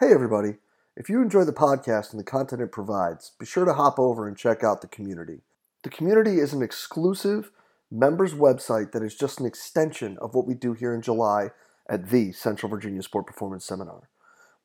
Hey, 0.00 0.12
everybody. 0.12 0.58
If 0.96 1.08
you 1.08 1.20
enjoy 1.20 1.42
the 1.42 1.52
podcast 1.52 2.12
and 2.12 2.20
the 2.20 2.24
content 2.24 2.62
it 2.62 2.70
provides, 2.70 3.32
be 3.36 3.44
sure 3.44 3.64
to 3.64 3.72
hop 3.74 3.98
over 3.98 4.28
and 4.28 4.36
check 4.36 4.62
out 4.62 4.80
the 4.80 4.86
community. 4.86 5.40
The 5.82 5.90
community 5.90 6.38
is 6.38 6.52
an 6.52 6.62
exclusive 6.62 7.50
members 7.90 8.32
website 8.32 8.92
that 8.92 9.02
is 9.02 9.16
just 9.16 9.40
an 9.40 9.46
extension 9.46 10.16
of 10.20 10.36
what 10.36 10.46
we 10.46 10.54
do 10.54 10.72
here 10.72 10.94
in 10.94 11.02
July 11.02 11.48
at 11.90 12.10
the 12.10 12.30
Central 12.30 12.70
Virginia 12.70 13.02
Sport 13.02 13.26
Performance 13.26 13.64
Seminar. 13.64 14.08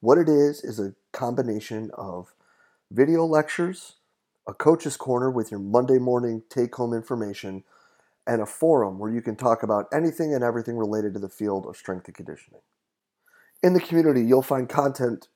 What 0.02 0.20
it 0.20 0.30
is 0.30 0.64
is 0.64 0.80
a 0.80 0.94
combination 1.14 1.90
of 1.96 2.36
video 2.92 3.26
lectures, 3.26 3.96
a 4.48 4.54
coach's 4.54 4.98
corner 4.98 5.32
with 5.32 5.50
your 5.50 5.60
Monday 5.60 5.98
morning 5.98 6.44
take 6.48 6.76
home 6.76 6.94
information, 6.94 7.64
and 8.28 8.40
a 8.40 8.46
forum 8.46 9.00
where 9.00 9.12
you 9.12 9.24
can 9.24 9.36
talk 9.36 9.64
about 9.64 9.88
anything 9.92 10.32
and 10.32 10.44
everything 10.44 10.78
related 10.78 11.12
to 11.16 11.20
the 11.20 11.28
field 11.28 11.66
of 11.66 11.76
strength 11.76 12.06
and 12.06 12.14
conditioning. 12.14 12.62
In 13.64 13.72
the 13.72 13.80
community, 13.80 14.22
you'll 14.22 14.42
find 14.42 14.68
content 14.68 15.30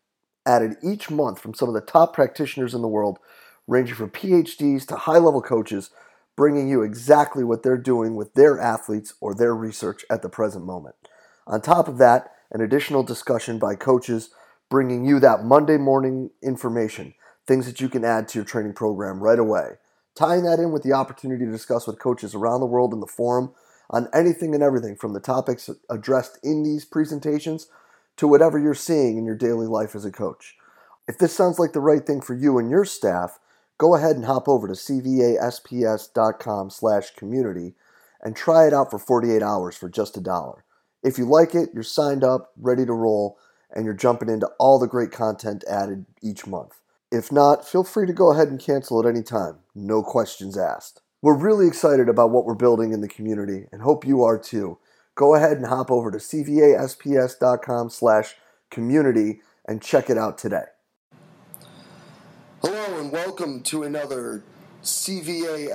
added 0.45 0.76
each 0.84 1.09
month 1.09 1.40
from 1.40 1.54
some 1.54 1.70
of 1.70 1.73
the 1.73 1.81
top 1.81 2.13
practitioners 2.13 2.73
in 2.73 2.81
the 2.81 2.88
world, 2.88 3.20
ranging 3.67 3.95
from 3.95 4.09
PhDs 4.09 4.86
to 4.88 4.95
high 4.98 5.17
level 5.17 5.41
coaches, 5.41 5.91
bringing 6.36 6.67
you 6.67 6.84
exactly 6.84 7.44
what 7.44 7.63
they're 7.63 7.77
doing 7.77 8.16
with 8.16 8.34
their 8.34 8.59
athletes 8.59 9.13
or 9.22 9.34
their 9.34 9.55
research 9.55 10.03
at 10.09 10.22
the 10.22 10.30
present 10.30 10.66
moment. 10.66 10.95
On 11.47 11.61
top 11.61 11.88
of 11.88 11.97
that, 12.00 12.31
an 12.52 12.61
additional 12.61 13.02
discussion 13.02 13.59
by 13.59 13.75
coaches 13.75 14.30
bringing 14.69 15.06
you 15.06 15.19
that 15.22 15.45
Monday 15.45 15.78
morning 15.78 16.30
information, 16.44 17.14
things 17.45 17.66
that 17.66 17.80
you 17.80 17.88
can 17.88 18.03
add 18.03 18.28
to 18.28 18.39
your 18.39 18.45
training 18.45 18.73
program 18.73 19.22
right 19.22 19.39
away. 19.39 19.75
Tying 20.16 20.44
that 20.44 20.59
in 20.59 20.72
with 20.72 20.84
the 20.84 20.94
opportunity 20.94 21.45
to 21.45 21.52
discuss 21.52 21.88
with 21.88 22.00
coaches 22.00 22.36
around 22.36 22.59
the 22.59 22.66
world 22.66 22.94
in 22.94 23.00
the 23.00 23.08
forum 23.08 23.53
on 23.89 24.09
anything 24.14 24.53
and 24.53 24.64
everything 24.64 24.97
from 24.97 25.14
the 25.14 25.19
topics 25.19 25.69
addressed 25.89 26.39
in 26.44 26.64
these 26.64 26.84
presentations 26.84 27.67
to 28.17 28.27
whatever 28.27 28.59
you're 28.59 28.75
seeing 28.75 29.17
in 29.17 29.25
your 29.25 29.35
daily 29.35 29.67
life 29.67 29.95
as 29.95 30.05
a 30.05 30.11
coach. 30.11 30.55
If 31.07 31.17
this 31.17 31.33
sounds 31.33 31.57
like 31.59 31.73
the 31.73 31.79
right 31.79 32.05
thing 32.05 32.21
for 32.21 32.35
you 32.35 32.57
and 32.57 32.69
your 32.69 32.85
staff, 32.85 33.39
go 33.77 33.95
ahead 33.95 34.15
and 34.15 34.25
hop 34.25 34.47
over 34.47 34.67
to 34.67 34.73
cvasps.com 34.73 36.69
slash 36.69 37.11
community 37.15 37.75
and 38.21 38.35
try 38.35 38.67
it 38.67 38.73
out 38.73 38.91
for 38.91 38.99
48 38.99 39.41
hours 39.41 39.77
for 39.77 39.89
just 39.89 40.17
a 40.17 40.21
dollar. 40.21 40.65
If 41.03 41.17
you 41.17 41.25
like 41.25 41.55
it, 41.55 41.69
you're 41.73 41.83
signed 41.83 42.23
up, 42.23 42.51
ready 42.57 42.85
to 42.85 42.93
roll, 42.93 43.38
and 43.73 43.85
you're 43.85 43.93
jumping 43.93 44.29
into 44.29 44.49
all 44.59 44.79
the 44.79 44.88
great 44.88 45.11
content 45.11 45.63
added 45.69 46.05
each 46.21 46.47
month. 46.47 46.81
If 47.11 47.31
not, 47.31 47.67
feel 47.67 47.83
free 47.83 48.07
to 48.07 48.13
go 48.13 48.33
ahead 48.33 48.49
and 48.49 48.59
cancel 48.59 48.99
at 48.99 49.09
any 49.09 49.23
time. 49.23 49.59
No 49.73 50.03
questions 50.03 50.57
asked. 50.57 51.01
We're 51.21 51.38
really 51.38 51.67
excited 51.67 52.09
about 52.09 52.31
what 52.31 52.45
we're 52.45 52.55
building 52.55 52.91
in 52.91 53.01
the 53.01 53.07
community 53.07 53.67
and 53.71 53.81
hope 53.81 54.05
you 54.05 54.23
are 54.23 54.38
too. 54.38 54.77
Go 55.17 55.33
ahead 55.33 55.57
and 55.57 55.65
hop 55.65 55.91
over 55.91 56.09
to 56.11 56.19
cvasps.com 56.19 57.89
slash 57.89 58.35
community 58.69 59.41
and 59.67 59.81
check 59.81 60.11
it 60.11 60.17
out 60.17 60.37
today. 60.37 60.65
Hello 62.61 62.99
and 62.99 63.11
welcome 63.11 63.63
to 63.63 63.81
another 63.81 64.43
cvasps.com 64.83 65.69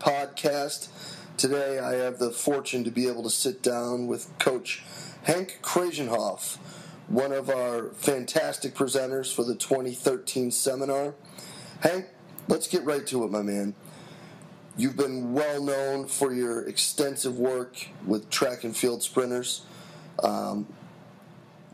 podcast. 0.00 0.88
Today 1.36 1.78
I 1.78 1.96
have 1.96 2.18
the 2.18 2.30
fortune 2.30 2.82
to 2.84 2.90
be 2.90 3.08
able 3.08 3.22
to 3.24 3.30
sit 3.30 3.62
down 3.62 4.06
with 4.06 4.32
Coach 4.38 4.82
Hank 5.24 5.58
Kraaijenhof, 5.60 6.56
one 7.08 7.32
of 7.32 7.50
our 7.50 7.90
fantastic 7.90 8.74
presenters 8.74 9.30
for 9.30 9.44
the 9.44 9.54
2013 9.54 10.50
seminar. 10.50 11.14
Hank, 11.80 12.06
let's 12.48 12.68
get 12.68 12.86
right 12.86 13.06
to 13.08 13.24
it, 13.24 13.30
my 13.30 13.42
man. 13.42 13.74
You've 14.78 14.96
been 14.96 15.32
well 15.32 15.62
known 15.62 16.06
for 16.06 16.34
your 16.34 16.68
extensive 16.68 17.38
work 17.38 17.88
with 18.04 18.28
track 18.28 18.64
and 18.64 18.76
field 18.76 19.02
sprinters. 19.02 19.62
Um, 20.22 20.66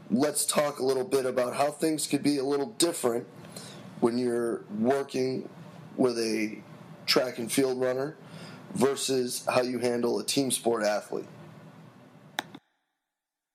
let's 0.08 0.46
talk 0.46 0.78
a 0.78 0.84
little 0.84 1.04
bit 1.04 1.26
about 1.26 1.56
how 1.56 1.72
things 1.72 2.06
could 2.06 2.22
be 2.22 2.38
a 2.38 2.44
little 2.44 2.70
different 2.78 3.26
when 4.00 4.18
you're 4.18 4.62
working 4.78 5.48
with 5.96 6.16
a 6.18 6.58
track 7.06 7.38
and 7.38 7.50
field 7.50 7.80
runner 7.80 8.16
versus 8.74 9.44
how 9.52 9.62
you 9.62 9.78
handle 9.78 10.20
a 10.20 10.24
team 10.24 10.52
sport 10.52 10.84
athlete. 10.84 11.26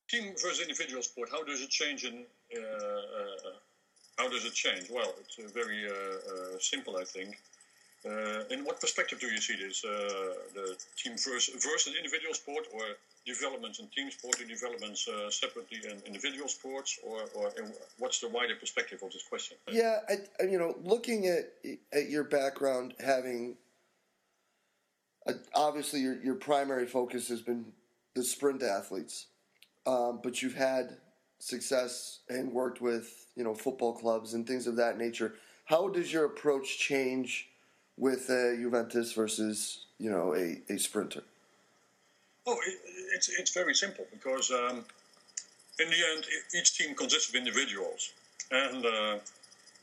Team 0.10 0.34
versus 0.42 0.60
individual 0.62 1.02
sport, 1.02 1.30
how 1.32 1.44
does 1.44 1.62
it 1.62 1.70
change 1.70 2.04
in 2.04 2.26
uh, 2.56 2.62
uh, 2.62 3.52
how 4.18 4.28
does 4.30 4.46
it 4.46 4.54
change? 4.54 4.90
Well, 4.90 5.14
it's 5.20 5.38
uh, 5.38 5.48
very 5.54 5.86
uh, 5.88 5.94
uh, 5.94 6.60
simple, 6.60 6.98
I 6.98 7.04
think. 7.04 7.38
Uh, 8.06 8.44
in 8.52 8.64
what 8.64 8.80
perspective 8.80 9.20
do 9.20 9.28
you 9.28 9.38
see 9.38 9.56
this? 9.56 9.82
the 9.82 10.76
team 10.96 11.14
versus, 11.14 11.54
versus 11.64 11.94
individual 11.96 12.34
sport, 12.34 12.66
or 12.74 12.82
developments 13.26 13.80
in 13.80 13.88
team 13.88 14.10
sport, 14.12 14.40
or 14.40 14.46
developments 14.46 15.08
separately 15.30 15.80
in 15.84 15.98
individual 16.06 16.48
sports, 16.48 17.00
or, 17.06 17.22
or 17.36 17.52
what's 18.00 18.20
the 18.20 18.30
wider 18.30 18.56
perspective 18.56 19.00
of 19.04 19.12
this 19.12 19.24
question? 19.28 19.58
Yeah, 19.70 19.98
I, 20.10 20.44
you 20.44 20.60
know, 20.60 20.76
looking 20.84 21.28
at 21.28 21.54
at 21.92 22.10
your 22.10 22.24
background, 22.24 22.94
having 23.00 23.58
obviously 25.54 26.00
your 26.00 26.22
your 26.24 26.36
primary 26.36 26.86
focus 26.86 27.28
has 27.30 27.42
been 27.42 27.66
the 28.16 28.24
sprint 28.24 28.64
athletes, 28.64 29.28
um, 29.86 30.20
but 30.24 30.42
you've 30.42 30.56
had 30.56 30.98
success 31.40 32.20
and 32.30 32.52
worked 32.52 32.82
with 32.82 33.28
you 33.36 33.44
know 33.44 33.54
football 33.54 33.94
clubs 33.94 34.34
and 34.34 34.48
things 34.48 34.68
of 34.68 34.76
that 34.76 34.98
nature. 34.98 35.36
How 35.66 35.90
does 35.90 36.12
your 36.14 36.26
approach 36.26 36.80
change 36.80 37.50
with 37.98 38.30
uh, 38.30 38.56
Juventus 38.56 39.14
versus 39.14 39.86
you 40.00 40.10
know 40.10 40.36
a, 40.36 40.62
a 40.70 40.78
sprinter? 40.78 41.24
Oh, 42.46 42.58
it, 42.66 42.80
it's 43.16 43.30
it's 43.30 43.54
very 43.54 43.74
simple 43.74 44.06
because 44.12 44.52
um, 44.52 44.86
in 45.80 45.90
the 45.90 46.02
end, 46.16 46.26
each 46.58 46.78
team 46.78 46.96
consists 46.96 47.30
of 47.30 47.36
individuals, 47.36 48.14
and 48.52 48.86
uh, 48.86 49.18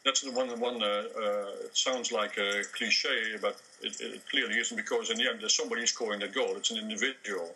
that's 0.04 0.20
the 0.22 0.32
one. 0.32 0.48
One 0.60 0.82
uh, 0.82 0.86
uh, 0.86 1.64
it 1.64 1.76
sounds 1.76 2.12
like 2.12 2.36
a 2.38 2.62
cliche, 2.72 3.36
but 3.40 3.56
it, 3.82 4.00
it, 4.00 4.28
clearly 4.28 4.58
isn't 4.58 4.76
because 4.76 5.10
in 5.10 5.18
the 5.18 5.28
end, 5.28 5.40
there's 5.40 5.56
somebody 5.56 5.86
scoring 5.86 6.20
that 6.20 6.34
goal. 6.34 6.56
It's 6.56 6.70
an 6.70 6.78
individual. 6.78 7.54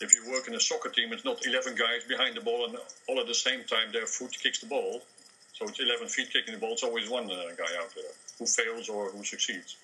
If 0.00 0.14
you 0.14 0.30
work 0.30 0.46
in 0.46 0.54
a 0.54 0.60
soccer 0.60 0.90
team, 0.90 1.12
it's 1.12 1.24
not 1.24 1.44
11 1.44 1.74
guys 1.74 2.04
behind 2.08 2.36
the 2.36 2.40
ball 2.40 2.66
and 2.66 2.76
all 3.08 3.18
at 3.18 3.26
the 3.26 3.34
same 3.34 3.64
time 3.64 3.90
their 3.92 4.06
foot 4.06 4.30
kicks 4.30 4.60
the 4.60 4.66
ball. 4.66 5.02
So 5.58 5.66
it's 5.66 5.80
11 5.80 6.06
feet 6.06 6.30
kicking 6.32 6.54
the 6.54 6.60
ball. 6.60 6.72
It's 6.72 6.84
always 6.84 7.10
one 7.10 7.24
uh, 7.24 7.50
guy 7.56 7.72
out 7.82 7.92
there 7.96 8.12
who 8.38 8.46
fails 8.46 8.88
or 8.88 9.10
who 9.10 9.24
succeeds. 9.24 9.76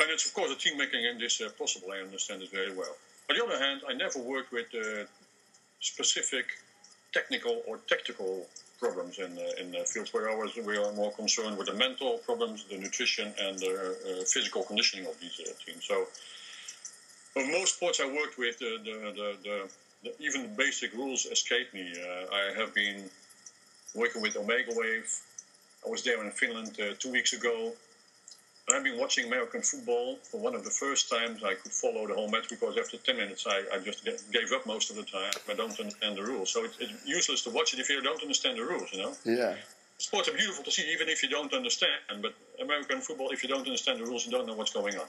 And 0.00 0.10
it's, 0.10 0.26
of 0.26 0.34
course, 0.34 0.50
a 0.50 0.56
team 0.56 0.76
making 0.76 1.00
this 1.18 1.40
uh, 1.40 1.48
possible. 1.56 1.92
I 1.92 1.98
understand 1.98 2.42
it 2.42 2.50
very 2.50 2.74
well. 2.74 2.96
On 3.30 3.36
the 3.36 3.44
other 3.44 3.58
hand, 3.58 3.82
I 3.88 3.92
never 3.92 4.18
worked 4.18 4.52
with 4.52 4.66
uh, 4.74 5.04
specific 5.78 6.46
technical 7.12 7.62
or 7.68 7.78
tactical 7.88 8.48
problems 8.80 9.20
in, 9.20 9.38
uh, 9.38 9.62
in 9.62 9.70
the 9.70 9.84
fields 9.84 10.12
where 10.12 10.28
I 10.28 10.34
was, 10.34 10.56
we 10.56 10.76
are 10.76 10.92
more 10.92 11.12
concerned 11.12 11.56
with 11.56 11.68
the 11.68 11.74
mental 11.74 12.18
problems, 12.18 12.64
the 12.64 12.76
nutrition, 12.76 13.32
and 13.40 13.56
the 13.56 13.70
uh, 13.70 14.24
physical 14.24 14.64
conditioning 14.64 15.06
of 15.06 15.18
these 15.20 15.40
uh, 15.40 15.52
teams. 15.64 15.84
So 15.84 16.08
for 17.32 17.46
most 17.46 17.76
sports 17.76 18.00
I 18.00 18.06
worked 18.06 18.38
with, 18.38 18.58
the, 18.58 18.78
the, 18.82 18.96
the, 19.20 19.36
the 19.44 19.68
even 20.18 20.42
the 20.42 20.48
basic 20.48 20.92
rules 20.92 21.24
escape 21.26 21.72
me. 21.72 21.94
I 22.30 22.52
have 22.58 22.74
been 22.74 23.08
working 23.94 24.22
with 24.22 24.34
Omegawave. 24.34 25.22
I 25.86 25.88
was 25.88 26.02
there 26.02 26.22
in 26.24 26.30
Finland 26.30 26.78
uh, 26.80 26.94
two 26.98 27.12
weeks 27.12 27.32
ago. 27.32 27.72
I've 28.72 28.82
been 28.82 28.98
watching 28.98 29.26
American 29.26 29.60
football 29.60 30.16
for 30.22 30.40
one 30.40 30.54
of 30.54 30.64
the 30.64 30.70
first 30.70 31.10
times 31.10 31.44
I 31.44 31.54
could 31.54 31.72
follow 31.72 32.06
the 32.06 32.14
whole 32.14 32.30
match 32.30 32.48
because 32.48 32.78
after 32.78 32.96
10 32.96 33.16
minutes 33.16 33.46
I, 33.46 33.62
I 33.74 33.78
just 33.78 34.04
gave 34.32 34.52
up 34.52 34.64
most 34.64 34.88
of 34.88 34.96
the 34.96 35.02
time. 35.02 35.32
I 35.50 35.54
don't 35.54 35.78
understand 35.78 36.16
the 36.16 36.22
rules. 36.22 36.50
So 36.50 36.64
it, 36.64 36.70
it's 36.80 37.06
useless 37.06 37.42
to 37.42 37.50
watch 37.50 37.74
it 37.74 37.80
if 37.80 37.90
you 37.90 38.00
don't 38.00 38.22
understand 38.22 38.58
the 38.58 38.64
rules, 38.64 38.90
you 38.92 39.02
know? 39.02 39.12
Yeah. 39.24 39.54
Sports 39.98 40.28
are 40.28 40.32
beautiful 40.32 40.64
to 40.64 40.70
see 40.70 40.90
even 40.92 41.08
if 41.08 41.22
you 41.22 41.28
don't 41.28 41.52
understand, 41.52 42.22
but 42.22 42.34
American 42.60 43.00
football, 43.00 43.30
if 43.30 43.42
you 43.42 43.50
don't 43.50 43.66
understand 43.66 44.00
the 44.00 44.04
rules, 44.04 44.24
you 44.24 44.32
don't 44.32 44.46
know 44.46 44.54
what's 44.54 44.72
going 44.72 44.96
on. 44.96 45.06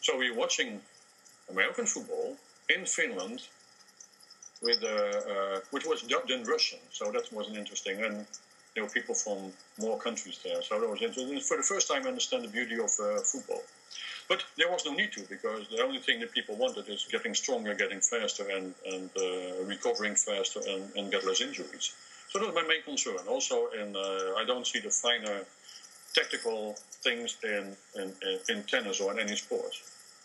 So 0.00 0.18
we're 0.18 0.34
watching 0.34 0.80
American 1.50 1.86
football 1.86 2.36
in 2.68 2.84
Finland, 2.84 3.42
with 4.62 4.82
uh, 4.82 4.88
uh, 4.88 5.60
which 5.70 5.86
was 5.86 6.02
dubbed 6.02 6.30
in 6.30 6.42
Russian. 6.44 6.78
So 6.90 7.10
that 7.12 7.32
was 7.32 7.48
interesting. 7.56 8.02
And 8.04 8.26
there 8.74 8.84
were 8.84 8.90
people 8.90 9.14
from 9.14 9.52
more 9.80 9.98
countries 9.98 10.38
there, 10.44 10.62
so 10.62 10.80
that 10.80 10.88
was 10.88 11.02
interesting. 11.02 11.40
For 11.40 11.56
the 11.56 11.62
first 11.62 11.88
time, 11.88 12.04
I 12.04 12.08
understand 12.08 12.44
the 12.44 12.48
beauty 12.48 12.76
of 12.76 12.92
uh, 13.00 13.18
football. 13.20 13.62
But 14.28 14.44
there 14.58 14.70
was 14.70 14.84
no 14.84 14.92
need 14.92 15.12
to, 15.12 15.22
because 15.22 15.68
the 15.68 15.82
only 15.82 16.00
thing 16.00 16.20
that 16.20 16.32
people 16.32 16.54
wanted 16.54 16.86
is 16.88 17.06
getting 17.10 17.34
stronger, 17.34 17.74
getting 17.74 18.00
faster, 18.00 18.46
and, 18.50 18.74
and 18.86 19.10
uh, 19.16 19.64
recovering 19.64 20.14
faster, 20.14 20.60
and, 20.68 20.84
and, 20.96 21.10
get 21.10 21.24
less 21.26 21.40
injuries. 21.40 21.94
So 22.28 22.38
that's 22.38 22.54
my 22.54 22.62
main 22.62 22.82
concern. 22.82 23.16
Also, 23.26 23.68
in, 23.68 23.96
uh, 23.96 24.34
I 24.36 24.44
don't 24.46 24.66
see 24.66 24.80
the 24.80 24.90
finer 24.90 25.40
tactical 26.14 26.76
things 27.02 27.38
in, 27.42 27.74
in, 27.96 28.12
in 28.50 28.62
tennis 28.64 29.00
or 29.00 29.12
in 29.12 29.18
any 29.18 29.36
sport. 29.36 29.72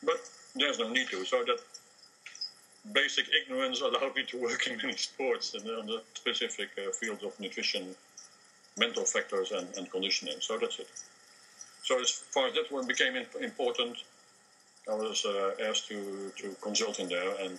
But 0.03 0.19
there's 0.53 0.79
no 0.79 0.89
need 0.89 1.07
to. 1.09 1.23
So 1.23 1.43
that 1.45 1.59
basic 2.91 3.25
ignorance 3.41 3.81
allowed 3.81 4.15
me 4.15 4.23
to 4.23 4.37
work 4.37 4.67
in 4.67 4.77
many 4.77 4.97
sports 4.97 5.53
and 5.53 5.63
on 5.69 5.85
the 5.85 6.01
specific 6.13 6.69
uh, 6.77 6.91
fields 6.91 7.23
of 7.23 7.39
nutrition, 7.39 7.95
mental 8.77 9.05
factors, 9.05 9.51
and, 9.51 9.67
and, 9.77 9.89
conditioning. 9.89 10.35
So 10.39 10.57
that's 10.57 10.79
it. 10.79 10.89
So 11.83 11.99
as 11.99 12.09
far 12.11 12.47
as 12.47 12.53
that 12.53 12.71
one 12.71 12.87
became 12.87 13.15
important, 13.41 13.97
I 14.89 14.95
was 14.95 15.25
uh, 15.25 15.51
asked 15.63 15.87
to, 15.87 16.31
to 16.37 16.55
consult 16.61 16.99
in 16.99 17.07
there, 17.07 17.35
and 17.41 17.57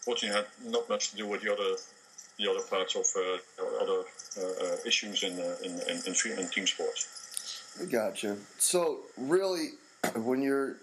fortunately 0.00 0.36
had 0.36 0.72
not 0.72 0.88
much 0.88 1.10
to 1.10 1.16
do 1.16 1.26
with 1.26 1.42
the 1.42 1.52
other 1.52 1.76
the 2.38 2.48
other 2.48 2.60
parts 2.60 2.94
of 2.94 3.04
uh, 3.16 3.82
other 3.82 4.04
uh, 4.40 4.76
issues 4.86 5.24
in, 5.24 5.32
in, 5.32 5.72
in, 5.88 6.00
in, 6.06 6.38
in 6.38 6.48
team 6.48 6.68
sports. 6.68 7.74
Gotcha. 7.90 8.36
So 8.58 9.00
really, 9.16 9.70
when 10.14 10.40
you're 10.40 10.76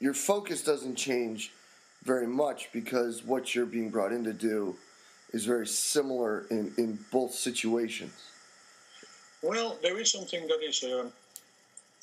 your 0.00 0.14
focus 0.14 0.64
doesn't 0.64 0.96
change 0.96 1.52
very 2.02 2.26
much 2.26 2.70
because 2.72 3.24
what 3.24 3.54
you're 3.54 3.66
being 3.66 3.90
brought 3.90 4.12
in 4.12 4.24
to 4.24 4.32
do 4.32 4.76
is 5.32 5.44
very 5.44 5.66
similar 5.66 6.46
in, 6.50 6.72
in 6.76 6.98
both 7.12 7.34
situations. 7.34 8.12
Well, 9.42 9.78
there 9.82 9.98
is 9.98 10.10
something 10.10 10.46
that 10.48 10.60
is 10.62 10.84
um, 10.84 11.12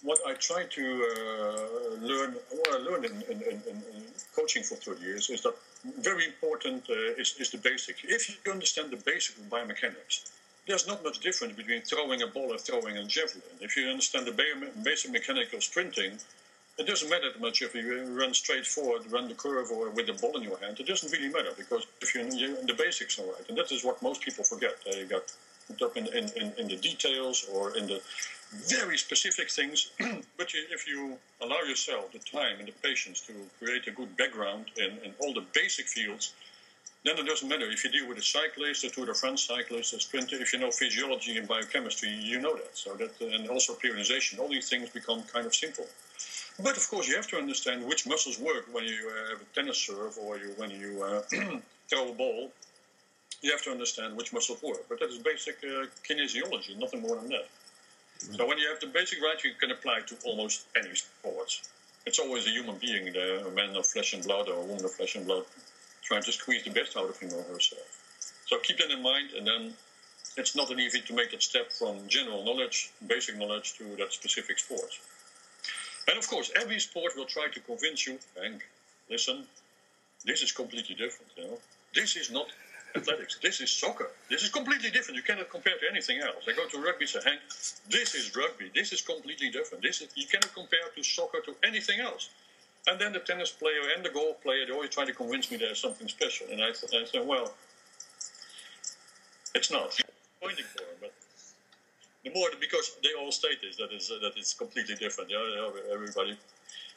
what 0.03 0.19
I 0.27 0.33
try 0.33 0.63
to 0.63 0.83
uh, 0.83 2.05
learn. 2.05 2.35
What 2.49 2.69
I 2.73 2.77
learned 2.77 3.05
in, 3.05 3.21
in, 3.23 3.41
in, 3.41 3.61
in, 3.67 4.03
coaching 4.35 4.63
for 4.63 4.75
30 4.75 5.01
years 5.01 5.29
is 5.29 5.41
that 5.41 5.55
very 5.99 6.25
important 6.25 6.89
uh, 6.89 7.21
is, 7.21 7.35
is 7.39 7.51
the 7.51 7.57
basic. 7.57 7.97
If 8.03 8.29
you 8.29 8.51
understand 8.51 8.91
the 8.91 8.97
basic 8.97 9.37
of 9.37 9.43
biomechanics, 9.49 10.29
there's 10.67 10.87
not 10.87 11.03
much 11.03 11.19
difference 11.19 11.53
between 11.55 11.81
throwing 11.81 12.21
a 12.21 12.27
ball 12.27 12.51
and 12.51 12.59
throwing 12.59 12.97
a 12.97 13.05
javelin. 13.05 13.43
If 13.61 13.75
you 13.77 13.87
understand 13.87 14.27
the 14.27 14.69
basic 14.83 15.11
mechanical 15.11 15.61
sprinting, 15.61 16.19
it 16.77 16.85
doesn't 16.85 17.09
matter 17.09 17.31
much 17.39 17.61
if 17.61 17.73
you 17.73 18.03
run 18.19 18.33
straight 18.33 18.65
forward, 18.65 19.11
run 19.11 19.27
the 19.27 19.33
curve, 19.33 19.71
or 19.71 19.89
with 19.89 20.07
the 20.07 20.13
ball 20.13 20.37
in 20.37 20.43
your 20.43 20.59
hand. 20.59 20.79
It 20.79 20.85
doesn't 20.85 21.11
really 21.11 21.29
matter 21.29 21.51
because 21.57 21.85
if 22.01 22.13
you're, 22.13 22.27
you're 22.27 22.61
the 22.63 22.73
basics 22.73 23.17
are 23.19 23.23
right, 23.25 23.49
and 23.49 23.57
that 23.57 23.71
is 23.71 23.83
what 23.83 24.01
most 24.01 24.21
people 24.21 24.43
forget. 24.43 24.75
They 24.85 25.05
got 25.05 25.33
up 25.81 25.97
in, 25.97 26.07
in, 26.07 26.29
in, 26.35 26.53
in 26.57 26.67
the 26.67 26.77
details 26.77 27.47
or 27.53 27.75
in 27.75 27.87
the 27.87 28.01
very 28.69 28.97
specific 28.97 29.49
things. 29.49 29.91
but 30.37 30.53
you, 30.53 30.63
if 30.71 30.87
you 30.87 31.17
allow 31.41 31.61
yourself 31.67 32.11
the 32.11 32.19
time 32.19 32.59
and 32.59 32.67
the 32.67 32.73
patience 32.83 33.21
to 33.21 33.33
create 33.59 33.87
a 33.87 33.91
good 33.91 34.15
background 34.17 34.65
in, 34.77 34.97
in 35.03 35.13
all 35.19 35.33
the 35.33 35.43
basic 35.53 35.87
fields, 35.87 36.33
then 37.03 37.17
it 37.17 37.25
doesn't 37.25 37.47
matter 37.47 37.69
if 37.69 37.83
you 37.83 37.91
deal 37.91 38.07
with 38.07 38.17
a 38.17 38.23
cyclist, 38.23 38.83
a 38.83 38.89
Tour 38.89 39.05
de 39.05 39.13
France 39.13 39.43
cyclist, 39.43 39.93
a 39.93 39.99
sprinter. 39.99 40.35
If 40.37 40.51
you 40.53 40.59
know 40.59 40.71
physiology 40.71 41.37
and 41.37 41.47
biochemistry, 41.47 42.09
you 42.09 42.39
know 42.39 42.55
that. 42.55 42.75
So 42.77 42.95
that 42.95 43.19
and 43.21 43.49
also 43.49 43.73
periodization, 43.73 44.39
all 44.39 44.49
these 44.49 44.69
things 44.69 44.89
become 44.89 45.23
kind 45.23 45.45
of 45.45 45.55
simple. 45.55 45.85
But 46.59 46.75
of 46.75 46.89
course, 46.89 47.07
you 47.07 47.15
have 47.15 47.27
to 47.27 47.37
understand 47.37 47.85
which 47.85 48.07
muscles 48.07 48.39
work 48.39 48.65
when 48.71 48.83
you 48.83 49.11
uh, 49.11 49.29
have 49.31 49.41
a 49.41 49.45
tennis 49.53 49.77
serve 49.77 50.17
or 50.17 50.37
you, 50.37 50.53
when 50.57 50.71
you 50.71 51.03
uh, 51.03 51.21
throw 51.89 52.09
a 52.09 52.13
ball. 52.13 52.51
You 53.41 53.51
have 53.51 53.61
to 53.63 53.71
understand 53.71 54.17
which 54.17 54.33
muscles 54.33 54.61
work. 54.63 54.83
But 54.89 54.99
that 54.99 55.09
is 55.09 55.19
basic 55.19 55.57
uh, 55.63 55.85
kinesiology, 56.07 56.77
nothing 56.79 57.01
more 57.01 57.15
than 57.17 57.29
that. 57.29 57.47
Mm-hmm. 57.47 58.35
So 58.35 58.47
when 58.47 58.57
you 58.57 58.67
have 58.69 58.79
the 58.79 58.87
basic 58.87 59.21
right, 59.21 59.41
you 59.43 59.51
can 59.59 59.69
apply 59.69 60.01
to 60.07 60.15
almost 60.25 60.65
any 60.75 60.95
sports. 60.95 61.69
It's 62.07 62.17
always 62.17 62.47
a 62.47 62.49
human 62.49 62.77
being, 62.77 63.09
a 63.15 63.51
man 63.51 63.75
of 63.75 63.85
flesh 63.85 64.13
and 64.13 64.23
blood 64.23 64.47
or 64.49 64.55
a 64.55 64.65
woman 64.65 64.83
of 64.83 64.91
flesh 64.91 65.15
and 65.15 65.25
blood, 65.27 65.43
trying 66.03 66.23
to 66.23 66.31
squeeze 66.31 66.63
the 66.63 66.71
best 66.71 66.97
out 66.97 67.09
of 67.09 67.19
him 67.19 67.29
or 67.33 67.43
herself. 67.53 67.87
So 68.47 68.57
keep 68.59 68.77
that 68.77 68.89
in 68.89 69.03
mind, 69.03 69.31
and 69.37 69.45
then 69.45 69.73
it's 70.37 70.55
not 70.55 70.71
an 70.71 70.79
easy 70.79 71.01
to 71.01 71.13
make 71.13 71.31
that 71.31 71.43
step 71.43 71.71
from 71.71 72.07
general 72.07 72.45
knowledge, 72.45 72.91
basic 73.05 73.37
knowledge, 73.37 73.77
to 73.77 73.83
that 73.97 74.13
specific 74.13 74.57
sport. 74.57 74.97
And 76.07 76.17
of 76.17 76.27
course, 76.27 76.51
every 76.59 76.79
sport 76.79 77.13
will 77.15 77.25
try 77.25 77.47
to 77.53 77.59
convince 77.59 78.07
you, 78.07 78.17
Hank, 78.41 78.65
listen, 79.09 79.45
this 80.25 80.41
is 80.41 80.51
completely 80.51 80.95
different. 80.95 81.31
You 81.35 81.43
know, 81.43 81.57
this 81.93 82.15
is 82.15 82.31
not 82.31 82.47
athletics. 82.95 83.37
This 83.41 83.61
is 83.61 83.69
soccer. 83.69 84.09
This 84.29 84.43
is 84.43 84.49
completely 84.49 84.89
different. 84.89 85.17
You 85.17 85.23
cannot 85.23 85.49
compare 85.49 85.77
to 85.77 85.85
anything 85.91 86.19
else. 86.19 86.45
I 86.47 86.53
go 86.53 86.67
to 86.67 86.77
rugby, 86.81 87.05
say, 87.05 87.19
Hank, 87.25 87.41
this 87.89 88.15
is 88.15 88.35
rugby. 88.35 88.71
This 88.73 88.93
is 88.93 89.01
completely 89.01 89.49
different. 89.49 89.83
This 89.83 90.01
is, 90.01 90.09
you 90.15 90.27
cannot 90.27 90.53
compare 90.53 90.79
to 90.95 91.03
soccer 91.03 91.39
to 91.45 91.55
anything 91.63 91.99
else. 91.99 92.29
And 92.87 92.99
then 92.99 93.11
the 93.11 93.19
tennis 93.19 93.51
player 93.51 93.81
and 93.95 94.03
the 94.03 94.09
golf 94.09 94.41
player, 94.41 94.65
they 94.65 94.71
always 94.71 94.91
try 94.91 95.05
to 95.05 95.13
convince 95.13 95.51
me 95.51 95.57
there's 95.57 95.81
something 95.81 96.07
special. 96.07 96.47
And 96.49 96.61
I, 96.61 96.69
I 96.69 97.05
said, 97.05 97.27
well, 97.27 97.53
it's 99.53 99.71
not. 99.71 99.93
For 99.93 100.49
but 101.01 101.13
more 102.33 102.49
because 102.59 102.97
they 103.03 103.09
all 103.19 103.31
state 103.31 103.61
this 103.61 103.75
that 103.77 103.91
is 103.91 104.11
uh, 104.11 104.19
that 104.21 104.33
it's 104.37 104.53
completely 104.53 104.95
different. 104.95 105.29
Yeah, 105.29 105.69
everybody 105.91 106.37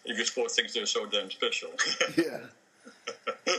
in 0.05 0.17
your 0.17 0.25
sport 0.25 0.51
thinks 0.51 0.75
they're 0.75 0.87
so 0.87 1.07
damn 1.07 1.31
special. 1.31 1.71
yeah. 2.17 2.41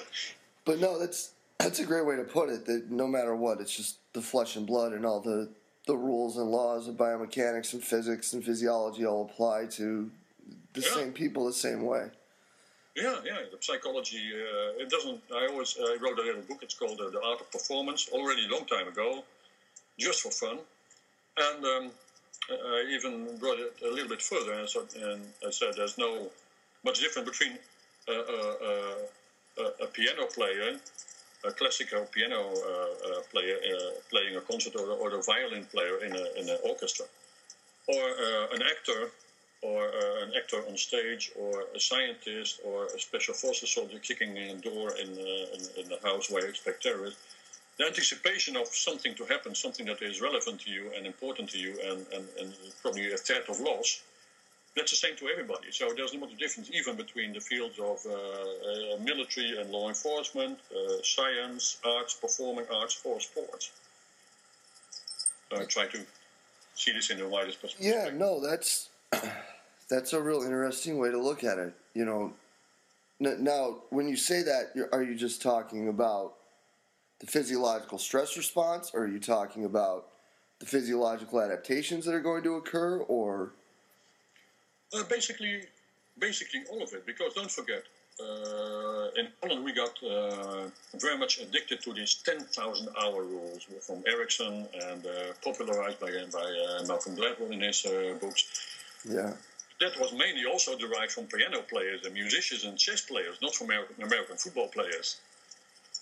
but 0.66 0.80
no, 0.80 1.00
that's 1.00 1.32
that's 1.60 1.80
a 1.80 1.86
great 1.86 2.06
way 2.06 2.16
to 2.16 2.24
put 2.24 2.50
it. 2.50 2.66
That 2.66 2.90
no 2.90 3.08
matter 3.08 3.36
what, 3.36 3.62
it's 3.62 3.76
just 3.76 3.98
the 4.14 4.22
flesh 4.22 4.56
and 4.56 4.66
blood 4.66 4.94
and 4.94 5.06
all 5.06 5.20
the 5.20 5.50
the 5.88 5.96
rules 5.96 6.38
and 6.38 6.50
laws 6.50 6.88
of 6.88 6.96
biomechanics 6.96 7.74
and 7.74 7.84
physics 7.84 8.34
and 8.34 8.44
physiology 8.44 9.06
all 9.06 9.24
apply 9.32 9.66
to 9.66 10.10
the 10.74 10.82
yeah. 10.82 10.94
same 10.94 11.12
people 11.12 11.46
the 11.46 11.54
same 11.54 11.84
way. 11.84 12.08
Yeah, 12.96 13.16
yeah. 13.26 13.38
The 13.52 13.58
psychology. 13.62 14.32
Uh, 14.34 14.82
it 14.82 14.90
doesn't. 14.90 15.22
I 15.34 15.48
always 15.48 15.78
uh, 15.78 15.98
wrote 16.00 16.20
a 16.20 16.24
little 16.24 16.42
book. 16.42 16.60
It's 16.62 16.74
called 16.74 17.00
uh, 17.00 17.10
The 17.10 17.22
Art 17.22 17.42
of 17.42 17.52
Performance. 17.52 18.10
Already 18.12 18.46
a 18.46 18.52
long 18.52 18.66
time 18.66 18.88
ago, 18.88 19.24
just 19.98 20.22
for 20.22 20.32
fun. 20.32 20.60
And 21.38 21.66
um, 21.66 21.92
I 22.50 22.86
even 22.90 23.38
brought 23.38 23.60
it 23.60 23.74
a 23.86 23.90
little 23.90 24.10
bit 24.10 24.22
further, 24.22 24.54
and, 24.54 24.68
and 25.02 25.22
I 25.46 25.50
said 25.52 25.74
there's 25.76 25.98
no 25.98 26.30
much 26.84 27.00
difference 27.00 27.30
between 27.30 27.58
a, 28.08 28.12
a, 28.12 28.96
a, 29.62 29.84
a 29.84 29.88
piano 29.88 30.26
player, 30.26 30.76
a 31.46 31.52
classical 31.52 32.06
piano 32.12 32.52
uh, 32.52 33.10
uh, 33.10 33.22
player 33.32 33.56
uh, 33.56 33.92
playing 34.10 34.36
a 34.36 34.42
concert, 34.42 34.76
or, 34.76 34.90
or 34.92 35.16
a 35.16 35.22
violin 35.22 35.66
player 35.66 36.04
in, 36.04 36.16
a, 36.16 36.40
in 36.40 36.50
an 36.50 36.58
orchestra, 36.64 37.06
or 37.88 38.04
uh, 38.04 38.56
an 38.56 38.62
actor, 38.64 39.12
or 39.62 39.88
uh, 39.88 40.24
an 40.26 40.32
actor 40.36 40.58
on 40.68 40.76
stage, 40.76 41.32
or 41.40 41.66
a 41.76 41.80
scientist, 41.80 42.60
or 42.66 42.88
a 42.88 43.00
special 43.00 43.34
forces 43.34 43.70
soldier 43.70 44.00
kicking 44.00 44.36
in 44.36 44.58
a 44.58 44.60
door 44.60 44.96
in, 44.98 45.10
in, 45.10 45.84
in 45.84 45.90
the 45.90 46.00
house 46.04 46.30
where 46.30 46.44
you 46.44 46.50
expect 46.50 46.84
terrorists 46.84 47.22
the 47.82 47.88
anticipation 47.88 48.56
of 48.56 48.68
something 48.68 49.16
to 49.16 49.26
happen, 49.26 49.56
something 49.56 49.88
that 49.88 50.02
is 50.04 50.22
relevant 50.22 50.60
to 50.62 50.70
you 50.70 50.92
and 50.96 51.08
important 51.08 51.50
to 51.50 51.58
you, 51.58 51.72
and, 51.84 52.06
and, 52.14 52.28
and 52.40 52.54
probably 52.82 53.12
a 53.12 53.18
threat 53.18 53.50
of 53.50 53.60
loss, 53.60 54.04
that's 54.76 54.92
the 54.92 54.98
same 54.98 55.16
to 55.18 55.28
everybody. 55.28 55.72
So 55.72 55.92
there's 55.96 56.14
not 56.14 56.32
a 56.32 56.36
difference 56.36 56.70
even 56.72 56.96
between 56.96 57.34
the 57.34 57.40
fields 57.40 57.80
of 57.80 58.06
uh, 58.06 58.14
uh, 58.14 58.98
military 59.04 59.60
and 59.60 59.72
law 59.72 59.90
enforcement, 59.90 60.60
uh, 60.72 61.02
science, 61.02 61.78
arts, 61.84 62.14
performing 62.14 62.66
arts, 62.72 63.02
or 63.04 63.20
sports. 63.20 63.72
So 65.50 65.60
I 65.60 65.66
try 65.66 65.88
to 65.88 66.00
see 66.76 66.94
this 66.94 67.10
in 67.10 67.18
the 67.18 67.28
widest 67.28 67.62
possible. 67.62 67.84
Yeah, 67.84 68.12
no, 68.14 68.40
that's 68.40 68.90
that's 69.90 70.14
a 70.14 70.22
real 70.22 70.44
interesting 70.44 71.00
way 71.00 71.10
to 71.10 71.20
look 71.20 71.44
at 71.44 71.58
it. 71.58 71.74
You 71.96 72.06
know, 72.06 72.34
now 73.20 73.78
when 73.90 74.08
you 74.08 74.16
say 74.16 74.44
that, 74.44 74.74
are 74.94 75.04
you 75.04 75.16
just 75.16 75.42
talking 75.42 75.90
about 75.90 76.36
the 77.22 77.28
physiological 77.28 77.98
stress 77.98 78.36
response, 78.36 78.92
or 78.94 79.04
are 79.04 79.08
you 79.08 79.20
talking 79.20 79.64
about 79.64 80.08
the 80.60 80.66
physiological 80.66 81.40
adaptations 81.40 82.04
that 82.06 82.14
are 82.14 82.20
going 82.20 82.44
to 82.44 82.56
occur, 82.56 82.98
or? 83.08 83.54
Uh, 84.94 85.04
basically, 85.10 85.62
basically 86.20 86.62
all 86.70 86.82
of 86.82 86.92
it. 86.94 87.06
Because 87.06 87.34
don't 87.34 87.50
forget, 87.50 87.84
uh, 88.20 89.20
in 89.20 89.28
Holland 89.42 89.64
we 89.64 89.72
got 89.74 89.96
uh, 90.04 90.68
very 91.00 91.18
much 91.18 91.40
addicted 91.40 91.82
to 91.84 91.94
these 91.94 92.16
10,000 92.26 92.90
hour 93.02 93.24
rules 93.24 93.68
from 93.82 94.04
Ericsson 94.08 94.68
and 94.90 95.06
uh, 95.06 95.12
popularized 95.44 96.00
by, 96.00 96.12
by 96.32 96.40
uh, 96.40 96.86
Malcolm 96.88 97.16
Gladwell 97.16 97.52
in 97.52 97.62
his 97.62 97.86
uh, 97.86 98.16
books. 98.20 98.46
Yeah. 99.08 99.34
That 99.80 100.00
was 100.00 100.12
mainly 100.14 100.46
also 100.46 100.78
derived 100.78 101.12
from 101.12 101.26
piano 101.26 101.62
players 101.68 102.06
and 102.06 102.14
musicians 102.14 102.66
and 102.66 102.78
chess 102.78 103.02
players, 103.02 103.38
not 103.42 103.56
from 103.56 103.68
American, 103.68 104.04
American 104.04 104.38
football 104.38 104.68
players. 104.68 105.18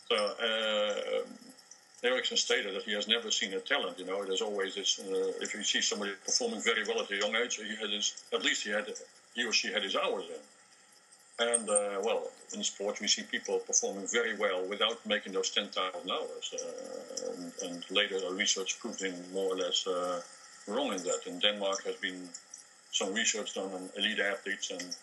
So 0.09 0.15
uh, 0.17 2.07
Ericsson 2.07 2.37
stated 2.37 2.75
that 2.75 2.83
he 2.83 2.93
has 2.93 3.07
never 3.07 3.29
seen 3.29 3.53
a 3.53 3.59
talent. 3.59 3.99
You 3.99 4.05
know, 4.05 4.25
there's 4.25 4.41
always 4.41 4.75
this. 4.75 4.99
Uh, 4.99 5.33
if 5.41 5.53
you 5.53 5.63
see 5.63 5.81
somebody 5.81 6.13
performing 6.25 6.61
very 6.61 6.83
well 6.87 7.01
at 7.01 7.11
a 7.11 7.17
young 7.17 7.35
age, 7.35 7.55
he 7.57 7.75
had 7.75 7.91
his, 7.91 8.23
at 8.33 8.43
least 8.43 8.63
he 8.63 8.71
had 8.71 8.85
he 9.35 9.45
or 9.45 9.53
she 9.53 9.71
had 9.71 9.83
his 9.83 9.95
hours 9.95 10.25
in. 10.25 10.41
And 11.39 11.69
uh, 11.69 12.01
well, 12.03 12.31
in 12.53 12.63
sports, 12.63 12.99
we 12.99 13.07
see 13.07 13.23
people 13.23 13.59
performing 13.59 14.07
very 14.07 14.35
well 14.35 14.65
without 14.67 15.05
making 15.05 15.31
those 15.33 15.51
10,000 15.51 16.11
hours. 16.11 16.53
Uh, 16.53 17.31
and, 17.31 17.53
and, 17.63 17.91
later, 17.91 18.19
research 18.31 18.77
proved 18.79 19.01
him 19.01 19.13
more 19.33 19.53
or 19.53 19.55
less 19.55 19.87
uh, 19.87 20.21
wrong 20.67 20.91
in 20.93 21.03
that. 21.03 21.21
In 21.27 21.39
Denmark, 21.39 21.85
has 21.85 21.95
been 21.95 22.27
some 22.91 23.13
research 23.13 23.53
done 23.53 23.71
on 23.71 23.89
elite 23.97 24.19
athletes, 24.19 24.71
and 24.71 24.97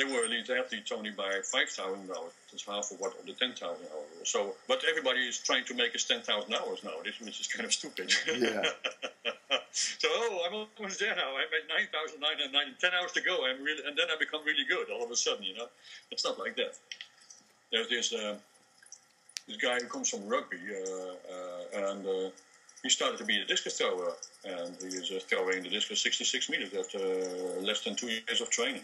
they 0.00 0.10
were 0.10 0.24
elite 0.24 0.48
athletes 0.48 0.92
only 0.92 1.10
by 1.10 1.40
5,000 1.44 2.08
hours. 2.10 2.32
That's 2.50 2.64
half 2.64 2.90
of 2.90 3.00
what 3.00 3.18
of 3.18 3.26
the 3.26 3.32
10,000 3.32 3.60
hours. 3.68 4.06
So, 4.24 4.54
but 4.66 4.82
everybody 4.88 5.20
is 5.20 5.38
trying 5.38 5.64
to 5.66 5.74
make 5.74 5.94
us 5.94 6.04
10,000 6.04 6.52
hours 6.54 6.82
now, 6.82 6.92
which 7.02 7.40
is 7.40 7.46
kind 7.48 7.66
of 7.66 7.72
stupid. 7.72 8.12
Yeah. 8.26 8.62
so, 9.72 10.08
oh, 10.08 10.46
I'm 10.46 10.54
almost 10.54 11.00
there 11.00 11.14
now. 11.14 11.36
I 11.36 11.44
made 11.52 11.68
9,990, 11.92 12.76
10 12.80 12.90
hours 12.98 13.12
to 13.12 13.20
go. 13.20 13.44
I'm 13.44 13.62
really, 13.62 13.82
and 13.86 13.96
then 13.96 14.06
I 14.10 14.16
become 14.18 14.40
really 14.46 14.64
good 14.64 14.88
all 14.90 15.04
of 15.04 15.10
a 15.10 15.16
sudden, 15.16 15.44
you 15.44 15.54
know. 15.54 15.68
It's 16.10 16.24
not 16.24 16.38
like 16.38 16.56
that. 16.56 16.78
There's 17.70 17.88
this, 17.88 18.12
uh, 18.14 18.36
this 19.46 19.58
guy 19.58 19.80
who 19.80 19.86
comes 19.86 20.08
from 20.08 20.26
rugby, 20.26 20.60
uh, 20.72 21.12
uh, 21.34 21.90
and 21.90 22.06
uh, 22.06 22.30
he 22.82 22.88
started 22.88 23.18
to 23.18 23.24
be 23.24 23.38
a 23.40 23.44
discus 23.44 23.76
thrower, 23.76 24.14
and 24.44 24.74
he 24.80 24.96
is 24.96 25.10
uh, 25.10 25.20
throwing 25.28 25.62
the 25.62 25.68
discus 25.68 26.00
66 26.00 26.48
meters 26.48 26.72
after 26.74 26.98
uh, 26.98 27.60
less 27.60 27.84
than 27.84 27.94
two 27.94 28.08
years 28.08 28.40
of 28.40 28.48
training. 28.48 28.82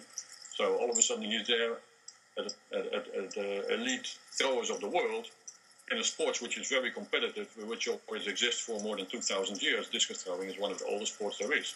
So 0.57 0.77
all 0.77 0.91
of 0.91 0.97
a 0.97 1.03
sudden 1.03 1.25
he's 1.25 1.47
there 1.47 1.75
at, 2.39 2.55
at, 2.73 2.87
at, 2.93 3.15
at 3.15 3.31
the 3.33 3.75
elite 3.75 4.17
throwers 4.39 4.71
of 4.71 4.81
the 4.81 4.89
world, 4.89 5.27
in 5.93 5.99
a 5.99 6.05
sport 6.05 6.43
which 6.43 6.59
is 6.59 6.69
very 6.69 6.91
competitive, 6.91 7.49
which 7.69 7.89
always 7.89 8.27
exists 8.27 8.61
for 8.61 8.81
more 8.81 8.97
than 8.97 9.07
2,000 9.07 9.63
years, 9.63 9.89
discus 9.89 10.23
throwing 10.23 10.49
is 10.49 10.59
one 10.59 10.73
of 10.73 10.79
the 10.79 10.87
oldest 10.87 11.15
sports 11.15 11.39
there 11.39 11.53
is. 11.53 11.75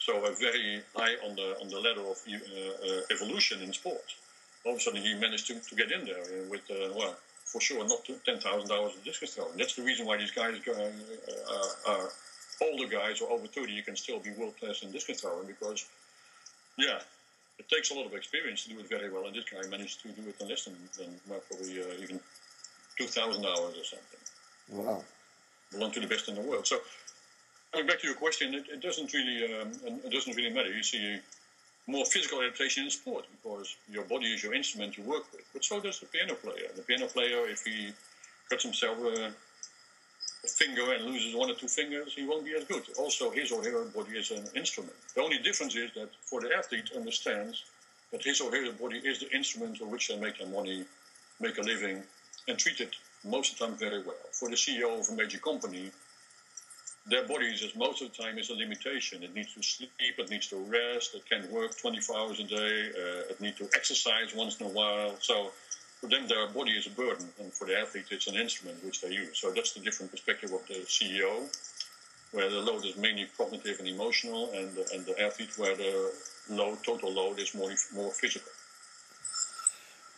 So 0.00 0.24
a 0.24 0.32
very 0.32 0.82
high 0.94 1.14
on 1.26 1.36
the 1.36 1.56
on 1.60 1.68
the 1.68 1.78
ladder 1.78 2.00
of 2.00 2.18
uh, 2.26 2.34
uh, 2.34 3.00
evolution 3.10 3.62
in 3.62 3.72
sports. 3.72 4.16
All 4.64 4.72
of 4.72 4.78
a 4.78 4.80
sudden, 4.80 5.02
he 5.02 5.14
managed 5.14 5.46
to, 5.48 5.54
to 5.60 5.74
get 5.74 5.92
in 5.92 6.04
there 6.04 6.24
with 6.50 6.62
uh, 6.70 6.92
well, 6.96 7.16
for 7.44 7.60
sure, 7.60 7.86
not 7.86 8.08
10,000 8.24 8.70
hours 8.70 8.94
of 8.96 9.04
discus 9.04 9.34
throwing. 9.34 9.56
That's 9.56 9.74
the 9.74 9.82
reason 9.82 10.06
why 10.06 10.16
these 10.16 10.30
guys 10.30 10.54
uh, 10.68 11.90
are 11.90 12.08
older 12.62 12.86
guys 12.86 13.20
or 13.20 13.30
over 13.30 13.46
30. 13.46 13.72
You 13.72 13.82
can 13.82 13.96
still 13.96 14.20
be 14.20 14.30
world 14.30 14.56
class 14.58 14.82
in 14.82 14.92
discus 14.92 15.20
throwing 15.20 15.46
because, 15.46 15.86
yeah, 16.78 17.00
it 17.60 17.68
takes 17.68 17.90
a 17.90 17.94
lot 17.94 18.06
of 18.06 18.14
experience 18.14 18.64
to 18.64 18.70
do 18.70 18.80
it 18.80 18.88
very 18.88 19.10
well. 19.10 19.26
And 19.26 19.36
this 19.36 19.44
guy 19.44 19.60
managed 19.68 20.00
to 20.02 20.08
do 20.08 20.22
it 20.28 20.40
in 20.40 20.48
less 20.48 20.64
than, 20.64 20.76
than 20.96 21.08
well, 21.28 21.40
probably 21.48 21.80
uh, 21.80 22.02
even 22.02 22.18
2,000 22.98 23.44
hours 23.44 23.74
or 23.76 23.84
something. 23.84 24.22
Wow. 24.72 25.04
Belong 25.70 25.90
to 25.92 26.00
the 26.00 26.06
best 26.06 26.28
in 26.28 26.34
the 26.34 26.40
world. 26.40 26.66
So, 26.66 26.78
coming 27.72 27.86
back 27.86 28.00
to 28.00 28.06
your 28.06 28.16
question, 28.16 28.54
it, 28.54 28.64
it 28.72 28.80
doesn't 28.80 29.12
really 29.12 29.38
um, 29.60 29.68
it 30.04 30.10
doesn't 30.10 30.34
really 30.34 30.52
matter. 30.52 30.72
You 30.72 30.82
see 30.82 31.18
more 31.86 32.04
physical 32.04 32.40
adaptation 32.40 32.84
in 32.84 32.90
sport 32.90 33.26
because 33.36 33.76
your 33.90 34.04
body 34.04 34.26
is 34.26 34.42
your 34.42 34.54
instrument 34.54 34.96
you 34.96 35.04
work 35.04 35.24
with. 35.32 35.44
But 35.52 35.64
so 35.64 35.80
does 35.80 36.00
the 36.00 36.06
piano 36.06 36.34
player. 36.34 36.68
The 36.74 36.82
piano 36.82 37.06
player, 37.06 37.46
if 37.48 37.64
he 37.64 37.92
cuts 38.48 38.64
himself 38.64 38.98
a 38.98 39.32
finger 40.48 40.92
and 40.92 41.04
loses 41.04 41.34
one 41.34 41.50
or 41.50 41.54
two 41.54 41.68
fingers, 41.68 42.14
he 42.14 42.26
won't 42.26 42.44
be 42.44 42.54
as 42.54 42.64
good. 42.64 42.82
Also, 42.98 43.30
his 43.30 43.52
or 43.52 43.62
her 43.62 43.84
body 43.84 44.18
is 44.18 44.30
an 44.30 44.44
instrument. 44.54 44.94
The 45.14 45.22
only 45.22 45.38
difference 45.38 45.76
is 45.76 45.90
that 45.94 46.10
for 46.22 46.40
the 46.40 46.54
athlete 46.56 46.90
understands 46.96 47.64
that 48.12 48.22
his 48.22 48.40
or 48.40 48.50
her 48.50 48.72
body 48.72 48.98
is 48.98 49.20
the 49.20 49.30
instrument 49.34 49.80
on 49.80 49.90
which 49.90 50.08
they 50.08 50.16
make 50.16 50.38
their 50.38 50.48
money, 50.48 50.84
make 51.40 51.58
a 51.58 51.62
living, 51.62 52.02
and 52.48 52.58
treat 52.58 52.80
it 52.80 52.96
most 53.24 53.52
of 53.52 53.58
the 53.58 53.66
time 53.66 53.76
very 53.76 54.02
well. 54.02 54.16
For 54.32 54.48
the 54.48 54.56
CEO 54.56 54.98
of 54.98 55.08
a 55.10 55.14
major 55.14 55.38
company, 55.38 55.90
their 57.06 57.26
bodies, 57.26 57.62
as 57.62 57.74
most 57.74 58.02
of 58.02 58.10
the 58.10 58.22
time, 58.22 58.38
is 58.38 58.50
a 58.50 58.54
limitation. 58.54 59.22
It 59.22 59.34
needs 59.34 59.54
to 59.54 59.62
sleep, 59.62 59.90
it 59.98 60.30
needs 60.30 60.48
to 60.48 60.56
rest, 60.56 61.14
it 61.14 61.28
can 61.28 61.50
work 61.50 61.76
24 61.76 62.18
hours 62.18 62.40
a 62.40 62.44
day, 62.44 62.90
uh, 62.90 63.30
it 63.30 63.40
needs 63.40 63.58
to 63.58 63.68
exercise 63.74 64.34
once 64.34 64.60
in 64.60 64.66
a 64.66 64.70
while. 64.70 65.16
So 65.20 65.50
for 66.00 66.08
them, 66.08 66.26
their 66.26 66.48
body 66.48 66.72
is 66.72 66.86
a 66.86 66.90
burden, 66.90 67.28
and 67.38 67.52
for 67.52 67.66
the 67.66 67.78
athlete, 67.78 68.06
it's 68.10 68.26
an 68.26 68.34
instrument 68.34 68.82
which 68.84 69.02
they 69.02 69.10
use. 69.10 69.38
So 69.38 69.50
that's 69.50 69.72
the 69.72 69.80
different 69.80 70.10
perspective 70.10 70.50
of 70.52 70.66
the 70.66 70.80
CEO, 70.86 71.46
where 72.32 72.48
the 72.48 72.58
load 72.58 72.84
is 72.86 72.96
mainly 72.96 73.26
cognitive 73.36 73.78
and 73.80 73.88
emotional, 73.88 74.50
and 74.54 74.74
the, 74.74 74.88
and 74.94 75.04
the 75.04 75.20
athlete, 75.20 75.50
where 75.58 75.76
the 75.76 76.12
load, 76.48 76.78
total 76.84 77.12
load, 77.12 77.38
is 77.38 77.54
more 77.54 77.70
more 77.94 78.10
physical. 78.12 78.50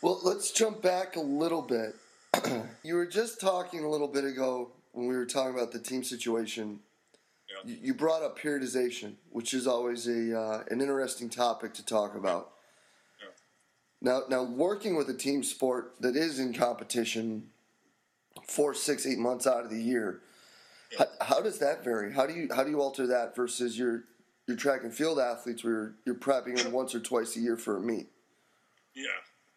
Well, 0.03 0.21
let's 0.23 0.53
jump 0.53 0.83
back 0.83 1.17
a 1.17 1.21
little 1.21 1.62
bit. 1.62 1.97
you 2.85 2.95
were 2.95 3.07
just 3.07 3.41
talking 3.41 3.85
a 3.85 3.89
little 3.89 4.09
bit 4.09 4.25
ago 4.25 4.71
when 4.93 5.09
we 5.09 5.17
were 5.17 5.27
talking 5.27 5.55
about 5.55 5.73
the 5.73 5.79
team 5.79 6.05
situation, 6.05 6.79
yeah. 7.49 7.73
you, 7.73 7.79
you, 7.83 7.95
brought 7.95 8.23
up 8.23 8.39
periodization, 8.39 9.15
which 9.31 9.53
is 9.53 9.67
always 9.67 10.07
a 10.07 10.39
uh, 10.39 10.62
an 10.71 10.81
interesting 10.81 11.29
topic 11.29 11.75
to 11.75 11.85
talk 11.85 12.15
about. 12.15 12.53
Now, 14.02 14.23
now 14.28 14.42
working 14.42 14.97
with 14.97 15.09
a 15.09 15.14
team 15.14 15.44
sport 15.44 15.94
that 16.00 16.16
is 16.16 16.38
in 16.38 16.52
competition 16.52 17.49
four, 18.47 18.75
six, 18.75 19.06
eight 19.06 19.18
months 19.18 19.47
out 19.47 19.64
of 19.64 19.71
the 19.71 19.80
year, 19.80 20.21
how, 20.99 21.06
how, 21.21 21.40
does 21.40 21.59
that 21.61 21.85
vary? 21.85 22.12
How 22.12 22.26
do 22.26 22.35
you 22.35 22.49
how 22.54 22.64
do 22.64 22.71
you 22.71 22.82
alter 22.82 23.06
that 23.06 23.35
versus 23.35 23.78
your 23.78 24.04
your 24.47 24.56
track 24.56 24.82
and 24.82 24.92
field 24.92 25.18
athletes 25.18 25.64
where 25.64 25.73
you're, 25.73 25.94
you're 26.04 26.14
prepping 26.16 26.62
them 26.62 26.73
once 26.73 26.94
or 26.94 27.00
twice 27.00 27.37
a 27.37 27.40
year 27.40 27.56
for 27.56 27.76
a 27.76 27.80
meet? 27.80 28.09
Yeah, 28.94 29.06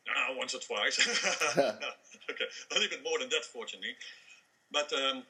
uh, 0.07 0.35
once 0.37 0.55
or 0.55 0.59
twice. 0.59 0.97
okay, 1.57 2.45
a 2.71 2.73
little 2.73 2.89
bit 2.89 3.03
more 3.03 3.19
than 3.19 3.29
that, 3.29 3.43
fortunately. 3.51 3.95
But 4.71 4.93
um, 4.93 5.23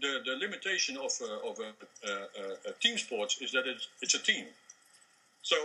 the, 0.00 0.20
the 0.24 0.36
limitation 0.36 0.96
of, 0.96 1.10
uh, 1.20 1.48
of 1.48 1.58
a, 1.58 2.10
a, 2.10 2.70
a, 2.70 2.72
team 2.80 2.96
sports 2.98 3.40
is 3.40 3.52
that 3.52 3.66
it's, 3.66 3.88
it's 4.00 4.14
a 4.14 4.18
team. 4.18 4.46
So 5.42 5.56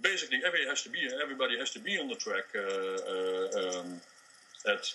basically, 0.00 0.38
everybody 0.44 0.68
has 0.68 0.82
to 0.82 0.90
be 0.90 1.08
everybody 1.22 1.58
has 1.58 1.70
to 1.70 1.80
be 1.80 1.98
on 1.98 2.08
the 2.08 2.14
track 2.14 2.44
uh, 2.54 2.60
uh, 2.60 3.80
um, 3.80 4.00
at 4.66 4.92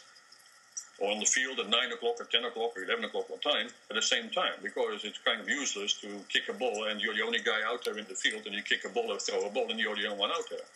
or 0.99 1.11
on 1.11 1.19
the 1.19 1.25
field 1.25 1.59
at 1.59 1.69
nine 1.69 1.91
o'clock 1.91 2.15
or 2.19 2.25
ten 2.25 2.43
o'clock 2.45 2.71
or 2.75 2.83
eleven 2.83 3.05
o'clock 3.05 3.25
on 3.31 3.39
time 3.39 3.67
at 3.89 3.95
the 3.95 4.01
same 4.01 4.29
time 4.29 4.53
because 4.61 5.05
it's 5.05 5.19
kind 5.19 5.39
of 5.39 5.47
useless 5.47 5.93
to 5.93 6.07
kick 6.27 6.49
a 6.49 6.53
ball 6.53 6.87
and 6.89 7.01
you're 7.01 7.15
the 7.15 7.23
only 7.23 7.39
guy 7.39 7.59
out 7.65 7.83
there 7.85 7.97
in 7.97 8.05
the 8.09 8.15
field 8.15 8.43
and 8.45 8.53
you 8.53 8.61
kick 8.61 8.83
a 8.85 8.89
ball 8.89 9.11
or 9.11 9.19
throw 9.19 9.45
a 9.47 9.49
ball 9.49 9.69
and 9.69 9.79
you're 9.79 9.95
the 9.95 10.05
only 10.05 10.19
one 10.19 10.31
out 10.31 10.49
there. 10.49 10.67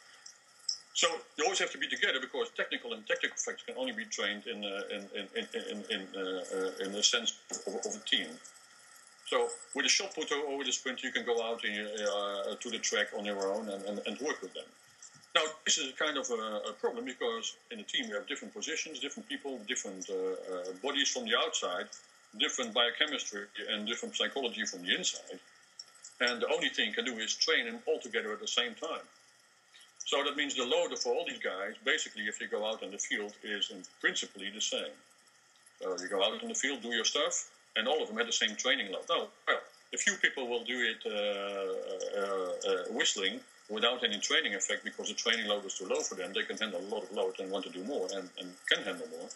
So 0.93 1.07
you 1.37 1.43
always 1.43 1.59
have 1.59 1.71
to 1.71 1.77
be 1.77 1.87
together 1.87 2.19
because 2.21 2.49
technical 2.55 2.93
and 2.93 3.05
tactical 3.07 3.35
facts 3.35 3.63
can 3.63 3.75
only 3.77 3.93
be 3.93 4.05
trained 4.05 4.45
in 4.45 4.63
uh, 4.63 4.81
in 4.95 5.01
in 5.17 5.27
in 5.35 5.45
in, 5.71 5.83
in, 5.89 6.01
uh, 6.15 6.21
uh, 6.21 6.85
in 6.85 6.93
the 6.93 7.03
sense 7.03 7.33
of, 7.67 7.75
of, 7.75 7.95
a 7.95 8.03
team. 8.05 8.27
So 9.33 9.49
with 9.73 9.87
a 9.87 9.89
shot 9.89 10.13
putter 10.13 10.35
or 10.47 10.59
with 10.59 10.67
a 10.67 10.71
sprinter, 10.71 11.07
you 11.07 11.11
can 11.11 11.25
go 11.25 11.41
out 11.41 11.65
in, 11.65 11.73
uh, 11.73 12.53
to 12.53 12.69
the 12.69 12.77
track 12.77 13.07
on 13.17 13.25
your 13.25 13.41
own 13.51 13.67
and, 13.67 13.83
and, 13.85 13.99
and, 14.05 14.19
work 14.21 14.39
with 14.43 14.53
them. 14.53 14.69
Now 15.33 15.41
this 15.65 15.79
is 15.79 15.91
kind 15.97 16.19
of 16.19 16.29
a, 16.29 16.69
a, 16.69 16.73
problem 16.73 17.05
because 17.05 17.55
in 17.71 17.79
a 17.79 17.83
team 17.83 18.09
we 18.09 18.13
have 18.13 18.27
different 18.27 18.53
positions, 18.53 18.99
different 18.99 19.27
people, 19.27 19.59
different 19.67 20.07
uh, 20.07 20.13
uh, 20.13 20.71
bodies 20.83 21.09
from 21.09 21.25
the 21.25 21.35
outside, 21.35 21.87
different 22.37 22.75
biochemistry 22.75 23.45
and 23.71 23.87
different 23.87 24.15
psychology 24.15 24.65
from 24.67 24.83
the 24.83 24.93
inside. 24.93 25.39
And 26.21 26.39
the 26.39 26.49
only 26.53 26.69
thing 26.69 26.89
you 26.89 26.93
can 26.93 27.05
do 27.05 27.17
is 27.17 27.33
train 27.33 27.65
them 27.65 27.79
all 27.87 27.99
together 27.99 28.31
at 28.33 28.39
the 28.39 28.53
same 28.59 28.75
time. 28.75 29.05
So 30.05 30.23
that 30.23 30.37
means 30.37 30.53
the 30.53 30.63
load 30.63 30.95
for 30.99 31.11
all 31.11 31.25
these 31.27 31.39
guys, 31.39 31.73
basically, 31.83 32.25
if 32.27 32.39
you 32.39 32.47
go 32.47 32.69
out 32.69 32.83
in 32.83 32.91
the 32.91 32.99
field, 32.99 33.33
is 33.43 33.71
in 33.71 33.81
principally 33.99 34.51
the 34.53 34.61
same. 34.61 34.93
So 35.81 35.97
you 35.99 36.07
go 36.07 36.23
out 36.23 36.39
in 36.43 36.49
the 36.49 36.53
field, 36.53 36.83
do 36.83 36.89
your 36.89 37.05
stuff, 37.05 37.49
and 37.75 37.87
all 37.87 38.01
of 38.01 38.07
them 38.07 38.17
had 38.17 38.27
the 38.27 38.31
same 38.31 38.55
training 38.55 38.91
load. 38.91 39.03
Now, 39.09 39.27
well, 39.47 39.61
a 39.93 39.97
few 39.97 40.15
people 40.15 40.47
will 40.47 40.63
do 40.63 40.79
it 40.91 41.01
uh, 41.05 42.19
uh, 42.19 42.71
uh, 42.71 42.83
whistling 42.91 43.39
without 43.69 44.03
any 44.03 44.19
training 44.19 44.55
effect 44.55 44.83
because 44.83 45.07
the 45.07 45.13
training 45.13 45.47
load 45.47 45.65
is 45.65 45.75
too 45.75 45.85
low 45.85 46.01
for 46.01 46.15
them. 46.15 46.31
They 46.33 46.43
can 46.43 46.57
handle 46.57 46.81
a 46.81 46.89
lot 46.93 47.03
of 47.03 47.11
load 47.11 47.39
and 47.39 47.51
want 47.51 47.65
to 47.65 47.71
do 47.71 47.83
more 47.83 48.07
and, 48.15 48.29
and 48.39 48.51
can 48.69 48.83
handle 48.83 49.07
more. 49.09 49.29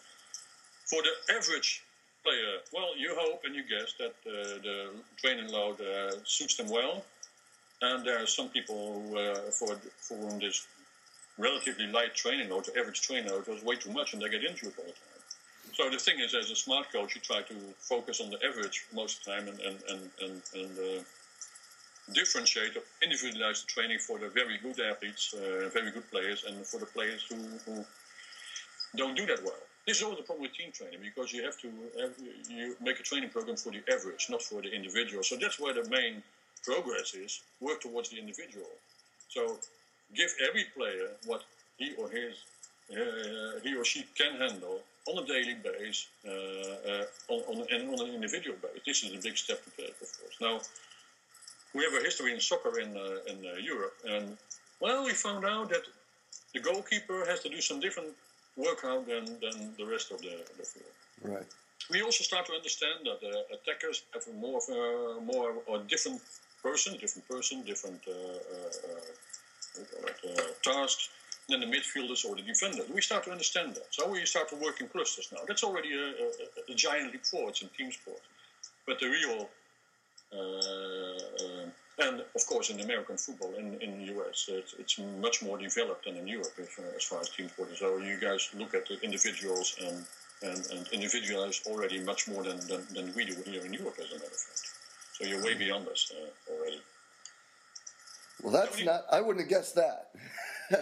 For 0.84 1.02
the 1.02 1.34
average 1.34 1.82
player, 2.24 2.58
well, 2.72 2.96
you 2.96 3.14
hope 3.16 3.42
and 3.44 3.54
you 3.54 3.62
guess 3.62 3.94
that 3.98 4.14
uh, 4.26 4.58
the 4.62 4.90
training 5.16 5.48
load 5.48 5.76
suits 6.24 6.56
them 6.56 6.68
well 6.68 7.04
and 7.80 8.04
there 8.04 8.20
are 8.20 8.26
some 8.26 8.48
people 8.48 9.02
who, 9.08 9.16
for, 9.52 9.76
for 10.00 10.16
whom 10.16 10.40
this 10.40 10.66
relatively 11.38 11.86
light 11.86 12.14
training 12.14 12.50
load, 12.50 12.64
the 12.64 12.78
average 12.78 13.00
training 13.00 13.30
load, 13.30 13.46
was 13.46 13.62
way 13.62 13.76
too 13.76 13.92
much 13.92 14.12
and 14.12 14.20
they 14.20 14.28
get 14.28 14.42
injured 14.44 14.72
all 14.78 14.84
the 14.84 14.90
time. 14.90 15.07
So 15.78 15.88
the 15.88 15.96
thing 15.96 16.18
is, 16.18 16.34
as 16.34 16.50
a 16.50 16.56
smart 16.56 16.90
coach, 16.92 17.14
you 17.14 17.20
try 17.20 17.42
to 17.42 17.54
focus 17.78 18.20
on 18.20 18.30
the 18.30 18.44
average 18.44 18.86
most 18.92 19.18
of 19.18 19.24
the 19.24 19.30
time 19.30 19.46
and, 19.46 19.60
and, 19.60 19.78
and, 19.88 20.10
and, 20.24 20.42
and 20.60 20.72
uh, 20.76 21.02
differentiate 22.12 22.76
or 22.76 22.82
individualize 23.00 23.62
the 23.62 23.68
training 23.68 24.00
for 24.00 24.18
the 24.18 24.28
very 24.28 24.58
good 24.58 24.80
athletes, 24.80 25.32
uh, 25.34 25.68
very 25.68 25.92
good 25.92 26.10
players, 26.10 26.42
and 26.48 26.66
for 26.66 26.80
the 26.80 26.86
players 26.86 27.22
who, 27.28 27.36
who 27.64 27.84
don't 28.96 29.16
do 29.16 29.24
that 29.26 29.40
well. 29.44 29.62
This 29.86 29.98
is 29.98 30.02
always 30.02 30.18
the 30.18 30.24
problem 30.24 30.42
with 30.42 30.54
team 30.54 30.72
training 30.72 30.98
because 31.00 31.32
you 31.32 31.44
have 31.44 31.56
to 31.60 31.68
have, 32.00 32.12
you 32.50 32.74
make 32.82 32.98
a 32.98 33.04
training 33.04 33.30
program 33.30 33.56
for 33.56 33.70
the 33.70 33.82
average, 33.88 34.26
not 34.28 34.42
for 34.42 34.60
the 34.60 34.74
individual. 34.74 35.22
So 35.22 35.36
that's 35.36 35.60
where 35.60 35.74
the 35.74 35.88
main 35.88 36.24
progress 36.64 37.14
is 37.14 37.40
work 37.60 37.82
towards 37.82 38.08
the 38.08 38.18
individual. 38.18 38.72
So 39.28 39.60
give 40.12 40.34
every 40.48 40.64
player 40.76 41.10
what 41.26 41.44
he 41.76 41.94
or 41.94 42.10
his 42.10 42.34
uh, 42.90 43.60
he 43.62 43.76
or 43.76 43.84
she 43.84 44.06
can 44.16 44.34
handle 44.40 44.80
on 45.08 45.22
a 45.22 45.26
daily 45.26 45.56
basis 45.66 46.06
uh, 46.26 46.30
uh, 46.90 47.32
on, 47.32 47.40
on, 47.50 47.66
and 47.72 47.82
on 47.92 47.98
an 48.06 48.14
individual 48.14 48.56
basis. 48.62 48.82
This 48.86 48.98
is 49.04 49.18
a 49.18 49.22
big 49.28 49.36
step 49.36 49.58
to 49.64 49.70
take, 49.76 49.96
of 50.04 50.10
course. 50.18 50.36
Now 50.40 50.60
we 51.74 51.84
have 51.84 51.94
a 52.00 52.02
history 52.08 52.32
in 52.34 52.40
soccer 52.40 52.78
in 52.84 52.90
uh, 52.96 53.30
in 53.30 53.38
uh, 53.46 53.50
Europe, 53.72 53.96
and 54.14 54.36
well, 54.80 55.04
we 55.04 55.12
found 55.12 55.44
out 55.44 55.68
that 55.70 55.84
the 56.54 56.60
goalkeeper 56.60 57.24
has 57.26 57.40
to 57.40 57.48
do 57.48 57.60
some 57.60 57.80
different 57.80 58.12
workout 58.56 59.06
than, 59.06 59.24
than 59.40 59.74
the 59.76 59.86
rest 59.86 60.10
of 60.10 60.20
the, 60.20 60.36
the 60.58 60.64
field. 60.64 60.94
Right. 61.22 61.46
We 61.90 62.02
also 62.02 62.22
start 62.24 62.46
to 62.46 62.52
understand 62.52 62.98
that 63.04 63.20
uh, 63.26 63.54
attackers 63.54 64.02
have 64.12 64.24
a 64.28 64.32
more 64.32 64.58
of 64.58 64.68
a, 64.68 65.20
more 65.20 65.54
or 65.66 65.78
different 65.80 66.20
person, 66.62 66.96
different 66.98 67.28
person, 67.28 67.62
different 67.62 68.00
uh, 68.06 68.12
uh, 68.12 69.80
uh, 70.28 70.42
tasks 70.62 71.10
than 71.48 71.60
the 71.60 71.66
midfielders 71.66 72.24
or 72.24 72.36
the 72.36 72.42
defender. 72.42 72.82
We 72.94 73.00
start 73.00 73.24
to 73.24 73.32
understand 73.32 73.74
that. 73.74 73.86
So 73.90 74.08
we 74.10 74.24
start 74.26 74.48
to 74.50 74.56
work 74.56 74.80
in 74.80 74.88
clusters 74.88 75.32
now. 75.32 75.38
That's 75.46 75.64
already 75.64 75.94
a, 75.94 76.06
a, 76.06 76.72
a 76.72 76.74
giant 76.74 77.12
leap 77.12 77.24
forward 77.24 77.58
in 77.62 77.68
team 77.76 77.90
sport. 77.90 78.20
But 78.86 79.00
the 79.00 79.08
real, 79.08 79.48
uh, 80.32 80.38
uh, 80.38 82.06
and 82.06 82.20
of 82.20 82.46
course 82.46 82.70
in 82.70 82.80
American 82.80 83.16
football, 83.16 83.54
in, 83.58 83.80
in 83.80 83.98
the 83.98 84.12
US, 84.18 84.46
it's, 84.48 84.74
it's 84.78 84.98
much 85.20 85.42
more 85.42 85.56
developed 85.56 86.04
than 86.04 86.16
in 86.16 86.28
Europe 86.28 86.52
if, 86.58 86.78
uh, 86.78 86.96
as 86.96 87.04
far 87.04 87.20
as 87.20 87.30
team 87.30 87.48
sport 87.48 87.70
is. 87.72 87.78
So 87.78 87.96
you 87.96 88.18
guys 88.20 88.50
look 88.54 88.74
at 88.74 88.86
the 88.86 89.00
individuals 89.00 89.76
and, 89.80 90.04
and, 90.42 90.66
and 90.70 90.88
individualize 90.88 91.62
already 91.66 92.00
much 92.00 92.28
more 92.28 92.42
than, 92.42 92.58
than, 92.68 92.86
than 92.92 93.12
we 93.14 93.24
do 93.24 93.36
here 93.46 93.64
in 93.64 93.72
Europe, 93.72 93.94
as 93.98 94.10
a 94.10 94.14
matter 94.14 94.26
of 94.26 94.32
fact. 94.32 94.70
So 95.14 95.24
you're 95.24 95.42
way 95.42 95.54
beyond 95.54 95.88
us 95.88 96.12
uh, 96.14 96.52
already. 96.52 96.80
Well, 98.42 98.52
that's 98.52 98.84
not. 98.84 99.04
I 99.10 99.20
wouldn't 99.20 99.40
have 99.40 99.50
guessed 99.50 99.74
that. 99.76 100.10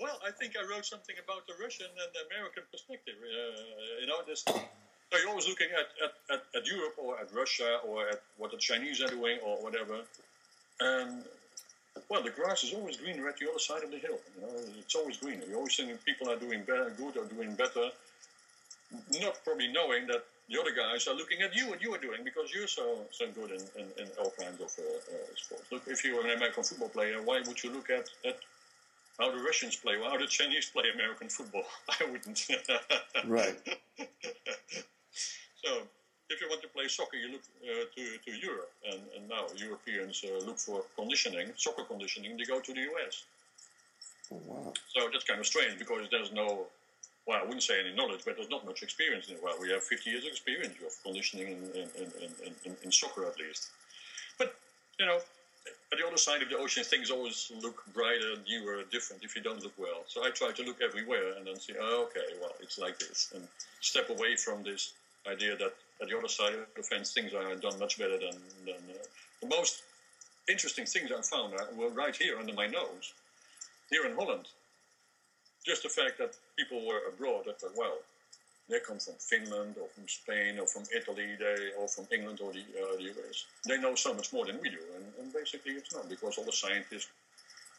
well, 0.00 0.18
I 0.26 0.30
think 0.38 0.54
I 0.58 0.66
wrote 0.68 0.84
something 0.84 1.14
about 1.22 1.46
the 1.46 1.54
Russian 1.62 1.86
and 1.86 2.10
the 2.12 2.26
American 2.34 2.64
perspective. 2.70 3.14
Uh, 3.22 4.00
you 4.00 4.06
know, 4.06 4.22
this. 4.26 4.42
So 4.42 5.18
you're 5.18 5.28
always 5.28 5.46
looking 5.46 5.68
at, 5.76 5.88
at, 6.02 6.12
at, 6.34 6.42
at, 6.56 6.66
Europe 6.66 6.94
or 6.96 7.20
at 7.20 7.32
Russia 7.34 7.80
or 7.86 8.08
at 8.08 8.22
what 8.38 8.50
the 8.50 8.56
Chinese 8.56 9.02
are 9.02 9.08
doing 9.08 9.38
or 9.44 9.62
whatever. 9.62 10.00
And 10.80 11.22
well, 12.08 12.22
the 12.22 12.30
grass 12.30 12.64
is 12.64 12.72
always 12.72 12.96
greener 12.96 13.28
at 13.28 13.36
the 13.36 13.48
other 13.48 13.58
side 13.58 13.84
of 13.84 13.90
the 13.90 13.98
hill. 13.98 14.18
You 14.34 14.42
know, 14.42 14.48
it's 14.78 14.94
always 14.94 15.18
greener. 15.18 15.44
You're 15.46 15.58
always 15.58 15.76
seeing 15.76 15.96
people 15.98 16.30
are 16.30 16.36
doing 16.36 16.62
better, 16.62 16.90
good 16.96 17.16
or 17.16 17.26
doing 17.26 17.54
better, 17.54 17.90
not 19.20 19.38
probably 19.44 19.68
knowing 19.68 20.06
that 20.06 20.24
the 20.48 20.60
other 20.60 20.72
guys 20.72 21.06
are 21.08 21.14
looking 21.14 21.42
at 21.42 21.54
you 21.54 21.72
and 21.72 21.80
you 21.80 21.94
are 21.94 21.98
doing 21.98 22.24
because 22.24 22.52
you're 22.54 22.66
so 22.66 22.98
so 23.10 23.26
good 23.30 23.50
in, 23.50 23.62
in, 23.76 23.86
in 23.98 24.08
all 24.18 24.32
kinds 24.38 24.60
of 24.60 24.70
uh, 24.78 24.82
uh, 24.82 25.34
sports. 25.36 25.64
Look, 25.70 25.82
if 25.86 26.04
you 26.04 26.16
were 26.16 26.22
an 26.22 26.36
American 26.36 26.62
football 26.62 26.88
player, 26.88 27.22
why 27.22 27.40
would 27.46 27.62
you 27.62 27.72
look 27.72 27.90
at, 27.90 28.08
at 28.24 28.38
how 29.18 29.30
the 29.30 29.42
Russians 29.42 29.76
play 29.76 29.94
or 29.96 30.10
how 30.10 30.18
the 30.18 30.26
Chinese 30.26 30.70
play 30.70 30.84
American 30.94 31.28
football? 31.28 31.64
I 32.00 32.10
wouldn't. 32.10 32.48
right. 33.26 33.56
so 35.64 35.82
if 36.32 36.40
you 36.40 36.48
want 36.48 36.62
to 36.62 36.68
play 36.68 36.88
soccer, 36.88 37.16
you 37.16 37.32
look 37.32 37.42
uh, 37.64 37.84
to, 37.94 38.02
to 38.24 38.38
Europe, 38.38 38.72
and, 38.90 39.00
and 39.16 39.28
now 39.28 39.46
Europeans 39.56 40.24
uh, 40.24 40.44
look 40.44 40.58
for 40.58 40.82
conditioning, 40.96 41.48
soccer 41.56 41.84
conditioning. 41.84 42.36
They 42.36 42.44
go 42.44 42.60
to 42.60 42.72
the 42.72 42.80
US. 42.80 43.24
Oh, 44.32 44.40
wow. 44.46 44.72
So 44.94 45.08
that's 45.12 45.24
kind 45.24 45.40
of 45.40 45.46
strange 45.46 45.78
because 45.78 46.08
there's 46.10 46.32
no, 46.32 46.66
well, 47.26 47.38
I 47.38 47.42
wouldn't 47.42 47.62
say 47.62 47.78
any 47.78 47.94
knowledge, 47.94 48.22
but 48.24 48.36
there's 48.36 48.50
not 48.50 48.66
much 48.66 48.82
experience 48.82 49.28
in 49.28 49.36
it. 49.36 49.42
Well, 49.42 49.54
we 49.60 49.70
have 49.70 49.82
50 49.82 50.10
years 50.10 50.24
of 50.24 50.30
experience 50.30 50.74
of 50.84 50.92
conditioning 51.04 51.48
in, 51.48 51.62
in, 51.74 51.88
in, 52.64 52.76
in, 52.82 52.92
soccer 52.92 53.26
at 53.26 53.38
least. 53.38 53.70
But, 54.38 54.54
you 54.98 55.06
know, 55.06 55.18
at 55.92 55.98
the 55.98 56.06
other 56.06 56.16
side 56.16 56.42
of 56.42 56.48
the 56.48 56.56
ocean, 56.58 56.82
things 56.82 57.10
always 57.10 57.52
look 57.62 57.84
brighter, 57.94 58.34
newer, 58.48 58.82
different 58.90 59.22
if 59.22 59.36
you 59.36 59.42
don't 59.42 59.62
look 59.62 59.74
well. 59.78 60.02
So 60.08 60.24
I 60.24 60.30
try 60.30 60.50
to 60.50 60.62
look 60.64 60.80
everywhere 60.82 61.34
and 61.36 61.46
then 61.46 61.60
see, 61.60 61.74
oh, 61.80 62.08
okay, 62.10 62.34
well, 62.40 62.52
it's 62.60 62.78
like 62.78 62.98
this, 62.98 63.32
and 63.34 63.46
step 63.80 64.10
away 64.10 64.34
from 64.36 64.64
this 64.64 64.94
idea 65.30 65.56
that 65.56 65.74
at 66.00 66.08
the 66.08 66.18
other 66.18 66.28
side 66.28 66.54
of 66.54 66.66
the 66.76 66.82
fence 66.82 67.12
things 67.12 67.32
are 67.32 67.54
done 67.54 67.78
much 67.78 67.98
better 67.98 68.18
than, 68.18 68.36
than 68.66 68.82
uh, 68.90 69.04
the 69.40 69.46
most 69.46 69.82
interesting 70.48 70.86
things 70.86 71.12
I 71.12 71.22
found 71.22 71.54
were 71.76 71.90
right 71.90 72.16
here 72.16 72.38
under 72.38 72.52
my 72.52 72.66
nose, 72.66 73.14
here 73.90 74.06
in 74.06 74.16
Holland. 74.16 74.48
Just 75.64 75.82
the 75.84 75.88
fact 75.88 76.18
that 76.18 76.36
people 76.56 76.84
were 76.86 77.00
abroad, 77.08 77.44
that 77.46 77.62
well, 77.76 77.98
they 78.68 78.80
come 78.80 78.98
from 78.98 79.14
Finland 79.14 79.76
or 79.80 79.88
from 79.88 80.08
Spain 80.08 80.58
or 80.58 80.66
from 80.66 80.84
Italy, 80.94 81.36
they 81.38 81.70
or 81.78 81.86
from 81.88 82.06
England 82.12 82.40
or 82.42 82.52
the, 82.52 82.60
uh, 82.60 82.96
the 82.96 83.04
US. 83.12 83.46
They 83.66 83.78
know 83.78 83.94
so 83.94 84.14
much 84.14 84.32
more 84.32 84.46
than 84.46 84.58
we 84.60 84.70
do, 84.70 84.78
and, 84.96 85.04
and 85.20 85.32
basically 85.32 85.72
it's 85.72 85.94
not 85.94 86.08
because 86.08 86.38
all 86.38 86.44
the 86.44 86.52
scientists 86.52 87.08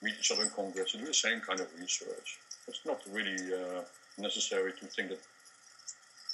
meet 0.02 0.16
each 0.20 0.32
other 0.32 0.44
in 0.44 0.50
congress 0.50 0.94
and 0.94 1.02
do 1.02 1.08
the 1.08 1.14
same 1.14 1.40
kind 1.40 1.60
of 1.60 1.68
research. 1.80 2.40
It's 2.68 2.82
not 2.86 3.02
really 3.12 3.38
uh, 3.54 3.82
necessary 4.18 4.74
to 4.74 4.86
think 4.86 5.10
that 5.10 5.20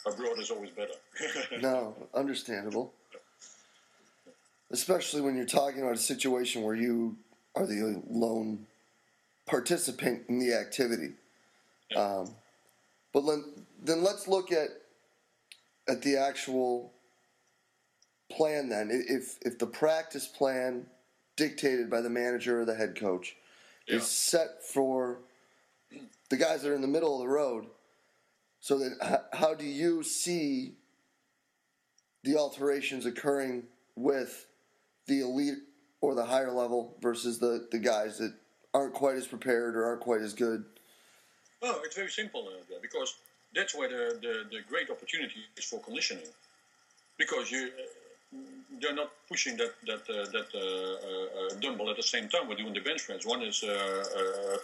abroad 0.05 0.39
is 0.39 0.51
always 0.51 0.71
better. 0.71 0.93
no, 1.61 1.95
understandable. 2.13 2.93
Especially 4.71 5.21
when 5.21 5.35
you're 5.35 5.45
talking 5.45 5.81
about 5.81 5.95
a 5.95 5.97
situation 5.97 6.61
where 6.61 6.75
you 6.75 7.17
are 7.55 7.65
the 7.65 8.01
lone 8.09 8.67
participant 9.47 10.23
in 10.29 10.39
the 10.39 10.53
activity. 10.53 11.13
Yeah. 11.89 11.99
Um, 11.99 12.35
but 13.13 13.25
then, 13.25 13.43
then 13.81 14.03
let's 14.03 14.27
look 14.27 14.51
at 14.51 14.69
at 15.87 16.03
the 16.03 16.17
actual 16.17 16.93
plan. 18.31 18.69
Then, 18.69 18.89
if 18.91 19.37
if 19.41 19.57
the 19.57 19.65
practice 19.65 20.27
plan 20.27 20.85
dictated 21.35 21.89
by 21.89 22.01
the 22.01 22.09
manager 22.09 22.61
or 22.61 22.65
the 22.65 22.75
head 22.75 22.95
coach 22.95 23.35
yeah. 23.87 23.95
is 23.95 24.07
set 24.07 24.63
for 24.63 25.19
the 26.29 26.37
guys 26.37 26.61
that 26.61 26.69
are 26.69 26.75
in 26.75 26.81
the 26.81 26.87
middle 26.87 27.15
of 27.15 27.21
the 27.21 27.33
road, 27.33 27.65
so 28.59 28.77
then, 28.77 28.97
how 29.33 29.53
do 29.53 29.65
you 29.65 30.03
see 30.03 30.73
the 32.23 32.35
alterations 32.35 33.05
occurring 33.05 33.63
with 33.95 34.45
the 35.07 35.21
elite 35.21 35.59
or 36.01 36.13
the 36.15 36.25
higher 36.25 36.51
level 36.51 36.97
versus 37.01 37.39
the, 37.39 37.67
the 37.71 37.79
guys 37.79 38.17
that 38.19 38.33
aren't 38.73 38.93
quite 38.93 39.15
as 39.15 39.27
prepared 39.27 39.75
or 39.75 39.85
aren't 39.85 40.01
quite 40.01 40.21
as 40.21 40.33
good? 40.33 40.65
Well, 41.61 41.81
it's 41.83 41.95
very 41.95 42.09
simple 42.09 42.47
uh, 42.47 42.75
because 42.81 43.15
that's 43.53 43.75
where 43.75 43.89
the, 43.89 44.19
the, 44.21 44.33
the 44.49 44.61
great 44.69 44.89
opportunity 44.89 45.41
is 45.57 45.65
for 45.65 45.79
conditioning. 45.81 46.27
Because 47.17 47.51
you, 47.51 47.69
they're 48.79 48.95
not 48.95 49.11
pushing 49.27 49.57
that 49.57 49.73
that 49.85 50.03
uh, 50.09 50.25
that 50.31 50.47
uh, 50.55 50.59
uh, 50.59 51.59
dumbbell 51.59 51.89
at 51.89 51.97
the 51.97 52.03
same 52.03 52.29
time. 52.29 52.47
We're 52.47 52.55
doing 52.55 52.73
the 52.73 52.79
bench 52.79 53.05
press. 53.05 53.25
One 53.25 53.41
is 53.41 53.63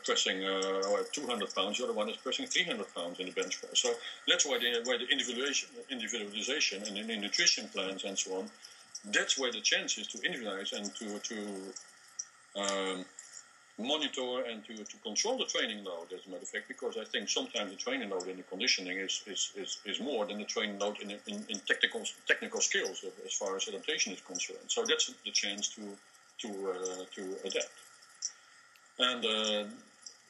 pressing 0.05 0.39
200 0.39 1.55
pounds. 1.55 1.77
The 1.77 1.83
other 1.83 1.93
one 1.93 2.09
is 2.09 2.17
pressing 2.17 2.45
300 2.45 2.95
pounds 2.95 3.19
in 3.19 3.25
the 3.25 3.31
bench 3.31 3.59
press. 3.59 3.79
So 3.79 3.91
that's 4.27 4.45
why 4.45 4.59
the 4.59 4.81
where 4.85 4.97
the 4.97 5.07
individualization, 5.07 5.69
individualization 5.89 6.83
and 6.83 6.97
in 6.97 7.07
the 7.07 7.17
nutrition 7.17 7.67
plans 7.69 8.03
and 8.03 8.17
so 8.17 8.37
on. 8.37 8.49
That's 9.11 9.37
where 9.37 9.51
the 9.51 9.61
chance 9.61 9.97
is 9.97 10.07
to 10.07 10.21
individualize 10.21 10.71
and 10.73 10.93
to 10.95 11.19
to 11.19 11.37
um, 12.55 13.05
monitor 13.77 14.43
and 14.49 14.63
to, 14.65 14.75
to 14.83 14.97
control 14.97 15.37
the 15.37 15.45
training 15.45 15.83
load, 15.83 16.07
as 16.13 16.25
a 16.25 16.29
matter 16.29 16.43
of 16.43 16.47
fact, 16.47 16.67
because 16.67 16.97
I 16.97 17.03
think 17.03 17.29
sometimes 17.29 17.71
the 17.71 17.77
training 17.77 18.09
load 18.09 18.27
in 18.27 18.37
the 18.37 18.43
conditioning 18.43 18.97
is, 18.97 19.21
is, 19.27 19.51
is, 19.57 19.79
is 19.85 19.99
more 19.99 20.25
than 20.25 20.37
the 20.37 20.45
training 20.45 20.79
load 20.79 20.99
in, 21.01 21.11
in, 21.11 21.45
in 21.49 21.59
technical 21.67 22.03
technical 22.27 22.61
skills 22.61 23.03
as 23.25 23.33
far 23.33 23.55
as 23.55 23.67
adaptation 23.67 24.13
is 24.13 24.21
concerned. 24.21 24.59
So 24.67 24.83
that's 24.85 25.13
the 25.23 25.31
chance 25.31 25.69
to 25.75 25.81
to 26.39 26.47
uh, 26.47 27.03
to 27.15 27.21
adapt. 27.45 27.71
And 28.99 29.25
uh, 29.25 29.63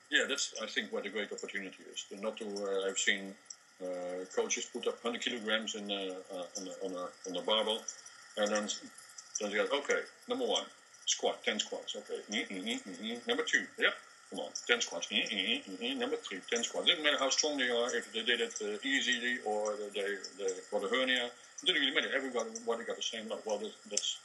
yeah, 0.10 0.26
that's 0.28 0.56
I 0.62 0.66
think 0.66 0.92
where 0.92 1.04
the 1.04 1.10
great 1.10 1.32
opportunity 1.32 1.84
is. 1.94 2.06
Not 2.20 2.38
to 2.38 2.46
uh, 2.46 2.90
I've 2.90 2.98
seen 2.98 3.36
uh, 3.82 4.26
coaches 4.36 4.66
put 4.72 4.88
up 4.88 5.04
100 5.04 5.22
kilograms 5.22 5.76
in 5.76 5.92
uh, 5.92 6.16
on, 6.58 6.68
a, 6.68 6.86
on, 6.86 6.92
a, 6.94 7.30
on 7.30 7.36
a 7.38 7.42
barbell, 7.42 7.82
and 8.38 8.52
then 8.52 8.68
then 9.40 9.52
they 9.52 9.58
go, 9.58 9.68
okay, 9.80 10.00
number 10.30 10.46
one, 10.46 10.64
squat, 11.06 11.44
10 11.44 11.60
squats. 11.60 11.96
Okay. 11.96 13.20
Number 13.28 13.44
two, 13.44 13.66
yep. 13.78 13.94
Come 14.30 14.40
on, 14.40 14.50
10 14.68 14.82
squats. 14.82 15.08
Number 15.12 16.18
three, 16.18 16.40
10 16.50 16.64
squats. 16.64 16.88
Doesn't 16.88 17.04
matter 17.04 17.18
how 17.20 17.30
strong 17.30 17.58
they 17.58 17.70
are, 17.70 17.96
if 17.96 18.12
they 18.12 18.24
did 18.24 18.42
it 18.42 18.56
uh, 18.62 18.78
easily 18.84 19.38
or 19.46 19.76
they, 19.94 20.16
they 20.38 20.52
got 20.72 20.84
a 20.84 20.88
hernia. 20.88 21.26
It 21.26 21.66
didn't 21.66 21.82
really 21.82 21.96
matter. 21.96 22.10
Everybody 22.14 22.84
got 22.84 22.96
the 22.96 23.02
same 23.02 23.30
level. 23.30 23.44
Well, 23.46 23.72
that's. 23.90 24.18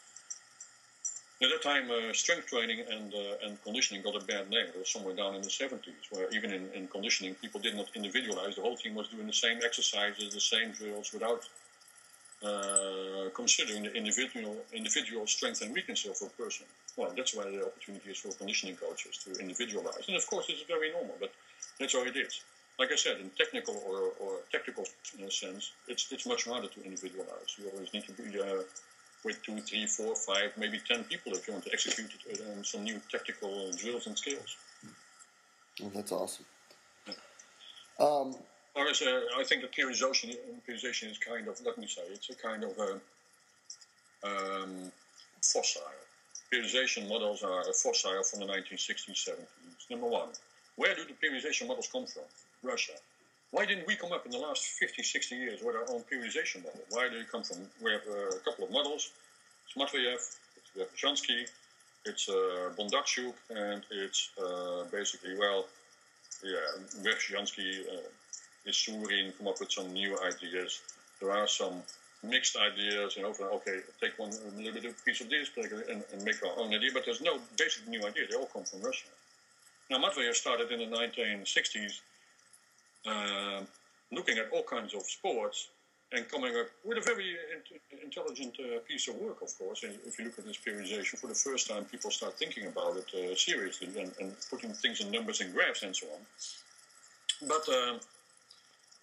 At 1.42 1.48
that 1.48 1.62
time, 1.62 1.90
uh, 1.90 2.12
strength 2.12 2.48
training 2.48 2.84
and 2.90 3.14
uh, 3.14 3.46
and 3.46 3.62
conditioning 3.62 4.02
got 4.02 4.14
a 4.14 4.24
bad 4.24 4.50
name. 4.50 4.66
It 4.68 4.78
was 4.78 4.90
somewhere 4.90 5.16
down 5.16 5.34
in 5.36 5.40
the 5.40 5.48
70s, 5.48 6.04
where 6.10 6.28
even 6.32 6.52
in, 6.52 6.68
in 6.74 6.86
conditioning, 6.88 7.34
people 7.34 7.60
did 7.60 7.76
not 7.76 7.88
individualize. 7.94 8.56
The 8.56 8.60
whole 8.62 8.76
team 8.76 8.94
was 8.94 9.08
doing 9.08 9.26
the 9.26 9.32
same 9.32 9.58
exercises, 9.64 10.34
the 10.34 10.40
same 10.40 10.72
drills, 10.72 11.14
without 11.14 11.48
uh, 12.42 13.28
considering 13.34 13.82
the 13.82 13.92
individual 13.92 14.56
individual 14.72 15.26
strength 15.26 15.60
and 15.62 15.74
weakness 15.74 16.06
of 16.06 16.16
a 16.26 16.30
person. 16.42 16.66
Well, 16.96 17.12
that's 17.16 17.34
why 17.34 17.44
the 17.44 17.66
opportunity 17.66 18.10
is 18.10 18.18
for 18.18 18.32
conditioning 18.32 18.76
coaches 18.76 19.18
to 19.24 19.40
individualize. 19.40 20.04
And 20.08 20.16
of 20.16 20.26
course, 20.26 20.46
it's 20.48 20.62
very 20.62 20.90
normal, 20.90 21.16
but 21.20 21.32
that's 21.78 21.92
how 21.92 22.04
it 22.04 22.16
is. 22.16 22.40
Like 22.78 22.92
I 22.92 22.96
said, 22.96 23.20
in 23.20 23.30
technical 23.36 23.76
or, 23.86 24.12
or 24.20 24.40
tactical 24.50 24.84
sense, 25.28 25.72
it's 25.86 26.10
it's 26.10 26.26
much 26.26 26.44
harder 26.44 26.68
to 26.68 26.82
individualize. 26.82 27.56
You 27.58 27.68
always 27.74 27.92
need 27.92 28.04
to 28.04 28.12
be 28.12 28.40
uh, 28.40 28.62
with 29.24 29.42
two, 29.42 29.60
three, 29.60 29.86
four, 29.86 30.14
five, 30.16 30.52
maybe 30.56 30.80
ten 30.88 31.04
people 31.04 31.32
if 31.32 31.46
you 31.46 31.52
want 31.52 31.66
to 31.66 31.72
execute 31.72 32.10
it, 32.26 32.40
uh, 32.40 32.62
some 32.62 32.84
new 32.84 33.00
tactical 33.10 33.70
drills 33.72 34.06
and 34.06 34.16
skills. 34.16 34.56
Well, 35.80 35.90
that's 35.94 36.12
awesome. 36.12 36.46
Yeah. 37.06 37.14
Um, 37.98 38.34
a, 38.76 39.22
I 39.38 39.44
think 39.44 39.62
the 39.62 39.68
periodization, 39.68 40.36
periodization 40.68 41.10
is 41.10 41.18
kind 41.18 41.48
of, 41.48 41.60
let 41.64 41.78
me 41.78 41.86
say, 41.86 42.02
it's 42.12 42.30
a 42.30 42.34
kind 42.34 42.64
of 42.64 42.72
a 42.78 42.92
um, 44.26 44.92
fossil. 45.42 45.82
Periodization 46.52 47.08
models 47.08 47.42
are 47.42 47.60
a 47.60 47.72
fossil 47.72 48.22
from 48.24 48.40
the 48.40 48.46
1960s, 48.46 49.28
70s. 49.28 49.90
Number 49.90 50.06
one, 50.06 50.28
where 50.76 50.94
do 50.94 51.02
the 51.04 51.14
periodization 51.14 51.68
models 51.68 51.88
come 51.90 52.06
from? 52.06 52.22
Russia. 52.62 52.92
Why 53.52 53.66
didn't 53.66 53.86
we 53.86 53.96
come 53.96 54.12
up 54.12 54.26
in 54.26 54.32
the 54.32 54.38
last 54.38 54.64
50, 54.64 55.02
60 55.02 55.34
years 55.34 55.60
with 55.62 55.74
our 55.74 55.88
own 55.90 56.02
periodization 56.02 56.62
model? 56.62 56.80
Why 56.90 57.08
do 57.08 57.18
they 57.18 57.24
come 57.24 57.42
from? 57.42 57.58
We 57.82 57.92
have 57.92 58.02
a 58.06 58.38
couple 58.44 58.64
of 58.64 58.70
models. 58.70 59.10
It's 59.66 59.76
Matveyev, 59.76 60.36
we 60.74 60.82
have 60.82 60.90
it's 62.06 62.28
uh, 62.28 62.70
Bondarchuk, 62.78 63.34
and 63.50 63.82
it's 63.90 64.30
uh, 64.42 64.84
basically, 64.90 65.36
well, 65.36 65.66
yeah, 66.42 66.56
Jansky, 67.02 67.80
uh, 67.80 68.00
Issurin 68.66 69.36
come 69.36 69.48
up 69.48 69.60
with 69.60 69.72
some 69.72 69.92
new 69.92 70.18
ideas. 70.20 70.80
There 71.20 71.30
are 71.30 71.46
some 71.46 71.82
mixed 72.22 72.56
ideas, 72.56 73.16
you 73.16 73.22
know, 73.22 73.34
okay, 73.54 73.78
take 74.00 74.18
one 74.18 74.30
little 74.56 74.80
bit 74.80 75.04
piece 75.04 75.20
of 75.20 75.30
this 75.30 75.50
and, 75.56 76.04
and 76.12 76.24
make 76.24 76.42
our 76.42 76.58
own 76.58 76.72
idea, 76.74 76.90
but 76.92 77.04
there's 77.04 77.22
no 77.22 77.38
basic 77.56 77.86
new 77.88 78.00
idea. 78.06 78.24
They 78.30 78.36
all 78.36 78.50
come 78.52 78.64
from 78.64 78.82
Russia. 78.82 79.08
Now, 79.90 79.98
Matveyev 79.98 80.34
started 80.34 80.70
in 80.70 80.90
the 80.90 80.96
1960s 80.96 82.00
uh, 83.06 83.64
looking 84.12 84.38
at 84.38 84.50
all 84.52 84.62
kinds 84.62 84.94
of 84.94 85.02
sports 85.02 85.68
and 86.12 86.28
coming 86.28 86.54
up 86.56 86.66
with 86.84 86.98
a 86.98 87.00
very 87.00 87.30
in- 87.30 88.00
intelligent 88.02 88.56
uh, 88.60 88.80
piece 88.86 89.08
of 89.08 89.14
work, 89.16 89.40
of 89.42 89.56
course. 89.58 89.84
And 89.84 89.94
if 90.04 90.18
you 90.18 90.26
look 90.26 90.38
at 90.38 90.44
this 90.44 90.58
periodization, 90.58 91.18
for 91.18 91.28
the 91.28 91.34
first 91.34 91.68
time, 91.68 91.84
people 91.84 92.10
start 92.10 92.36
thinking 92.36 92.66
about 92.66 92.96
it 92.96 93.08
uh, 93.14 93.34
seriously 93.34 93.88
and, 93.98 94.12
and, 94.20 94.34
putting 94.50 94.72
things 94.72 95.00
in 95.00 95.10
numbers 95.10 95.40
and 95.40 95.54
graphs 95.54 95.82
and 95.82 95.94
so 95.94 96.06
on. 96.06 97.48
But 97.48 97.68
um, 97.68 98.00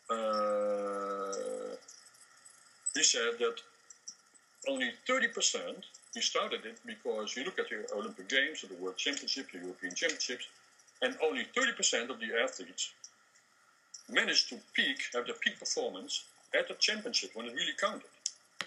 uh, 0.09 1.75
he 2.95 3.03
said 3.03 3.37
that 3.39 3.61
only 4.67 4.91
30%, 5.07 5.83
he 6.13 6.21
started 6.21 6.65
it 6.65 6.79
because 6.85 7.35
you 7.35 7.43
look 7.43 7.59
at 7.59 7.69
the 7.69 7.85
Olympic 7.95 8.27
Games, 8.27 8.63
or 8.63 8.67
the 8.67 8.81
World 8.81 8.97
Championship, 8.97 9.51
the 9.51 9.59
European 9.59 9.93
Championships, 9.93 10.47
and 11.01 11.15
only 11.23 11.45
30% 11.55 12.09
of 12.09 12.19
the 12.19 12.29
athletes 12.43 12.91
managed 14.09 14.49
to 14.49 14.57
peak, 14.73 15.03
have 15.13 15.25
their 15.25 15.35
peak 15.35 15.59
performance 15.59 16.23
at 16.57 16.67
the 16.67 16.73
championship 16.75 17.31
when 17.35 17.45
it 17.45 17.53
really 17.53 17.75
counted. 17.79 18.09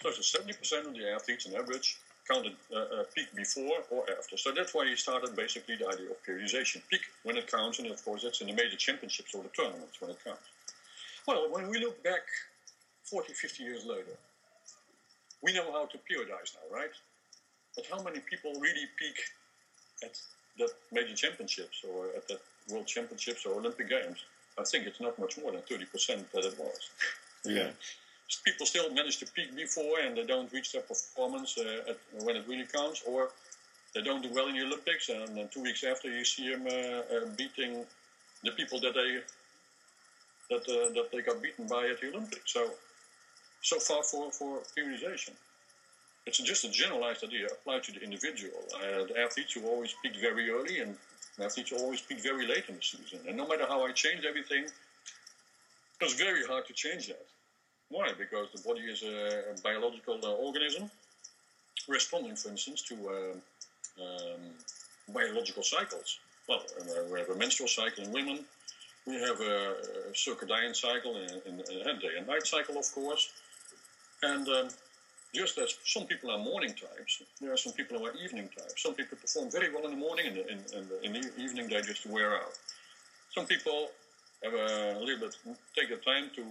So, 0.01 0.11
so 0.11 0.39
70% 0.39 0.87
of 0.87 0.93
the 0.93 1.11
athletes 1.11 1.47
on 1.47 1.55
average 1.55 1.97
counted 2.29 2.53
uh, 2.73 2.77
uh, 2.77 3.03
peak 3.15 3.27
before 3.35 3.79
or 3.89 4.05
after. 4.17 4.37
So 4.37 4.51
that's 4.51 4.73
why 4.73 4.87
he 4.87 4.95
started 4.95 5.35
basically 5.35 5.75
the 5.75 5.87
idea 5.87 6.11
of 6.11 6.23
periodization. 6.23 6.81
Peak 6.89 7.01
when 7.23 7.37
it 7.37 7.51
counts, 7.51 7.79
and 7.79 7.87
of 7.89 8.03
course 8.05 8.23
that's 8.23 8.41
in 8.41 8.47
the 8.47 8.53
major 8.53 8.77
championships 8.77 9.33
or 9.35 9.43
the 9.43 9.49
tournaments 9.49 9.99
when 9.99 10.11
it 10.11 10.23
counts. 10.23 10.47
Well, 11.27 11.49
when 11.51 11.69
we 11.69 11.79
look 11.79 12.01
back 12.03 12.21
40, 13.03 13.33
50 13.33 13.63
years 13.63 13.85
later, 13.85 14.17
we 15.41 15.53
know 15.53 15.71
how 15.71 15.85
to 15.85 15.97
periodize 15.97 16.53
now, 16.55 16.75
right? 16.75 16.91
But 17.75 17.85
how 17.91 18.01
many 18.01 18.19
people 18.19 18.53
really 18.59 18.85
peak 18.97 19.17
at 20.03 20.19
the 20.57 20.69
major 20.91 21.15
championships 21.15 21.83
or 21.87 22.07
at 22.15 22.27
the 22.27 22.39
world 22.69 22.87
championships 22.87 23.45
or 23.45 23.59
Olympic 23.59 23.89
Games? 23.89 24.23
I 24.57 24.63
think 24.63 24.85
it's 24.85 24.99
not 24.99 25.17
much 25.17 25.37
more 25.37 25.51
than 25.51 25.61
30% 25.61 26.31
that 26.31 26.45
it 26.45 26.57
was. 26.59 26.89
Yeah. 27.45 27.69
People 28.45 28.65
still 28.65 28.89
manage 28.93 29.17
to 29.17 29.25
peak 29.25 29.53
before 29.55 29.99
and 29.99 30.15
they 30.15 30.25
don't 30.25 30.51
reach 30.53 30.71
their 30.71 30.81
performance 30.81 31.57
uh, 31.57 31.91
at, 31.91 31.97
when 32.23 32.37
it 32.37 32.45
really 32.47 32.65
counts, 32.65 33.03
or 33.05 33.29
they 33.93 34.01
don't 34.01 34.21
do 34.21 34.29
well 34.33 34.47
in 34.47 34.55
the 34.55 34.63
Olympics, 34.63 35.09
and 35.09 35.35
then 35.35 35.49
two 35.49 35.61
weeks 35.61 35.83
after 35.83 36.09
you 36.09 36.23
see 36.23 36.49
them 36.49 36.65
uh, 36.65 37.15
uh, 37.15 37.25
beating 37.35 37.85
the 38.43 38.51
people 38.51 38.79
that 38.79 38.93
they 38.93 39.19
that 40.51 40.63
uh, 40.69 40.89
that 40.97 41.07
they 41.11 41.21
got 41.21 41.41
beaten 41.41 41.65
by 41.67 41.83
at 41.87 41.99
the 42.01 42.07
Olympics. 42.13 42.53
So 42.53 42.63
so 43.61 43.79
far 43.79 44.03
for 44.03 44.31
for 44.31 44.51
periodization. 44.77 45.33
It's 46.27 46.37
just 46.37 46.63
a 46.65 46.69
generalized 46.69 47.23
idea 47.23 47.47
applied 47.47 47.83
to 47.87 47.91
the 47.93 48.01
individual. 48.03 48.61
Uh, 48.75 49.05
the 49.09 49.19
athletes 49.25 49.53
who 49.53 49.65
always 49.65 49.93
peak 50.03 50.15
very 50.21 50.45
early 50.51 50.79
and 50.79 50.95
athletes 51.39 51.71
who 51.71 51.77
always 51.77 52.01
peak 52.01 52.19
very 52.21 52.45
late 52.45 52.65
in 52.69 52.75
the 52.75 52.81
season. 52.81 53.19
And 53.27 53.35
no 53.37 53.47
matter 53.47 53.65
how 53.67 53.79
I 53.87 53.91
change 53.91 54.23
everything, 54.23 54.65
it's 55.99 56.13
very 56.13 56.43
hard 56.45 56.67
to 56.67 56.73
change 56.73 57.07
that. 57.07 57.25
Why? 57.89 58.11
Because 58.17 58.47
the 58.55 58.61
body 58.61 58.81
is 58.81 59.01
a 59.03 59.55
biological 59.63 60.19
uh, 60.23 60.31
organism 60.47 60.89
responding, 61.87 62.35
for 62.35 62.49
instance, 62.49 62.81
to 62.83 62.95
uh, 63.09 64.03
um, 64.03 64.41
biological 65.13 65.63
cycles. 65.63 66.19
Well, 66.47 66.63
uh, 66.79 67.03
we 67.11 67.19
have 67.19 67.29
a 67.29 67.35
menstrual 67.35 67.67
cycle 67.67 68.03
in 68.03 68.11
women. 68.11 68.45
We 69.07 69.15
have 69.15 69.39
a, 69.41 69.75
circadian 70.13 70.75
cycle 70.75 71.15
and, 71.15 71.41
in, 71.45 71.59
in, 71.59 71.99
day 71.99 72.15
and 72.17 72.27
night 72.27 72.45
cycle, 72.45 72.77
of 72.77 72.91
course. 72.93 73.31
And 74.21 74.47
um, 74.49 74.67
just 75.33 75.57
as 75.57 75.75
some 75.85 76.05
people 76.05 76.29
are 76.31 76.37
morning 76.37 76.73
types, 76.73 77.23
there 77.39 77.51
are 77.51 77.57
some 77.57 77.73
people 77.73 77.97
who 77.97 78.05
are 78.05 78.13
evening 78.15 78.49
types. 78.55 78.83
Some 78.83 78.93
people 78.93 79.17
perform 79.17 79.49
very 79.49 79.73
well 79.73 79.85
in 79.85 79.91
the 79.91 79.97
morning, 79.97 80.27
and 80.27 80.37
in, 80.37 80.59
in, 80.73 81.13
in, 81.15 81.21
the 81.21 81.31
evening 81.41 81.69
they 81.69 81.81
just 81.81 82.05
wear 82.05 82.35
out. 82.35 82.53
Some 83.33 83.45
people 83.45 83.89
have 84.43 84.53
a 84.53 84.99
little 84.99 85.19
bit 85.19 85.37
take 85.75 85.89
the 85.89 85.97
time 85.97 86.29
to 86.35 86.43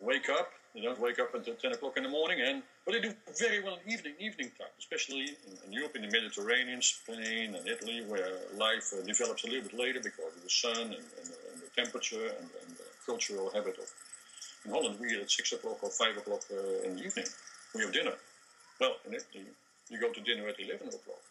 wake 0.00 0.28
up. 0.28 0.52
They 0.74 0.80
don't 0.80 0.98
wake 0.98 1.20
up 1.20 1.32
until 1.34 1.54
10 1.54 1.72
o'clock 1.72 1.96
in 1.96 2.02
the 2.02 2.08
morning, 2.08 2.40
and 2.40 2.62
but 2.84 2.94
they 2.94 3.00
do 3.00 3.14
very 3.38 3.62
well 3.62 3.78
in 3.86 3.92
evening 3.92 4.14
evening 4.18 4.50
time, 4.58 4.74
especially 4.78 5.20
in, 5.20 5.54
in 5.66 5.72
Europe, 5.72 5.94
in 5.94 6.02
the 6.02 6.10
Mediterranean, 6.10 6.82
Spain, 6.82 7.54
and 7.54 7.66
Italy, 7.68 8.02
where 8.08 8.38
life 8.56 8.92
uh, 8.92 9.06
develops 9.06 9.44
a 9.44 9.46
little 9.46 9.68
bit 9.70 9.78
later 9.78 10.00
because 10.02 10.34
of 10.36 10.42
the 10.42 10.50
sun 10.50 10.76
and, 10.76 11.04
and, 11.18 11.28
and 11.52 11.62
the 11.62 11.70
temperature 11.76 12.26
and, 12.26 12.48
and, 12.60 12.76
the 12.76 12.88
cultural 13.06 13.50
habit 13.54 13.78
of. 13.78 13.88
In 14.64 14.72
Holland, 14.72 14.98
we 14.98 15.12
eat 15.12 15.20
at 15.20 15.30
six 15.30 15.52
o'clock 15.52 15.78
or 15.82 15.90
five 15.90 16.16
o'clock 16.16 16.42
uh, 16.50 16.88
in 16.88 16.96
the 16.96 17.04
evening. 17.04 17.26
We 17.74 17.82
have 17.82 17.92
dinner. 17.92 18.14
Well, 18.80 18.96
in 19.06 19.14
Italy, 19.14 19.44
you 19.90 20.00
go 20.00 20.10
to 20.10 20.20
dinner 20.22 20.48
at 20.48 20.58
11 20.58 20.88
o'clock. 20.88 21.22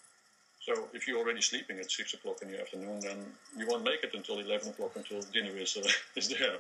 So 0.61 0.87
if 0.93 1.07
you're 1.07 1.17
already 1.17 1.41
sleeping 1.41 1.79
at 1.79 1.91
six 1.91 2.13
o'clock 2.13 2.37
in 2.41 2.51
the 2.51 2.61
afternoon, 2.61 2.99
then 3.01 3.17
you 3.57 3.67
won't 3.67 3.83
make 3.83 4.03
it 4.03 4.13
until 4.13 4.39
11 4.39 4.69
o'clock 4.69 4.91
until 4.95 5.19
dinner 5.33 5.57
is, 5.57 5.75
uh, 5.75 5.89
is 6.15 6.29
there. 6.29 6.59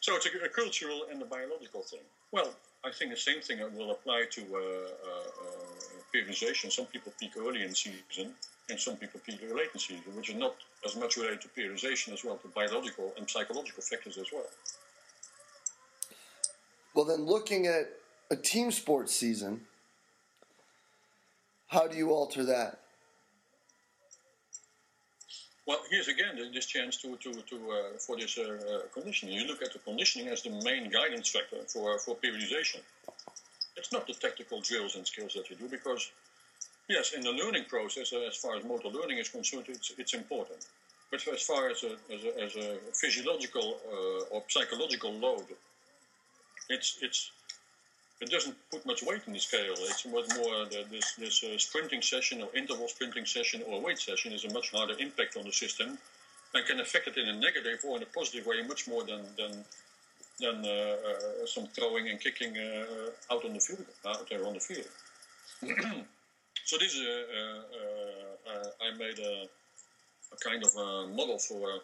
So 0.00 0.16
it's 0.16 0.26
a, 0.26 0.44
a, 0.44 0.48
cultural 0.48 1.02
and 1.10 1.20
a 1.20 1.26
biological 1.26 1.82
thing. 1.82 2.00
Well, 2.32 2.50
I 2.84 2.90
think 2.90 3.10
the 3.10 3.16
same 3.18 3.40
thing 3.40 3.58
will 3.76 3.90
apply 3.90 4.24
to 4.30 4.40
uh, 4.40 4.58
uh, 4.58 5.50
periodization. 6.14 6.72
Some 6.72 6.86
people 6.86 7.12
peak 7.20 7.32
early 7.38 7.62
in 7.62 7.74
season, 7.74 8.32
and 8.70 8.80
some 8.80 8.96
people 8.96 9.20
peak 9.26 9.40
late 9.42 9.68
in 9.74 9.80
season, 9.80 10.16
which 10.16 10.30
is 10.30 10.36
not 10.36 10.54
as 10.86 10.96
much 10.96 11.18
related 11.18 11.42
to 11.42 11.48
periodization 11.48 12.14
as 12.14 12.24
well, 12.24 12.36
to 12.38 12.48
biological 12.48 13.12
and 13.18 13.28
psychological 13.28 13.82
factors 13.82 14.16
as 14.16 14.26
well. 14.32 14.46
Well, 16.94 17.04
then 17.04 17.26
looking 17.26 17.66
at 17.66 17.90
a 18.30 18.36
team 18.36 18.70
sports 18.70 19.14
season, 19.14 19.60
how 21.68 21.86
do 21.86 21.96
you 21.96 22.10
alter 22.10 22.44
that? 22.44 22.80
Well, 25.66 25.80
here's 25.90 26.08
again 26.08 26.38
this 26.52 26.66
chance 26.66 26.96
to, 27.02 27.16
to, 27.16 27.32
to 27.32 27.56
uh, 27.70 27.98
for 27.98 28.16
this 28.16 28.38
uh, 28.38 28.42
uh, 28.42 28.78
conditioning. 28.92 29.34
You 29.34 29.46
look 29.46 29.62
at 29.62 29.72
the 29.72 29.78
conditioning 29.78 30.28
as 30.28 30.42
the 30.42 30.50
main 30.64 30.90
guidance 30.90 31.28
factor 31.28 31.58
for, 31.68 31.98
for 31.98 32.16
periodization. 32.16 32.80
It's 33.76 33.92
not 33.92 34.06
the 34.06 34.14
tactical 34.14 34.60
drills 34.60 34.96
and 34.96 35.06
skills 35.06 35.34
that 35.34 35.48
you 35.50 35.56
do 35.56 35.68
because, 35.68 36.10
yes, 36.88 37.12
in 37.12 37.22
the 37.22 37.30
learning 37.30 37.64
process, 37.68 38.12
uh, 38.12 38.20
as 38.28 38.36
far 38.36 38.56
as 38.56 38.64
motor 38.64 38.88
learning 38.88 39.18
is 39.18 39.28
concerned, 39.28 39.64
it's, 39.68 39.92
it's 39.96 40.14
important. 40.14 40.66
But 41.10 41.26
as 41.28 41.42
far 41.42 41.70
as 41.70 41.82
a, 41.82 41.92
as 42.12 42.24
a, 42.24 42.42
as 42.42 42.56
a 42.56 42.78
physiological 42.92 43.78
uh, 43.86 44.34
or 44.34 44.42
psychological 44.48 45.12
load, 45.12 45.46
it's, 46.68 46.98
it's 47.02 47.32
it 48.20 48.30
doesn't 48.30 48.56
put 48.70 48.84
much 48.84 49.02
weight 49.02 49.22
in 49.26 49.32
the 49.32 49.38
scale. 49.38 49.74
It's 49.78 50.04
much 50.06 50.28
more 50.36 50.66
this 50.66 51.14
this 51.14 51.42
uh, 51.42 51.56
sprinting 51.58 52.02
session 52.02 52.42
or 52.42 52.48
interval 52.54 52.88
sprinting 52.88 53.24
session 53.24 53.62
or 53.66 53.80
weight 53.80 53.98
session 53.98 54.32
is 54.32 54.44
a 54.44 54.52
much 54.52 54.70
harder 54.70 54.94
impact 54.98 55.36
on 55.36 55.44
the 55.44 55.52
system 55.52 55.98
and 56.54 56.66
can 56.66 56.80
affect 56.80 57.08
it 57.08 57.16
in 57.16 57.28
a 57.28 57.36
negative 57.36 57.80
or 57.84 57.96
in 57.96 58.02
a 58.02 58.06
positive 58.06 58.46
way 58.46 58.62
much 58.66 58.86
more 58.86 59.04
than 59.04 59.22
than 59.38 59.64
than 60.40 60.64
uh, 60.64 60.70
uh, 60.70 61.46
some 61.46 61.66
throwing 61.68 62.08
and 62.08 62.20
kicking 62.20 62.56
uh, 62.56 63.34
out 63.34 63.44
on 63.44 63.54
the 63.54 63.60
field 63.60 63.86
out 64.06 64.28
there 64.28 64.46
on 64.46 64.54
the 64.54 64.60
field. 64.60 64.88
so 66.64 66.76
this 66.78 66.94
is 66.94 67.06
uh, 67.06 67.60
uh, 68.50 68.86
I 68.86 68.96
made 68.98 69.18
a, 69.18 69.48
a, 70.32 70.36
kind 70.48 70.62
of 70.64 70.74
a 70.76 71.06
model 71.08 71.38
for 71.38 71.80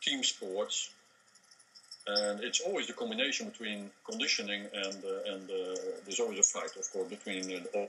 team 0.00 0.24
sports 0.24 0.90
and 2.16 2.40
it's 2.42 2.60
always 2.60 2.86
the 2.86 2.92
combination 2.92 3.48
between 3.48 3.90
conditioning 4.10 4.62
and 4.84 4.98
uh, 5.04 5.32
and 5.32 5.44
uh, 5.50 5.76
there's 6.04 6.20
always 6.20 6.38
a 6.38 6.42
fight, 6.42 6.72
of 6.76 6.86
course, 6.92 7.08
between 7.08 7.44
uh, 7.74 7.86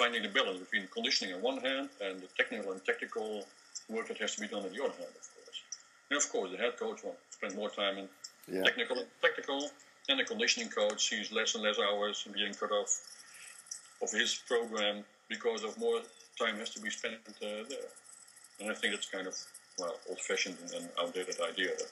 finding 0.00 0.22
the 0.22 0.32
balance 0.38 0.58
between 0.58 0.86
conditioning 0.88 1.34
on 1.34 1.42
one 1.42 1.58
hand 1.58 1.88
and 2.04 2.20
the 2.20 2.28
technical 2.36 2.72
and 2.72 2.84
tactical 2.84 3.44
work 3.88 4.08
that 4.08 4.18
has 4.18 4.34
to 4.34 4.40
be 4.40 4.48
done 4.48 4.62
on 4.68 4.72
the 4.72 4.82
other 4.82 4.98
hand, 5.02 5.14
of 5.22 5.26
course. 5.34 5.58
And 6.10 6.16
of 6.22 6.26
course, 6.32 6.50
the 6.52 6.58
head 6.64 6.76
coach 6.76 7.02
will 7.04 7.16
spend 7.30 7.54
more 7.56 7.70
time 7.70 7.98
in 7.98 8.08
yeah. 8.52 8.62
technical, 8.62 8.98
technical, 9.22 9.70
and 10.08 10.20
the 10.20 10.24
conditioning 10.24 10.68
coach 10.68 11.08
sees 11.10 11.32
less 11.32 11.54
and 11.54 11.64
less 11.64 11.78
hours 11.78 12.26
being 12.32 12.54
cut 12.54 12.72
off 12.72 12.90
of 14.02 14.10
his 14.10 14.34
program 14.48 15.04
because 15.28 15.64
of 15.64 15.78
more 15.78 16.00
time 16.38 16.56
has 16.56 16.70
to 16.70 16.80
be 16.80 16.90
spent 16.90 17.16
uh, 17.28 17.64
there. 17.68 17.88
And 18.60 18.70
I 18.70 18.74
think 18.74 18.94
it's 18.94 19.08
kind 19.08 19.26
of 19.26 19.36
well 19.78 19.96
old-fashioned 20.08 20.56
and 20.76 20.88
outdated 21.00 21.40
idea. 21.40 21.68
That, 21.68 21.90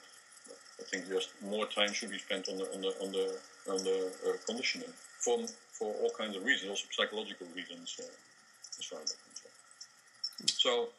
I 0.79 0.83
think 0.83 1.07
just 1.07 1.29
more 1.41 1.65
time 1.67 1.93
should 1.93 2.11
be 2.11 2.19
spent 2.19 2.49
on 2.49 2.57
the 2.57 2.65
on 2.73 2.81
the 2.81 2.93
on 3.03 3.11
the 3.11 3.39
on 3.69 3.83
the 3.83 4.11
uh, 4.27 4.37
conditioning 4.45 4.93
for 5.19 5.39
for 5.71 5.93
all 6.01 6.11
kinds 6.17 6.35
of 6.35 6.43
reasons, 6.43 6.69
also 6.69 6.85
psychological 6.91 7.47
reasons, 7.55 7.95
uh, 7.99 8.05
as 8.79 8.85
far 8.85 8.99
as 9.01 9.15
I'm. 9.15 10.47
So. 10.47 10.89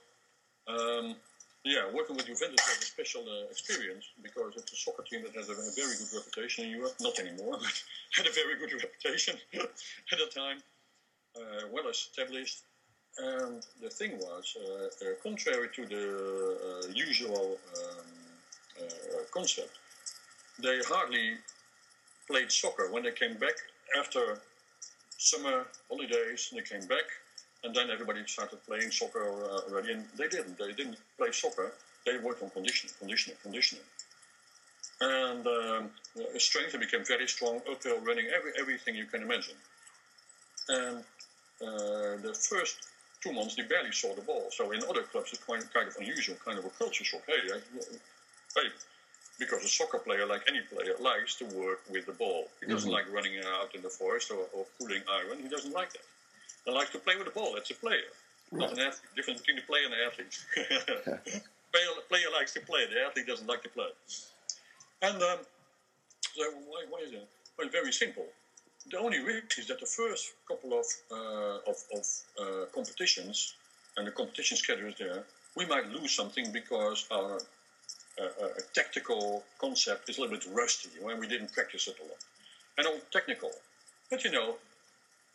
Um, 0.67 1.17
yeah, 1.65 1.91
working 1.95 2.17
with 2.17 2.27
Juventus 2.27 2.61
was 2.69 2.79
a 2.79 2.85
special 2.85 3.23
uh, 3.23 3.49
experience 3.51 4.05
because 4.23 4.53
it's 4.57 4.71
a 4.73 4.77
soccer 4.77 5.03
team 5.03 5.23
that 5.23 5.35
has 5.35 5.49
a, 5.49 5.53
a, 5.53 5.73
very 5.75 5.97
good 5.97 6.13
reputation 6.15 6.67
in 6.67 6.71
Europe. 6.73 6.93
Not 7.01 7.19
anymore, 7.19 7.57
but 7.61 7.83
had 8.13 8.27
a 8.27 8.33
very 8.33 8.59
good 8.59 8.73
reputation 8.73 9.37
at 9.55 10.19
the 10.19 10.29
time, 10.35 10.59
uh, 11.37 11.67
well 11.73 11.89
established. 11.89 12.61
And 13.17 13.65
the 13.81 13.89
thing 13.89 14.19
was, 14.19 14.57
uh, 14.61 15.07
uh 15.07 15.15
contrary 15.23 15.69
to 15.77 15.87
the 15.87 16.93
usual 16.93 17.57
um, 17.79 18.24
concept. 19.33 19.79
They 20.61 20.79
hardly 20.87 21.37
played 22.27 22.51
soccer 22.51 22.91
when 22.91 23.03
they 23.03 23.13
came 23.13 23.35
back 23.35 23.57
after 23.99 24.39
summer 25.19 25.67
holidays. 25.89 26.51
They 26.55 26.63
came 26.63 26.87
back, 26.87 27.05
and 27.65 27.75
then 27.75 27.91
everybody 27.91 28.21
started 28.27 28.59
playing 28.67 28.91
soccer 28.91 29.25
uh, 29.25 29.69
already. 29.69 29.93
And 29.93 30.05
they 30.17 30.29
didn't. 30.29 30.59
They 30.59 30.73
didn't 30.73 30.99
play 31.19 31.33
soccer. 31.33 31.73
They 32.07 32.19
worked 32.19 32.43
on 32.43 32.51
conditioning, 32.51 32.95
conditioning, 32.99 33.39
conditioning. 33.43 33.85
and 35.01 35.47
um, 35.47 35.91
strength. 36.39 36.79
Became 36.79 37.05
very 37.05 37.27
strong, 37.29 37.61
uphill 37.71 38.01
running, 38.01 38.27
every, 38.37 38.53
everything 38.61 38.95
you 38.95 39.07
can 39.07 39.23
imagine. 39.23 39.55
And 40.69 40.99
uh, 41.63 42.17
the 42.23 42.35
first 42.35 42.89
two 43.23 43.33
months, 43.33 43.55
they 43.55 43.63
barely 43.63 43.93
saw 43.93 44.15
the 44.15 44.23
ball. 44.23 44.49
So 44.51 44.73
in 44.73 44.83
other 44.85 45.03
clubs, 45.03 45.33
it's 45.33 45.43
quite 45.43 45.63
kind 45.73 45.89
of 45.89 45.97
unusual, 45.97 46.37
kind 46.45 46.59
of 46.59 46.65
a 46.65 46.71
culture 46.71 47.05
shock. 47.05 47.23
Hey, 47.27 47.41
hey, 48.57 48.69
because 49.39 49.65
a 49.65 49.69
soccer 49.69 49.99
player, 49.99 50.27
like 50.27 50.43
any 50.49 50.61
player, 50.61 50.95
likes 51.01 51.35
to 51.37 51.45
work 51.47 51.81
with 51.91 52.07
the 52.07 52.13
ball. 52.13 52.49
He 52.61 52.67
doesn't 52.67 52.89
mm-hmm. 52.89 52.95
like 52.95 53.13
running 53.13 53.39
out 53.45 53.75
in 53.75 53.83
the 53.83 53.89
forest 53.89 54.31
or, 54.31 54.47
or 54.53 54.65
pulling 54.79 55.03
iron. 55.11 55.39
He 55.43 55.49
doesn't 55.49 55.73
like 55.73 55.93
that. 55.93 56.07
He 56.65 56.73
likes 56.73 56.91
to 56.91 56.99
play 56.99 57.17
with 57.17 57.27
the 57.27 57.33
ball. 57.33 57.53
That's 57.55 57.71
a 57.71 57.75
player, 57.75 58.09
right. 58.51 58.61
not 58.61 58.73
an 58.73 58.79
athlete. 58.79 59.15
Difference 59.17 59.41
between 59.41 59.57
the 59.57 59.63
player 59.63 59.85
and 59.85 59.93
the 59.93 60.03
athlete. 60.07 60.35
player, 61.73 61.89
player 62.09 62.29
likes 62.33 62.55
to 62.55 62.61
play. 62.61 62.87
The 62.87 63.07
athlete 63.07 63.27
doesn't 63.27 63.47
like 63.47 63.63
to 63.63 63.69
play. 63.69 63.91
And 65.03 65.23
um, 65.23 65.39
so 66.35 66.45
why, 66.69 66.85
why 66.89 67.01
is 67.05 67.11
that? 67.11 67.27
Well, 67.59 67.69
very 67.69 67.93
simple. 67.93 68.27
The 68.91 68.99
only 68.99 69.21
risk 69.21 69.59
is 69.59 69.69
that 69.69 69.81
the 69.81 69.87
first 69.87 70.33
couple 70.47 70.79
of 70.79 70.87
uh, 71.11 71.71
of, 71.71 71.77
of 71.95 72.05
uh, 72.39 72.65
competitions 72.75 73.55
and 73.97 74.07
the 74.07 74.11
competition 74.11 74.57
schedule 74.57 74.89
is 74.89 74.95
there, 74.99 75.25
we 75.57 75.67
might 75.67 75.89
lose 75.89 76.13
something 76.13 76.53
because 76.53 77.07
our 77.11 77.41
uh, 78.21 78.47
a 78.59 78.63
tactical 78.75 79.45
concept 79.59 80.09
is 80.09 80.19
a 80.19 80.21
little 80.21 80.37
bit 80.37 80.47
rusty 80.53 80.91
when 81.01 81.19
we 81.19 81.27
didn't 81.27 81.53
practice 81.53 81.89
it 81.89 81.97
a 82.01 82.03
lot. 82.03 82.19
And 82.79 82.87
all 82.87 83.01
technical. 83.13 83.51
But 84.11 84.25
you 84.25 84.31
know, 84.31 84.57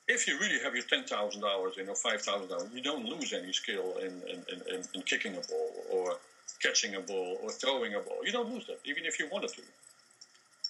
if 0.07 0.27
you 0.27 0.39
really 0.39 0.59
have 0.63 0.73
your 0.73 0.83
10,000 0.83 1.43
hours 1.43 1.77
in 1.77 1.87
or 1.87 1.95
5,000 1.95 2.51
hours, 2.51 2.67
you 2.73 2.81
don't 2.81 3.05
lose 3.05 3.31
any 3.31 3.53
skill 3.53 3.95
in, 3.97 4.11
in, 4.27 4.43
in, 4.51 4.83
in, 4.93 5.01
kicking 5.03 5.35
a 5.35 5.41
ball 5.41 5.71
or 5.91 6.17
catching 6.61 6.95
a 6.95 6.99
ball 6.99 7.37
or 7.43 7.51
throwing 7.51 7.93
a 7.93 7.99
ball. 7.99 8.17
You 8.25 8.31
don't 8.31 8.51
lose 8.51 8.65
that, 8.67 8.79
even 8.85 9.05
if 9.05 9.19
you 9.19 9.29
wanted 9.31 9.51
to. 9.51 9.61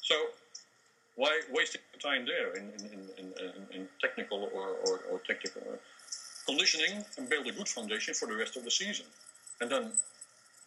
So 0.01 0.15
why 1.15 1.41
waste 1.51 1.77
time 2.01 2.25
there 2.25 2.55
in, 2.55 2.71
in, 2.91 3.63
in 3.71 3.87
technical 4.01 4.49
or, 4.53 4.69
or, 4.87 4.99
or 5.11 5.19
tactical 5.27 5.61
conditioning 6.45 7.05
and 7.17 7.29
build 7.29 7.45
a 7.47 7.51
good 7.51 7.67
foundation 7.67 8.13
for 8.13 8.27
the 8.27 8.35
rest 8.35 8.57
of 8.57 8.63
the 8.63 8.71
season? 8.71 9.05
And 9.61 9.69
then 9.69 9.91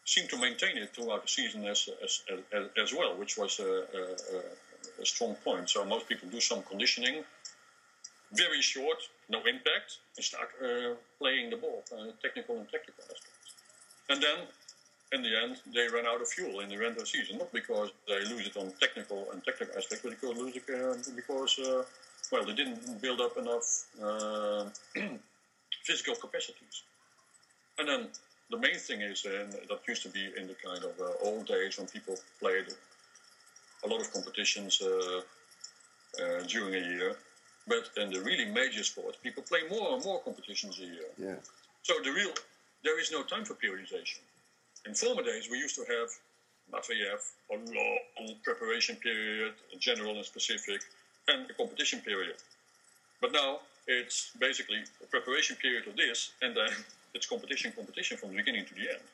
seem 0.05 0.27
to 0.29 0.39
maintain 0.39 0.77
it 0.77 0.95
throughout 0.95 1.23
the 1.23 1.29
season 1.29 1.65
as, 1.67 1.89
as, 2.03 2.23
as, 2.53 2.65
as 2.77 2.93
well, 2.93 3.17
which 3.17 3.37
was 3.37 3.61
a, 3.61 3.85
a, 3.99 5.03
a, 5.03 5.07
strong 5.07 5.35
point. 5.45 5.71
So 5.71 5.85
most 5.85 6.09
people 6.09 6.29
do 6.29 6.41
some 6.41 6.63
conditioning, 6.63 7.23
very 8.33 8.61
short, 8.63 8.99
no 9.29 9.39
impact, 9.39 9.99
and 10.17 10.25
start 10.25 10.49
uh, 10.63 10.95
playing 11.19 11.51
the 11.51 11.57
ball, 11.57 11.85
uh, 11.93 12.11
technical 12.21 12.59
and 12.59 12.69
tactical 12.71 13.05
aspects. 13.05 13.55
And 14.09 14.23
then, 14.23 14.39
in 15.13 15.23
the 15.23 15.37
end, 15.41 15.61
they 15.73 15.87
run 15.95 16.07
out 16.07 16.21
of 16.21 16.29
fuel 16.29 16.61
in 16.61 16.69
the 16.69 16.77
end 16.77 16.97
of 16.97 16.99
the 16.99 17.07
season, 17.07 17.39
not 17.39 17.53
because 17.53 17.91
they 18.09 18.25
lose 18.25 18.47
it 18.47 18.57
on 18.57 18.73
technical 18.81 19.31
and 19.33 19.45
technical 19.45 19.77
aspects, 19.77 20.03
but 20.03 20.11
because, 20.11 20.37
lose 20.37 20.57
it, 20.57 20.65
uh, 20.69 20.95
because 21.15 21.59
well, 22.33 22.45
they 22.45 22.55
didn't 22.55 23.01
build 23.01 23.21
up 23.21 23.37
enough 23.37 23.85
uh, 24.03 24.65
physical 25.85 26.15
capacities. 26.15 26.83
And 27.79 27.89
then 27.89 28.09
the 28.53 28.59
main 28.59 28.79
thing 28.89 29.01
is, 29.01 29.25
and 29.25 29.53
that 29.69 29.81
used 29.89 30.03
to 30.03 30.11
be 30.11 30.25
in 30.39 30.47
the 30.47 30.57
kind 30.69 30.83
of 30.85 30.95
uh, 31.01 31.29
old 31.29 31.47
days 31.47 31.79
when 31.79 31.89
people 31.89 32.17
played 32.39 32.67
a 33.85 33.89
lot 33.89 34.01
of 34.01 34.13
competitions 34.13 34.81
uh, 34.83 35.21
uh, 36.23 36.43
during 36.47 36.75
a 36.75 36.85
year. 36.95 37.17
But 37.67 37.85
in 37.97 38.11
the 38.11 38.21
really 38.21 38.47
major 38.61 38.85
sports, 38.85 39.17
people 39.23 39.43
play 39.43 39.61
more 39.71 39.95
and 39.95 40.05
more 40.05 40.21
competitions 40.21 40.79
a 40.81 40.89
year. 40.97 41.11
Yeah. 41.17 41.41
So 41.83 41.95
the 42.05 42.11
real, 42.11 42.35
there 42.85 43.01
is 43.01 43.11
no 43.11 43.23
time 43.23 43.45
for 43.45 43.55
periodization. 43.55 44.21
In 44.87 44.95
former 44.95 45.23
days, 45.23 45.49
we 45.51 45.59
used 45.59 45.77
to 45.77 45.85
have 45.95 46.09
Matveyev, 46.73 47.21
a 47.53 47.57
long 47.57 48.37
preparation 48.43 48.97
period, 48.97 49.55
general 49.79 50.17
and 50.17 50.25
specific, 50.25 50.81
and 51.29 51.49
a 51.51 51.55
competition 51.55 52.01
period. 52.01 52.37
But 53.21 53.33
now 53.33 53.61
it's 53.87 54.33
basically 54.39 54.81
a 55.03 55.07
preparation 55.07 55.57
period 55.57 55.87
of 55.87 55.97
this, 55.97 56.33
and 56.43 56.57
then 56.57 56.73
it's 57.15 57.27
competition, 57.27 57.73
competition 57.73 58.17
from 58.17 58.31
the 58.31 58.37
beginning 58.37 58.65
to 58.67 58.75
the 58.75 58.91
end. 58.91 59.05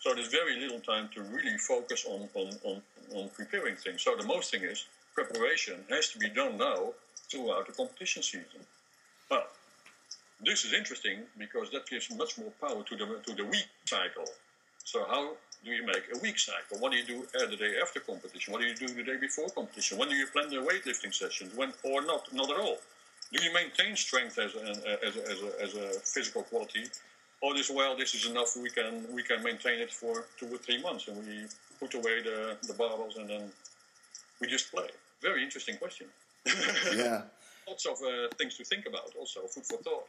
So 0.00 0.14
there's 0.14 0.28
very 0.28 0.60
little 0.60 0.80
time 0.80 1.08
to 1.14 1.22
really 1.22 1.58
focus 1.58 2.06
on, 2.08 2.28
on, 2.34 2.50
on, 2.64 2.82
on 3.14 3.28
preparing 3.30 3.74
things. 3.76 4.02
So 4.02 4.14
the 4.16 4.26
most 4.26 4.50
thing 4.50 4.62
is 4.62 4.86
preparation 5.14 5.80
has 5.90 6.10
to 6.10 6.18
be 6.18 6.28
done 6.28 6.56
now 6.56 6.92
throughout 7.30 7.66
the 7.66 7.72
competition 7.72 8.22
season. 8.22 8.62
Well, 9.30 9.46
this 10.40 10.64
is 10.64 10.72
interesting 10.72 11.22
because 11.36 11.70
that 11.70 11.88
gives 11.88 12.08
much 12.14 12.38
more 12.38 12.52
power 12.60 12.84
to 12.84 12.96
the 12.96 13.06
to 13.26 13.34
the 13.34 13.44
week 13.44 13.66
cycle. 13.86 14.24
So 14.84 15.04
how 15.04 15.32
do 15.64 15.70
you 15.72 15.84
make 15.84 16.04
a 16.14 16.18
week 16.18 16.38
cycle? 16.38 16.78
What 16.78 16.92
do 16.92 16.98
you 16.98 17.04
do 17.04 17.26
uh, 17.36 17.50
the 17.50 17.56
day 17.56 17.74
after 17.82 17.98
competition? 17.98 18.52
What 18.52 18.62
do 18.62 18.68
you 18.68 18.76
do 18.76 18.86
the 18.86 19.02
day 19.02 19.16
before 19.16 19.48
competition? 19.48 19.98
When 19.98 20.08
do 20.08 20.14
you 20.14 20.28
plan 20.28 20.48
the 20.48 20.56
weightlifting 20.56 21.12
sessions? 21.12 21.52
When 21.56 21.72
or 21.82 22.02
not? 22.02 22.32
Not 22.32 22.50
at 22.50 22.60
all 22.60 22.78
do 23.32 23.44
you 23.44 23.52
maintain 23.52 23.94
strength 23.96 24.38
as 24.38 24.54
a, 24.54 24.70
as 25.04 25.16
a, 25.16 25.30
as 25.30 25.42
a, 25.42 25.62
as 25.62 25.74
a 25.74 26.00
physical 26.00 26.42
quality, 26.42 26.84
or 27.42 27.54
this 27.54 27.70
well, 27.70 27.96
this 27.96 28.14
is 28.14 28.26
enough. 28.26 28.56
We 28.56 28.70
can 28.70 29.04
we 29.14 29.22
can 29.22 29.42
maintain 29.42 29.80
it 29.80 29.92
for 29.92 30.24
two 30.38 30.46
or 30.46 30.58
three 30.58 30.80
months, 30.80 31.08
and 31.08 31.16
we 31.18 31.46
put 31.78 31.94
away 31.94 32.22
the 32.22 32.56
the 32.66 32.72
barbells, 32.72 33.16
and 33.18 33.28
then 33.28 33.52
we 34.40 34.46
just 34.46 34.72
play. 34.72 34.88
Very 35.20 35.42
interesting 35.44 35.76
question. 35.76 36.06
yeah. 36.94 37.22
Lots 37.68 37.84
of 37.84 37.98
uh, 38.02 38.28
things 38.38 38.56
to 38.56 38.64
think 38.64 38.86
about. 38.86 39.12
Also, 39.18 39.40
food 39.40 39.66
for 39.66 39.76
thought. 39.82 40.06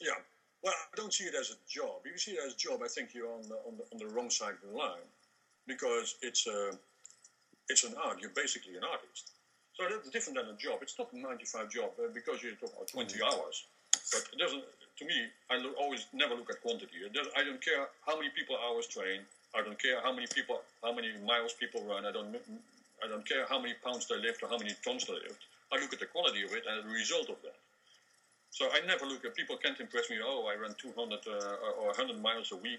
Yeah. 0.00 0.16
Well, 0.62 0.72
I 0.72 0.96
don't 0.96 1.12
see 1.12 1.24
it 1.24 1.34
as 1.38 1.50
a 1.50 1.58
job. 1.68 2.00
If 2.06 2.12
you 2.12 2.18
see 2.18 2.30
it 2.32 2.40
as 2.46 2.54
a 2.54 2.56
job, 2.56 2.80
I 2.82 2.88
think 2.88 3.10
you're 3.12 3.30
on 3.30 3.42
the, 3.42 3.56
on 3.68 3.76
the, 3.76 3.84
on 3.92 3.98
the 3.98 4.14
wrong 4.14 4.30
side 4.30 4.54
of 4.54 4.70
the 4.70 4.74
line, 4.74 5.04
because 5.66 6.16
it's 6.22 6.46
a 6.46 6.70
it's 7.68 7.84
an 7.84 7.94
art. 8.02 8.20
You're 8.22 8.30
basically 8.30 8.76
an 8.76 8.84
artist 8.84 9.33
so 9.74 9.84
that's 9.90 10.10
different 10.10 10.38
than 10.38 10.54
a 10.54 10.58
job. 10.58 10.78
It's 10.82 10.98
not 10.98 11.12
a 11.12 11.18
95 11.18 11.70
job 11.70 11.90
uh, 11.98 12.08
because 12.14 12.42
you 12.42 12.54
talk 12.54 12.70
about 12.70 12.88
20 12.88 13.10
mm-hmm. 13.10 13.26
hours. 13.26 13.66
But 13.90 14.22
it 14.32 14.38
doesn't, 14.38 14.62
to 14.62 15.04
me, 15.04 15.26
I 15.50 15.58
look, 15.58 15.74
always 15.78 16.06
never 16.12 16.34
look 16.34 16.50
at 16.50 16.62
quantity. 16.62 17.02
I 17.06 17.42
don't 17.42 17.60
care 17.60 17.90
how 18.06 18.16
many 18.16 18.30
people 18.30 18.56
hours 18.56 18.86
train. 18.86 19.26
I 19.54 19.62
don't 19.62 19.78
care 19.78 20.00
how 20.02 20.12
many 20.12 20.26
people, 20.26 20.62
how 20.82 20.94
many 20.94 21.10
miles 21.26 21.52
people 21.54 21.82
run. 21.82 22.06
I 22.06 22.12
don't, 22.12 22.34
I 23.02 23.08
don't 23.08 23.26
care 23.26 23.46
how 23.48 23.58
many 23.58 23.74
pounds 23.84 24.06
they 24.06 24.18
lift 24.18 24.42
or 24.42 24.48
how 24.48 24.58
many 24.58 24.74
tons 24.84 25.06
they 25.06 25.14
lift. 25.14 25.42
I 25.72 25.80
look 25.80 25.92
at 25.92 25.98
the 25.98 26.06
quality 26.06 26.44
of 26.44 26.52
it 26.52 26.62
and 26.68 26.86
the 26.86 26.94
result 26.94 27.30
of 27.30 27.42
that. 27.42 27.58
So 28.50 28.70
I 28.70 28.86
never 28.86 29.06
look 29.06 29.24
at 29.24 29.34
people 29.34 29.56
can't 29.56 29.78
impress 29.80 30.10
me. 30.10 30.18
Oh, 30.22 30.46
I 30.46 30.54
run 30.54 30.74
200 30.78 30.94
uh, 31.26 31.82
or 31.82 31.90
100 31.90 32.22
miles 32.22 32.52
a 32.52 32.56
week 32.56 32.78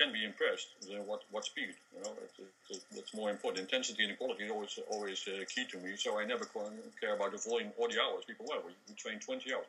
can 0.00 0.12
be 0.12 0.24
impressed. 0.24 0.68
Then 0.88 1.04
what 1.06 1.20
what 1.30 1.44
speed? 1.44 1.76
You 1.94 2.00
know, 2.02 2.12
it, 2.24 2.32
it, 2.70 2.80
it's 2.96 3.12
more 3.14 3.28
important. 3.28 3.68
Intensity 3.68 4.04
and 4.04 4.16
quality 4.16 4.44
is 4.44 4.50
always 4.50 4.78
always 4.88 5.20
uh, 5.28 5.44
key 5.52 5.64
to 5.72 5.76
me. 5.78 5.96
So 5.96 6.18
I 6.18 6.24
never 6.24 6.46
care 7.00 7.14
about 7.14 7.32
the 7.32 7.38
volume 7.38 7.72
or 7.76 7.88
the 7.88 8.00
hours. 8.00 8.24
People, 8.24 8.46
well, 8.48 8.62
we, 8.64 8.72
we 8.88 8.94
train 8.94 9.20
20 9.20 9.52
hours. 9.52 9.68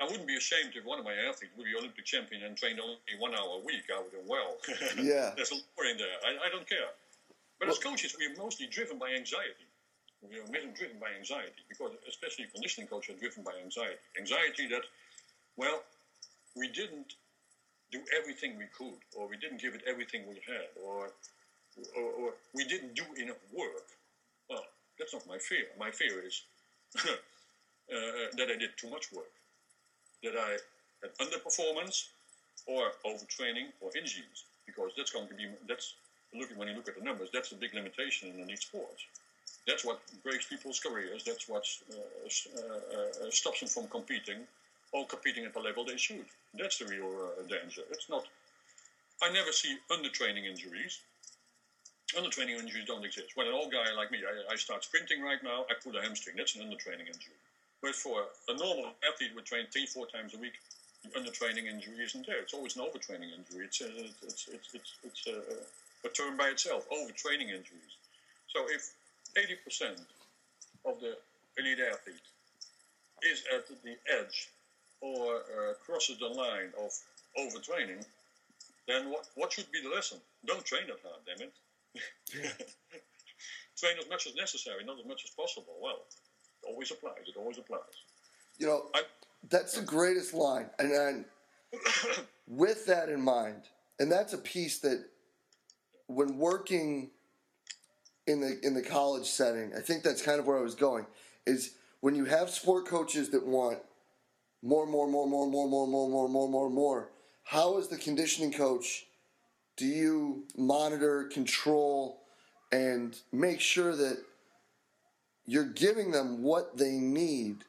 I 0.00 0.04
wouldn't 0.08 0.26
be 0.26 0.36
ashamed 0.36 0.72
if 0.74 0.84
one 0.84 0.98
of 0.98 1.04
my 1.04 1.14
athletes 1.28 1.52
would 1.56 1.68
be 1.68 1.76
Olympic 1.76 2.04
champion 2.04 2.42
and 2.42 2.56
trained 2.56 2.80
only 2.80 2.96
one 3.18 3.34
hour 3.34 3.60
a 3.60 3.62
week. 3.64 3.84
I 3.94 4.00
would 4.00 4.10
go, 4.10 4.22
well. 4.26 4.56
yeah, 4.98 5.36
there's 5.36 5.52
a 5.52 5.60
lot 5.60 5.70
more 5.76 5.86
in 5.86 5.98
there. 5.98 6.18
I, 6.26 6.30
I 6.46 6.48
don't 6.50 6.66
care. 6.66 6.90
But 7.60 7.68
well, 7.68 7.76
as 7.76 7.78
coaches, 7.78 8.16
we're 8.18 8.34
mostly 8.42 8.66
driven 8.66 8.98
by 8.98 9.12
anxiety. 9.12 9.68
We 10.24 10.36
are 10.36 10.48
driven 10.76 10.98
by 11.00 11.12
anxiety 11.16 11.64
because, 11.68 11.92
especially 12.08 12.46
conditioning 12.52 12.88
coaches, 12.88 13.16
are 13.16 13.20
driven 13.20 13.42
by 13.42 13.52
anxiety. 13.62 14.00
Anxiety 14.18 14.68
that, 14.68 14.84
well, 15.56 15.80
we 16.56 16.68
didn't 16.68 17.14
do 17.92 18.00
everything 18.18 18.56
we 18.56 18.66
could, 18.76 18.98
or 19.16 19.28
we 19.28 19.36
didn't 19.36 19.60
give 19.60 19.74
it 19.74 19.82
everything 19.86 20.22
we 20.28 20.36
had, 20.46 20.68
or, 20.84 21.10
or, 21.96 22.02
or 22.02 22.34
we 22.54 22.64
didn't 22.64 22.94
do 22.94 23.04
enough 23.20 23.42
work. 23.52 23.86
Well, 24.48 24.64
that's 24.98 25.12
not 25.12 25.26
my 25.26 25.38
fear. 25.38 25.64
My 25.78 25.90
fear 25.90 26.20
is 26.24 26.42
uh, 26.98 27.10
that 28.36 28.48
I 28.50 28.56
did 28.56 28.70
too 28.76 28.90
much 28.90 29.12
work, 29.12 29.32
that 30.22 30.34
I 30.36 30.56
had 31.02 31.12
underperformance, 31.18 32.08
or 32.66 32.92
overtraining, 33.06 33.68
or 33.80 33.90
injuries, 33.96 34.44
because 34.66 34.92
that's 34.96 35.10
going 35.10 35.28
to 35.28 35.34
be 35.34 35.46
that's 35.66 35.94
looking 36.34 36.56
when 36.56 36.68
you 36.68 36.74
look 36.74 36.88
at 36.88 36.96
the 36.96 37.04
numbers, 37.04 37.28
that's 37.32 37.52
a 37.52 37.54
big 37.54 37.74
limitation 37.74 38.30
in 38.32 38.40
elite 38.40 38.60
sports. 38.60 39.04
That's 39.66 39.84
what 39.84 40.00
breaks 40.22 40.46
people's 40.46 40.80
careers. 40.80 41.24
That's 41.24 41.48
what 41.48 41.64
uh, 41.92 41.96
uh, 41.96 43.26
uh, 43.26 43.30
stops 43.30 43.60
them 43.60 43.68
from 43.68 43.88
competing 43.88 44.46
all 44.92 45.04
competing 45.04 45.44
at 45.44 45.54
the 45.54 45.60
level 45.60 45.84
they 45.84 45.96
should. 45.96 46.26
That's 46.54 46.78
the 46.78 46.86
real 46.86 47.06
uh, 47.06 47.42
danger. 47.42 47.82
It's 47.90 48.08
not. 48.08 48.24
I 49.22 49.30
never 49.32 49.52
see 49.52 49.76
undertraining 49.90 50.46
injuries. 50.48 51.00
Undertraining 52.16 52.58
injuries 52.58 52.86
don't 52.86 53.04
exist. 53.04 53.36
When 53.36 53.46
an 53.46 53.52
old 53.52 53.70
guy 53.70 53.92
like 53.96 54.10
me, 54.10 54.18
I, 54.26 54.52
I 54.52 54.56
start 54.56 54.82
sprinting 54.82 55.22
right 55.22 55.42
now, 55.44 55.64
I 55.70 55.74
pull 55.82 55.96
a 55.96 56.02
hamstring. 56.02 56.36
That's 56.36 56.56
an 56.56 56.62
undertraining 56.62 57.06
injury. 57.06 57.38
But 57.82 57.94
for 57.94 58.24
a 58.48 58.56
normal 58.56 58.92
athlete 59.06 59.30
would 59.34 59.46
train 59.46 59.66
three, 59.72 59.86
four 59.86 60.06
times 60.06 60.34
a 60.34 60.38
week, 60.38 60.54
the 61.04 61.10
undertraining 61.18 61.66
injury 61.66 62.04
isn't 62.04 62.26
there. 62.26 62.40
It's 62.40 62.52
always 62.52 62.76
an 62.76 62.82
overtraining 62.82 63.30
injury. 63.32 63.64
It's 63.64 63.80
a, 63.80 63.88
it's, 64.22 64.48
it's, 64.52 64.74
it's, 64.74 64.92
it's 65.04 65.26
a, 65.28 66.06
a 66.06 66.10
term 66.10 66.36
by 66.36 66.48
itself, 66.48 66.88
overtraining 66.90 67.48
injuries. 67.48 67.94
So 68.48 68.66
if 68.68 68.90
80% 69.36 69.96
of 70.84 71.00
the 71.00 71.16
elite 71.56 71.78
athlete 71.80 72.26
is 73.22 73.44
at 73.54 73.68
the 73.68 73.96
edge 74.18 74.48
or 75.00 75.36
uh, 75.36 75.74
crosses 75.84 76.18
the 76.18 76.26
line 76.26 76.72
of 76.78 76.90
overtraining, 77.38 78.04
then 78.86 79.10
what, 79.10 79.28
what 79.34 79.52
should 79.52 79.70
be 79.72 79.82
the 79.82 79.88
lesson? 79.88 80.18
Don't 80.46 80.64
train 80.64 80.82
that 80.88 80.98
hard, 81.02 81.20
damn 81.26 81.46
it. 81.46 81.54
train 83.76 83.96
as 83.98 84.08
much 84.08 84.26
as 84.26 84.34
necessary, 84.34 84.84
not 84.84 84.98
as 84.98 85.06
much 85.06 85.24
as 85.24 85.30
possible. 85.30 85.74
Well, 85.80 86.00
it 86.62 86.68
always 86.68 86.90
applies. 86.90 87.26
It 87.26 87.38
always 87.38 87.58
applies. 87.58 87.80
You 88.58 88.66
know, 88.66 88.86
I, 88.94 89.02
that's 89.48 89.74
the 89.74 89.82
greatest 89.82 90.34
line. 90.34 90.68
And 90.78 90.90
then 90.90 91.24
with 92.46 92.86
that 92.86 93.08
in 93.08 93.20
mind, 93.20 93.62
and 93.98 94.10
that's 94.10 94.32
a 94.32 94.38
piece 94.38 94.78
that 94.80 95.04
when 96.06 96.38
working 96.38 97.10
in 98.26 98.40
the 98.40 98.58
in 98.62 98.74
the 98.74 98.82
college 98.82 99.26
setting, 99.26 99.72
I 99.76 99.80
think 99.80 100.02
that's 100.02 100.22
kind 100.22 100.38
of 100.38 100.46
where 100.46 100.58
I 100.58 100.62
was 100.62 100.74
going, 100.74 101.06
is 101.46 101.74
when 102.00 102.14
you 102.14 102.26
have 102.26 102.50
sport 102.50 102.86
coaches 102.86 103.30
that 103.30 103.46
want 103.46 103.78
more, 104.62 104.86
more, 104.86 105.08
more, 105.08 105.26
more, 105.26 105.46
more, 105.46 105.68
more, 105.68 105.86
more, 105.86 106.08
more, 106.08 106.28
more, 106.28 106.48
more, 106.48 106.70
more, 106.70 107.10
how 107.44 107.78
as 107.78 107.88
the 107.88 107.96
conditioning 107.96 108.52
coach 108.52 109.06
do 109.76 109.86
you 109.86 110.44
monitor, 110.56 111.24
control, 111.24 112.20
and 112.70 113.18
make 113.32 113.60
sure 113.60 113.96
that 113.96 114.18
you're 115.46 115.64
giving 115.64 116.10
them 116.10 116.42
what 116.42 116.76
they 116.76 116.92
need, 116.92 117.64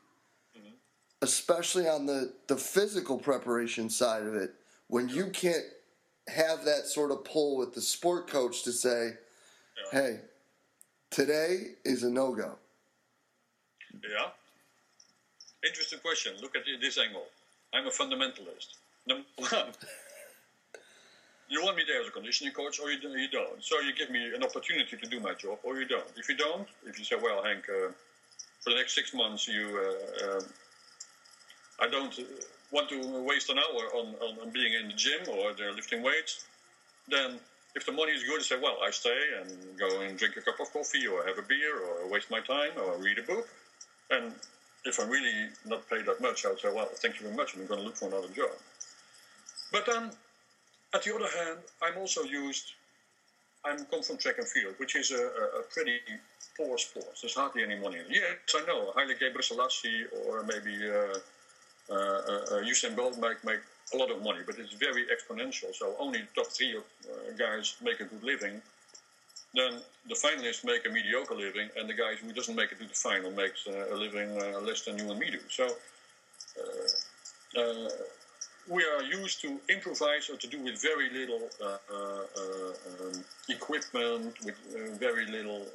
especially 1.21 1.87
on 1.87 2.05
the, 2.05 2.33
the 2.47 2.57
physical 2.57 3.17
preparation 3.17 3.89
side 3.89 4.23
of 4.23 4.35
it, 4.35 4.53
when 4.87 5.07
you 5.09 5.27
can't 5.27 5.63
have 6.27 6.65
that 6.65 6.85
sort 6.85 7.11
of 7.11 7.23
pull 7.23 7.57
with 7.57 7.73
the 7.73 7.81
sport 7.81 8.27
coach 8.27 8.63
to 8.63 8.71
say, 8.71 9.13
hey, 9.91 10.19
today 11.09 11.75
is 11.83 12.03
a 12.03 12.09
no 12.09 12.35
go. 12.35 12.57
Yeah. 13.93 14.27
Interesting 15.65 15.99
question. 15.99 16.33
Look 16.41 16.55
at 16.55 16.63
this 16.81 16.97
angle. 16.97 17.25
I'm 17.73 17.85
a 17.85 17.91
fundamentalist. 17.91 18.77
Number 19.07 19.23
one, 19.37 19.71
you 21.49 21.63
want 21.63 21.77
me 21.77 21.83
there 21.85 22.01
as 22.01 22.07
a 22.07 22.11
conditioning 22.11 22.53
coach, 22.53 22.79
or 22.79 22.91
you 22.91 23.29
don't. 23.29 23.63
So 23.63 23.79
you 23.79 23.93
give 23.93 24.09
me 24.09 24.33
an 24.33 24.43
opportunity 24.43 24.97
to 24.97 25.07
do 25.07 25.19
my 25.19 25.33
job, 25.33 25.59
or 25.63 25.77
you 25.77 25.85
don't. 25.85 26.07
If 26.17 26.29
you 26.29 26.35
don't, 26.35 26.67
if 26.85 26.97
you 26.97 27.05
say, 27.05 27.15
"Well, 27.21 27.43
Hank, 27.43 27.69
uh, 27.69 27.91
for 28.61 28.71
the 28.71 28.75
next 28.75 28.95
six 28.95 29.13
months, 29.13 29.47
you, 29.47 29.65
uh, 29.85 30.37
um, 30.37 30.45
I 31.79 31.87
don't 31.87 32.17
uh, 32.17 32.23
want 32.71 32.89
to 32.89 33.23
waste 33.23 33.49
an 33.49 33.57
hour 33.59 33.83
on, 33.99 34.15
on, 34.15 34.39
on 34.39 34.49
being 34.49 34.73
in 34.73 34.87
the 34.87 34.93
gym 34.93 35.21
or 35.29 35.53
lifting 35.75 36.01
weights," 36.01 36.45
then 37.07 37.39
if 37.75 37.85
the 37.85 37.91
money 37.91 38.13
is 38.13 38.23
good, 38.23 38.41
say, 38.41 38.57
"Well, 38.59 38.77
I 38.83 38.89
stay 38.91 39.21
and 39.39 39.77
go 39.77 40.01
and 40.01 40.17
drink 40.17 40.37
a 40.37 40.41
cup 40.41 40.59
of 40.59 40.71
coffee, 40.73 41.05
or 41.05 41.25
have 41.25 41.37
a 41.37 41.43
beer, 41.43 41.79
or 41.79 42.07
waste 42.07 42.31
my 42.31 42.41
time, 42.41 42.71
or 42.77 42.97
read 42.97 43.19
a 43.19 43.23
book." 43.23 43.47
And 44.09 44.33
if 44.85 44.99
I'm 44.99 45.09
really 45.09 45.49
not 45.65 45.87
paid 45.89 46.05
that 46.05 46.21
much, 46.21 46.45
I 46.45 46.49
would 46.49 46.59
say, 46.59 46.71
"Well, 46.73 46.89
thank 46.95 47.19
you 47.19 47.27
very 47.27 47.35
much. 47.35 47.55
I'm 47.55 47.65
going 47.65 47.79
to 47.79 47.85
look 47.85 47.97
for 47.97 48.07
another 48.07 48.29
job." 48.29 48.51
But 49.71 49.85
then 49.85 50.11
at 50.93 51.03
the 51.03 51.15
other 51.15 51.27
hand, 51.27 51.59
I'm 51.81 51.97
also 51.97 52.23
used. 52.23 52.73
I'm 53.63 53.85
come 53.85 54.01
from 54.01 54.17
track 54.17 54.39
and 54.39 54.47
field, 54.47 54.73
which 54.77 54.95
is 54.95 55.11
a, 55.11 55.23
a, 55.59 55.61
pretty 55.71 55.99
poor 56.57 56.79
sport. 56.79 57.05
There's 57.21 57.35
hardly 57.35 57.61
any 57.61 57.75
money 57.75 57.97
in 57.97 58.05
it. 58.05 58.07
Yes, 58.09 58.55
I 58.55 58.65
know. 58.65 58.91
Haile 58.95 59.13
Gebrselassie 59.13 60.05
or 60.25 60.41
maybe 60.43 60.75
uh, 60.89 61.19
uh, 61.91 61.95
uh, 61.95 62.63
Usain 62.63 62.95
Bolt 62.95 63.19
make 63.19 63.43
make 63.43 63.59
a 63.93 63.97
lot 63.97 64.09
of 64.09 64.23
money, 64.23 64.39
but 64.45 64.57
it's 64.57 64.73
very 64.73 65.05
exponential. 65.13 65.75
So 65.75 65.95
only 65.99 66.21
top 66.35 66.47
three 66.47 66.75
uh, 66.75 66.81
guys 67.37 67.75
make 67.83 67.99
a 67.99 68.05
good 68.05 68.23
living. 68.23 68.61
Then 69.53 69.81
the 70.07 70.15
finalists 70.15 70.63
make 70.63 70.85
a 70.85 70.89
mediocre 70.89 71.35
living, 71.35 71.69
and 71.77 71.89
the 71.89 71.93
guy 71.93 72.15
who 72.15 72.31
doesn't 72.31 72.55
make 72.55 72.71
it 72.71 72.79
to 72.79 72.87
the 72.87 72.93
final 72.93 73.31
makes 73.31 73.67
uh, 73.67 73.93
a 73.93 73.95
living 73.95 74.29
uh, 74.41 74.61
less 74.61 74.81
than 74.81 74.97
you 74.97 75.09
and 75.11 75.19
me 75.19 75.29
do. 75.31 75.39
So 75.49 75.65
uh, 77.57 77.89
we 78.67 78.83
are 78.85 79.03
used 79.03 79.41
to 79.41 79.59
improvise 79.69 80.29
or 80.29 80.37
to 80.37 80.47
do 80.47 80.59
with 80.63 80.81
very 80.81 81.09
little 81.09 81.49
uh, 81.61 81.65
uh, 81.65 81.95
uh, 81.95 83.09
um, 83.09 83.23
equipment, 83.49 84.35
with 84.45 84.55
very 84.99 85.25
little 85.25 85.65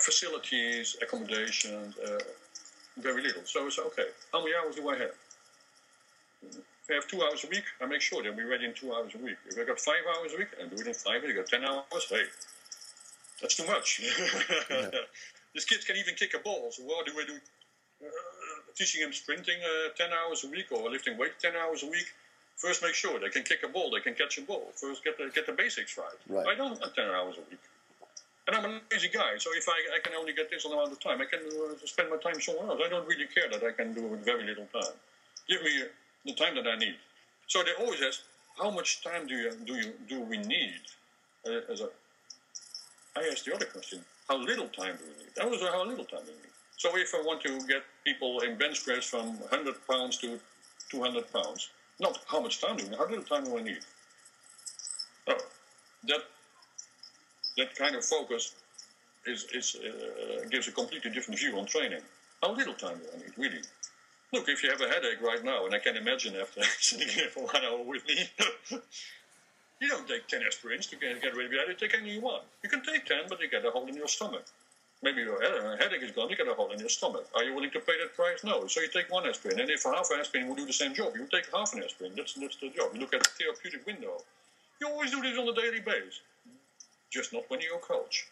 facilities, 0.00 0.96
accommodations, 1.02 1.94
very 2.98 3.22
little. 3.22 3.42
So 3.44 3.66
it's 3.66 3.78
okay. 3.78 4.08
How 4.32 4.44
many 4.44 4.54
hours 4.54 4.76
do 4.76 4.88
I 4.88 4.98
have? 4.98 5.14
If 6.82 6.90
I 6.90 6.94
have 6.94 7.06
two 7.06 7.22
hours 7.22 7.44
a 7.44 7.48
week, 7.48 7.64
I 7.80 7.86
make 7.86 8.00
sure 8.00 8.22
that 8.22 8.34
we're 8.34 8.50
ready 8.50 8.64
in 8.64 8.74
two 8.74 8.92
hours 8.92 9.14
a 9.14 9.18
week. 9.18 9.36
If 9.46 9.58
I 9.58 9.64
got 9.64 9.78
five 9.78 10.02
hours 10.16 10.32
a 10.34 10.38
week, 10.38 10.48
I 10.58 10.66
do 10.66 10.74
it 10.80 10.86
in 10.86 10.94
five. 10.94 11.22
If 11.22 11.30
I 11.30 11.32
got 11.32 11.46
ten 11.46 11.64
hours, 11.64 12.06
hey, 12.10 12.24
that's 13.40 13.54
too 13.54 13.66
much. 13.66 14.02
yeah. 14.70 14.90
These 15.54 15.66
kids 15.66 15.84
can 15.84 15.96
even 15.96 16.14
kick 16.14 16.34
a 16.34 16.38
ball. 16.38 16.70
So 16.70 16.82
what 16.84 17.06
do 17.06 17.12
I 17.12 17.24
do? 17.26 17.34
Uh, 18.02 18.08
teaching 18.74 19.02
them 19.02 19.12
sprinting 19.12 19.58
uh, 19.62 19.92
10 19.96 20.10
hours 20.10 20.44
a 20.44 20.48
week 20.48 20.72
or 20.72 20.90
lifting 20.90 21.18
weight 21.18 21.38
10 21.40 21.52
hours 21.54 21.82
a 21.82 21.86
week, 21.86 22.06
first 22.56 22.82
make 22.82 22.94
sure 22.94 23.20
they 23.20 23.28
can 23.28 23.42
kick 23.42 23.60
a 23.62 23.68
ball, 23.68 23.90
they 23.90 24.00
can 24.00 24.14
catch 24.14 24.38
a 24.38 24.42
ball. 24.42 24.72
First 24.74 25.04
get 25.04 25.18
the, 25.18 25.30
get 25.34 25.46
the 25.46 25.52
basics 25.52 25.98
right. 25.98 26.06
right. 26.28 26.46
I 26.46 26.54
don't 26.54 26.80
have 26.80 26.94
10 26.94 27.04
hours 27.04 27.36
a 27.36 27.44
week. 27.50 27.60
And 28.48 28.56
I'm 28.56 28.64
a 28.64 28.80
lazy 28.90 29.08
guy, 29.08 29.38
so 29.38 29.50
if 29.54 29.68
I, 29.68 29.78
I 29.94 30.00
can 30.02 30.14
only 30.18 30.32
get 30.32 30.50
this 30.50 30.64
amount 30.64 30.90
of 30.90 30.98
time, 30.98 31.20
I 31.20 31.26
can 31.26 31.46
uh, 31.46 31.76
spend 31.84 32.10
my 32.10 32.16
time 32.16 32.40
somewhere 32.40 32.66
else. 32.66 32.80
I 32.84 32.88
don't 32.88 33.06
really 33.06 33.26
care 33.26 33.48
that 33.48 33.62
I 33.62 33.70
can 33.70 33.94
do 33.94 34.04
it 34.04 34.10
with 34.10 34.24
very 34.24 34.44
little 34.44 34.66
time. 34.72 34.96
Give 35.48 35.62
me 35.62 35.84
the 36.24 36.34
time 36.34 36.54
that 36.54 36.66
I 36.66 36.76
need. 36.76 36.96
So 37.46 37.62
they 37.62 37.72
always 37.82 38.00
ask, 38.02 38.20
how 38.58 38.70
much 38.70 39.02
time 39.02 39.26
do 39.26 39.34
you 39.34 39.52
do 39.66 39.74
you 39.74 39.92
do 40.08 40.20
we 40.20 40.38
need? 40.38 40.82
Uh, 41.46 41.72
as 41.72 41.80
a, 41.80 41.88
I 43.16 43.28
asked 43.30 43.44
the 43.44 43.54
other 43.54 43.66
question, 43.66 44.00
how 44.28 44.38
little 44.38 44.68
time 44.68 44.96
do 44.96 45.04
we 45.04 45.24
need? 45.24 45.34
That 45.36 45.50
was 45.50 45.60
how 45.60 45.84
little 45.84 46.04
time 46.04 46.24
do 46.24 46.32
we 46.32 46.42
need. 46.42 46.56
So 46.76 46.96
if 46.96 47.14
I 47.14 47.22
want 47.22 47.42
to 47.42 47.60
get 47.66 47.82
people 48.04 48.40
in 48.40 48.56
bench 48.56 48.84
press 48.84 49.04
from 49.04 49.38
100 49.40 49.74
pounds 49.88 50.18
to 50.18 50.38
200 50.90 51.32
pounds, 51.32 51.70
not 52.00 52.18
how 52.26 52.40
much 52.40 52.60
time 52.60 52.76
do 52.76 52.84
we 52.84 52.90
need, 52.90 52.98
how 52.98 53.08
little 53.08 53.24
time 53.24 53.44
do 53.44 53.58
I 53.58 53.62
need? 53.62 53.80
Oh, 55.28 55.38
that 56.04 56.22
that 57.56 57.74
kind 57.74 57.94
of 57.96 58.04
focus 58.04 58.54
is, 59.26 59.46
is 59.54 59.76
uh, 59.76 60.48
gives 60.50 60.68
a 60.68 60.72
completely 60.72 61.10
different 61.10 61.38
view 61.38 61.58
on 61.58 61.66
training. 61.66 62.02
How 62.42 62.54
little 62.54 62.74
time 62.74 62.98
do 62.98 63.04
I 63.14 63.18
need, 63.18 63.32
really? 63.36 63.62
Look, 64.32 64.48
if 64.48 64.62
you 64.62 64.70
have 64.70 64.80
a 64.80 64.88
headache 64.88 65.20
right 65.20 65.44
now, 65.44 65.66
and 65.66 65.74
I 65.74 65.78
can 65.78 65.96
imagine 65.96 66.34
after 66.36 66.62
sitting 66.80 67.08
here 67.08 67.28
for 67.28 67.44
one 67.44 67.64
hour 67.64 67.82
with 67.82 68.06
me, 68.06 68.24
you 69.80 69.88
don't 69.88 70.08
take 70.08 70.26
10 70.26 70.40
aspirins 70.40 70.88
to 70.90 70.96
get, 70.96 71.20
get 71.20 71.36
rid 71.36 71.46
of 71.46 71.52
it. 71.52 71.68
You 71.68 71.74
take 71.74 71.94
any 72.00 72.18
want. 72.18 72.44
You 72.62 72.70
can 72.70 72.82
take 72.82 73.04
10, 73.04 73.24
but 73.28 73.40
you 73.40 73.50
get 73.50 73.64
a 73.64 73.70
hole 73.70 73.86
in 73.86 73.94
your 73.94 74.08
stomach. 74.08 74.44
Maybe 75.02 75.22
your 75.22 75.42
uh, 75.42 75.76
headache 75.76 76.02
is 76.02 76.12
gone, 76.12 76.30
you 76.30 76.36
get 76.36 76.46
a 76.46 76.54
hole 76.54 76.70
in 76.70 76.78
your 76.78 76.88
stomach. 76.88 77.26
Are 77.34 77.42
you 77.42 77.54
willing 77.54 77.72
to 77.72 77.80
pay 77.80 77.98
that 78.00 78.14
price? 78.14 78.44
No. 78.44 78.68
So 78.68 78.80
you 78.80 78.88
take 78.88 79.10
one 79.10 79.26
aspirin. 79.26 79.58
And 79.58 79.68
if 79.68 79.82
half 79.82 80.08
an 80.12 80.20
aspirin 80.20 80.48
will 80.48 80.54
do 80.54 80.64
the 80.64 80.72
same 80.72 80.94
job, 80.94 81.14
you 81.16 81.26
take 81.30 81.52
half 81.52 81.74
an 81.74 81.82
aspirin. 81.82 82.12
That's, 82.16 82.34
that's 82.34 82.56
the 82.56 82.70
job. 82.70 82.90
You 82.94 83.00
look 83.00 83.12
at 83.12 83.24
the 83.24 83.30
therapeutic 83.36 83.84
window. 83.84 84.22
You 84.80 84.88
always 84.88 85.10
do 85.10 85.20
this 85.20 85.36
on 85.36 85.48
a 85.48 85.54
daily 85.54 85.80
basis. 85.80 86.20
Just 87.10 87.32
not 87.32 87.44
when 87.48 87.60
you're 87.60 87.76
a 87.76 87.80
coach. 87.80 88.28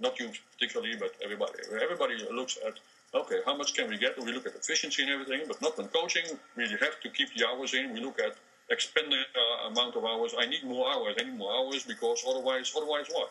Not 0.00 0.18
you 0.18 0.30
particularly, 0.52 0.96
but 0.96 1.14
everybody. 1.24 1.54
Everybody 1.80 2.16
looks 2.32 2.58
at, 2.66 2.74
okay, 3.22 3.40
how 3.44 3.56
much 3.56 3.74
can 3.74 3.88
we 3.88 3.98
get? 3.98 4.16
We 4.22 4.32
look 4.32 4.46
at 4.46 4.54
efficiency 4.54 5.02
and 5.02 5.10
everything, 5.10 5.42
but 5.48 5.60
not 5.62 5.78
on 5.78 5.88
coaching. 5.88 6.24
We 6.56 6.68
have 6.68 7.00
to 7.02 7.08
keep 7.10 7.34
the 7.34 7.46
hours 7.48 7.74
in. 7.74 7.92
We 7.92 8.00
look 8.00 8.18
at 8.20 8.36
expended 8.70 9.26
uh, 9.34 9.68
amount 9.68 9.96
of 9.96 10.04
hours. 10.04 10.34
I 10.38 10.46
need 10.46 10.64
more 10.64 10.90
hours. 10.90 11.14
I 11.20 11.24
need 11.24 11.36
more 11.36 11.52
hours 11.52 11.84
because 11.84 12.24
otherwise, 12.28 12.72
otherwise 12.76 13.06
what? 13.12 13.30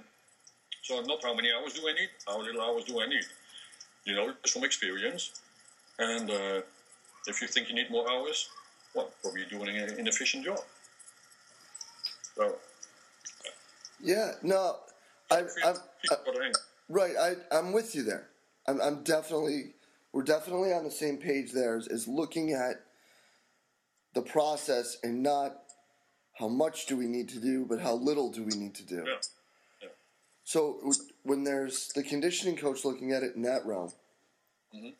So 0.82 1.00
not 1.02 1.22
how 1.22 1.32
many 1.32 1.48
hours 1.52 1.74
do 1.74 1.88
I 1.88 1.92
need, 1.92 2.10
how 2.26 2.42
little 2.42 2.60
hours 2.60 2.84
do 2.84 3.00
I 3.00 3.06
need. 3.06 3.24
You 4.04 4.16
know 4.16 4.32
from 4.48 4.64
experience. 4.64 5.40
And 5.98 6.28
uh, 6.28 6.62
if 7.28 7.40
you 7.40 7.46
think 7.46 7.68
you 7.68 7.76
need 7.76 7.88
more 7.88 8.10
hours, 8.10 8.48
well, 8.94 9.10
probably 9.22 9.44
doing 9.48 9.78
an 9.78 9.96
inefficient 9.98 10.44
job. 10.44 10.58
So. 12.34 12.56
Yeah, 14.02 14.32
no, 14.42 14.78
I, 15.30 15.44
I'm, 15.64 15.76
I, 16.10 16.52
right. 16.88 17.14
I, 17.16 17.34
I'm 17.52 17.72
with 17.72 17.94
you 17.94 18.02
there. 18.02 18.26
I'm, 18.66 18.80
I'm 18.80 19.02
definitely, 19.02 19.74
we're 20.12 20.22
definitely 20.22 20.72
on 20.72 20.84
the 20.84 20.90
same 20.90 21.16
page 21.16 21.52
there. 21.52 21.76
Is, 21.76 21.88
is 21.88 22.08
looking 22.08 22.52
at 22.52 22.84
the 24.14 24.22
process 24.22 24.98
and 25.02 25.22
not 25.22 25.58
how 26.38 26.48
much 26.48 26.86
do 26.86 26.96
we 26.96 27.06
need 27.06 27.28
to 27.30 27.38
do, 27.38 27.64
but 27.64 27.80
how 27.80 27.94
little 27.94 28.30
do 28.30 28.42
we 28.42 28.54
need 28.54 28.74
to 28.74 28.82
do. 28.84 29.04
Yeah. 29.06 29.88
So 30.44 30.92
when 31.22 31.44
there's 31.44 31.88
the 31.94 32.02
conditioning 32.02 32.56
coach 32.56 32.84
looking 32.84 33.12
at 33.12 33.22
it 33.22 33.36
in 33.36 33.42
that 33.42 33.64
realm, 33.64 33.92
mm-hmm. 34.74 34.90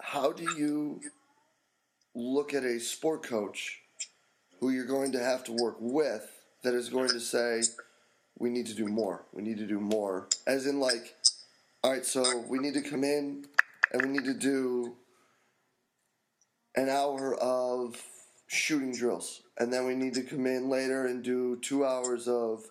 how 0.00 0.32
do 0.32 0.42
you 0.58 1.00
look 2.14 2.52
at 2.52 2.64
a 2.64 2.78
sport 2.80 3.22
coach 3.22 3.80
who 4.60 4.70
you're 4.70 4.84
going 4.84 5.12
to 5.12 5.18
have 5.18 5.44
to 5.44 5.52
work 5.52 5.76
with 5.80 6.28
that 6.62 6.74
is 6.74 6.88
going 6.88 7.08
to 7.08 7.20
say, 7.20 7.62
we 8.38 8.50
need 8.50 8.66
to 8.66 8.74
do 8.74 8.86
more. 8.86 9.24
We 9.32 9.42
need 9.42 9.58
to 9.58 9.66
do 9.66 9.80
more. 9.80 10.28
As 10.46 10.66
in, 10.66 10.80
like, 10.80 11.16
all 11.84 11.90
right, 11.90 12.06
so 12.06 12.44
we 12.48 12.58
need 12.60 12.74
to 12.74 12.80
come 12.80 13.02
in 13.02 13.44
and 13.92 14.02
we 14.02 14.08
need 14.08 14.24
to 14.24 14.34
do 14.34 14.94
an 16.76 16.88
hour 16.88 17.34
of 17.34 18.00
shooting 18.46 18.94
drills. 18.94 19.42
And 19.58 19.72
then 19.72 19.86
we 19.86 19.96
need 19.96 20.14
to 20.14 20.22
come 20.22 20.46
in 20.46 20.68
later 20.68 21.06
and 21.06 21.24
do 21.24 21.56
two 21.56 21.84
hours 21.84 22.28
of 22.28 22.64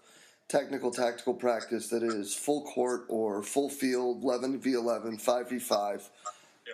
technical 0.47 0.91
tactical 0.91 1.34
practice 1.34 1.89
that 1.89 2.03
is 2.03 2.34
full 2.34 2.64
court 2.64 3.05
or 3.09 3.43
full 3.43 3.70
field, 3.70 4.24
11 4.24 4.59
v 4.59 4.74
11, 4.74 5.18
5 5.18 5.49
v 5.49 5.59
5. 5.59 6.09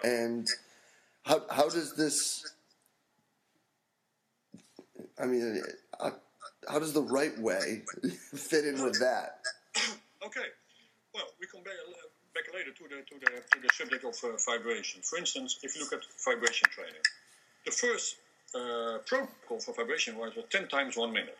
And 0.03 0.47
how, 1.23 1.41
how 1.49 1.69
does 1.69 1.95
this. 1.95 2.53
I 5.19 5.25
mean, 5.25 5.63
uh, 5.99 6.11
how 6.69 6.77
does 6.77 6.93
the 6.93 7.01
right 7.01 7.37
way 7.39 7.81
fit 8.35 8.65
in 8.65 8.83
with 8.83 8.99
that? 8.99 9.39
okay. 10.23 10.45
Well, 11.15 11.25
we 11.39 11.47
come 11.47 11.63
back, 11.63 11.73
back 12.37 12.53
later 12.53 12.71
to 12.71 12.83
the 12.83 13.01
to 13.09 13.15
the 13.19 13.31
to 13.51 13.57
the 13.61 13.69
subject 13.73 14.03
of 14.05 14.15
uh, 14.23 14.37
vibration. 14.45 15.01
For 15.01 15.17
instance, 15.17 15.59
if 15.63 15.75
you 15.75 15.81
look 15.81 15.93
at 15.93 16.03
vibration 16.23 16.69
training, 16.69 17.05
the 17.65 17.71
first 17.71 18.17
uh, 18.53 18.97
protocol 19.05 19.59
for 19.59 19.73
vibration 19.73 20.17
was 20.17 20.33
10 20.49 20.67
times 20.67 20.97
one 20.97 21.11
minute. 21.11 21.37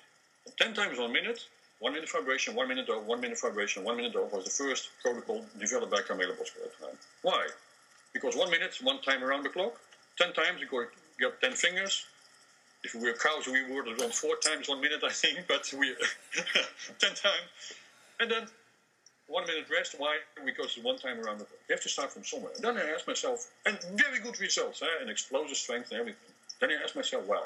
10 0.57 0.73
times 0.73 0.97
one 0.97 1.11
minute, 1.11 1.45
one 1.79 1.93
minute 1.93 2.09
vibration, 2.09 2.55
one 2.55 2.67
minute 2.67 2.89
off, 2.89 3.03
one 3.03 3.21
minute 3.21 3.39
vibration, 3.39 3.83
one 3.83 3.97
minute 3.97 4.15
off 4.15 4.31
was 4.33 4.45
the 4.45 4.55
first 4.63 4.89
protocol 5.03 5.45
developed 5.59 5.91
by 5.91 6.01
Carmelo 6.01 6.33
Bosco 6.35 6.61
at 6.65 6.71
the 6.79 6.85
time. 6.85 6.97
Why? 7.21 7.47
Because 8.13 8.35
one 8.35 8.49
minute, 8.49 8.73
one 8.81 9.01
time 9.01 9.23
around 9.23 9.43
the 9.43 9.49
clock. 9.49 9.79
10 10.17 10.33
times, 10.33 10.61
you 10.61 10.67
got 11.21 11.41
10 11.41 11.51
fingers. 11.53 12.05
If 12.83 12.95
we 12.95 13.01
were 13.01 13.13
cows, 13.13 13.45
we 13.47 13.63
would 13.71 13.87
have 13.87 13.97
done 13.97 14.11
four 14.11 14.35
times 14.37 14.69
one 14.69 14.81
minute, 14.81 15.03
I 15.03 15.11
think, 15.11 15.45
but 15.47 15.71
we 15.77 15.93
10 16.99 17.09
times. 17.13 17.49
And 18.19 18.31
then 18.31 18.47
one 19.27 19.45
minute 19.45 19.67
rest. 19.69 19.95
Why? 19.97 20.17
Because 20.45 20.77
one 20.81 20.97
time 20.97 21.17
around 21.19 21.39
the 21.39 21.43
world. 21.43 21.63
You 21.69 21.75
have 21.75 21.83
to 21.83 21.89
start 21.89 22.11
from 22.11 22.23
somewhere. 22.23 22.51
And 22.55 22.63
then 22.63 22.77
I 22.77 22.93
asked 22.93 23.07
myself, 23.07 23.47
and 23.65 23.77
very 23.93 24.19
good 24.19 24.39
results, 24.39 24.81
eh, 24.81 24.85
and 25.01 25.09
explosive 25.09 25.57
strength 25.57 25.91
and 25.91 25.99
everything. 25.99 26.33
Then 26.59 26.71
I 26.71 26.83
asked 26.83 26.95
myself, 26.95 27.27
well, 27.27 27.43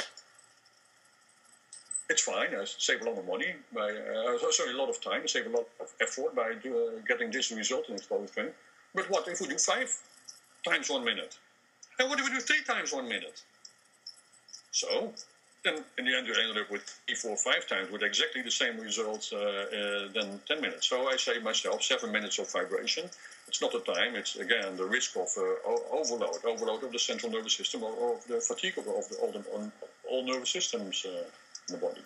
it's 2.10 2.22
fine. 2.22 2.56
I 2.56 2.66
save 2.66 3.02
a 3.02 3.06
lot 3.10 3.18
of 3.18 3.26
money 3.26 3.56
by, 3.74 3.90
uh, 3.90 4.52
sorry, 4.52 4.74
a 4.74 4.78
lot 4.78 4.90
of 4.90 5.02
time. 5.02 5.22
I 5.24 5.28
save 5.28 5.48
a 5.48 5.50
lot 5.50 5.68
of 5.80 5.88
effort 6.02 6.36
by 6.36 6.52
uh, 6.52 7.00
getting 7.08 7.32
this 7.32 7.52
result 7.52 7.90
in 7.90 7.96
explosive 7.96 8.30
strength. 8.30 8.56
But 8.94 9.10
what 9.10 9.28
if 9.28 9.40
we 9.42 9.48
do 9.48 9.58
five 9.58 9.90
times 10.68 10.90
one 10.90 11.04
minute? 11.04 11.38
And 12.00 12.10
what 12.10 12.20
if 12.20 12.26
we 12.26 12.36
do 12.36 12.42
three 12.42 12.64
times 12.64 12.92
one 12.94 13.08
minute? 13.08 13.42
So 14.72 15.14
then 15.64 15.84
in 15.98 16.06
the 16.06 16.18
end 16.18 16.28
you 16.28 16.34
ended 16.34 16.58
up 16.58 16.72
with 16.72 16.82
three, 17.06 17.16
four, 17.16 17.38
five 17.38 17.68
times 17.68 17.92
with 17.92 18.02
exactly 18.02 18.42
the 18.42 18.52
same 18.52 18.80
results 18.80 19.32
uh, 19.32 19.38
uh, 19.38 20.12
than 20.14 20.40
10 20.48 20.62
minutes. 20.62 20.88
So 20.88 21.08
I 21.08 21.18
say 21.18 21.40
myself, 21.40 21.84
seven 21.84 22.12
minutes 22.12 22.40
of 22.40 22.52
vibration. 22.52 23.10
It's 23.48 23.62
not 23.62 23.72
the 23.72 23.80
time, 23.80 24.16
it's 24.16 24.38
again 24.38 24.76
the 24.78 24.86
risk 24.86 25.16
of 25.18 25.30
uh, 25.38 25.72
overload, 25.92 26.44
overload 26.46 26.84
of 26.84 26.92
the 26.92 27.00
central 27.00 27.32
nervous 27.32 27.54
system 27.54 27.84
or, 27.84 28.16
of 28.16 28.26
the 28.28 28.40
fatigue 28.40 28.78
of, 28.78 28.88
of 28.88 29.10
the, 29.10 29.16
all, 29.18 29.32
the, 29.32 29.72
all 30.10 30.26
nervous 30.26 30.50
systems 30.50 31.06
uh, 31.06 31.24
in 31.70 31.76
the 31.76 31.78
body. 31.78 32.02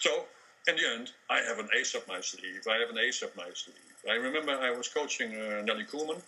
So 0.00 0.24
in 0.66 0.76
the 0.76 0.88
end, 0.94 1.12
I 1.28 1.40
have 1.40 1.58
an 1.58 1.68
ace 1.78 1.94
up 1.94 2.08
my 2.08 2.20
sleeve. 2.20 2.66
I 2.68 2.78
have 2.78 2.90
an 2.90 2.98
ace 2.98 3.22
up 3.22 3.36
my 3.36 3.48
sleeve. 3.54 3.76
I 4.08 4.14
remember 4.14 4.52
I 4.52 4.70
was 4.70 4.88
coaching 4.88 5.34
uh, 5.34 5.62
Nelly 5.62 5.84
Cooman, 5.84 6.20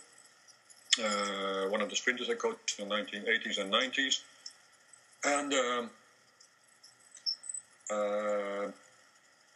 uh, 1.03 1.69
one 1.69 1.81
of 1.81 1.89
the 1.89 1.95
sprinters 1.95 2.29
I 2.29 2.35
coached 2.35 2.79
in 2.79 2.87
the 2.87 2.95
1980s 2.95 3.59
and 3.59 3.73
90s. 3.73 4.21
And 5.25 5.53
um, 5.53 5.89
uh, 7.93 8.71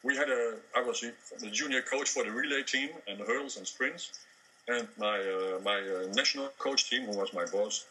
we 0.04 0.16
had 0.16 0.30
a, 0.30 0.56
I 0.76 0.82
was 0.82 1.04
the 1.40 1.50
junior 1.50 1.82
coach 1.82 2.10
for 2.10 2.24
the 2.24 2.32
relay 2.32 2.64
team 2.64 2.90
and 3.08 3.20
the 3.20 3.26
hurdles 3.26 3.58
and 3.58 3.68
sprints. 3.68 4.12
And 4.68 4.88
my, 4.98 5.18
uh, 5.18 5.60
my 5.64 5.80
uh, 5.80 6.14
national 6.14 6.50
coach 6.60 6.90
team, 6.90 7.04
who 7.06 7.18
was 7.18 7.32
my 7.34 7.46
boss, 7.46 7.86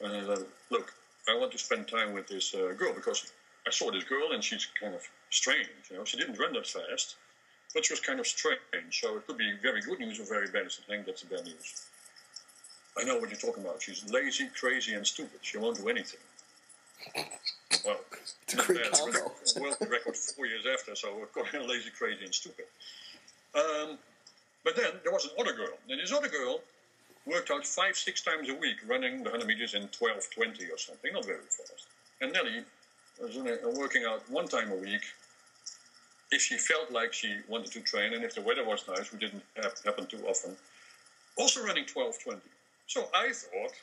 and 0.00 0.12
I 0.12 0.34
said, 0.34 0.46
look, 0.70 0.92
I 1.28 1.34
want 1.34 1.52
to 1.52 1.58
spend 1.58 1.88
time 1.88 2.12
with 2.12 2.26
this 2.28 2.54
uh, 2.54 2.72
girl 2.76 2.92
because 2.94 3.32
I 3.66 3.70
saw 3.70 3.90
this 3.90 4.04
girl 4.04 4.32
and 4.32 4.42
she's 4.42 4.66
kind 4.80 4.94
of 4.94 5.02
strange. 5.30 5.68
You 5.90 5.96
know, 5.96 6.04
she 6.04 6.16
didn't 6.16 6.38
run 6.38 6.52
that 6.54 6.66
fast, 6.66 7.16
but 7.74 7.84
she 7.84 7.92
was 7.92 8.00
kind 8.00 8.20
of 8.20 8.26
strange. 8.26 8.58
So 8.92 9.16
it 9.16 9.26
could 9.26 9.36
be 9.36 9.52
very 9.60 9.80
good 9.82 9.98
news 9.98 10.20
or 10.20 10.24
very 10.24 10.46
bad. 10.48 10.66
I 10.66 10.90
think 10.90 11.06
that's 11.06 11.22
the 11.22 11.34
bad 11.34 11.44
news. 11.44 11.86
I 12.98 13.04
know 13.04 13.18
what 13.18 13.28
you're 13.28 13.38
talking 13.38 13.62
about. 13.64 13.82
She's 13.82 14.04
lazy, 14.10 14.48
crazy, 14.58 14.94
and 14.94 15.06
stupid. 15.06 15.40
She 15.42 15.58
won't 15.58 15.76
do 15.76 15.88
anything. 15.88 16.20
Well, 17.86 18.00
it's 18.42 18.54
a 18.54 18.56
great 18.56 18.90
combo. 18.92 19.32
World 19.60 19.76
record 19.88 20.16
four 20.16 20.46
years 20.46 20.64
after, 20.66 20.96
so 20.96 21.08
lazy, 21.66 21.90
crazy, 21.96 22.24
and 22.24 22.34
stupid. 22.34 22.64
Um, 23.54 23.98
but 24.64 24.74
then 24.74 24.90
there 25.04 25.12
was 25.12 25.28
another 25.36 25.52
girl, 25.52 25.78
and 25.88 26.00
this 26.00 26.12
other 26.12 26.28
girl 26.28 26.60
worked 27.26 27.50
out 27.50 27.64
five, 27.64 27.96
six 27.96 28.22
times 28.22 28.48
a 28.48 28.54
week, 28.54 28.76
running 28.88 29.22
the 29.22 29.30
100 29.30 29.46
meters 29.46 29.74
in 29.74 29.88
12:20 29.88 30.72
or 30.72 30.78
something, 30.78 31.12
not 31.12 31.24
very 31.24 31.38
fast. 31.38 31.86
And 32.20 32.32
Nelly 32.32 32.64
was 33.20 33.36
working 33.76 34.04
out 34.04 34.28
one 34.28 34.48
time 34.48 34.72
a 34.72 34.76
week. 34.76 35.02
If 36.32 36.42
she 36.42 36.58
felt 36.58 36.90
like 36.90 37.12
she 37.12 37.36
wanted 37.48 37.70
to 37.72 37.80
train, 37.80 38.14
and 38.14 38.24
if 38.24 38.34
the 38.34 38.40
weather 38.42 38.64
was 38.64 38.84
nice, 38.88 39.12
we 39.12 39.18
didn't 39.18 39.44
happen 39.84 40.06
too 40.06 40.26
often, 40.26 40.56
also 41.36 41.64
running 41.64 41.84
12:20. 41.84 42.40
So 42.88 43.08
I 43.14 43.32
thought 43.32 43.74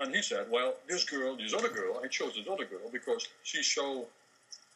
and 0.00 0.14
he 0.14 0.22
said, 0.22 0.46
well, 0.50 0.74
this 0.88 1.04
girl, 1.04 1.36
this 1.36 1.52
other 1.54 1.68
girl, 1.68 2.00
I 2.02 2.08
chose 2.08 2.34
this 2.34 2.46
other 2.50 2.64
girl 2.64 2.88
because 2.90 3.28
she's 3.42 3.66
so 3.66 4.06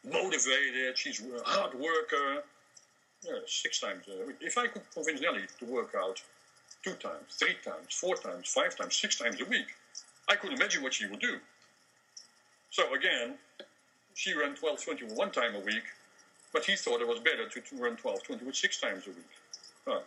motivated, 0.04 0.96
she's 0.96 1.20
a 1.20 1.42
hard 1.44 1.74
worker. 1.74 2.42
Yeah, 3.22 3.38
six 3.46 3.80
times. 3.80 4.04
If 4.40 4.58
I 4.58 4.66
could 4.66 4.82
convince 4.92 5.22
Nelly 5.22 5.44
to 5.58 5.64
work 5.64 5.94
out 5.96 6.20
two 6.82 6.92
times, 6.94 7.24
three 7.30 7.56
times, 7.64 7.86
four 7.90 8.16
times, 8.16 8.48
five 8.48 8.76
times, 8.76 8.96
six 8.96 9.16
times 9.16 9.40
a 9.40 9.46
week, 9.46 9.68
I 10.28 10.36
could 10.36 10.52
imagine 10.52 10.82
what 10.82 10.92
she 10.92 11.06
would 11.06 11.20
do. 11.20 11.38
So 12.70 12.92
again, 12.94 13.34
she 14.14 14.34
ran 14.34 14.54
12 14.54 14.84
20 14.84 15.04
one 15.14 15.30
time 15.30 15.54
a 15.54 15.60
week, 15.60 15.84
but 16.52 16.64
he 16.64 16.76
thought 16.76 17.00
it 17.00 17.08
was 17.08 17.20
better 17.20 17.48
to, 17.48 17.60
to 17.60 17.76
run 17.76 17.96
12 17.96 18.22
20 18.24 18.44
with 18.44 18.56
six 18.56 18.78
times 18.78 19.06
a 19.06 19.10
week. 19.10 19.34
Huh. 19.86 20.00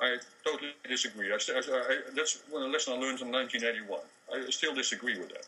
I 0.00 0.16
totally 0.44 0.72
disagree. 0.88 1.32
I, 1.32 1.36
I, 1.36 1.98
that's 2.14 2.42
one 2.50 2.70
lesson 2.70 2.94
I 2.94 2.96
learned 2.96 3.20
in 3.20 3.32
1981. 3.32 4.00
I 4.32 4.50
still 4.50 4.74
disagree 4.74 5.18
with 5.18 5.30
that. 5.30 5.46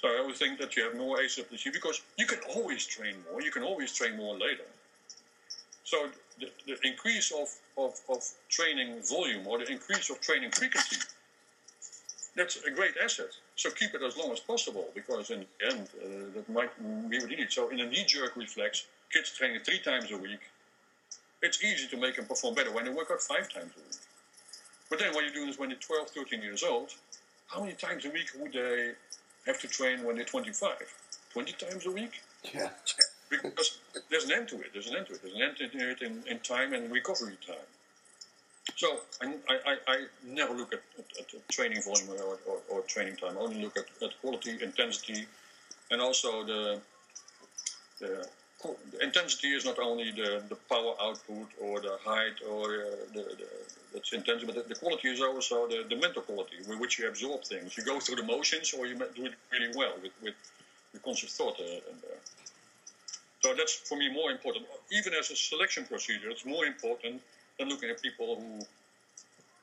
So 0.00 0.08
I 0.08 0.18
always 0.20 0.38
think 0.38 0.60
that 0.60 0.76
you 0.76 0.84
have 0.84 0.96
more 0.96 1.20
asymmetry 1.20 1.72
because 1.72 2.00
you 2.16 2.26
can 2.26 2.38
always 2.54 2.86
train 2.86 3.16
more. 3.30 3.42
You 3.42 3.50
can 3.50 3.64
always 3.64 3.92
train 3.92 4.16
more 4.16 4.34
later. 4.38 4.68
So 5.82 6.08
the, 6.38 6.50
the 6.66 6.76
increase 6.86 7.32
of, 7.32 7.48
of, 7.76 7.98
of 8.08 8.22
training 8.48 9.02
volume 9.08 9.46
or 9.46 9.58
the 9.58 9.70
increase 9.70 10.08
of 10.10 10.20
training 10.20 10.52
frequency, 10.52 10.98
that's 12.36 12.56
a 12.64 12.70
great 12.70 12.94
asset. 13.02 13.30
So 13.56 13.70
keep 13.70 13.94
it 13.94 14.02
as 14.02 14.16
long 14.16 14.30
as 14.30 14.38
possible 14.38 14.88
because 14.94 15.30
in 15.30 15.44
the 15.58 15.66
end, 15.66 15.88
uh, 16.00 16.06
that 16.34 16.48
might 16.48 16.70
be 17.10 17.18
what 17.18 17.30
you 17.30 17.36
need. 17.36 17.50
So 17.50 17.70
in 17.70 17.80
a 17.80 17.86
knee-jerk 17.86 18.36
reflex, 18.36 18.84
kids 19.12 19.32
training 19.32 19.62
three 19.64 19.80
times 19.80 20.12
a 20.12 20.16
week, 20.16 20.40
it's 21.42 21.62
easy 21.62 21.86
to 21.88 21.96
make 21.96 22.16
them 22.16 22.26
perform 22.26 22.54
better 22.54 22.72
when 22.72 22.84
they 22.84 22.90
work 22.90 23.10
out 23.10 23.22
five 23.22 23.52
times 23.52 23.72
a 23.76 23.80
week. 23.80 24.00
But 24.90 24.98
then 24.98 25.14
what 25.14 25.24
you're 25.24 25.34
doing 25.34 25.48
is 25.48 25.58
when 25.58 25.68
they're 25.68 25.78
12, 25.78 26.10
13 26.10 26.42
years 26.42 26.62
old, 26.62 26.94
how 27.46 27.60
many 27.60 27.74
times 27.74 28.04
a 28.04 28.10
week 28.10 28.28
would 28.38 28.52
they 28.52 28.92
have 29.46 29.60
to 29.60 29.68
train 29.68 30.04
when 30.04 30.16
they're 30.16 30.24
25? 30.24 30.72
20 31.32 31.52
times 31.52 31.86
a 31.86 31.90
week? 31.90 32.20
Yeah. 32.54 32.70
Because 33.30 33.78
there's 34.10 34.24
an 34.24 34.32
end 34.32 34.48
to 34.48 34.60
it. 34.60 34.70
There's 34.72 34.88
an 34.88 34.96
end 34.96 35.06
to 35.08 35.14
it. 35.14 35.22
There's 35.22 35.34
an 35.34 35.42
end 35.42 35.56
to 35.56 35.90
it 35.90 36.02
in, 36.02 36.22
in 36.26 36.38
time 36.40 36.72
and 36.72 36.90
recovery 36.90 37.36
time. 37.46 37.56
So 38.76 39.00
I, 39.22 39.34
I, 39.48 39.76
I 39.88 40.04
never 40.24 40.54
look 40.54 40.72
at, 40.72 40.82
at, 40.98 41.34
at 41.34 41.48
training 41.48 41.82
volume 41.82 42.08
or, 42.10 42.38
or, 42.46 42.58
or, 42.68 42.80
training 42.82 43.16
time. 43.16 43.36
I 43.36 43.40
only 43.40 43.62
look 43.62 43.76
at, 43.76 43.86
at 44.02 44.20
quality, 44.20 44.56
intensity, 44.62 45.26
and 45.90 46.00
also 46.00 46.44
the, 46.44 46.80
the 47.98 48.28
the 48.62 49.02
intensity 49.02 49.48
is 49.48 49.64
not 49.64 49.78
only 49.78 50.10
the, 50.10 50.42
the 50.48 50.56
power 50.68 50.94
output 51.00 51.48
or 51.60 51.80
the 51.80 51.96
height 52.04 52.34
or 52.48 52.64
uh, 52.64 52.84
the, 53.14 53.36
the 53.92 54.16
intensity, 54.16 54.46
but 54.46 54.54
the, 54.56 54.74
the, 54.74 54.74
quality 54.74 55.08
is 55.08 55.20
also 55.20 55.68
the, 55.68 55.84
the 55.88 55.96
mental 55.96 56.22
quality 56.22 56.56
with 56.68 56.78
which 56.80 56.98
you 56.98 57.08
absorb 57.08 57.44
things. 57.44 57.76
You 57.76 57.84
go 57.84 58.00
through 58.00 58.16
the 58.16 58.24
motions, 58.24 58.74
or 58.74 58.86
you 58.86 58.96
do 58.96 59.26
it 59.26 59.34
really 59.52 59.72
well 59.76 59.94
with 60.02 60.12
with, 60.22 60.34
with 60.92 61.02
conscious 61.02 61.36
thought. 61.36 61.60
Uh, 61.60 61.64
and, 61.64 62.02
uh, 62.04 62.16
so 63.42 63.54
that's 63.54 63.74
for 63.74 63.96
me 63.96 64.12
more 64.12 64.32
important. 64.32 64.66
Even 64.90 65.14
as 65.14 65.30
a 65.30 65.36
selection 65.36 65.84
procedure, 65.84 66.28
it's 66.28 66.44
more 66.44 66.66
important 66.66 67.22
than 67.58 67.68
looking 67.68 67.90
at 67.90 68.02
people 68.02 68.36
who 68.36 68.66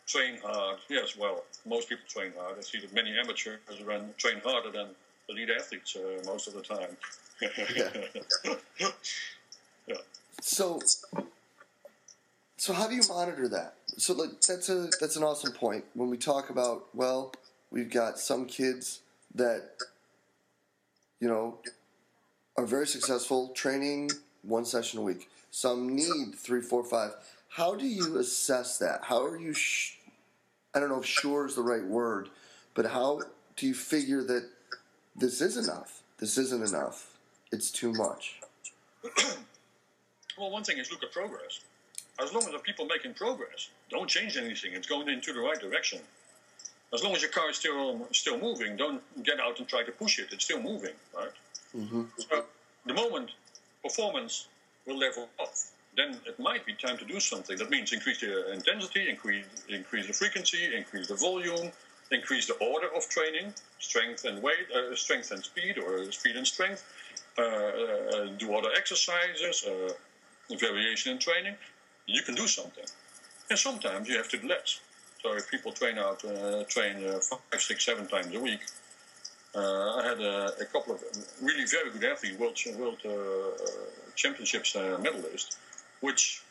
train 0.08 0.38
hard. 0.42 0.78
Yes, 0.90 1.18
well, 1.18 1.44
most 1.66 1.90
people 1.90 2.06
train 2.08 2.32
hard. 2.40 2.58
I 2.58 2.62
see 2.62 2.80
that 2.80 2.94
many 2.94 3.18
amateurs 3.18 3.60
run 3.84 4.14
train 4.18 4.40
harder 4.42 4.72
than 4.72 4.88
the 5.28 5.34
elite 5.34 5.50
athletes 5.50 5.98
uh, 5.98 6.24
most 6.26 6.48
of 6.48 6.54
the 6.54 6.62
time 6.62 6.96
yeah. 7.58 7.90
So, 10.42 10.80
so 12.58 12.74
how 12.74 12.88
do 12.88 12.96
you 12.96 13.02
monitor 13.10 13.48
that? 13.50 13.76
So, 13.98 14.14
like, 14.14 14.42
that's 14.42 14.70
a 14.70 14.90
that's 15.00 15.16
an 15.16 15.24
awesome 15.24 15.54
point. 15.54 15.84
When 15.94 16.10
we 16.10 16.18
talk 16.18 16.50
about, 16.50 16.88
well, 16.94 17.34
we've 17.72 17.92
got 17.92 18.20
some 18.20 18.46
kids 18.46 19.02
that, 19.34 19.72
you 21.20 21.28
know, 21.28 21.58
are 22.58 22.66
very 22.66 22.88
successful 22.88 23.50
training 23.50 24.12
one 24.44 24.66
session 24.66 25.00
a 25.00 25.02
week. 25.02 25.30
Some 25.52 25.96
need 25.96 26.36
three, 26.36 26.62
four, 26.62 26.84
five. 26.84 27.12
How 27.50 27.76
do 27.76 27.86
you 27.88 28.18
assess 28.18 28.78
that? 28.78 29.02
How 29.04 29.26
are 29.26 29.38
you? 29.38 29.54
Sh- 29.54 29.98
I 30.74 30.80
don't 30.80 30.90
know 30.90 31.00
if 31.00 31.06
"sure" 31.06 31.46
is 31.46 31.56
the 31.56 31.62
right 31.62 31.84
word, 31.84 32.30
but 32.74 32.86
how 32.86 33.22
do 33.56 33.68
you 33.68 33.74
figure 33.74 34.24
that 34.24 34.48
this 35.16 35.42
is 35.42 35.58
enough? 35.58 36.02
This 36.18 36.38
isn't 36.38 36.64
enough 36.64 37.15
it's 37.52 37.72
too 37.72 37.92
much? 37.94 38.42
well, 40.38 40.52
one 40.52 40.64
thing 40.64 40.78
is 40.78 40.92
look 40.92 41.04
at 41.04 41.12
progress. 41.12 41.60
As 42.22 42.34
long 42.34 42.44
as 42.44 42.52
the 42.52 42.60
people 42.60 42.86
making 42.86 43.14
progress 43.14 43.70
don't 43.90 44.10
change 44.10 44.38
anything, 44.38 44.72
it's 44.74 44.88
going 44.88 45.10
into 45.10 45.34
the 45.34 45.40
right 45.40 45.60
direction. 45.60 46.00
As 46.94 47.04
long 47.04 47.14
as 47.14 47.22
your 47.22 47.32
car 47.32 47.50
is 47.50 47.58
still 47.58 48.08
still 48.12 48.40
moving, 48.40 48.78
don't 48.78 49.02
get 49.24 49.40
out 49.40 49.60
and 49.60 49.68
try 49.68 49.84
to 49.84 49.92
push 49.92 50.20
it. 50.20 50.28
It's 50.32 50.46
still 50.46 50.62
moving, 50.62 50.94
right? 51.16 51.32
Mm-hmm. 51.76 52.04
So 52.18 52.46
the 52.86 52.94
moment 52.94 53.32
performance 53.84 54.48
will 54.86 54.98
level 54.98 55.28
off. 55.40 55.72
Then 55.98 56.18
it 56.26 56.40
might 56.40 56.66
be 56.66 56.74
time 56.74 56.98
to 56.98 57.06
do 57.06 57.20
something. 57.20 57.58
That 57.58 57.70
means 57.70 57.94
increase 57.94 58.20
the 58.20 58.52
intensity, 58.52 59.10
increase, 59.10 59.46
increase 59.70 60.08
the 60.08 60.14
frequency, 60.14 60.76
increase 60.76 61.08
the 61.08 61.16
volume, 61.16 61.72
increase 62.12 62.48
the 62.48 62.56
order 62.56 62.88
of 62.96 63.08
training, 63.10 63.54
strength 63.80 64.26
and 64.26 64.42
weight, 64.42 64.68
uh, 64.76 64.96
strength 64.96 65.32
and 65.32 65.44
speed, 65.44 65.78
or 65.78 66.12
speed 66.12 66.36
and 66.36 66.46
strength. 66.46 66.84
Uh, 67.38 67.42
uh, 67.42 68.26
do 68.38 68.56
other 68.56 68.70
exercises, 68.78 69.66
uh, 69.68 70.56
variation 70.58 71.12
in 71.12 71.20
training. 71.20 71.54
You 72.08 72.22
can 72.22 72.34
do 72.34 72.48
something, 72.48 72.86
and 73.50 73.60
sometimes 73.60 74.08
you 74.08 74.16
have 74.16 74.30
to 74.30 74.38
do 74.38 74.48
less. 74.48 74.80
So 75.22 75.34
if 75.36 75.52
people 75.52 75.74
train 75.74 75.98
out, 75.98 76.24
uh, 76.24 76.64
train 76.70 77.06
uh, 77.06 77.20
five, 77.20 77.62
six, 77.62 77.84
seven 77.84 78.08
times 78.08 78.34
a 78.34 78.40
week, 78.40 78.62
uh, 79.54 79.96
I 79.96 80.08
had 80.08 80.22
a, 80.22 80.54
a, 80.62 80.66
couple 80.66 80.94
of 80.94 81.04
really 81.42 81.66
very 81.66 81.90
good 81.92 82.06
athletes, 82.06 82.40
world, 82.40 82.58
world 82.78 83.00
championships 84.16 84.74
medalists, 84.74 85.58
which 86.00 86.42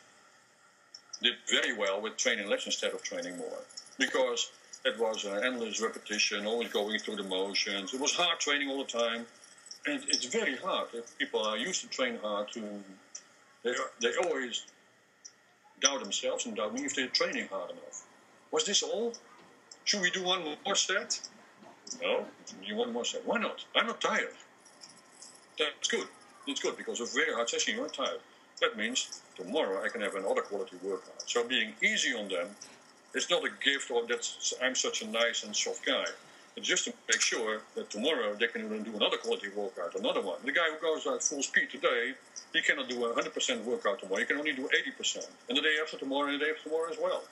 did 1.23 1.33
very 1.49 1.75
well 1.75 1.99
with 1.99 2.15
training 2.17 2.47
less 2.47 2.67
instead 2.67 2.93
of 2.93 3.01
training 3.01 3.37
more 3.37 3.61
because 3.97 4.51
it 4.83 4.99
was 4.99 5.25
endless 5.25 5.81
repetition, 5.81 6.45
always 6.45 6.71
going 6.71 6.99
through 6.99 7.15
the 7.15 7.23
motions. 7.23 7.91
It 7.91 7.99
was 7.99 8.13
hard 8.13 8.39
training 8.39 8.69
all 8.69 8.83
the 8.83 8.91
time, 8.91 9.25
and 9.87 10.03
it's 10.07 10.25
very 10.25 10.55
hard 10.55 10.87
if 10.93 11.17
people 11.17 11.41
are 11.41 11.57
used 11.57 11.81
to 11.81 11.87
train 11.87 12.17
hard. 12.21 12.51
To 12.53 12.61
they 13.63 13.73
they 14.01 14.15
always 14.23 14.65
doubt 15.81 16.01
themselves 16.01 16.45
and 16.45 16.55
doubt 16.55 16.73
me 16.73 16.85
if 16.85 16.95
they're 16.95 17.07
training 17.07 17.47
hard 17.47 17.71
enough. 17.71 18.05
Was 18.51 18.65
this 18.65 18.83
all? 18.83 19.13
Should 19.83 20.01
we 20.01 20.09
do 20.09 20.23
one 20.23 20.41
more 20.65 20.75
set? 20.75 21.19
No, 22.01 22.25
you 22.63 22.75
one 22.75 22.91
more 22.91 23.05
set. 23.05 23.25
Why 23.25 23.37
not? 23.37 23.63
I'm 23.75 23.87
not 23.87 24.01
tired. 24.01 24.33
That's 25.59 25.87
good. 25.87 26.07
It's 26.47 26.61
good 26.61 26.77
because 26.77 26.99
of 26.99 27.13
very 27.13 27.33
hard 27.33 27.49
session, 27.49 27.75
you're 27.75 27.89
tired. 27.89 28.19
That 28.61 28.77
means 28.77 29.21
tomorrow 29.35 29.83
I 29.83 29.89
can 29.89 30.01
have 30.01 30.15
another 30.15 30.41
quality 30.41 30.77
workout. 30.83 31.23
So 31.29 31.43
being 31.47 31.73
easy 31.83 32.13
on 32.13 32.27
them 32.29 32.49
is 33.13 33.29
not 33.29 33.43
a 33.43 33.49
gift 33.63 33.91
or 33.91 34.05
that 34.07 34.27
I'm 34.61 34.75
such 34.75 35.01
a 35.01 35.07
nice 35.07 35.43
and 35.43 35.55
soft 35.55 35.85
guy. 35.85 36.05
Just 36.61 36.85
to 36.85 36.93
make 37.09 37.21
sure 37.21 37.61
that 37.75 37.89
tomorrow 37.89 38.33
they 38.33 38.47
can 38.47 38.67
do 38.83 38.95
another 38.95 39.17
quality 39.17 39.49
workout, 39.55 39.93
another 39.95 40.21
one. 40.21 40.39
The 40.45 40.53
guy 40.53 40.71
who 40.71 40.79
goes 40.79 41.05
at 41.05 41.21
full 41.21 41.43
speed 41.43 41.69
today, 41.69 42.13
he 42.53 42.61
cannot 42.61 42.87
do 42.87 43.03
a 43.05 43.13
100% 43.13 43.63
workout 43.65 43.99
tomorrow. 43.99 44.19
He 44.21 44.25
can 44.25 44.37
only 44.37 44.53
do 44.53 44.69
80%. 44.97 45.27
And 45.49 45.57
the 45.57 45.61
day 45.61 45.75
after 45.81 45.97
tomorrow 45.97 46.29
and 46.29 46.39
the 46.39 46.45
day 46.45 46.51
after 46.51 46.69
tomorrow 46.69 46.89
as 46.89 46.97
well. 46.97 47.23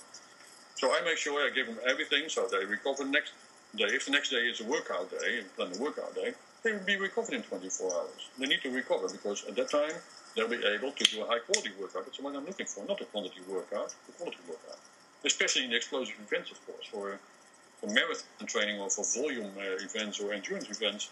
So 0.76 0.92
I 0.92 1.02
make 1.06 1.18
sure 1.18 1.40
I 1.40 1.50
give 1.50 1.68
them 1.68 1.78
everything 1.88 2.28
so 2.28 2.48
they 2.48 2.66
recover 2.66 3.06
next 3.06 3.32
day. 3.76 3.86
If 3.86 4.06
the 4.06 4.12
next 4.12 4.30
day 4.30 4.44
is 4.52 4.60
a 4.60 4.66
workout 4.66 5.10
day, 5.10 5.40
and 5.40 5.56
plan 5.56 5.72
a 5.74 5.82
workout 5.82 6.14
day, 6.16 6.34
they 6.64 6.74
will 6.74 6.86
be 6.86 6.98
recovered 6.98 7.34
in 7.34 7.44
24 7.44 7.94
hours. 7.94 8.30
They 8.38 8.48
need 8.48 8.62
to 8.64 8.72
recover 8.72 9.08
because 9.08 9.46
at 9.48 9.56
that 9.56 9.70
time 9.70 9.96
they'll 10.36 10.50
be 10.50 10.64
able 10.66 10.92
to 10.92 11.04
do 11.06 11.24
a 11.24 11.28
high 11.28 11.40
quality 11.40 11.72
workout. 11.80 12.06
That's 12.06 12.20
what 12.20 12.36
I'm 12.36 12.46
looking 12.46 12.66
for, 12.66 12.86
not 12.86 13.00
a 13.02 13.06
quantity 13.06 13.42
workout, 13.48 13.96
a 14.10 14.12
quality 14.14 14.38
workout. 14.48 14.80
Especially 15.24 15.64
in 15.64 15.70
the 15.70 15.78
explosive 15.78 16.16
events, 16.20 16.52
of 16.52 16.66
course. 16.66 16.86
For, 16.92 17.20
for 17.84 17.94
marathon 17.94 18.48
training 18.48 18.80
or 18.80 18.90
for 18.90 19.04
volume 19.22 19.52
uh, 19.58 19.84
events 19.84 20.20
or 20.20 20.34
endurance 20.34 20.70
events, 20.70 21.10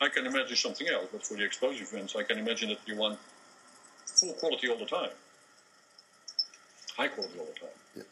I 0.00 0.08
can 0.08 0.26
imagine 0.26 0.56
something 0.56 0.88
else. 0.88 1.06
But 1.10 1.26
for 1.26 1.34
the 1.34 1.44
explosive 1.44 1.92
events, 1.92 2.14
I 2.16 2.22
can 2.22 2.38
imagine 2.38 2.68
that 2.70 2.78
you 2.86 2.96
want 2.96 3.18
full 4.06 4.32
quality 4.34 4.68
all 4.68 4.78
the 4.78 4.86
time, 4.86 5.10
high 6.96 7.08
quality 7.08 7.38
all 7.38 7.46
the 7.46 7.60
time. 7.60 7.76
Yeah. 7.96 8.02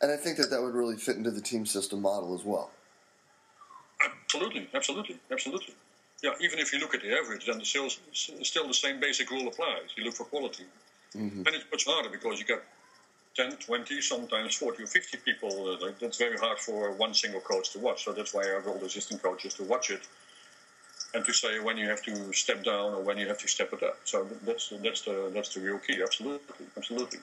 And 0.00 0.12
I 0.12 0.16
think 0.16 0.38
that 0.38 0.50
that 0.50 0.62
would 0.62 0.74
really 0.74 0.96
fit 0.96 1.16
into 1.16 1.30
the 1.30 1.40
team 1.40 1.66
system 1.66 2.00
model 2.02 2.34
as 2.34 2.44
well. 2.44 2.70
Absolutely, 4.04 4.68
absolutely, 4.74 5.18
absolutely. 5.30 5.74
Yeah, 6.22 6.32
even 6.40 6.58
if 6.58 6.72
you 6.72 6.78
look 6.78 6.94
at 6.94 7.02
the 7.02 7.14
average, 7.14 7.46
then 7.46 7.58
the 7.58 7.64
sales 7.64 7.98
still 8.12 8.66
the 8.66 8.74
same 8.74 9.00
basic 9.00 9.30
rule 9.30 9.46
applies. 9.48 9.90
You 9.96 10.04
look 10.04 10.14
for 10.14 10.24
quality, 10.24 10.64
mm-hmm. 11.14 11.40
and 11.40 11.48
it's 11.48 11.64
much 11.70 11.84
harder 11.84 12.08
because 12.08 12.38
you 12.38 12.46
got 12.46 12.62
10, 13.36 13.56
20, 13.56 14.00
sometimes 14.00 14.54
40 14.54 14.82
or 14.82 14.86
50 14.86 15.18
people. 15.18 15.78
Uh, 15.82 15.90
that's 16.00 16.18
very 16.18 16.36
hard 16.36 16.58
for 16.58 16.92
one 16.92 17.14
single 17.14 17.40
coach 17.40 17.70
to 17.70 17.78
watch. 17.78 18.04
So 18.04 18.12
that's 18.12 18.32
why 18.32 18.42
I 18.42 18.54
have 18.54 18.66
all 18.66 18.78
the 18.78 18.86
assistant 18.86 19.22
coaches 19.22 19.54
to 19.54 19.64
watch 19.64 19.90
it 19.90 20.02
and 21.14 21.24
to 21.24 21.32
say 21.32 21.60
when 21.60 21.76
you 21.76 21.88
have 21.88 22.02
to 22.02 22.32
step 22.32 22.64
down 22.64 22.92
or 22.94 23.00
when 23.02 23.16
you 23.18 23.26
have 23.28 23.38
to 23.38 23.48
step 23.48 23.72
it 23.72 23.82
up. 23.82 23.98
So 24.04 24.26
that's 24.44 24.72
that's 24.82 25.02
the 25.02 25.30
that's 25.32 25.54
the 25.54 25.60
real 25.60 25.78
key. 25.78 26.02
Absolutely, 26.02 26.66
absolutely. 26.76 27.20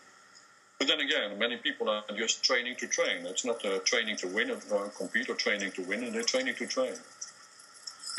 But 0.80 0.88
then 0.88 1.00
again, 1.02 1.38
many 1.38 1.58
people 1.58 1.90
are 1.90 2.04
just 2.18 2.44
training 2.44 2.76
to 2.78 2.88
train. 2.88 3.26
It's 3.26 3.46
not 3.46 3.64
uh, 3.66 3.80
training 3.80 4.18
to 4.18 4.28
win 4.28 4.50
or 4.72 4.88
compete 4.90 5.30
or 5.30 5.36
training 5.36 5.72
to 5.74 5.84
win, 5.84 6.04
and 6.04 6.14
they're 6.16 6.24
training 6.24 6.56
to 6.56 6.66
train. 6.66 6.96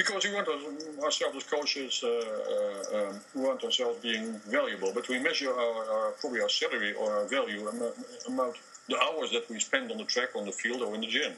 Because 0.02 0.24
we 0.24 0.34
want 0.34 0.48
ourselves 1.04 1.36
as 1.36 1.44
coaches, 1.44 2.02
uh, 2.02 2.08
uh, 2.08 2.98
um, 2.98 3.20
we 3.36 3.42
want 3.42 3.62
ourselves 3.62 4.00
being 4.02 4.32
valuable, 4.48 4.90
but 4.92 5.08
we 5.08 5.20
measure 5.20 5.52
our, 5.52 5.78
our 5.94 6.10
probably 6.20 6.40
our 6.40 6.48
salary 6.48 6.92
or 6.94 7.12
our 7.18 7.24
value 7.26 7.68
amount 8.26 8.56
the 8.88 8.98
hours 9.00 9.30
that 9.30 9.48
we 9.48 9.60
spend 9.60 9.92
on 9.92 9.98
the 9.98 10.04
track, 10.04 10.30
on 10.34 10.44
the 10.44 10.50
field, 10.50 10.82
or 10.82 10.92
in 10.96 11.02
the 11.02 11.06
gym. 11.06 11.32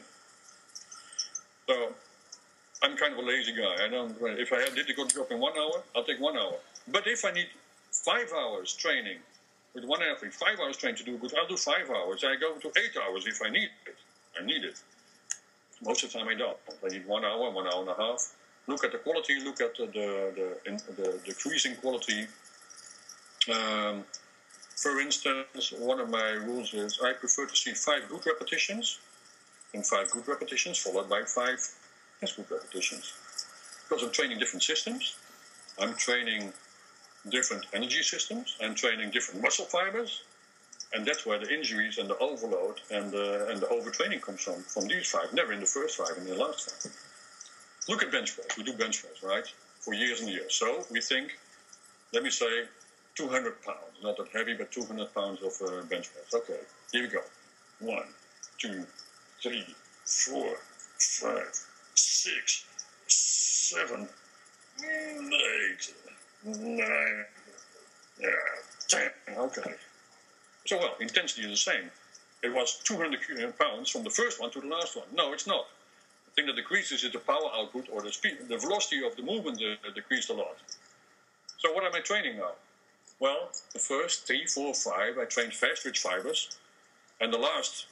So 1.67 1.93
I'm 2.81 2.97
kind 2.97 3.13
of 3.13 3.19
a 3.19 3.21
lazy 3.21 3.53
guy. 3.53 3.85
I 3.85 3.87
don't. 3.87 4.17
If 4.45 4.51
I 4.51 4.67
did 4.73 4.89
a 4.89 4.93
good 4.93 5.11
job 5.13 5.27
in 5.29 5.39
one 5.39 5.53
hour, 5.55 5.83
I'll 5.95 6.03
take 6.03 6.19
one 6.19 6.35
hour. 6.35 6.57
But 6.87 7.05
if 7.05 7.23
I 7.23 7.31
need 7.31 7.49
five 7.91 8.31
hours 8.35 8.73
training 8.73 9.19
with 9.75 9.85
one 9.85 10.01
athlete, 10.01 10.33
five 10.33 10.59
hours 10.59 10.77
training 10.77 10.97
to 10.97 11.03
do 11.03 11.19
good, 11.19 11.35
I'll 11.37 11.47
do 11.47 11.57
five 11.57 11.87
hours. 11.91 12.23
I 12.23 12.35
go 12.35 12.55
to 12.55 12.67
eight 12.81 12.97
hours 12.97 13.27
if 13.27 13.43
I 13.45 13.49
need 13.49 13.69
it. 13.85 13.97
I 14.41 14.43
need 14.43 14.63
it. 14.63 14.81
Most 15.83 16.03
of 16.03 16.11
the 16.11 16.17
time 16.17 16.29
I 16.29 16.33
don't. 16.33 16.57
I 16.83 16.87
need 16.87 17.05
one 17.05 17.23
hour, 17.23 17.51
one 17.51 17.67
hour 17.67 17.81
and 17.81 17.89
a 17.89 17.95
half. 17.95 18.33
Look 18.67 18.83
at 18.83 18.91
the 18.91 18.97
quality. 18.97 19.39
Look 19.43 19.61
at 19.61 19.75
the 19.77 19.87
the, 19.87 20.57
the, 20.65 21.01
the 21.01 21.19
decreasing 21.25 21.75
quality. 21.75 22.27
Um, 23.51 24.03
for 24.75 24.99
instance, 24.99 25.71
one 25.77 25.99
of 25.99 26.09
my 26.09 26.31
rules 26.31 26.73
is 26.73 26.99
I 27.03 27.13
prefer 27.13 27.45
to 27.45 27.55
see 27.55 27.73
five 27.73 28.09
good 28.09 28.25
repetitions 28.25 28.99
and 29.73 29.85
five 29.85 30.09
good 30.11 30.27
repetitions 30.27 30.77
followed 30.77 31.09
by 31.09 31.23
five 31.23 31.59
less 32.21 32.33
good 32.35 32.49
repetitions. 32.49 33.13
Because 33.87 34.03
I'm 34.03 34.11
training 34.11 34.39
different 34.39 34.63
systems. 34.63 35.15
I'm 35.79 35.93
training 35.95 36.53
different 37.29 37.65
energy 37.73 38.03
systems 38.03 38.57
and 38.61 38.75
training 38.75 39.11
different 39.11 39.41
muscle 39.41 39.65
fibers. 39.65 40.23
And 40.93 41.05
that's 41.05 41.25
where 41.25 41.39
the 41.39 41.53
injuries 41.53 41.97
and 41.97 42.09
the 42.09 42.17
overload 42.19 42.81
and 42.91 43.11
the, 43.11 43.47
and 43.49 43.59
the 43.59 43.65
overtraining 43.67 44.21
comes 44.21 44.41
from, 44.41 44.61
from 44.63 44.87
these 44.87 45.07
five, 45.07 45.33
never 45.33 45.51
in 45.51 45.59
the 45.59 45.65
first 45.65 45.97
five 45.97 46.17
in 46.17 46.25
the 46.25 46.35
last 46.35 46.71
five. 46.71 46.91
Look 47.87 48.03
at 48.03 48.11
bench 48.11 48.35
press. 48.35 48.57
We 48.57 48.63
do 48.63 48.73
bench 48.73 49.01
press, 49.01 49.21
right? 49.23 49.45
For 49.79 49.93
years 49.93 50.21
and 50.21 50.29
years. 50.29 50.55
So 50.55 50.83
we 50.91 51.01
think, 51.01 51.37
let 52.13 52.23
me 52.23 52.29
say, 52.29 52.65
200 53.15 53.63
pounds. 53.63 53.79
Not 54.03 54.17
that 54.17 54.27
heavy, 54.33 54.53
but 54.53 54.71
200 54.71 55.13
pounds 55.13 55.41
of 55.41 55.53
uh, 55.61 55.81
bench 55.83 56.09
press. 56.13 56.33
Okay, 56.33 56.59
here 56.91 57.03
we 57.03 57.09
go. 57.09 57.21
One, 57.79 58.07
two, 58.57 58.85
three, 59.41 59.65
four, 60.05 60.55
five, 60.97 61.51
six, 61.93 62.65
seven, 63.07 64.07
eight, 64.83 65.93
nine, 66.43 67.25
yeah, 68.19 68.29
ten. 68.87 69.09
Okay. 69.37 69.73
So, 70.65 70.77
well, 70.77 70.95
intensity 70.99 71.43
is 71.43 71.51
the 71.51 71.71
same. 71.71 71.91
It 72.41 72.53
was 72.53 72.79
200 72.83 73.57
pounds 73.57 73.89
from 73.89 74.03
the 74.03 74.09
first 74.09 74.39
one 74.39 74.51
to 74.51 74.61
the 74.61 74.67
last 74.67 74.95
one. 74.95 75.05
No, 75.13 75.33
it's 75.33 75.47
not. 75.47 75.67
Thing 76.35 76.47
that 76.47 76.55
decreases 76.55 77.03
is 77.03 77.11
the 77.13 77.19
power 77.19 77.49
output 77.55 77.87
or 77.91 78.01
the 78.01 78.11
speed, 78.11 78.37
the 78.49 78.57
velocity 78.57 79.05
of 79.05 79.15
the 79.15 79.23
movement 79.23 79.61
uh, 79.61 79.89
decreased 79.93 80.29
a 80.29 80.33
lot. 80.33 80.57
So, 81.59 81.71
what 81.73 81.85
am 81.85 81.95
I 81.95 82.01
training 82.01 82.37
now? 82.37 82.51
Well, 83.19 83.49
the 83.71 83.79
first 83.79 84.27
three, 84.27 84.45
four, 84.45 84.73
five, 84.73 85.17
I 85.17 85.25
trained 85.25 85.53
fast 85.53 85.83
twitch 85.83 85.99
fibers, 85.99 86.57
and 87.21 87.33
the 87.33 87.37
last 87.37 87.85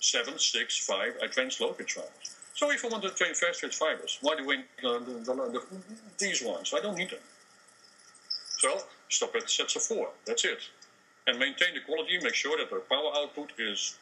seven, 0.00 0.38
six, 0.38 0.78
five, 0.78 1.14
I 1.22 1.26
trained 1.26 1.52
slow 1.52 1.72
twitch 1.72 1.92
fibers. 1.92 2.36
So 2.54 2.70
if 2.70 2.82
I 2.84 2.88
want 2.88 3.02
to 3.02 3.10
train 3.10 3.34
fast 3.34 3.60
twitch 3.60 3.76
fibers, 3.76 4.18
why 4.22 4.36
do 4.36 4.46
we 4.46 4.56
uh, 4.56 4.98
the, 5.00 5.12
the, 5.24 5.34
the, 5.34 5.62
these 6.18 6.42
ones? 6.42 6.72
I 6.74 6.80
don't 6.80 6.96
need 6.96 7.10
them. 7.10 7.20
So 8.58 8.78
stop 9.10 9.34
at 9.36 9.50
sets 9.50 9.76
of 9.76 9.82
four. 9.82 10.08
That's 10.24 10.44
it. 10.46 10.60
And 11.26 11.38
maintain 11.38 11.74
the 11.74 11.80
quality. 11.80 12.18
Make 12.22 12.34
sure 12.34 12.56
that 12.56 12.70
the 12.70 12.80
power 12.88 13.12
output 13.14 13.52
is 13.58 13.98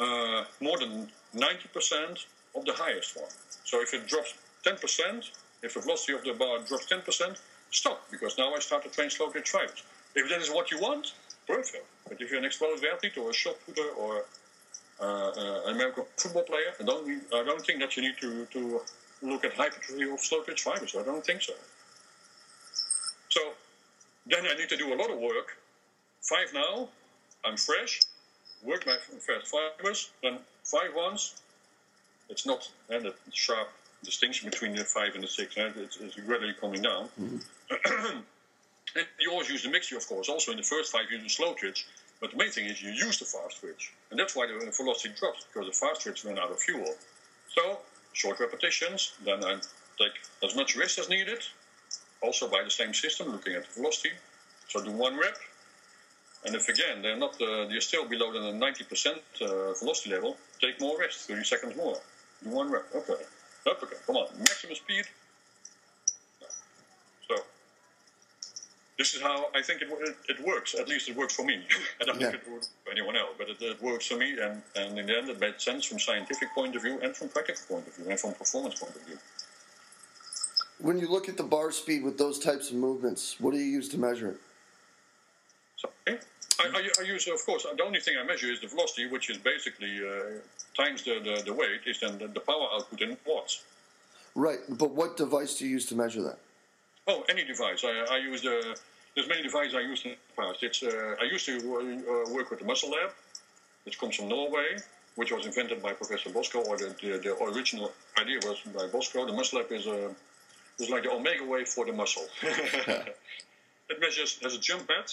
uh, 0.00 0.44
more 0.60 0.78
than 0.78 1.08
90% 1.34 2.24
of 2.54 2.64
the 2.64 2.72
highest 2.72 3.16
one. 3.16 3.30
So 3.64 3.82
if 3.82 3.92
it 3.94 4.06
drops 4.06 4.34
10%, 4.64 5.30
if 5.62 5.74
the 5.74 5.80
velocity 5.80 6.12
of 6.14 6.24
the 6.24 6.32
bar 6.32 6.58
drops 6.60 6.86
10%, 6.86 7.38
stop, 7.70 8.02
because 8.10 8.38
now 8.38 8.54
I 8.54 8.60
start 8.60 8.84
to 8.84 8.90
train 8.90 9.10
slow 9.10 9.28
twitch 9.28 9.50
fibers. 9.50 9.82
If 10.14 10.28
that 10.30 10.40
is 10.40 10.50
what 10.50 10.70
you 10.70 10.78
want, 10.80 11.12
perfect. 11.46 11.86
But 12.08 12.20
if 12.20 12.30
you're 12.30 12.38
an 12.38 12.44
explosive 12.44 12.84
athlete 12.92 13.18
or 13.18 13.30
a 13.30 13.34
shot 13.34 13.56
putter 13.66 13.88
or 13.98 14.24
uh, 15.00 15.04
uh, 15.04 15.60
an 15.66 15.74
American 15.74 16.04
football 16.16 16.44
player. 16.44 16.70
I 16.80 16.84
don't, 16.84 17.22
I 17.34 17.42
don't 17.42 17.60
think 17.66 17.80
that 17.80 17.96
you 17.96 18.02
need 18.04 18.16
to, 18.20 18.46
to 18.46 18.80
look 19.22 19.44
at 19.44 19.52
hypertrophy 19.52 20.08
of 20.08 20.20
slow 20.20 20.42
twitch 20.42 20.62
fibers. 20.62 20.94
I 20.96 21.02
don't 21.02 21.24
think 21.24 21.42
so. 21.42 21.52
So 23.28 23.40
then 24.26 24.46
I 24.46 24.54
need 24.56 24.68
to 24.68 24.76
do 24.76 24.94
a 24.94 24.96
lot 24.96 25.10
of 25.10 25.18
work. 25.18 25.58
Five 26.22 26.54
now, 26.54 26.88
I'm 27.44 27.56
fresh, 27.56 28.00
work 28.62 28.86
my 28.86 28.96
fast 29.20 29.54
fibers, 29.78 30.10
then 30.22 30.38
five 30.62 30.94
ones. 30.94 31.40
It's 32.28 32.46
not 32.46 32.70
uh, 32.90 33.00
the 33.00 33.14
sharp 33.32 33.68
distinction 34.02 34.48
between 34.50 34.74
the 34.74 34.84
five 34.84 35.14
and 35.14 35.22
the 35.22 35.28
six. 35.28 35.56
Uh, 35.56 35.72
it's, 35.76 35.98
it's, 35.98 36.16
gradually 36.16 36.54
coming 36.60 36.82
down. 36.82 37.08
Mm-hmm. 37.20 38.18
And 38.96 39.06
you 39.20 39.30
always 39.30 39.50
use 39.50 39.62
the 39.62 39.70
mixture, 39.70 39.96
of 39.96 40.06
course. 40.06 40.28
Also 40.28 40.52
in 40.52 40.56
the 40.56 40.62
first 40.62 40.92
five, 40.92 41.02
you 41.10 41.18
use 41.18 41.24
the 41.24 41.30
slow 41.30 41.54
twitch. 41.54 41.86
But 42.20 42.30
the 42.30 42.36
main 42.36 42.50
thing 42.50 42.66
is 42.66 42.82
you 42.82 42.90
use 42.90 43.18
the 43.18 43.24
fast 43.24 43.60
twitch. 43.60 43.92
And 44.10 44.18
that's 44.18 44.36
why 44.36 44.46
the 44.46 44.70
velocity 44.70 45.14
drops, 45.18 45.44
because 45.52 45.68
the 45.68 45.86
fast 45.86 46.02
twitch 46.02 46.24
ran 46.24 46.38
out 46.38 46.50
of 46.50 46.60
fuel. 46.60 46.94
So, 47.48 47.78
short 48.12 48.40
repetitions, 48.40 49.14
then 49.24 49.44
I 49.44 49.56
take 49.98 50.12
as 50.42 50.56
much 50.56 50.76
rest 50.76 50.98
as 50.98 51.08
needed. 51.08 51.42
Also 52.22 52.48
by 52.48 52.62
the 52.62 52.70
same 52.70 52.94
system, 52.94 53.30
looking 53.32 53.54
at 53.54 53.66
the 53.66 53.74
velocity. 53.74 54.14
So 54.68 54.82
do 54.82 54.90
one 54.92 55.16
rep. 55.16 55.36
And 56.44 56.54
if 56.54 56.68
again 56.68 57.00
they're 57.02 57.16
not, 57.16 57.40
uh, 57.40 57.66
you're 57.68 57.80
still 57.80 58.06
below 58.06 58.32
the 58.32 58.38
90% 58.38 59.16
uh, 59.40 59.72
velocity 59.74 60.10
level, 60.10 60.36
take 60.60 60.80
more 60.80 60.98
rest, 60.98 61.26
30 61.28 61.44
seconds 61.44 61.76
more. 61.76 61.96
Do 62.42 62.50
one 62.50 62.70
rep. 62.70 62.84
Okay. 62.94 63.14
Up 63.70 63.82
again. 63.82 63.98
Come 64.06 64.16
on. 64.16 64.26
Maximum 64.38 64.74
speed. 64.74 65.04
So 67.26 67.36
this 68.98 69.14
is 69.14 69.22
how 69.22 69.46
I 69.54 69.62
think 69.62 69.80
it, 69.80 69.88
it, 69.90 70.16
it 70.28 70.46
works. 70.46 70.74
At 70.74 70.86
least 70.88 71.08
it 71.08 71.16
works 71.16 71.34
for 71.34 71.44
me. 71.44 71.62
I 72.00 72.04
don't 72.04 72.20
Yeah. 72.20 72.30
think 72.32 72.42
it 72.46 72.50
works 72.52 72.68
for 72.84 72.90
anyone 72.92 73.16
else, 73.16 73.30
but 73.38 73.48
it, 73.48 73.56
it 73.62 73.82
works 73.82 74.06
for 74.06 74.16
me. 74.18 74.36
And, 74.38 74.60
and 74.76 74.98
in 74.98 75.06
the 75.06 75.16
end, 75.16 75.30
it 75.30 75.40
made 75.40 75.58
sense 75.58 75.86
from 75.86 75.98
scientific 75.98 76.48
point 76.54 76.76
of 76.76 76.82
view 76.82 77.00
and 77.02 77.16
from 77.16 77.28
practical 77.30 77.62
point 77.76 77.88
of 77.88 77.94
view 77.94 78.10
and 78.10 78.20
from 78.20 78.34
performance 78.34 78.78
point 78.78 78.94
of 78.94 79.02
view. 79.02 79.18
When 80.78 80.98
you 80.98 81.08
look 81.08 81.30
at 81.30 81.38
the 81.38 81.42
bar 81.44 81.70
speed 81.72 82.02
with 82.02 82.18
those 82.18 82.38
types 82.38 82.68
of 82.68 82.76
movements, 82.76 83.36
what 83.40 83.52
do 83.52 83.58
you 83.58 83.64
use 83.64 83.88
to 83.90 83.98
measure 83.98 84.28
it? 84.32 84.36
I, 86.60 86.68
I, 86.78 86.88
I 87.00 87.02
use, 87.02 87.26
of 87.26 87.44
course, 87.44 87.66
the 87.76 87.82
only 87.82 88.00
thing 88.00 88.14
I 88.20 88.24
measure 88.24 88.50
is 88.50 88.60
the 88.60 88.68
velocity, 88.68 89.06
which 89.06 89.30
is 89.30 89.38
basically 89.38 90.00
uh, 90.06 90.38
times 90.76 91.02
the, 91.02 91.20
the, 91.20 91.42
the 91.44 91.52
weight 91.52 91.80
is 91.86 92.00
then 92.00 92.18
the, 92.18 92.28
the 92.28 92.40
power 92.40 92.68
output 92.74 93.00
in 93.00 93.16
watts. 93.26 93.64
Right, 94.34 94.60
but 94.68 94.90
what 94.90 95.16
device 95.16 95.58
do 95.58 95.64
you 95.64 95.72
use 95.72 95.86
to 95.86 95.94
measure 95.94 96.22
that? 96.22 96.38
Oh, 97.06 97.24
any 97.28 97.44
device. 97.44 97.84
I, 97.84 98.06
I 98.10 98.18
use 98.18 98.42
the. 98.42 98.76
There's 99.14 99.28
many 99.28 99.42
devices 99.42 99.74
I 99.76 99.80
used 99.80 100.06
in 100.06 100.12
the 100.12 100.42
past. 100.42 100.62
It's 100.62 100.82
uh, 100.82 101.14
I 101.20 101.24
used 101.24 101.46
to 101.46 101.56
uh, 101.56 102.34
work 102.34 102.50
with 102.50 102.58
the 102.58 102.64
Muscle 102.64 102.90
Lab, 102.90 103.10
which 103.84 103.98
comes 103.98 104.16
from 104.16 104.28
Norway, 104.28 104.76
which 105.14 105.30
was 105.30 105.46
invented 105.46 105.82
by 105.82 105.92
Professor 105.92 106.30
Bosco, 106.30 106.62
or 106.62 106.76
the, 106.76 106.96
the, 107.00 107.18
the 107.18 107.36
original 107.44 107.92
idea 108.18 108.38
was 108.42 108.58
by 108.74 108.86
Bosco. 108.88 109.24
The 109.26 109.32
Muscle 109.32 109.60
Lab 109.60 109.70
is 109.70 109.86
a 109.86 110.10
is 110.80 110.90
like 110.90 111.04
the 111.04 111.10
Omegawave 111.10 111.68
for 111.68 111.86
the 111.86 111.92
muscle. 111.92 112.24
it 112.42 114.00
measures 114.00 114.38
has 114.42 114.56
a 114.56 114.58
jump 114.58 114.88
pad. 114.88 115.12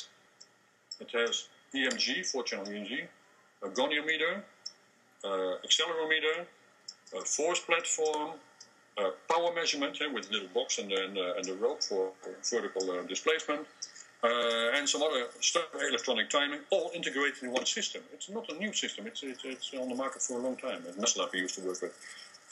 It 1.01 1.11
has 1.11 1.47
EMG, 1.73 2.25
four-channel 2.31 2.65
EMG, 2.65 3.07
a 3.63 3.69
goniometer, 3.69 4.41
uh, 5.23 5.53
accelerometer, 5.65 6.45
a 7.17 7.21
force 7.21 7.59
platform, 7.59 8.31
uh, 8.97 9.09
power 9.29 9.53
measurement 9.53 9.97
eh, 10.01 10.07
with 10.13 10.29
a 10.29 10.33
little 10.33 10.49
box 10.53 10.77
and, 10.77 10.91
and, 10.91 11.17
uh, 11.17 11.33
and 11.37 11.45
the 11.45 11.55
rope 11.55 11.81
for 11.81 12.11
vertical 12.49 12.89
uh, 12.91 13.01
displacement, 13.03 13.61
uh, 14.23 14.75
and 14.75 14.87
some 14.87 15.01
other 15.01 15.25
stuff, 15.39 15.63
electronic 15.89 16.29
timing, 16.29 16.59
all 16.69 16.91
integrated 16.93 17.41
in 17.43 17.51
one 17.51 17.65
system. 17.65 18.01
It's 18.13 18.29
not 18.29 18.49
a 18.51 18.55
new 18.55 18.71
system. 18.73 19.07
It's, 19.07 19.23
it's, 19.23 19.43
it's 19.43 19.73
on 19.73 19.89
the 19.89 19.95
market 19.95 20.21
for 20.21 20.37
a 20.37 20.41
long 20.41 20.55
time. 20.57 20.83
At 20.87 20.99
Muscle 20.99 21.23
Lab 21.23 21.31
we 21.33 21.39
used 21.39 21.55
to 21.55 21.61
work 21.61 21.81
with. 21.81 21.93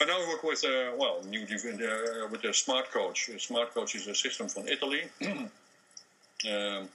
And 0.00 0.08
now 0.08 0.18
we 0.18 0.26
work 0.28 0.42
with, 0.42 0.64
uh, 0.64 0.92
well, 0.96 1.22
new 1.28 1.42
uh, 1.42 2.28
with 2.30 2.42
the 2.42 2.52
Smart 2.54 2.90
Coach. 2.90 3.30
Smart 3.38 3.72
Coach 3.74 3.94
is 3.94 4.08
a 4.08 4.14
system 4.14 4.48
from 4.48 4.66
Italy. 4.66 5.02
um, 5.22 6.88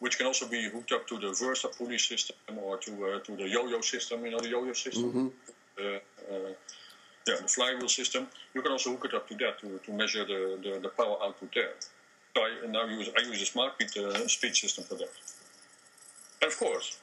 which 0.00 0.16
can 0.18 0.26
also 0.26 0.48
be 0.48 0.68
hooked 0.68 0.92
up 0.92 1.06
to 1.06 1.18
the 1.18 1.32
Versa 1.32 1.68
pulley 1.68 1.98
system 1.98 2.36
or 2.62 2.78
to 2.78 2.92
uh, 3.06 3.18
to 3.20 3.36
the 3.36 3.48
yo-yo 3.48 3.80
system. 3.80 4.24
You 4.24 4.32
know 4.32 4.40
the 4.40 4.48
yo-yo 4.48 4.72
system. 4.72 5.32
Uh, 5.78 5.82
uh, 5.82 6.52
yeah, 7.26 7.36
the 7.42 7.48
flywheel 7.48 7.88
system. 7.88 8.26
You 8.54 8.62
can 8.62 8.72
also 8.72 8.90
hook 8.90 9.04
it 9.04 9.14
up 9.14 9.28
to 9.28 9.34
that 9.36 9.60
to, 9.60 9.78
to 9.78 9.92
measure 9.92 10.24
the, 10.24 10.58
the, 10.62 10.80
the 10.80 10.88
power 10.88 11.16
output 11.22 11.50
there. 11.54 11.74
So 12.34 12.42
I 12.42 12.66
now 12.66 12.86
use 12.86 13.10
I 13.16 13.20
use 13.22 13.40
the 13.40 13.46
smart 13.46 13.78
beat 13.78 13.96
uh, 13.96 14.26
speed 14.26 14.56
system 14.56 14.84
for 14.84 14.94
that. 14.96 15.10
And 16.42 16.50
of 16.50 16.58
course, 16.58 16.98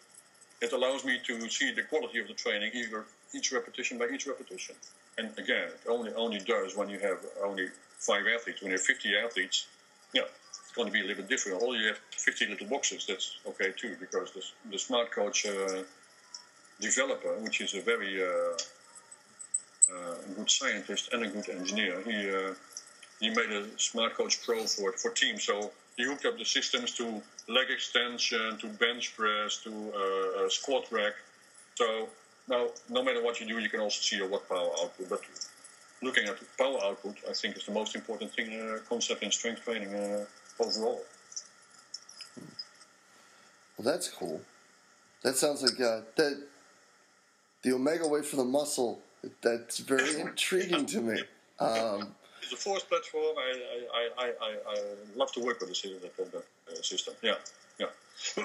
it 0.62 0.74
allows 0.74 1.06
me 1.06 1.20
to 1.28 1.50
see 1.50 1.72
the 1.72 1.84
quality 1.84 2.20
of 2.20 2.28
the 2.28 2.34
training 2.34 2.72
either 2.74 3.06
each 3.34 3.52
repetition 3.52 3.98
by 3.98 4.08
each 4.14 4.26
repetition. 4.26 4.76
And 5.18 5.30
again, 5.38 5.70
it 5.70 5.90
only 5.90 6.14
only 6.14 6.40
does 6.40 6.76
when 6.76 6.90
you 6.90 7.00
have 7.00 7.20
only 7.44 7.68
five 8.00 8.24
athletes. 8.34 8.62
When 8.62 8.72
you 8.72 8.78
have 8.78 8.86
50 8.86 9.10
athletes, 9.24 9.68
yeah, 10.14 10.24
going 10.78 10.88
to 10.88 10.94
be 10.94 11.02
a 11.02 11.08
little 11.08 11.24
bit 11.24 11.30
different. 11.30 11.62
All 11.62 11.76
you 11.76 11.88
have 11.88 12.00
50 12.12 12.48
little 12.48 12.68
boxes. 12.68 13.06
That's 13.08 13.38
okay 13.48 13.74
too, 13.76 13.96
because 14.00 14.32
the, 14.32 14.44
the 14.72 14.80
smart 14.80 15.12
coach 15.12 15.46
uh, 15.46 15.84
developer, 16.80 17.34
which 17.40 17.60
is 17.62 17.74
a 17.74 17.82
very 17.82 18.24
uh, 18.24 18.56
uh, 19.94 20.16
good 20.36 20.50
scientist 20.50 21.10
and 21.14 21.24
a 21.24 21.28
good 21.28 21.50
engineer, 21.50 22.02
he 22.06 22.30
uh, 22.30 22.54
he 23.20 23.30
made 23.30 23.52
a 23.52 23.66
smart 23.78 24.16
coach 24.16 24.46
pro 24.46 24.66
for 24.66 24.94
for 24.94 25.12
teams. 25.12 25.44
So 25.44 25.72
he 25.98 26.04
hooked 26.04 26.26
up 26.26 26.38
the 26.38 26.46
systems 26.46 26.92
to 27.00 27.06
leg 27.50 27.70
extension, 27.70 28.58
to 28.60 28.68
bench 28.68 29.16
press, 29.18 29.58
to 29.66 29.72
uh, 30.02 30.50
squat 30.50 30.86
rack. 30.92 31.14
So 31.76 32.08
now, 32.48 32.68
no 32.90 33.04
matter 33.04 33.24
what 33.24 33.40
you 33.40 33.48
do, 33.48 33.60
you 33.60 33.70
can 33.70 33.80
also 33.80 34.00
see 34.02 34.18
your 34.18 34.28
watt 34.28 34.48
power 34.48 34.70
output. 34.82 35.10
But 35.10 35.22
looking 36.02 36.26
at 36.28 36.38
the 36.40 36.46
power 36.58 36.80
output, 36.84 37.16
I 37.30 37.34
think 37.34 37.58
is 37.58 37.66
the 37.66 37.74
most 37.74 37.96
important 37.96 38.32
thing 38.32 38.50
uh, 38.60 38.78
concept 38.88 39.24
in 39.24 39.32
strength 39.32 39.64
training 39.66 39.94
uh, 39.94 40.26
overall. 40.60 41.02
Well, 43.78 43.86
that's 43.86 44.10
cool. 44.10 44.42
That 45.24 45.36
sounds 45.36 45.62
like 45.62 45.80
uh, 45.80 46.02
that. 46.16 46.44
The 47.64 47.72
Omegawave 47.72 48.26
for 48.26 48.38
the 48.38 48.46
muscle. 48.46 49.02
That's 49.42 49.80
very 49.80 50.22
intriguing 50.28 50.86
to 50.88 51.02
me. 51.02 51.22
Um, 51.60 52.16
It's 52.42 52.54
a 52.54 52.56
force 52.56 52.84
platform. 52.84 53.36
I 53.38 53.50
I, 53.94 54.24
I, 54.24 54.26
I, 54.26 54.52
I, 54.74 54.78
love 55.16 55.32
to 55.34 55.42
work 55.42 55.60
with 55.60 55.70
the 55.70 56.00
that, 56.02 56.16
that 56.18 56.44
uh, 56.72 56.82
system. 56.82 57.16
Yeah, 57.22 57.36
yeah. 57.80 57.88
uh, 58.38 58.44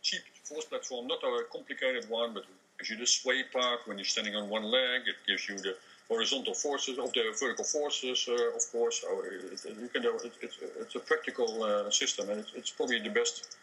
cheap 0.00 0.22
force 0.44 0.64
platform, 0.64 1.06
not 1.06 1.22
a 1.22 1.44
complicated 1.52 2.08
one, 2.08 2.34
but 2.34 2.44
gives 2.78 2.90
you 2.90 2.96
the 2.96 3.06
sway 3.06 3.42
part 3.52 3.80
when 3.86 3.98
you're 3.98 4.04
standing 4.04 4.34
on 4.36 4.48
one 4.48 4.64
leg. 4.64 5.02
It 5.06 5.16
gives 5.26 5.48
you 5.48 5.56
the 5.58 5.76
horizontal 6.10 6.54
forces 6.54 6.98
of 6.98 7.12
the 7.12 7.22
vertical 7.38 7.64
forces, 7.64 8.28
uh, 8.28 8.58
of 8.58 8.64
course. 8.72 9.00
So 9.02 9.22
it, 9.22 9.64
it, 9.64 9.76
you 9.80 9.88
can 9.88 10.02
do, 10.02 10.12
it, 10.24 10.32
it, 10.42 10.52
it's 10.80 10.96
a 10.96 10.98
practical 10.98 11.62
uh, 11.62 11.90
system, 11.90 12.28
and 12.30 12.44
it's, 12.56 12.70
probably 12.70 12.98
the 12.98 13.10
best. 13.10 13.56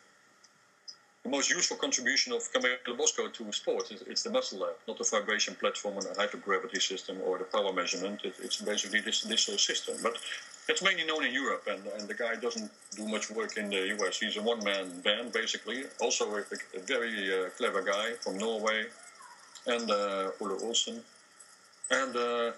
The 1.23 1.29
most 1.29 1.49
useful 1.49 1.75
contribution 1.75 2.31
of 2.31 2.41
Carmelo 2.53 2.95
Bosco 2.97 3.27
to 3.27 3.51
sport 3.51 3.91
it's 3.91 4.23
the 4.23 4.29
muscle 4.29 4.59
lab, 4.59 4.75
not 4.87 4.97
the 4.97 5.03
vibration 5.03 5.55
platform 5.55 5.95
and 5.97 6.05
the 6.05 6.15
hypergravity 6.21 6.81
system 6.81 7.17
or 7.25 7.37
the 7.37 7.43
power 7.43 7.73
measurement. 7.73 8.21
It, 8.23 8.35
it's 8.41 8.61
basically 8.61 9.01
this 9.01 9.23
this 9.23 9.49
uh, 9.49 9.57
system, 9.57 9.95
but 10.01 10.15
it's 10.69 10.81
mainly 10.81 11.05
known 11.05 11.25
in 11.25 11.33
Europe, 11.33 11.67
and, 11.73 11.81
and 11.97 12.07
the 12.07 12.13
guy 12.13 12.35
doesn't 12.35 12.71
do 12.95 13.05
much 13.15 13.29
work 13.29 13.57
in 13.57 13.69
the 13.69 13.83
US. 13.95 14.19
He's 14.21 14.37
a 14.37 14.41
one-man 14.41 15.01
band, 15.01 15.33
basically. 15.33 15.79
Also 15.99 16.23
a, 16.33 16.43
a 16.79 16.81
very 16.93 17.13
uh, 17.33 17.49
clever 17.57 17.81
guy 17.81 18.13
from 18.21 18.37
Norway, 18.37 18.85
and 19.65 19.91
uh, 19.91 20.31
Ole 20.39 20.57
Olsen. 20.63 21.03
And 21.89 22.15
uh, 22.15 22.51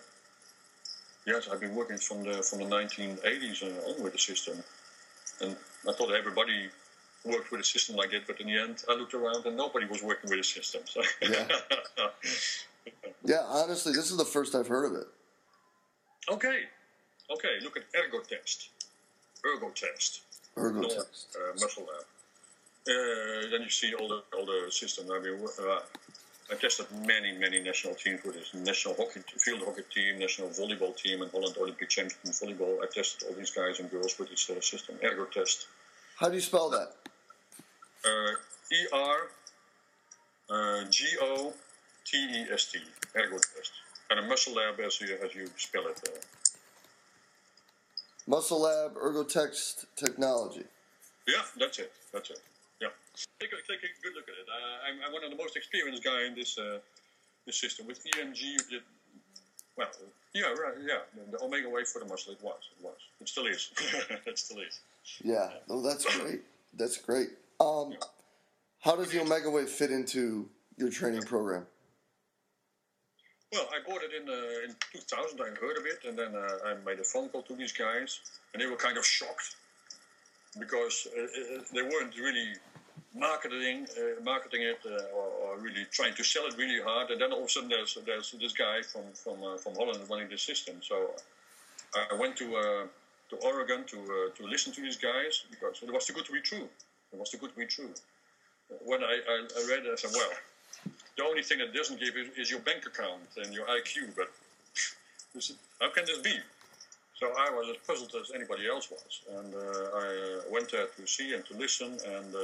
yes, 1.25 1.47
I've 1.51 1.59
been 1.59 1.75
working 1.75 1.97
from 1.97 2.23
the 2.23 2.41
from 2.41 2.59
the 2.59 2.65
1980s 2.65 3.63
uh, 3.63 3.89
on 3.89 4.03
with 4.03 4.13
the 4.13 4.19
system, 4.19 4.57
and 5.41 5.55
I 5.87 5.93
thought 5.93 6.11
everybody 6.11 6.69
worked 7.25 7.51
with 7.51 7.61
a 7.61 7.63
system 7.63 7.95
like 7.95 8.11
that, 8.11 8.25
but 8.27 8.39
in 8.39 8.47
the 8.47 8.57
end, 8.57 8.83
I 8.89 8.93
looked 8.95 9.13
around 9.13 9.45
and 9.45 9.57
nobody 9.57 9.85
was 9.85 10.01
working 10.01 10.29
with 10.29 10.39
a 10.39 10.43
system. 10.43 10.81
So. 10.85 11.01
Yeah. 11.21 11.47
yeah, 13.25 13.43
honestly, 13.47 13.93
this 13.93 14.09
is 14.09 14.17
the 14.17 14.25
first 14.25 14.55
I've 14.55 14.67
heard 14.67 14.85
of 14.85 14.93
it. 15.01 15.07
okay, 16.31 16.61
okay. 17.31 17.55
Look 17.61 17.77
at 17.77 17.83
Ergotest, 17.93 18.69
ergo 19.45 19.69
test. 19.69 20.21
Ergotest. 20.57 21.35
uh, 21.35 21.53
muscle 21.59 21.83
lab. 21.83 22.05
Uh, 22.87 23.49
then 23.51 23.61
you 23.61 23.69
see 23.69 23.93
all 23.93 24.07
the 24.07 24.23
all 24.35 24.45
the 24.45 24.71
system. 24.71 25.05
I 25.11 25.19
mean, 25.19 25.39
uh, 25.61 25.79
I 26.51 26.55
tested 26.55 26.87
many 27.05 27.31
many 27.33 27.61
national 27.61 27.93
teams 27.95 28.23
with 28.23 28.35
this 28.35 28.53
national 28.53 28.95
hockey 28.95 29.21
field 29.37 29.61
hockey 29.65 29.83
team, 29.93 30.19
national 30.19 30.49
volleyball 30.49 30.95
team, 30.95 31.21
and 31.21 31.31
Holland 31.31 31.55
Olympic 31.59 31.89
champion 31.89 32.33
volleyball. 32.33 32.81
I 32.83 32.87
tested 32.87 33.27
all 33.27 33.35
these 33.35 33.51
guys 33.51 33.79
and 33.79 33.89
girls 33.91 34.17
with 34.17 34.29
this 34.29 34.49
uh, 34.49 34.59
system, 34.61 34.95
Ergotest. 35.03 35.65
How 36.17 36.29
do 36.29 36.35
you 36.35 36.41
spell 36.41 36.69
that? 36.71 36.93
Uh, 38.03 38.33
E 38.71 38.87
R 38.91 39.17
uh, 40.49 40.83
G 40.89 41.05
O 41.21 41.53
T 42.05 42.17
E 42.17 42.45
S 42.51 42.71
T, 42.71 42.79
Ergotest, 43.15 43.71
and 44.09 44.19
a 44.19 44.23
muscle 44.23 44.55
lab 44.55 44.79
as 44.79 44.99
you 44.99 45.17
as 45.23 45.35
you 45.35 45.47
spell 45.57 45.87
it. 45.87 46.01
Uh, 46.07 46.19
Muscle 48.29 48.61
Lab 48.61 48.93
Ergotest 48.93 49.85
Technology. 49.95 50.65
Yeah, 51.27 51.41
that's 51.57 51.79
it. 51.79 51.91
That's 52.13 52.29
it. 52.29 52.39
Yeah. 53.19 53.47
Take 53.47 53.53
a, 53.53 53.57
take 53.67 53.83
a 53.83 53.91
good 54.03 54.15
look 54.15 54.27
at 54.27 54.35
it. 54.35 54.47
Uh, 54.47 54.87
I'm, 54.87 54.97
I'm 55.05 55.13
one 55.13 55.23
of 55.23 55.31
the 55.31 55.37
most 55.37 55.55
experienced 55.55 56.03
guy 56.03 56.25
in 56.25 56.35
this 56.35 56.57
uh, 56.57 56.79
this 57.45 57.59
system. 57.59 57.87
With 57.87 58.03
EMG, 58.03 58.41
you 58.41 58.57
did 58.69 58.81
well. 59.77 59.87
Yeah, 60.33 60.43
right. 60.53 60.75
Yeah, 60.81 60.99
the, 61.31 61.37
Omegawave 61.37 61.87
for 61.87 61.99
the 61.99 62.05
muscle. 62.05 62.33
It 62.33 62.41
was. 62.43 62.59
It 62.77 62.83
was. 62.83 62.97
It 63.19 63.29
still 63.29 63.47
is. 63.47 63.71
it 64.25 64.37
still 64.37 64.59
is. 64.59 64.79
Yeah, 65.23 65.49
oh, 65.69 65.81
that's 65.81 66.05
great. 66.17 66.41
That's 66.77 66.97
great. 66.97 67.29
Um, 67.59 67.93
how 68.79 68.95
does 68.95 69.11
the 69.11 69.19
Omegawave 69.19 69.67
fit 69.67 69.91
into 69.91 70.47
your 70.77 70.89
training 70.89 71.23
program? 71.23 71.65
Well, 73.51 73.67
I 73.73 73.79
bought 73.89 74.01
it 74.03 74.11
in 74.13 74.29
uh, 74.29 74.67
in 74.67 74.75
2000. 74.93 75.41
I 75.41 75.45
heard 75.59 75.77
of 75.77 75.85
it, 75.85 76.07
and 76.07 76.17
then 76.17 76.35
uh, 76.35 76.69
I 76.69 76.75
made 76.85 76.99
a 76.99 77.03
phone 77.03 77.29
call 77.29 77.41
to 77.43 77.55
these 77.55 77.71
guys, 77.71 78.19
and 78.53 78.61
they 78.61 78.67
were 78.67 78.75
kind 78.75 78.97
of 78.97 79.05
shocked 79.05 79.55
because 80.57 81.07
uh, 81.17 81.21
uh, 81.21 81.61
they 81.73 81.81
weren't 81.81 82.15
really 82.15 82.53
marketing 83.15 83.87
uh, 83.97 84.21
marketing 84.23 84.61
it 84.61 84.79
uh, 84.85 85.15
or, 85.15 85.27
or, 85.43 85.57
really 85.59 85.85
trying 85.91 86.13
to 86.13 86.23
sell 86.23 86.45
it 86.45 86.55
really 86.57 86.81
hard. 86.81 87.09
And 87.09 87.19
then 87.21 87.31
all 87.31 87.39
of 87.39 87.45
a 87.45 87.49
sudden, 87.49 87.69
there's 87.69 87.97
there's 88.05 88.31
this 88.39 88.53
guy 88.53 88.81
from 88.81 89.03
from 89.13 89.43
uh, 89.43 89.57
from 89.57 89.75
Holland 89.75 89.99
running 90.09 90.29
the 90.29 90.37
system. 90.37 90.75
So 90.81 91.11
I 91.95 92.15
went 92.15 92.35
to 92.37 92.55
uh, 92.55 92.85
to 93.29 93.35
Oregon 93.37 93.83
to 93.85 93.97
uh, 93.97 94.35
to 94.35 94.47
listen 94.47 94.73
to 94.73 94.81
these 94.81 94.97
guys 94.97 95.43
because 95.49 95.81
it 95.81 95.91
was 95.91 96.05
too 96.05 96.13
good 96.13 96.25
to 96.25 96.31
be 96.31 96.41
true. 96.41 96.67
It 97.11 97.17
was 97.17 97.29
too 97.29 97.37
good 97.37 97.51
to 97.51 97.59
be 97.59 97.65
true. 97.65 97.89
When 98.85 99.03
I, 99.03 99.19
I, 99.27 99.47
I 99.57 99.67
read 99.67 99.85
it, 99.85 99.91
I 99.91 99.95
said, 99.95 100.11
well, 100.13 100.29
the 101.17 101.23
only 101.23 101.41
thing 101.41 101.57
that 101.57 101.73
doesn't 101.73 101.99
give 101.99 102.15
is, 102.15 102.27
is 102.37 102.51
your 102.51 102.59
bank 102.59 102.85
account 102.85 103.23
and 103.37 103.51
your 103.51 103.65
IQ. 103.65 104.15
But 104.15 104.29
how 105.81 105.89
can 105.89 106.05
this 106.05 106.19
be? 106.19 106.37
So 107.15 107.33
I 107.37 107.49
was 107.49 107.67
as 107.69 107.77
puzzled 107.87 108.13
as 108.21 108.31
anybody 108.33 108.67
else 108.67 108.89
was, 108.91 109.21
and 109.37 109.53
uh, 109.53 109.97
I 109.97 110.51
went 110.51 110.71
there 110.71 110.85
to 110.85 111.07
see 111.07 111.33
and 111.33 111.43
to 111.47 111.57
listen. 111.57 111.97
And 112.07 112.35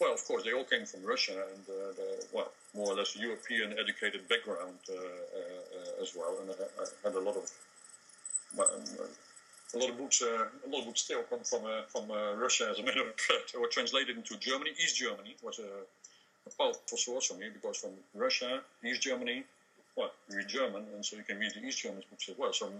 well, 0.00 0.12
of 0.12 0.24
course, 0.24 0.44
they 0.44 0.52
all 0.52 0.64
came 0.64 0.84
from 0.84 1.04
Russia 1.04 1.32
and 1.32 1.64
uh, 1.68 1.92
the, 1.96 2.26
well, 2.32 2.52
more 2.74 2.92
or 2.92 2.96
less 2.96 3.16
European 3.16 3.78
educated 3.78 4.28
background 4.28 4.78
uh, 4.90 4.94
uh, 4.94 6.02
as 6.02 6.14
well. 6.14 6.36
And 6.42 6.50
I, 6.50 6.82
I, 6.82 7.08
had 7.08 7.16
a 7.16 7.20
lot 7.20 7.36
of 7.36 7.50
um, 8.58 8.84
a 9.74 9.78
lot 9.78 9.90
of 9.90 9.98
books. 9.98 10.22
a 10.22 10.68
lot 10.68 10.80
of 10.80 10.86
books 10.86 11.00
still 11.00 11.22
come 11.24 11.40
from 11.40 11.62
from 11.88 12.10
Russia, 12.38 12.68
as 12.70 12.78
a 12.78 12.82
matter 12.82 13.00
of 13.00 13.18
fact, 13.18 13.54
or 13.58 13.66
translated 13.68 14.16
into 14.16 14.36
Germany. 14.36 14.70
East 14.78 14.96
Germany 14.96 15.34
was 15.42 15.58
a, 15.58 15.70
a 16.46 16.50
powerful 16.56 16.98
source 16.98 17.26
for 17.26 17.34
me 17.34 17.46
because 17.52 17.78
from 17.78 17.90
Russia, 18.14 18.60
East 18.84 19.02
Germany, 19.02 19.44
well, 19.96 20.12
you 20.30 20.36
read 20.36 20.48
German, 20.48 20.84
and 20.94 21.04
so 21.04 21.16
you 21.16 21.22
can 21.22 21.38
read 21.38 21.52
the 21.54 21.66
East 21.66 21.80
German 21.82 22.02
books 22.10 22.28
as 22.28 22.38
well. 22.38 22.52
So 22.52 22.70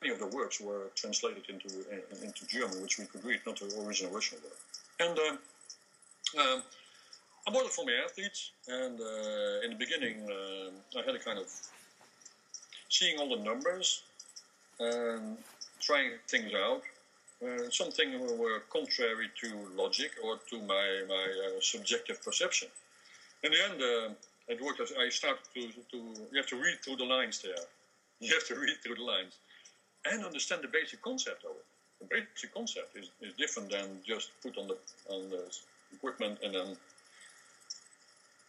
many 0.00 0.12
of 0.12 0.18
the 0.18 0.26
works 0.26 0.60
were 0.60 0.90
translated 0.94 1.44
into 1.48 1.68
uh, 1.92 2.26
into 2.26 2.46
German, 2.46 2.82
which 2.82 2.98
we 2.98 3.06
could 3.06 3.24
read, 3.24 3.40
not 3.46 3.58
the 3.58 3.66
original 3.86 4.12
Russian 4.12 4.38
work. 4.42 4.58
And 4.98 5.18
um, 5.18 5.38
um, 6.38 6.62
I 7.46 7.52
bought 7.52 7.66
it 7.66 7.72
for 7.72 7.84
my 7.84 7.96
athletes, 8.04 8.50
and 8.68 9.00
uh, 9.00 9.64
in 9.64 9.70
the 9.70 9.76
beginning, 9.78 10.16
uh, 10.28 10.98
I 10.98 11.02
had 11.04 11.14
a 11.14 11.18
kind 11.18 11.38
of 11.38 11.46
seeing 12.88 13.18
all 13.18 13.36
the 13.36 13.42
numbers 13.42 14.02
and 14.80 15.36
trying 15.80 16.12
things 16.28 16.52
out. 16.54 16.82
Uh, 17.44 17.70
some 17.70 17.90
things 17.90 18.14
were 18.38 18.60
contrary 18.72 19.28
to 19.42 19.48
logic 19.76 20.12
or 20.24 20.38
to 20.50 20.56
my 20.62 21.02
my 21.08 21.26
uh, 21.44 21.60
subjective 21.60 22.22
perception. 22.22 22.68
In 23.44 23.52
the 23.52 23.62
end 23.68 23.82
uh, 23.82 24.14
it 24.48 24.62
worked. 24.62 24.80
I 24.80 25.08
started 25.08 25.42
to, 25.54 25.62
to, 25.92 25.96
you 26.30 26.36
have 26.36 26.46
to 26.46 26.56
read 26.56 26.78
through 26.82 26.96
the 26.96 27.04
lines 27.04 27.42
there. 27.42 27.54
You 28.18 28.32
have 28.32 28.46
to 28.46 28.54
read 28.54 28.76
through 28.82 28.94
the 28.94 29.04
lines 29.04 29.34
and 30.06 30.24
understand 30.24 30.62
the 30.62 30.68
basic 30.68 31.02
concept 31.02 31.44
of 31.44 31.50
it. 31.50 31.66
The 32.00 32.06
basic 32.06 32.54
concept 32.54 32.96
is, 32.96 33.10
is 33.20 33.34
different 33.34 33.70
than 33.70 34.00
just 34.06 34.30
put 34.42 34.56
on 34.56 34.68
the, 34.68 34.78
on 35.10 35.28
the 35.28 35.42
equipment 35.96 36.38
and 36.44 36.54
then 36.54 36.76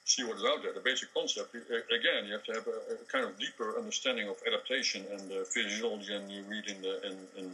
see 0.05 0.23
what's 0.23 0.43
out 0.43 0.63
there. 0.63 0.73
The 0.73 0.79
basic 0.79 1.13
concept, 1.13 1.53
again, 1.53 2.25
you 2.25 2.33
have 2.33 2.43
to 2.45 2.53
have 2.53 2.67
a, 2.67 2.93
a 2.93 3.05
kind 3.11 3.25
of 3.25 3.37
deeper 3.37 3.77
understanding 3.77 4.27
of 4.29 4.37
adaptation 4.47 5.03
and 5.11 5.31
uh, 5.31 5.43
physiology 5.43 6.13
than 6.13 6.29
you 6.29 6.43
read 6.47 6.65
in 6.67 6.81
the, 6.81 6.93
in, 7.07 7.15
in, 7.39 7.47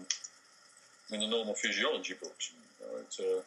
in 1.11 1.19
the 1.19 1.27
normal 1.27 1.55
physiology 1.55 2.13
books. 2.21 2.51
You 2.53 2.85
know, 2.85 3.37
uh, 3.37 3.41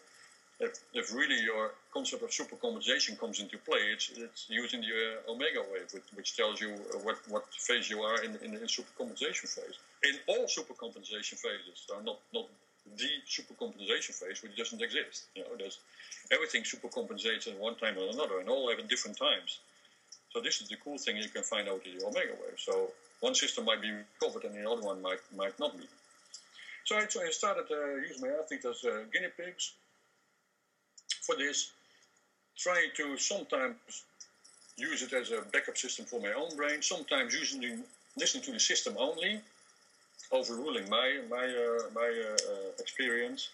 if, 0.58 0.72
if 0.94 1.14
really 1.14 1.38
your 1.42 1.72
concept 1.92 2.22
of 2.22 2.30
supercompensation 2.30 3.18
comes 3.18 3.40
into 3.40 3.58
play, 3.58 3.92
it's, 3.92 4.10
it's 4.16 4.46
using 4.48 4.80
the 4.80 4.88
uh, 4.88 5.32
omega 5.32 5.62
wave, 5.72 5.88
which, 5.92 6.08
which, 6.14 6.36
tells 6.36 6.60
you 6.60 6.70
uh, 6.72 6.98
what, 7.04 7.16
what 7.28 7.44
phase 7.54 7.90
you 7.90 8.00
are 8.00 8.22
in, 8.24 8.36
in, 8.42 8.54
in 8.54 8.66
supercompensation 8.66 9.48
phase. 9.48 9.76
In 10.04 10.14
all 10.28 10.46
supercompensation 10.46 11.36
phases, 11.36 11.76
so 11.86 12.00
not, 12.00 12.18
not 12.32 12.46
the 12.96 13.08
supercompensation 13.28 14.14
phase, 14.14 14.42
which 14.42 14.56
doesn't 14.56 14.80
exist. 14.80 15.24
You 15.34 15.42
know, 15.42 15.56
there's 15.58 15.78
everything 16.30 16.62
supercompensates 16.62 17.48
at 17.48 17.58
one 17.58 17.74
time 17.76 17.98
or 17.98 18.08
another, 18.08 18.40
and 18.40 18.48
all 18.48 18.70
have 18.70 18.78
at 18.78 18.88
different 18.88 19.16
times. 19.18 19.58
So 20.32 20.40
this 20.40 20.60
is 20.60 20.68
the 20.68 20.76
cool 20.76 20.98
thing 20.98 21.16
you 21.16 21.28
can 21.28 21.42
find 21.42 21.68
out 21.68 21.80
in 21.86 21.98
the 21.98 22.04
Omegawave. 22.04 22.58
So 22.58 22.90
one 23.20 23.34
system 23.34 23.64
might 23.64 23.82
be 23.82 23.92
covered, 24.20 24.44
and 24.44 24.54
the 24.54 24.70
other 24.70 24.82
one 24.82 25.02
might 25.02 25.20
might 25.34 25.58
not 25.58 25.76
be. 25.76 25.84
So 26.84 26.96
I, 26.96 27.06
so 27.08 27.20
I 27.22 27.30
started 27.30 27.66
uh, 27.70 27.96
use 27.96 28.20
my 28.20 28.28
athletes 28.28 28.64
as 28.64 28.84
uh, 28.84 29.04
guinea 29.12 29.28
pigs 29.36 29.72
for 31.22 31.34
this, 31.36 31.72
trying 32.56 32.90
to 32.96 33.16
sometimes 33.16 33.74
use 34.76 35.02
it 35.02 35.12
as 35.12 35.30
a 35.32 35.42
backup 35.52 35.76
system 35.76 36.04
for 36.04 36.20
my 36.20 36.32
own 36.32 36.54
brain, 36.54 36.82
sometimes 36.82 37.34
using 37.34 37.60
the, 37.60 37.78
listening 38.16 38.44
to 38.44 38.52
the 38.52 38.60
system 38.60 38.94
only, 38.98 39.40
overruling 40.32 40.88
my 40.88 41.20
my 41.30 41.44
uh, 41.44 41.90
my 41.94 42.08
uh, 42.08 42.52
uh 42.52 42.70
experience, 42.78 43.50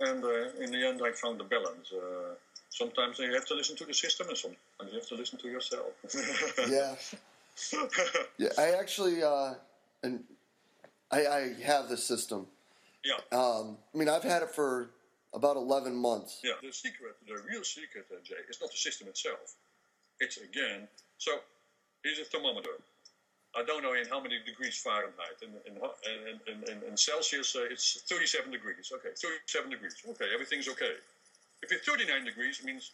and 0.00 0.24
uh, 0.24 0.62
in 0.62 0.70
the 0.70 0.86
end 0.86 1.00
I 1.04 1.12
found 1.12 1.40
the 1.40 1.44
balance. 1.44 1.92
Uh, 1.92 2.34
sometimes 2.70 3.18
you 3.18 3.32
have 3.32 3.46
to 3.46 3.54
listen 3.54 3.76
to 3.76 3.84
the 3.84 3.94
system, 3.94 4.28
and 4.28 4.36
sometimes 4.36 4.92
you 4.92 4.98
have 4.98 5.08
to 5.08 5.14
listen 5.14 5.38
to 5.38 5.48
yourself. 5.48 5.92
yeah, 6.68 6.94
yeah. 8.38 8.48
I 8.58 8.72
actually 8.72 9.22
and 10.02 10.24
I, 11.10 11.26
I 11.26 11.40
have 11.64 11.88
the 11.88 11.96
system. 11.96 12.46
Yeah. 13.04 13.20
Um, 13.36 13.78
I 13.94 13.98
mean, 13.98 14.08
I've 14.08 14.22
had 14.22 14.42
it 14.42 14.50
for 14.50 14.90
about 15.32 15.56
11 15.56 15.94
months. 15.94 16.40
Yeah, 16.42 16.52
the 16.62 16.72
secret, 16.72 17.16
the 17.26 17.34
real 17.50 17.62
secret, 17.62 18.06
uh, 18.10 18.16
Jay, 18.22 18.36
is 18.48 18.60
not 18.60 18.70
the 18.70 18.76
system 18.76 19.08
itself. 19.08 19.56
It's 20.20 20.38
again, 20.38 20.88
so 21.18 21.32
here's 22.02 22.18
a 22.18 22.24
thermometer. 22.24 22.78
I 23.56 23.62
don't 23.62 23.82
know 23.82 23.94
in 23.94 24.06
how 24.08 24.20
many 24.20 24.38
degrees 24.44 24.76
Fahrenheit. 24.76 25.38
In, 25.42 25.50
in, 25.66 25.78
in, 26.50 26.82
in, 26.82 26.96
Celsius, 26.96 27.54
uh, 27.54 27.70
it's 27.70 28.02
37 28.02 28.50
degrees. 28.50 28.90
Okay, 28.92 29.14
37 29.14 29.70
degrees. 29.70 29.94
Okay, 30.08 30.26
everything's 30.34 30.68
okay. 30.68 30.94
If 31.62 31.70
it's 31.70 31.86
39 31.86 32.24
degrees, 32.24 32.58
it 32.60 32.66
means, 32.66 32.90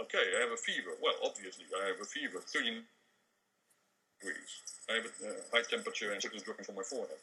okay, 0.00 0.24
I 0.36 0.40
have 0.40 0.52
a 0.52 0.56
fever. 0.56 0.96
Well, 1.02 1.14
obviously, 1.22 1.66
I 1.84 1.88
have 1.88 2.00
a 2.00 2.08
fever, 2.08 2.40
39 2.40 2.80
degrees. 4.20 4.50
I 4.88 4.92
have 4.94 5.04
a 5.04 5.12
uh, 5.28 5.32
high 5.52 5.66
temperature 5.68 6.12
and 6.12 6.20
sickness 6.22 6.42
dropping 6.42 6.64
from 6.64 6.76
my 6.76 6.82
forehead. 6.82 7.20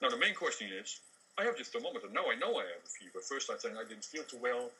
Now, 0.00 0.08
the 0.08 0.16
main 0.16 0.34
question 0.34 0.70
is, 0.70 1.00
I 1.36 1.42
have 1.42 1.56
this 1.56 1.68
thermometer. 1.68 2.06
Now 2.12 2.30
I 2.30 2.36
know 2.38 2.54
I 2.54 2.64
have 2.70 2.84
a 2.86 2.92
fever. 2.94 3.18
First 3.18 3.50
I 3.50 3.56
think 3.56 3.74
I 3.76 3.82
didn't 3.82 4.04
feel 4.04 4.22
too 4.22 4.38
well. 4.40 4.70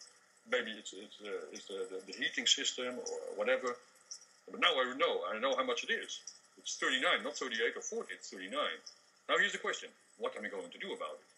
Maybe 0.51 0.70
it's, 0.72 0.93
it's, 0.93 1.18
uh, 1.24 1.51
it's 1.51 1.66
the, 1.66 1.89
the, 1.91 1.99
the, 2.07 2.12
heating 2.12 2.47
system 2.47 2.95
or 2.99 3.35
whatever. 3.35 3.74
But 4.51 4.61
now 4.61 4.70
I 4.76 4.95
know. 4.97 5.22
I 5.32 5.39
know 5.39 5.57
how 5.57 5.64
much 5.64 5.85
it 5.85 5.91
is. 5.91 6.20
It's 6.59 6.77
39, 6.77 7.25
not 7.25 7.37
38 7.37 7.77
or 7.77 7.83
40. 7.83 8.15
It's 8.15 8.31
39. 8.31 8.51
Now 9.29 9.37
here's 9.39 9.53
the 9.53 9.59
question. 9.59 9.89
What 10.19 10.37
am 10.37 10.45
I 10.45 10.49
going 10.49 10.71
to 10.71 10.79
do 10.79 10.93
about 10.95 11.19
it? 11.19 11.29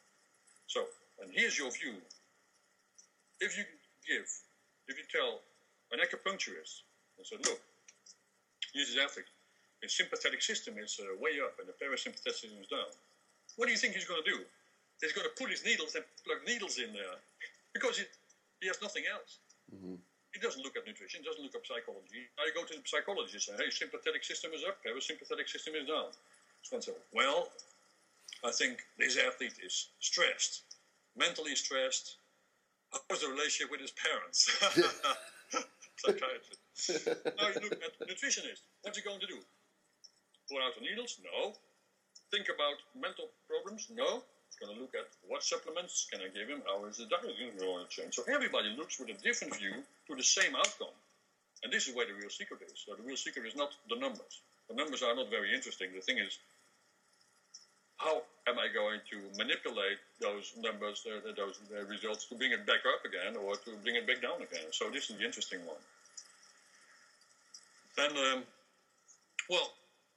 So, 0.67 0.85
and 1.23 1.31
here's 1.33 1.59
your 1.59 1.71
view. 1.71 1.95
If 3.41 3.57
you 3.57 3.65
give, 4.07 4.27
if 4.89 4.99
you 4.99 5.05
tell 5.11 5.41
an 5.93 6.01
acupuncturist 6.03 6.83
and 7.19 7.27
say, 7.27 7.37
look, 7.45 7.61
here's 8.75 8.89
his 8.89 8.99
athlete. 8.99 9.31
His 9.83 9.97
sympathetic 9.97 10.43
system 10.43 10.75
is 10.79 10.99
uh, 11.01 11.15
way 11.21 11.39
up 11.45 11.59
and 11.61 11.69
the 11.69 11.77
parasympathetic 11.77 12.35
system 12.35 12.59
is 12.61 12.67
down. 12.67 12.91
What 13.57 13.67
do 13.67 13.73
you 13.73 13.79
think 13.79 13.95
he's 13.95 14.09
going 14.09 14.23
to 14.23 14.31
do? 14.31 14.41
He's 15.01 15.13
going 15.13 15.29
to 15.29 15.35
put 15.37 15.51
his 15.51 15.65
needles 15.65 15.95
and 15.95 16.05
plug 16.25 16.41
needles 16.47 16.79
in 16.79 16.93
there 16.93 17.21
because 17.73 17.99
he, 17.99 18.05
he 18.61 18.67
has 18.69 18.81
nothing 18.81 19.05
else. 19.11 19.39
Mm-hmm. 19.69 20.01
He 20.37 20.43
doesn't 20.43 20.61
look 20.61 20.77
at 20.77 20.85
nutrition, 20.85 21.25
doesn't 21.25 21.41
look 21.41 21.57
at 21.57 21.65
psychology. 21.65 22.29
Now 22.37 22.45
you 22.45 22.53
go 22.53 22.69
to 22.69 22.77
the 22.77 22.85
psychologist 22.85 23.49
and 23.49 23.57
say, 23.57 23.65
hey, 23.65 23.71
sympathetic 23.73 24.21
system 24.21 24.53
is 24.53 24.69
up, 24.69 24.77
sympathetic 25.01 25.49
system 25.49 25.73
is 25.81 25.89
down. 25.89 26.13
So, 26.61 26.93
well, 27.15 27.49
I 28.45 28.53
think 28.53 28.85
this 28.99 29.17
athlete 29.17 29.57
is 29.65 29.89
stressed, 30.01 30.77
mentally 31.17 31.57
stressed. 31.57 32.21
How's 32.93 33.25
the 33.25 33.33
relationship 33.33 33.73
with 33.73 33.81
his 33.81 33.97
parents? 33.97 34.45
Psychiatrist. 36.05 37.17
now 37.41 37.49
you 37.57 37.73
look 37.73 37.81
at 37.81 37.97
the 37.97 38.05
nutritionist. 38.05 38.61
What's 38.83 38.99
he 38.99 39.05
going 39.09 39.21
to 39.21 39.27
do? 39.27 39.41
Pull 40.53 40.61
out 40.61 40.77
the 40.77 40.85
needles? 40.85 41.17
No. 41.25 41.57
Think 42.31 42.53
about 42.53 42.77
mental 42.93 43.33
problems? 43.49 43.89
No 43.89 44.21
going 44.61 44.75
to 44.75 44.81
look 44.81 44.95
at 44.95 45.07
what 45.29 45.43
supplements 45.43 46.07
can 46.11 46.21
I 46.21 46.29
give 46.33 46.49
him, 46.49 46.63
how 46.67 46.85
is 46.87 46.97
the 46.97 47.07
diet 47.07 47.37
going 47.59 47.85
to 47.85 47.91
change. 47.91 48.15
So 48.15 48.23
everybody 48.29 48.75
looks 48.77 48.99
with 48.99 49.11
a 49.11 49.19
different 49.21 49.57
view 49.57 49.85
to 50.09 50.13
the 50.15 50.23
same 50.23 50.55
outcome. 50.57 50.95
And 51.65 51.73
this 51.73 51.89
is 51.89 51.95
where 51.95 52.07
the 52.07 52.15
real 52.15 52.31
secret 52.31 52.61
is. 52.67 52.85
So 52.85 52.95
the 52.95 53.03
real 53.03 53.17
secret 53.17 53.47
is 53.47 53.57
not 53.57 53.71
the 53.89 53.97
numbers. 53.97 54.41
The 54.69 54.75
numbers 54.75 55.03
are 55.03 55.15
not 55.15 55.31
very 55.31 55.55
interesting. 55.55 55.91
The 55.95 56.01
thing 56.01 56.19
is, 56.19 56.39
how 57.97 58.23
am 58.47 58.59
I 58.59 58.69
going 58.69 59.01
to 59.11 59.17
manipulate 59.39 59.99
those 60.21 60.53
numbers, 60.61 61.07
uh, 61.09 61.33
those 61.33 61.59
uh, 61.73 61.85
results, 61.87 62.27
to 62.27 62.35
bring 62.35 62.53
it 62.53 62.67
back 62.67 62.85
up 62.85 63.05
again 63.09 63.41
or 63.41 63.57
to 63.57 63.71
bring 63.83 63.97
it 63.97 64.07
back 64.07 64.21
down 64.21 64.37
again? 64.43 64.69
So 64.71 64.91
this 64.91 65.09
is 65.09 65.17
the 65.17 65.25
interesting 65.25 65.61
one. 65.65 65.81
Then, 67.97 68.11
um, 68.11 68.45
well, 69.49 69.73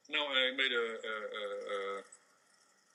now 0.09 0.27
I 0.27 0.51
made 0.57 0.73
a, 0.73 0.87
a, 0.99 1.15
a, 1.39 1.45
a 1.99 2.01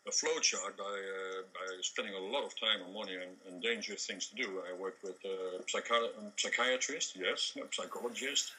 a 0.06 0.12
flow 0.12 0.38
chart 0.40 0.76
by, 0.76 0.84
uh, 0.84 1.42
by 1.54 1.66
spending 1.80 2.14
a 2.14 2.18
lot 2.18 2.44
of 2.44 2.52
time 2.60 2.82
and 2.84 2.92
money 2.92 3.14
and, 3.14 3.32
and 3.48 3.62
dangerous 3.62 4.06
things 4.06 4.26
to 4.28 4.34
do. 4.36 4.60
I 4.68 4.74
worked 4.76 5.02
with 5.02 5.16
uh, 5.24 5.62
psychi- 5.64 6.12
psychiatrists, 6.36 7.14
yes, 7.16 7.56
psychologists, 7.72 8.52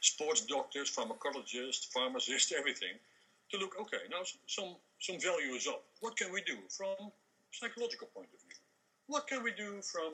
sports 0.00 0.42
doctors, 0.42 0.90
pharmacologists, 0.94 1.90
pharmacists, 1.92 2.52
everything, 2.58 2.94
to 3.50 3.58
look, 3.58 3.74
okay, 3.80 4.06
now 4.10 4.22
some, 4.46 4.76
some 5.00 5.18
value 5.18 5.54
is 5.54 5.66
up. 5.66 5.82
What 6.00 6.16
can 6.16 6.32
we 6.32 6.42
do 6.42 6.56
from 6.68 6.94
psychological 7.52 8.08
point 8.14 8.28
of 8.32 8.40
view? 8.40 8.56
What 9.06 9.26
can 9.26 9.42
we 9.42 9.52
do 9.52 9.82
from 9.82 10.12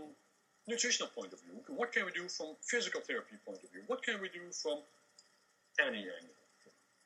nutritional 0.67 1.09
point 1.15 1.33
of 1.33 1.41
view? 1.41 1.61
What 1.69 1.93
can 1.93 2.07
we 2.07 2.13
do 2.13 2.29
from 2.29 2.57
physical 2.63 3.01
therapy 3.01 3.37
point 3.45 3.61
of 3.63 3.71
view? 3.71 3.83
What 3.87 4.03
can 4.03 4.21
we 4.21 4.29
do 4.29 4.51
from 4.53 4.79
any 5.81 5.99
angle? 5.99 6.37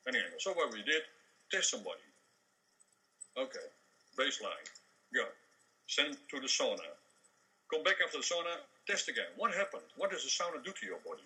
Any 0.09 0.19
angle. 0.19 0.39
So 0.39 0.53
what 0.53 0.73
we 0.73 0.83
did, 0.83 1.03
test 1.51 1.71
somebody. 1.71 2.01
Okay, 3.37 3.67
baseline, 4.17 4.69
go. 5.15 5.25
Send 5.87 6.17
to 6.31 6.41
the 6.41 6.47
sauna. 6.47 6.89
Come 7.71 7.83
back 7.83 7.97
after 8.05 8.19
the 8.19 8.25
sauna, 8.25 8.57
test 8.87 9.09
again. 9.09 9.27
What 9.37 9.55
happened? 9.55 9.83
What 9.97 10.11
does 10.11 10.23
the 10.23 10.31
sauna 10.31 10.63
do 10.65 10.73
to 10.73 10.87
your 10.87 10.99
body? 11.05 11.23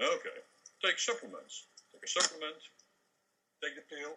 Okay, 0.00 0.38
take 0.84 0.98
supplements. 0.98 1.64
Take 1.92 2.04
a 2.04 2.08
supplement, 2.08 2.56
take 3.62 3.74
the 3.74 3.82
pill. 3.88 4.14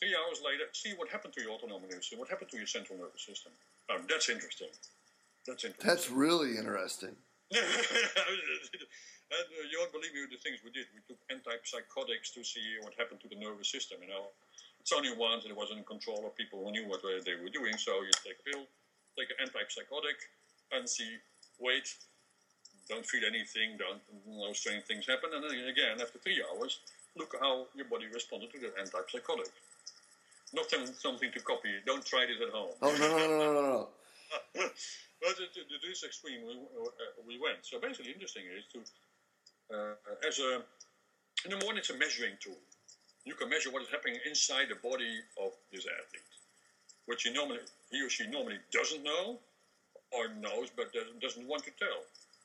Three 0.00 0.16
hours 0.18 0.42
later, 0.42 0.66
see 0.72 0.94
what 0.98 1.08
happened 1.08 1.34
to 1.34 1.42
your 1.42 1.52
autonomic 1.52 1.90
nervous 1.90 2.10
system, 2.10 2.18
what 2.18 2.28
happened 2.28 2.50
to 2.50 2.56
your 2.56 2.66
central 2.66 2.98
nervous 2.98 3.22
system. 3.22 3.52
Oh, 3.90 4.00
that's 4.08 4.28
interesting. 4.28 4.72
That's 5.46 5.62
interesting. 5.62 5.86
That's 5.86 6.10
really 6.10 6.58
interesting. 6.58 7.14
and 7.54 7.62
uh, 7.62 9.46
you 9.70 9.78
won't 9.78 9.92
believe 9.92 10.14
me 10.16 10.26
the 10.26 10.40
things 10.40 10.58
we 10.64 10.72
did. 10.72 10.88
We 10.90 11.04
took 11.06 11.20
antipsychotics 11.28 12.32
to 12.34 12.42
see 12.42 12.80
what 12.80 12.94
happened 12.98 13.20
to 13.22 13.28
the 13.28 13.36
nervous 13.36 13.70
system. 13.70 13.98
You 14.02 14.08
know, 14.08 14.32
it's 14.82 14.92
only 14.92 15.14
once, 15.14 15.44
and 15.44 15.52
it 15.52 15.56
wasn't 15.56 15.78
in 15.78 15.84
control 15.84 16.26
of 16.26 16.34
people 16.36 16.58
who 16.64 16.72
knew 16.72 16.86
what 16.88 17.02
they 17.02 17.34
were 17.38 17.54
doing. 17.54 17.78
So 17.78 18.02
you 18.02 18.10
take 18.26 18.34
a 18.42 18.50
pill, 18.50 18.66
take 19.16 19.30
an 19.30 19.46
antipsychotic, 19.46 20.18
and 20.74 20.88
see. 20.88 21.18
Wait, 21.60 21.94
don't 22.88 23.06
feel 23.06 23.22
anything. 23.24 23.78
Don't 23.78 24.02
no 24.26 24.52
strange 24.52 24.82
things 24.84 25.06
happen. 25.06 25.30
And 25.32 25.44
then 25.44 25.68
again, 25.68 26.00
after 26.00 26.18
three 26.18 26.42
hours, 26.42 26.80
look 27.16 27.36
how 27.40 27.66
your 27.76 27.86
body 27.86 28.06
responded 28.12 28.50
to 28.52 28.58
the 28.58 28.74
antipsychotic. 28.82 29.54
Not 30.52 30.66
something 30.98 31.30
to 31.30 31.40
copy. 31.40 31.70
Don't 31.86 32.04
try 32.04 32.26
this 32.26 32.42
at 32.42 32.52
home. 32.52 32.74
Oh 32.82 32.90
no 32.98 33.06
no 33.06 33.18
no 33.18 33.38
no 33.38 33.52
no! 33.52 33.62
no. 33.62 33.88
but 35.22 35.36
to, 35.38 35.46
to 35.46 35.76
this 35.86 36.02
extreme 36.02 36.42
we, 36.44 36.54
uh, 36.58 37.22
we 37.26 37.38
went. 37.38 37.62
So 37.62 37.78
basically, 37.78 38.10
interesting 38.10 38.42
is 38.50 38.66
to 38.74 38.78
uh, 39.70 40.26
as 40.26 40.40
a 40.40 40.60
in 41.44 41.56
the 41.56 41.64
morning 41.64 41.78
it's 41.78 41.90
a 41.90 41.96
measuring 41.96 42.34
tool. 42.40 42.58
You 43.24 43.34
can 43.34 43.48
measure 43.48 43.70
what 43.70 43.82
is 43.82 43.88
happening 43.88 44.18
inside 44.26 44.66
the 44.68 44.76
body 44.76 45.20
of 45.40 45.52
this 45.72 45.86
athlete, 45.86 46.32
which 47.06 47.22
he 47.22 47.32
normally 47.32 47.60
he 47.90 48.02
or 48.02 48.10
she 48.10 48.26
normally 48.26 48.58
doesn't 48.72 49.02
know 49.02 49.38
or 50.10 50.28
knows 50.40 50.68
but 50.76 50.92
doesn't, 51.20 51.46
want 51.46 51.64
to 51.64 51.70
tell. 51.78 52.02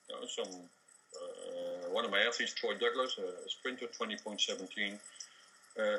You 0.09 0.15
know, 0.15 0.27
some 0.27 0.53
uh, 0.53 1.89
one 1.89 2.05
of 2.05 2.11
my 2.11 2.21
athletes, 2.21 2.53
Troy 2.53 2.73
Douglas, 2.77 3.17
a 3.17 3.49
sprinter, 3.49 3.87
twenty 3.87 4.17
point 4.17 4.41
seventeen. 4.41 4.99
Uh, 5.77 5.97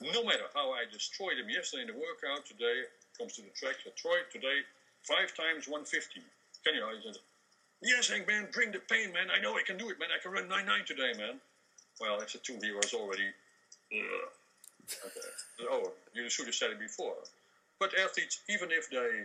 no 0.00 0.24
matter 0.24 0.44
how 0.54 0.72
I 0.72 0.84
destroyed 0.92 1.38
him 1.38 1.48
yesterday 1.48 1.82
in 1.82 1.88
the 1.88 1.98
workout, 1.98 2.44
today 2.44 2.84
comes 3.18 3.34
to 3.34 3.42
the 3.42 3.50
track. 3.56 3.76
So 3.82 3.90
Troy, 3.96 4.18
today 4.32 4.60
five 5.06 5.30
times 5.38 5.70
150. 5.70 6.20
Can 6.66 6.74
you? 6.74 6.82
I 6.82 6.98
said, 7.02 7.16
yes, 7.82 8.10
man, 8.10 8.48
bring 8.52 8.72
the 8.72 8.82
pain, 8.90 9.14
man. 9.14 9.30
I 9.30 9.40
know 9.40 9.54
I 9.54 9.62
can 9.62 9.78
do 9.78 9.88
it, 9.88 9.98
man. 9.98 10.10
I 10.10 10.18
can 10.18 10.34
run 10.34 10.50
9-9 10.50 10.84
today, 10.84 11.14
man. 11.16 11.38
Well, 12.00 12.20
it's 12.20 12.34
a 12.34 12.38
two 12.38 12.58
was 12.76 12.92
already. 12.94 13.28
Ugh. 13.92 14.28
Okay. 15.06 15.68
Oh, 15.70 15.92
you 16.14 16.28
should 16.30 16.46
have 16.46 16.54
said 16.54 16.70
it 16.70 16.78
before. 16.78 17.16
But 17.80 17.92
athletes, 17.98 18.40
even 18.48 18.70
if 18.70 18.88
they 18.90 19.24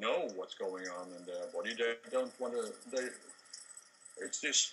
know 0.00 0.28
what's 0.36 0.54
going 0.54 0.88
on 0.88 1.08
in 1.18 1.24
their 1.26 1.46
body, 1.52 1.74
they 1.74 1.94
don't 2.10 2.32
want 2.40 2.54
to. 2.54 2.72
They, 2.90 3.08
it's 4.18 4.40
this. 4.40 4.72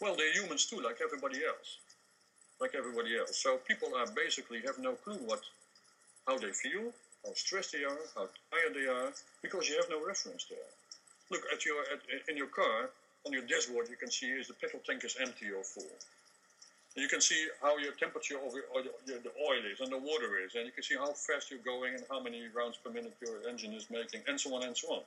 Well, 0.00 0.14
they're 0.16 0.32
humans 0.32 0.66
too, 0.66 0.80
like 0.80 0.98
everybody 1.02 1.40
else, 1.46 1.78
like 2.60 2.74
everybody 2.76 3.16
else. 3.16 3.36
So 3.36 3.58
people 3.68 3.90
are 3.96 4.06
basically 4.14 4.60
have 4.66 4.78
no 4.78 4.92
clue 4.92 5.18
what, 5.24 5.40
how 6.26 6.36
they 6.36 6.50
feel, 6.50 6.92
how 7.24 7.32
stressed 7.34 7.72
they 7.72 7.84
are, 7.84 7.98
how 8.14 8.28
tired 8.50 8.74
they 8.74 8.86
are, 8.86 9.12
because 9.42 9.68
you 9.68 9.76
have 9.76 9.88
no 9.88 10.04
reference 10.04 10.46
there. 10.50 10.58
Look 11.30 11.42
at 11.52 11.64
your 11.64 11.80
at, 11.92 12.28
in 12.28 12.36
your 12.36 12.48
car 12.48 12.90
on 13.26 13.32
your 13.32 13.42
dashboard. 13.42 13.88
You 13.88 13.96
can 13.96 14.10
see 14.10 14.26
is 14.26 14.48
the 14.48 14.54
petrol 14.54 14.82
tank 14.86 15.04
is 15.04 15.16
empty 15.20 15.50
or 15.50 15.64
full. 15.64 15.88
And 16.94 17.02
you 17.02 17.08
can 17.08 17.20
see 17.20 17.48
how 17.60 17.76
your 17.78 17.92
temperature 17.92 18.38
of 18.38 18.54
your, 18.54 18.64
your, 19.06 19.18
the 19.18 19.34
oil 19.42 19.62
is 19.66 19.80
and 19.80 19.90
the 19.90 19.98
water 19.98 20.38
is, 20.44 20.54
and 20.54 20.64
you 20.64 20.70
can 20.70 20.84
see 20.84 20.94
how 20.94 21.10
fast 21.12 21.50
you're 21.50 21.64
going 21.66 21.94
and 21.94 22.04
how 22.08 22.20
many 22.20 22.46
rounds 22.54 22.76
per 22.76 22.90
minute 22.90 23.14
your 23.20 23.42
engine 23.50 23.74
is 23.74 23.90
making, 23.90 24.22
and 24.28 24.38
so 24.38 24.54
on 24.54 24.62
and 24.62 24.76
so 24.76 24.94
on. 24.94 25.02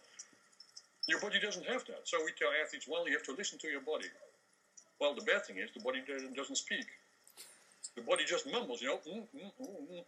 Your 1.08 1.22
body 1.22 1.40
doesn't 1.40 1.66
have 1.66 1.86
that. 1.88 2.04
So 2.04 2.20
we 2.26 2.32
tell 2.38 2.50
athletes, 2.62 2.88
well, 2.90 3.08
you 3.08 3.14
have 3.16 3.24
to 3.32 3.36
listen 3.36 3.58
to 3.60 3.70
your 3.70 3.80
body. 3.80 4.12
Well, 5.00 5.16
the 5.16 5.22
bad 5.22 5.46
thing 5.46 5.58
is 5.58 5.70
the 5.72 5.80
body 5.80 6.04
doesn't 6.36 6.58
speak. 6.58 6.86
The 7.96 8.02
body 8.02 8.26
just 8.28 8.52
mumbles, 8.52 8.82
you 8.82 8.90
know. 8.90 9.00
Mm, 9.08 9.24
mm, 9.32 9.52
mm, 9.62 9.96
mm. 9.96 10.04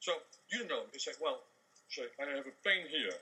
So 0.00 0.12
you 0.52 0.68
know, 0.68 0.82
they 0.92 0.98
say, 0.98 1.12
well, 1.20 1.40
say, 1.88 2.04
I 2.20 2.36
have 2.36 2.46
a 2.46 2.56
pain 2.64 2.84
here, 2.90 3.16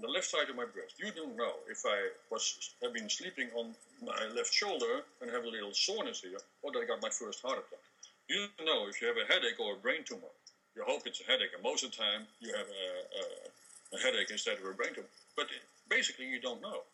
the 0.00 0.08
left 0.08 0.28
side 0.28 0.48
of 0.50 0.56
my 0.56 0.66
breast. 0.66 0.94
You 0.98 1.10
don't 1.10 1.36
know 1.36 1.54
if 1.70 1.84
I 1.86 2.10
was 2.30 2.74
have 2.82 2.92
been 2.92 3.08
sleeping 3.08 3.48
on 3.56 3.74
my 4.04 4.28
left 4.34 4.52
shoulder 4.52 5.02
and 5.20 5.30
have 5.30 5.44
a 5.44 5.48
little 5.48 5.72
soreness 5.72 6.20
here, 6.20 6.38
or 6.62 6.72
that 6.72 6.80
I 6.80 6.86
got 6.86 7.00
my 7.00 7.08
first 7.10 7.40
heart 7.40 7.58
attack. 7.58 7.84
You 8.28 8.46
don't 8.58 8.66
know 8.66 8.88
if 8.88 9.00
you 9.00 9.08
have 9.08 9.16
a 9.16 9.26
headache 9.32 9.58
or 9.58 9.74
a 9.74 9.76
brain 9.76 10.04
tumor. 10.04 10.32
You 10.76 10.84
hope 10.84 11.06
it's 11.06 11.20
a 11.20 11.24
headache, 11.24 11.54
and 11.54 11.62
most 11.62 11.84
of 11.84 11.90
the 11.90 11.96
time 11.96 12.28
you 12.40 12.52
have 12.52 12.68
a, 12.68 12.84
a, 13.20 13.96
a 13.96 13.98
headache 14.00 14.30
instead 14.30 14.58
of 14.58 14.64
a 14.66 14.74
brain 14.74 14.92
tumor. 14.92 15.08
But 15.36 15.46
basically, 15.88 16.26
you 16.26 16.40
don't 16.40 16.60
know. 16.60 16.84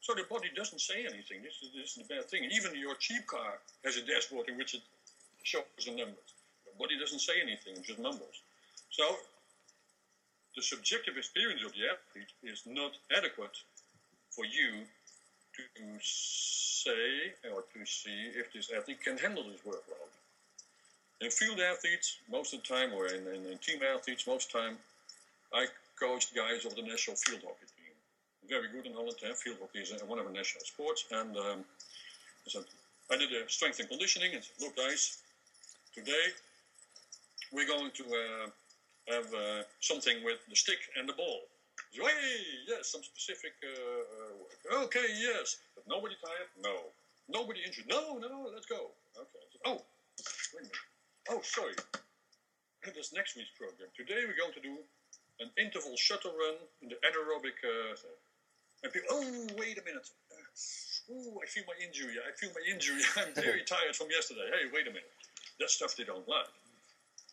So 0.00 0.14
the 0.14 0.24
body 0.24 0.48
doesn't 0.54 0.80
say 0.80 1.04
anything. 1.04 1.42
This 1.42 1.60
is, 1.62 1.68
this 1.76 1.96
is 1.96 2.02
bad 2.08 2.24
thing. 2.28 2.48
Even 2.52 2.76
your 2.76 2.96
cheap 2.96 3.26
car 3.26 3.60
has 3.84 3.96
a 3.96 4.02
dashboard 4.02 4.48
in 4.48 4.56
which 4.56 4.74
it 4.74 4.82
shows 5.42 5.64
the 5.84 5.92
numbers. 5.92 6.28
The 6.64 6.76
body 6.78 6.98
doesn't 6.98 7.20
say 7.20 7.40
anything, 7.40 7.82
just 7.82 7.98
numbers. 7.98 8.40
So 8.90 9.04
the 10.56 10.62
subjective 10.62 11.16
experience 11.16 11.62
of 11.64 11.72
the 11.72 11.86
athlete 11.86 12.32
is 12.42 12.62
not 12.66 12.92
adequate 13.16 13.56
for 14.30 14.44
you 14.44 14.84
to 15.56 15.62
say 16.00 17.34
or 17.52 17.64
to 17.74 17.84
see 17.86 18.32
if 18.34 18.52
this 18.52 18.70
athlete 18.76 19.02
can 19.02 19.18
handle 19.18 19.44
this 19.44 19.60
workload. 19.66 20.10
In 21.20 21.30
field 21.30 21.60
athletes, 21.60 22.16
most 22.30 22.54
of 22.54 22.62
the 22.62 22.68
time, 22.68 22.94
or 22.94 23.06
in, 23.06 23.26
in, 23.26 23.44
in 23.44 23.58
team 23.58 23.80
athletes, 23.82 24.26
most 24.26 24.46
of 24.46 24.52
the 24.52 24.58
time, 24.58 24.76
I 25.52 25.66
coached 25.98 26.34
guys 26.34 26.64
of 26.64 26.74
the 26.74 26.82
national 26.82 27.16
field 27.16 27.42
hockey 27.42 27.68
team. 27.76 27.92
Very 28.48 28.68
good 28.72 28.86
in 28.86 28.94
Holland. 28.94 29.16
Eh? 29.22 29.32
Field 29.34 29.58
hockey 29.60 29.80
is 29.80 29.92
one 30.06 30.18
of 30.18 30.26
our 30.26 30.32
national 30.32 30.64
sports. 30.64 31.04
And 31.12 31.36
um, 31.36 31.64
I 33.12 33.16
did 33.16 33.30
a 33.32 33.48
strength 33.48 33.80
and 33.80 33.88
conditioning 33.88 34.32
and 34.34 34.42
said, 34.42 34.56
look, 34.60 34.76
guys, 34.76 35.18
today 35.94 36.32
we're 37.52 37.66
going 37.66 37.90
to 37.90 38.04
uh, 38.04 38.46
have 39.08 39.26
uh, 39.34 39.62
something 39.80 40.22
with 40.24 40.38
the 40.48 40.56
stick 40.56 40.78
and 40.96 41.08
the 41.08 41.14
ball. 41.14 41.42
So, 41.92 42.06
hey, 42.06 42.36
yes, 42.68 42.92
some 42.92 43.02
specific 43.02 43.52
uh, 43.64 43.70
uh, 43.70 44.32
work. 44.38 44.84
Okay, 44.86 45.08
yes. 45.18 45.56
But 45.74 45.88
nobody 45.88 46.14
tired? 46.22 46.50
No. 46.62 46.92
Nobody 47.28 47.60
injured? 47.64 47.86
No, 47.88 48.18
no, 48.18 48.50
let's 48.52 48.66
go. 48.66 48.90
Okay. 49.16 49.44
Oh, 49.66 49.82
wait 50.54 50.60
a 50.60 50.62
minute. 50.62 50.76
Oh, 51.30 51.40
sorry. 51.42 51.74
That's 52.84 53.12
next 53.12 53.36
week's 53.36 53.52
program. 53.58 53.88
Today 53.96 54.24
we're 54.26 54.38
going 54.38 54.54
to 54.54 54.60
do 54.60 54.78
an 55.40 55.50
interval 55.58 55.96
shuttle 55.96 56.32
run 56.32 56.56
in 56.82 56.88
the 56.88 56.96
anaerobic. 57.06 57.58
Uh, 57.62 57.96
and 58.82 58.92
people, 58.92 59.08
oh, 59.12 59.46
wait 59.58 59.78
a 59.78 59.84
minute. 59.84 60.08
Oh, 61.10 61.40
I 61.42 61.46
feel 61.46 61.64
my 61.66 61.76
injury. 61.84 62.16
I 62.22 62.32
feel 62.36 62.50
my 62.54 62.64
injury. 62.72 63.02
I'm 63.16 63.34
very 63.34 63.62
tired 63.66 63.96
from 63.96 64.08
yesterday. 64.10 64.46
Hey, 64.46 64.70
wait 64.72 64.86
a 64.86 64.90
minute. 64.90 65.10
That's 65.58 65.74
stuff 65.74 65.96
they 65.96 66.04
don't 66.04 66.26
like. 66.28 66.48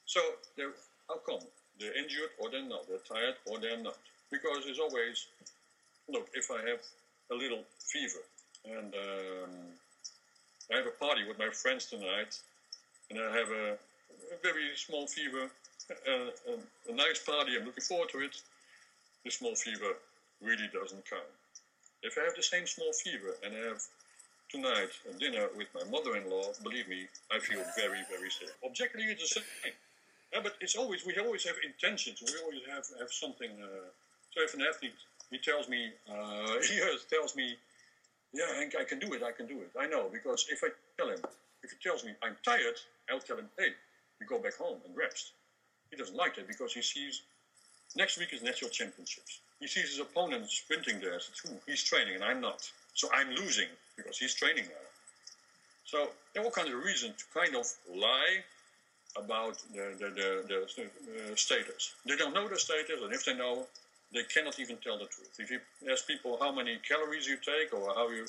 So, 0.05 0.20
how 1.08 1.18
come? 1.26 1.45
They're 1.80 1.97
injured 1.97 2.32
or 2.39 2.49
they're 2.49 2.68
not. 2.68 2.88
They're 2.88 3.05
tired 3.08 3.36
or 3.45 3.60
they're 3.60 3.82
not. 3.82 3.97
Because 4.32 4.66
it's 4.66 4.80
always, 4.80 5.28
look, 6.10 6.28
if 6.34 6.49
I 6.51 6.70
have 6.70 6.80
a 7.32 7.36
little 7.36 7.64
fever 7.80 8.20
and 8.66 8.93
um, 8.93 9.51
I 10.72 10.78
have 10.78 10.88
a 10.88 10.95
party 10.99 11.22
with 11.28 11.38
my 11.39 11.49
friends 11.49 11.86
tonight 11.86 12.38
and 13.10 13.20
I 13.20 13.32
have 13.38 13.49
a, 13.49 13.78
a 14.34 14.38
very 14.43 14.76
small 14.76 15.08
fever, 15.08 15.49
uh, 15.89 16.51
a, 16.51 16.91
a 16.91 16.95
nice 16.95 17.24
party, 17.24 17.55
I'm 17.58 17.66
looking 17.66 17.84
forward 17.84 18.10
to 18.10 18.20
it, 18.20 18.41
the 19.24 19.32
small 19.32 19.55
fever 19.55 19.95
really 20.41 20.68
doesn't 20.74 21.10
count. 21.10 21.24
If 22.03 22.18
I 22.18 22.26
have 22.26 22.36
the 22.36 22.43
same 22.43 22.68
small 22.68 22.91
fever 22.93 23.36
and 23.43 23.53
I 23.55 23.70
have 23.70 23.82
tonight 24.49 24.89
a 25.10 25.18
dinner 25.18 25.47
with 25.55 25.68
my 25.74 25.84
mother-in-law, 25.89 26.53
believe 26.64 26.88
me, 26.88 27.08
I 27.32 27.39
feel 27.39 27.64
very, 27.76 27.99
very 28.10 28.30
sick. 28.30 28.49
Objectively, 28.66 29.05
it's 29.05 29.34
the 29.34 29.41
same. 29.41 29.74
Yeah, 30.34 30.42
but 30.44 30.56
it's 30.60 30.76
always 30.76 31.06
we 31.06 31.18
always 31.18 31.46
have 31.46 31.56
intentions. 31.64 32.22
We 32.22 32.34
always 32.44 32.62
have 32.70 32.86
have 33.00 33.12
something. 33.12 33.52
Uh, 33.62 33.88
so 34.32 34.44
if 34.44 34.54
an 34.54 34.62
athlete 34.62 35.00
he 35.30 35.38
tells 35.38 35.68
me 35.70 35.92
uh, 36.10 36.60
he 36.62 36.80
tells 37.10 37.36
me, 37.36 37.56
yeah, 38.34 38.54
Hank, 38.56 38.76
I 38.80 38.84
can 38.84 39.00
do 39.00 39.14
it. 39.14 39.24
I 39.24 39.32
can 39.32 39.48
do 39.48 39.60
it. 39.62 39.72
I 39.80 39.88
know 39.88 40.10
because 40.12 40.48
if 40.50 40.64
I 40.64 40.70
tell 40.98 41.10
him, 41.10 41.20
if 41.64 41.72
he 41.72 41.78
tells 41.82 42.04
me 42.04 42.12
I'm 42.22 42.36
tired, 42.44 42.76
I'll 43.10 43.20
tell 43.20 43.38
him, 43.38 43.50
hey, 43.58 43.72
you 44.20 44.28
go 44.28 44.40
back 44.40 44.56
home 44.56 44.78
and 44.86 44.96
rest. 44.96 45.32
He 45.90 45.96
doesn't 45.96 46.16
like 46.16 46.36
that 46.36 46.48
because 46.48 46.74
he 46.74 46.82
sees 46.82 47.22
next 47.96 48.18
week 48.18 48.34
is 48.34 48.44
national 48.44 48.72
championships. 48.72 49.40
He 49.60 49.68
sees 49.68 49.90
his 49.90 50.00
opponent 50.00 50.50
sprinting 50.50 51.00
there. 51.00 51.20
So 51.20 51.50
he's 51.66 51.84
training 51.84 52.16
and 52.16 52.24
I'm 52.24 52.42
not. 52.42 52.70
So 52.94 53.10
I'm 53.14 53.30
losing 53.32 53.70
because 53.96 54.18
he's 54.18 54.34
training 54.34 54.66
now. 54.66 54.88
So 55.86 56.10
there 56.34 56.44
are 56.44 56.46
all 56.46 56.52
kinds 56.52 56.70
of 56.70 56.84
reasons 56.84 57.16
to 57.18 57.40
kind 57.40 57.56
of 57.56 57.66
lie 57.96 58.44
about 59.18 59.57
the, 59.74 59.95
the, 59.97 60.09
the, 60.09 60.43
the 60.47 60.61
uh, 60.61 61.36
status. 61.36 61.95
They 62.05 62.15
don't 62.15 62.34
know 62.34 62.47
the 62.47 62.57
status, 62.57 63.01
and 63.03 63.13
if 63.13 63.26
they 63.26 63.36
know, 63.36 63.65
they 64.13 64.24
cannot 64.24 64.59
even 64.59 64.78
tell 64.78 64.97
the 64.97 65.05
truth. 65.05 65.36
If 65.39 65.51
you 65.51 65.59
ask 65.91 66.07
people 66.07 66.38
how 66.39 66.51
many 66.51 66.78
calories 66.88 67.28
you 67.28 67.38
take 67.38 67.74
or 67.74 67.93
how 67.93 68.09
you 68.09 68.26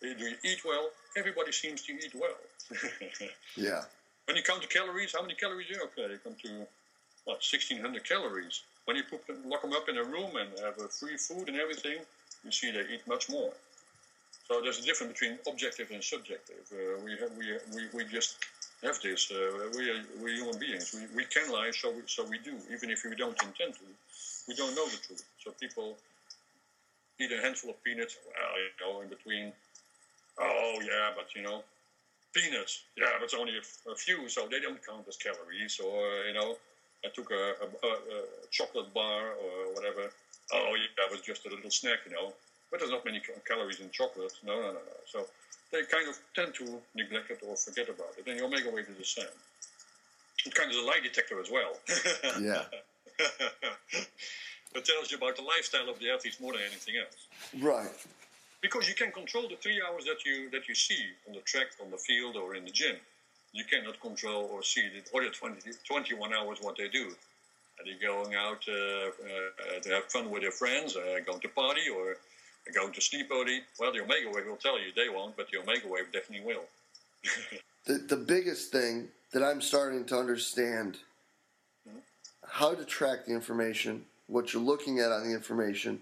do 0.00 0.08
you 0.08 0.36
eat 0.44 0.64
well, 0.64 0.90
everybody 1.16 1.52
seems 1.52 1.82
to 1.82 1.92
eat 1.92 2.14
well. 2.14 2.38
yeah. 3.56 3.82
When 4.26 4.36
you 4.36 4.42
count 4.42 4.62
the 4.62 4.68
calories, 4.68 5.12
how 5.12 5.22
many 5.22 5.34
calories 5.34 5.68
you 5.68 5.80
okay? 5.84 6.12
You 6.12 6.18
come 6.22 6.36
to 6.44 6.66
what, 7.24 7.42
1600 7.42 8.04
calories. 8.08 8.62
When 8.84 8.96
you 8.96 9.02
put 9.02 9.26
them, 9.26 9.38
lock 9.46 9.62
them 9.62 9.72
up 9.72 9.88
in 9.88 9.98
a 9.98 10.04
room 10.04 10.36
and 10.36 10.48
have 10.64 10.78
a 10.78 10.88
free 10.88 11.16
food 11.16 11.48
and 11.48 11.58
everything, 11.58 11.98
you 12.44 12.52
see 12.52 12.70
they 12.70 12.94
eat 12.94 13.06
much 13.08 13.28
more. 13.28 13.52
So 14.46 14.62
there's 14.62 14.78
a 14.78 14.82
difference 14.82 15.12
between 15.12 15.38
objective 15.46 15.90
and 15.90 16.02
subjective. 16.02 16.64
Uh, 16.72 17.02
we, 17.04 17.12
have, 17.18 17.30
we, 17.36 17.46
we, 17.74 17.88
we 17.92 18.04
just 18.10 18.38
have 18.82 19.00
this. 19.00 19.30
Uh, 19.30 19.68
we 19.76 19.90
are 19.90 20.02
we 20.22 20.34
human 20.34 20.58
beings. 20.58 20.94
We, 20.94 21.16
we 21.16 21.24
can 21.24 21.50
lie, 21.50 21.70
so 21.72 21.90
we, 21.90 22.02
so 22.06 22.24
we 22.24 22.38
do, 22.38 22.54
even 22.72 22.90
if 22.90 23.04
we 23.04 23.14
don't 23.16 23.40
intend 23.42 23.74
to. 23.74 23.86
We 24.46 24.54
don't 24.54 24.74
know 24.74 24.86
the 24.86 24.96
truth. 24.96 25.24
So 25.44 25.50
people 25.60 25.96
eat 27.20 27.32
a 27.32 27.42
handful 27.42 27.70
of 27.70 27.82
peanuts. 27.84 28.16
Well, 28.24 28.34
you 28.58 28.94
know, 28.94 29.00
in 29.02 29.08
between. 29.08 29.52
Oh 30.40 30.78
yeah, 30.82 31.10
but 31.16 31.34
you 31.34 31.42
know, 31.42 31.62
peanuts. 32.32 32.82
Yeah, 32.96 33.06
but 33.18 33.24
it's 33.24 33.34
only 33.34 33.54
a, 33.56 33.90
a 33.90 33.96
few, 33.96 34.28
so 34.28 34.46
they 34.50 34.60
don't 34.60 34.84
count 34.86 35.06
as 35.08 35.16
calories. 35.16 35.80
Or 35.80 36.24
you 36.26 36.34
know, 36.34 36.56
I 37.04 37.08
took 37.08 37.30
a, 37.30 37.54
a, 37.62 37.88
a, 37.88 38.22
chocolate 38.50 38.92
bar 38.94 39.32
or 39.32 39.74
whatever. 39.74 40.10
Oh 40.52 40.74
yeah, 40.78 40.88
that 40.96 41.10
was 41.10 41.20
just 41.20 41.46
a 41.46 41.50
little 41.50 41.70
snack, 41.70 42.00
you 42.06 42.12
know. 42.12 42.32
But 42.70 42.80
there's 42.80 42.92
not 42.92 43.04
many 43.04 43.20
calories 43.46 43.80
in 43.80 43.90
chocolate. 43.90 44.32
No, 44.44 44.54
no, 44.54 44.66
no, 44.66 44.72
no. 44.72 44.96
So 45.06 45.26
they 45.72 45.82
kind 45.84 46.08
of 46.08 46.18
tend 46.34 46.54
to 46.54 46.80
neglect 46.94 47.30
it 47.30 47.40
or 47.46 47.56
forget 47.56 47.88
about 47.88 48.14
it. 48.18 48.26
And 48.26 48.38
the 48.38 48.44
Omegawave 48.44 48.90
is 48.90 48.96
the 48.96 49.04
same. 49.04 49.34
It 50.46 50.54
kind 50.54 50.70
of 50.70 50.76
is 50.76 50.82
a 50.82 50.86
lie 50.86 51.00
detector 51.02 51.40
as 51.40 51.50
well. 51.50 51.76
yeah. 52.40 52.62
it 54.74 54.84
tells 54.84 55.10
you 55.10 55.18
about 55.18 55.36
the 55.36 55.42
lifestyle 55.42 55.88
of 55.88 55.98
the 55.98 56.10
athletes 56.10 56.40
more 56.40 56.52
than 56.52 56.62
anything 56.62 56.94
else. 56.96 57.26
Right. 57.60 57.90
Because 58.60 58.88
you 58.88 58.94
can 58.94 59.12
control 59.12 59.48
the 59.48 59.56
three 59.56 59.80
hours 59.86 60.04
that 60.04 60.24
you 60.24 60.50
that 60.50 60.68
you 60.68 60.74
see 60.74 60.98
on 61.28 61.34
the 61.34 61.40
track, 61.40 61.68
on 61.82 61.90
the 61.90 61.96
field, 61.96 62.36
or 62.36 62.54
in 62.54 62.64
the 62.64 62.70
gym. 62.70 62.96
You 63.52 63.64
cannot 63.64 64.00
control 64.00 64.50
or 64.52 64.62
see 64.62 64.88
the 64.88 65.16
other 65.16 65.30
20, 65.30 65.70
21 65.86 66.34
hours 66.34 66.58
what 66.60 66.76
they 66.76 66.88
do. 66.88 67.12
Are 67.78 67.84
they 67.84 67.94
going 67.94 68.34
out 68.34 68.64
uh, 68.68 68.72
uh, 68.72 69.80
to 69.82 69.88
have 69.90 70.04
fun 70.04 70.30
with 70.30 70.42
their 70.42 70.50
friends, 70.50 70.96
uh, 70.96 71.20
going 71.24 71.40
to 71.40 71.48
party, 71.48 71.88
or 71.88 72.16
going 72.74 72.92
to 72.92 73.00
sleep 73.00 73.28
early? 73.32 73.60
Well, 73.78 73.92
the 73.92 74.00
Omegawave 74.00 74.46
will 74.46 74.56
tell 74.56 74.78
you 74.78 74.86
they 74.94 75.08
won't, 75.08 75.36
but 75.36 75.48
the 75.50 75.58
Omegawave 75.58 76.12
definitely 76.12 76.46
will. 76.46 76.64
the, 77.86 77.94
the 77.94 78.16
biggest 78.16 78.70
thing 78.72 79.08
that 79.32 79.42
I'm 79.42 79.60
starting 79.60 80.04
to 80.06 80.18
understand 80.18 80.98
mm-hmm. 81.88 81.98
how 82.46 82.74
to 82.74 82.84
track 82.84 83.26
the 83.26 83.32
information, 83.32 84.04
what 84.26 84.52
you're 84.52 84.62
looking 84.62 85.00
at 85.00 85.10
on 85.10 85.28
the 85.28 85.34
information, 85.34 86.00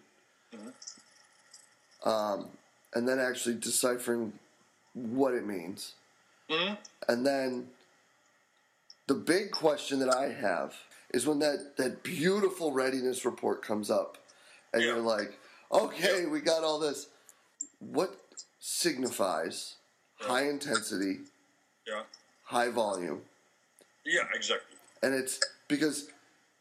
mm-hmm. 0.54 2.08
um, 2.08 2.48
and 2.94 3.08
then 3.08 3.18
actually 3.18 3.56
deciphering 3.56 4.32
what 4.94 5.34
it 5.34 5.46
means. 5.46 5.92
Mm-hmm. 6.50 6.74
And 7.08 7.26
then 7.26 7.68
the 9.06 9.14
big 9.14 9.50
question 9.50 9.98
that 10.00 10.14
I 10.14 10.32
have 10.32 10.74
is 11.12 11.26
when 11.26 11.38
that, 11.40 11.76
that 11.76 12.02
beautiful 12.02 12.72
readiness 12.72 13.24
report 13.24 13.62
comes 13.62 13.90
up, 13.90 14.18
and 14.72 14.82
yeah. 14.82 14.88
you're 14.90 15.00
like, 15.00 15.38
okay, 15.72 16.26
we 16.26 16.40
got 16.40 16.64
all 16.64 16.78
this. 16.78 17.08
What 17.78 18.16
signifies 18.60 19.76
high 20.18 20.48
intensity, 20.48 21.18
yeah. 21.86 22.02
high 22.44 22.70
volume? 22.70 23.22
Yeah, 24.04 24.22
exactly. 24.34 24.76
And 25.02 25.14
it's 25.14 25.40
because 25.68 26.08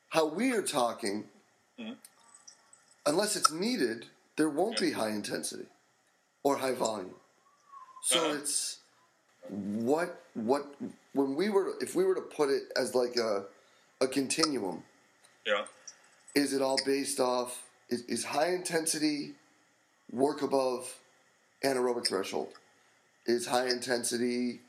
how 0.09 0.25
we 0.25 0.51
are 0.51 0.61
talking, 0.61 1.25
mm-hmm. 1.79 1.93
unless 3.05 3.35
it's 3.35 3.51
needed, 3.51 4.07
there 4.37 4.49
won't 4.49 4.79
be 4.79 4.91
high 4.91 5.09
intensity 5.09 5.65
or 6.43 6.57
high 6.57 6.73
volume. 6.73 7.15
So 8.03 8.19
uh-huh. 8.19 8.37
it's 8.39 8.79
what 9.49 10.21
what 10.33 10.65
when 11.13 11.35
we 11.35 11.49
were 11.49 11.73
if 11.81 11.95
we 11.95 12.03
were 12.03 12.15
to 12.15 12.21
put 12.21 12.49
it 12.49 12.63
as 12.75 12.95
like 12.95 13.15
a 13.15 13.45
a 14.01 14.07
continuum. 14.07 14.83
Yeah. 15.45 15.65
Is 16.33 16.53
it 16.53 16.61
all 16.61 16.77
based 16.85 17.19
off 17.19 17.64
is, 17.89 18.01
is 18.03 18.25
high 18.25 18.49
intensity 18.49 19.33
work 20.11 20.41
above 20.41 20.99
anaerobic 21.63 22.07
threshold? 22.07 22.49
Is 23.25 23.47
high 23.47 23.67
intensity 23.67 24.61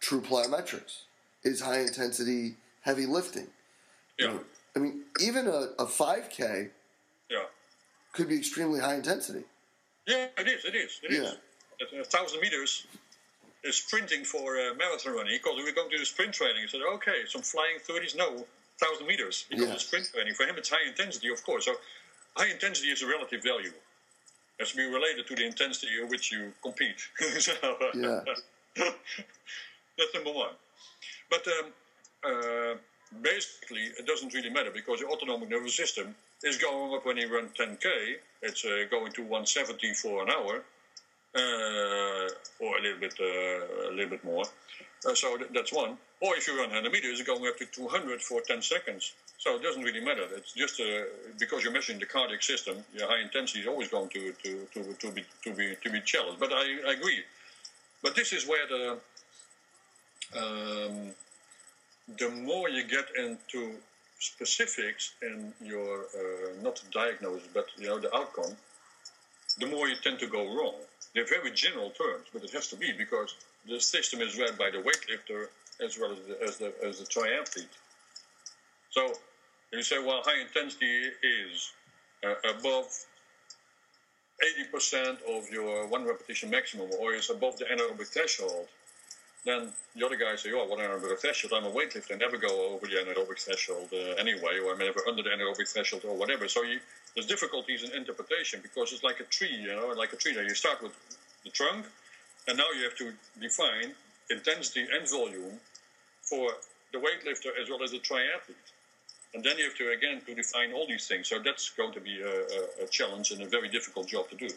true 0.00 0.20
plyometrics? 0.20 1.02
Is 1.42 1.60
high 1.60 1.80
intensity 1.80 2.54
heavy 2.82 3.06
lifting? 3.06 3.48
Yeah. 4.18 4.38
I 4.76 4.78
mean, 4.78 5.02
even 5.20 5.46
a, 5.46 5.70
a 5.78 5.86
5K 5.86 6.70
yeah. 7.30 7.38
could 8.12 8.28
be 8.28 8.36
extremely 8.36 8.80
high 8.80 8.94
intensity. 8.94 9.44
Yeah, 10.06 10.26
it 10.38 10.48
is. 10.48 10.64
It 10.64 10.74
is. 10.74 11.00
It 11.02 11.12
yeah. 11.12 11.18
is. 11.20 11.36
At 11.80 12.00
a 12.00 12.04
thousand 12.04 12.40
meters, 12.40 12.86
is 13.64 13.76
sprinting 13.76 14.24
for 14.24 14.56
uh, 14.56 14.74
marathon 14.74 15.14
running 15.14 15.32
because 15.42 15.56
we 15.56 15.68
are 15.68 15.72
going 15.72 15.90
to 15.90 15.96
do 15.96 16.04
sprint 16.04 16.34
training. 16.34 16.62
He 16.62 16.68
said, 16.68 16.80
okay, 16.94 17.24
some 17.26 17.42
flying 17.42 17.78
30s, 17.78 18.16
no, 18.16 18.30
1,000 18.30 19.06
meters 19.06 19.46
because 19.48 19.68
yeah. 19.68 19.76
sprint 19.76 20.10
training. 20.12 20.34
For 20.34 20.44
him, 20.44 20.56
it's 20.58 20.68
high 20.68 20.86
intensity, 20.86 21.30
of 21.32 21.42
course. 21.44 21.64
So 21.64 21.74
high 22.36 22.50
intensity 22.50 22.88
is 22.88 23.02
a 23.02 23.06
relative 23.06 23.42
value. 23.42 23.72
It 24.58 24.60
has 24.60 24.70
to 24.70 24.76
be 24.76 24.84
related 24.84 25.26
to 25.26 25.34
the 25.34 25.46
intensity 25.46 25.92
at 26.02 26.08
which 26.08 26.32
you 26.32 26.52
compete. 26.62 27.00
so, 27.38 27.52
yeah. 27.94 28.20
that's 29.98 30.14
number 30.14 30.32
one. 30.32 30.54
But 31.30 31.46
um, 31.48 31.72
uh, 32.24 32.74
basically, 33.22 33.82
it 33.98 34.06
doesn't 34.06 34.32
really 34.34 34.50
matter 34.50 34.70
because 34.72 35.00
the 35.00 35.06
autonomic 35.06 35.48
nervous 35.50 35.76
system 35.76 36.14
is 36.42 36.56
going 36.56 36.94
up 36.94 37.06
when 37.06 37.16
you 37.16 37.34
run 37.34 37.48
10k. 37.58 37.86
It's 38.42 38.64
uh, 38.64 38.84
going 38.90 39.12
to 39.12 39.22
170 39.22 39.94
for 39.94 40.22
an 40.22 40.30
hour 40.30 40.62
uh, 41.34 42.28
or 42.60 42.78
a 42.78 42.82
little 42.82 43.00
bit 43.00 43.14
uh, 43.20 43.90
a 43.90 43.92
little 43.92 44.10
bit 44.10 44.24
more. 44.24 44.44
Uh, 45.06 45.14
so 45.14 45.36
th- 45.36 45.50
that's 45.52 45.72
one. 45.72 45.96
Or 46.20 46.36
if 46.36 46.46
you 46.46 46.56
run 46.58 46.70
100 46.70 46.92
meters, 46.92 47.20
it's 47.20 47.28
going 47.28 47.46
up 47.46 47.58
to 47.58 47.66
200 47.66 48.22
for 48.22 48.40
10 48.40 48.62
seconds. 48.62 49.12
So 49.44 49.56
it 49.56 49.62
doesn't 49.62 49.82
really 49.82 50.00
matter. 50.00 50.24
It's 50.34 50.54
just 50.54 50.80
because 51.38 51.62
you're 51.62 51.72
measuring 51.72 51.98
the 51.98 52.06
cardiac 52.06 52.42
system, 52.42 52.78
your 52.94 53.06
high 53.06 53.20
intensity 53.20 53.60
is 53.60 53.66
always 53.66 53.88
going 53.88 54.08
to, 54.08 54.32
to, 54.42 54.66
to, 54.72 54.80
to, 54.94 55.10
be, 55.12 55.22
to, 55.42 55.52
be, 55.52 55.76
to 55.84 55.90
be 55.90 56.00
challenged. 56.00 56.40
But 56.40 56.50
I, 56.50 56.64
I 56.88 56.92
agree. 56.92 57.20
But 58.02 58.16
this 58.16 58.32
is 58.32 58.46
where 58.46 58.66
the 58.66 58.98
um, 60.40 61.10
the 62.16 62.30
more 62.30 62.70
you 62.70 62.84
get 62.84 63.04
into 63.18 63.72
specifics 64.18 65.12
in 65.20 65.52
your 65.62 66.00
uh, 66.00 66.62
not 66.62 66.82
diagnosis, 66.90 67.46
but 67.52 67.66
you 67.76 67.88
know 67.88 67.98
the 67.98 68.14
outcome, 68.16 68.56
the 69.58 69.66
more 69.66 69.88
you 69.88 69.96
tend 70.02 70.20
to 70.20 70.26
go 70.26 70.42
wrong. 70.56 70.76
They're 71.14 71.26
very 71.26 71.50
general 71.50 71.90
terms, 71.90 72.26
but 72.32 72.44
it 72.44 72.50
has 72.52 72.68
to 72.68 72.76
be 72.76 72.92
because 72.92 73.34
the 73.68 73.78
system 73.78 74.22
is 74.22 74.38
read 74.38 74.56
by 74.56 74.70
the 74.70 74.78
weightlifter 74.78 75.48
as 75.84 75.98
well 75.98 76.12
as 76.12 76.18
the, 76.26 76.42
as 76.42 76.56
the, 76.56 76.72
as 76.86 76.98
the 76.98 77.04
triathlete. 77.04 77.76
So 78.90 79.12
you 79.76 79.82
say, 79.82 79.98
well, 79.98 80.22
high 80.24 80.40
intensity 80.40 81.10
is 81.22 81.72
uh, 82.24 82.34
above 82.58 82.86
80% 84.72 85.18
of 85.36 85.50
your 85.50 85.86
one 85.86 86.04
repetition 86.04 86.50
maximum 86.50 86.90
or 87.00 87.14
is 87.14 87.30
above 87.30 87.56
the 87.58 87.64
anaerobic 87.64 88.08
threshold, 88.08 88.66
then 89.44 89.70
the 89.94 90.04
other 90.04 90.16
guy 90.16 90.34
say, 90.36 90.50
oh, 90.52 90.66
what 90.66 90.78
anaerobic 90.78 91.18
threshold? 91.20 91.52
I'm 91.54 91.64
a 91.64 91.70
weightlifter. 91.70 92.14
I 92.14 92.16
never 92.16 92.36
go 92.36 92.74
over 92.74 92.86
the 92.86 92.94
anaerobic 92.94 93.38
threshold 93.38 93.88
uh, 93.92 94.14
anyway, 94.18 94.58
or 94.64 94.72
I'm 94.72 94.78
never 94.78 95.00
under 95.08 95.22
the 95.22 95.30
anaerobic 95.30 95.68
threshold 95.72 96.04
or 96.06 96.16
whatever. 96.16 96.48
So 96.48 96.62
you, 96.62 96.80
there's 97.14 97.26
difficulties 97.26 97.84
in 97.84 97.92
interpretation 97.92 98.60
because 98.62 98.92
it's 98.92 99.04
like 99.04 99.20
a 99.20 99.24
tree, 99.24 99.54
you 99.54 99.68
know, 99.68 99.92
like 99.96 100.12
a 100.12 100.16
tree. 100.16 100.34
There 100.34 100.44
you 100.44 100.54
start 100.54 100.82
with 100.82 100.92
the 101.44 101.50
trunk, 101.50 101.86
and 102.48 102.56
now 102.56 102.64
you 102.76 102.84
have 102.84 102.96
to 102.96 103.12
define 103.40 103.92
intensity 104.30 104.86
and 104.92 105.08
volume 105.08 105.60
for 106.22 106.50
the 106.92 106.98
weightlifter 106.98 107.50
as 107.60 107.68
well 107.68 107.82
as 107.82 107.90
the 107.90 107.98
triathlete. 107.98 108.73
And 109.34 109.42
then 109.42 109.58
you 109.58 109.64
have 109.64 109.76
to 109.78 109.90
again 109.90 110.20
to 110.26 110.34
define 110.34 110.72
all 110.72 110.86
these 110.86 111.06
things. 111.08 111.28
So 111.28 111.40
that's 111.40 111.70
going 111.70 111.92
to 111.92 112.00
be 112.00 112.20
a, 112.22 112.84
a, 112.84 112.86
challenge 112.88 113.32
and 113.32 113.42
a 113.42 113.46
very 113.46 113.68
difficult 113.68 114.06
job 114.06 114.30
to 114.30 114.36
do. 114.36 114.48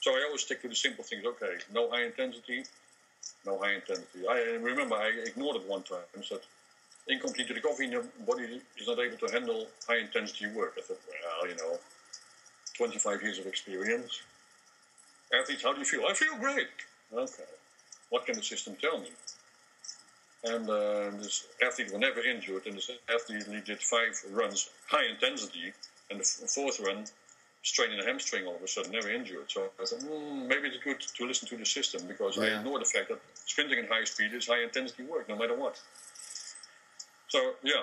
So 0.00 0.10
I 0.10 0.24
always 0.26 0.42
stick 0.42 0.62
to 0.62 0.68
the 0.68 0.74
simple 0.74 1.04
things. 1.04 1.24
Okay, 1.24 1.58
no 1.72 1.88
high 1.90 2.04
intensity, 2.04 2.64
no 3.46 3.58
high 3.58 3.74
intensity. 3.74 4.26
I 4.28 4.58
remember 4.60 4.96
I 4.96 5.12
ignored 5.26 5.56
it 5.56 5.68
one 5.68 5.82
time 5.82 6.08
and 6.14 6.24
said, 6.24 6.40
incomplete 7.06 7.50
recovery 7.50 7.86
in 7.86 7.92
your 7.92 8.04
body 8.26 8.60
is 8.76 8.86
not 8.86 8.98
able 8.98 9.16
to 9.18 9.32
handle 9.32 9.66
high 9.86 9.98
intensity 9.98 10.46
work. 10.48 10.74
I 10.76 10.82
thought, 10.82 11.00
well, 11.08 11.48
you 11.48 11.56
know, 11.56 11.78
25 12.76 13.22
years 13.22 13.38
of 13.38 13.46
experience. 13.46 14.22
Athletes, 15.32 15.62
how 15.62 15.72
do 15.72 15.78
you 15.78 15.84
feel? 15.84 16.02
I 16.08 16.14
feel 16.14 16.36
great. 16.36 16.68
Okay. 17.12 17.44
What 18.08 18.26
can 18.26 18.34
the 18.34 18.42
system 18.42 18.76
tell 18.80 18.98
me? 18.98 19.10
And 20.42 20.68
uh, 20.70 21.10
this 21.18 21.46
athlete 21.64 21.92
was 21.92 22.00
never 22.00 22.20
injured, 22.20 22.66
and 22.66 22.76
this 22.76 22.90
athlete 23.14 23.64
did 23.66 23.78
five 23.82 24.18
runs, 24.30 24.70
high 24.88 25.04
intensity, 25.04 25.72
and 26.10 26.18
the 26.18 26.24
fourth 26.24 26.80
run, 26.80 27.04
straining 27.62 28.00
a 28.00 28.04
hamstring 28.04 28.46
all 28.46 28.56
of 28.56 28.62
a 28.62 28.68
sudden, 28.68 28.92
never 28.92 29.10
injured. 29.10 29.50
So 29.50 29.68
I 29.78 29.84
thought, 29.84 30.00
mm, 30.00 30.46
maybe 30.48 30.68
it's 30.68 30.82
good 30.82 31.00
to 31.00 31.26
listen 31.26 31.46
to 31.48 31.56
the 31.58 31.66
system 31.66 32.06
because 32.08 32.38
yeah. 32.38 32.44
I 32.44 32.58
ignore 32.58 32.78
the 32.78 32.86
fact 32.86 33.10
that 33.10 33.20
sprinting 33.34 33.80
at 33.80 33.88
high 33.88 34.04
speed 34.04 34.32
is 34.32 34.46
high 34.46 34.62
intensity 34.62 35.02
work, 35.02 35.28
no 35.28 35.36
matter 35.36 35.54
what. 35.54 35.78
So 37.28 37.52
yeah, 37.62 37.82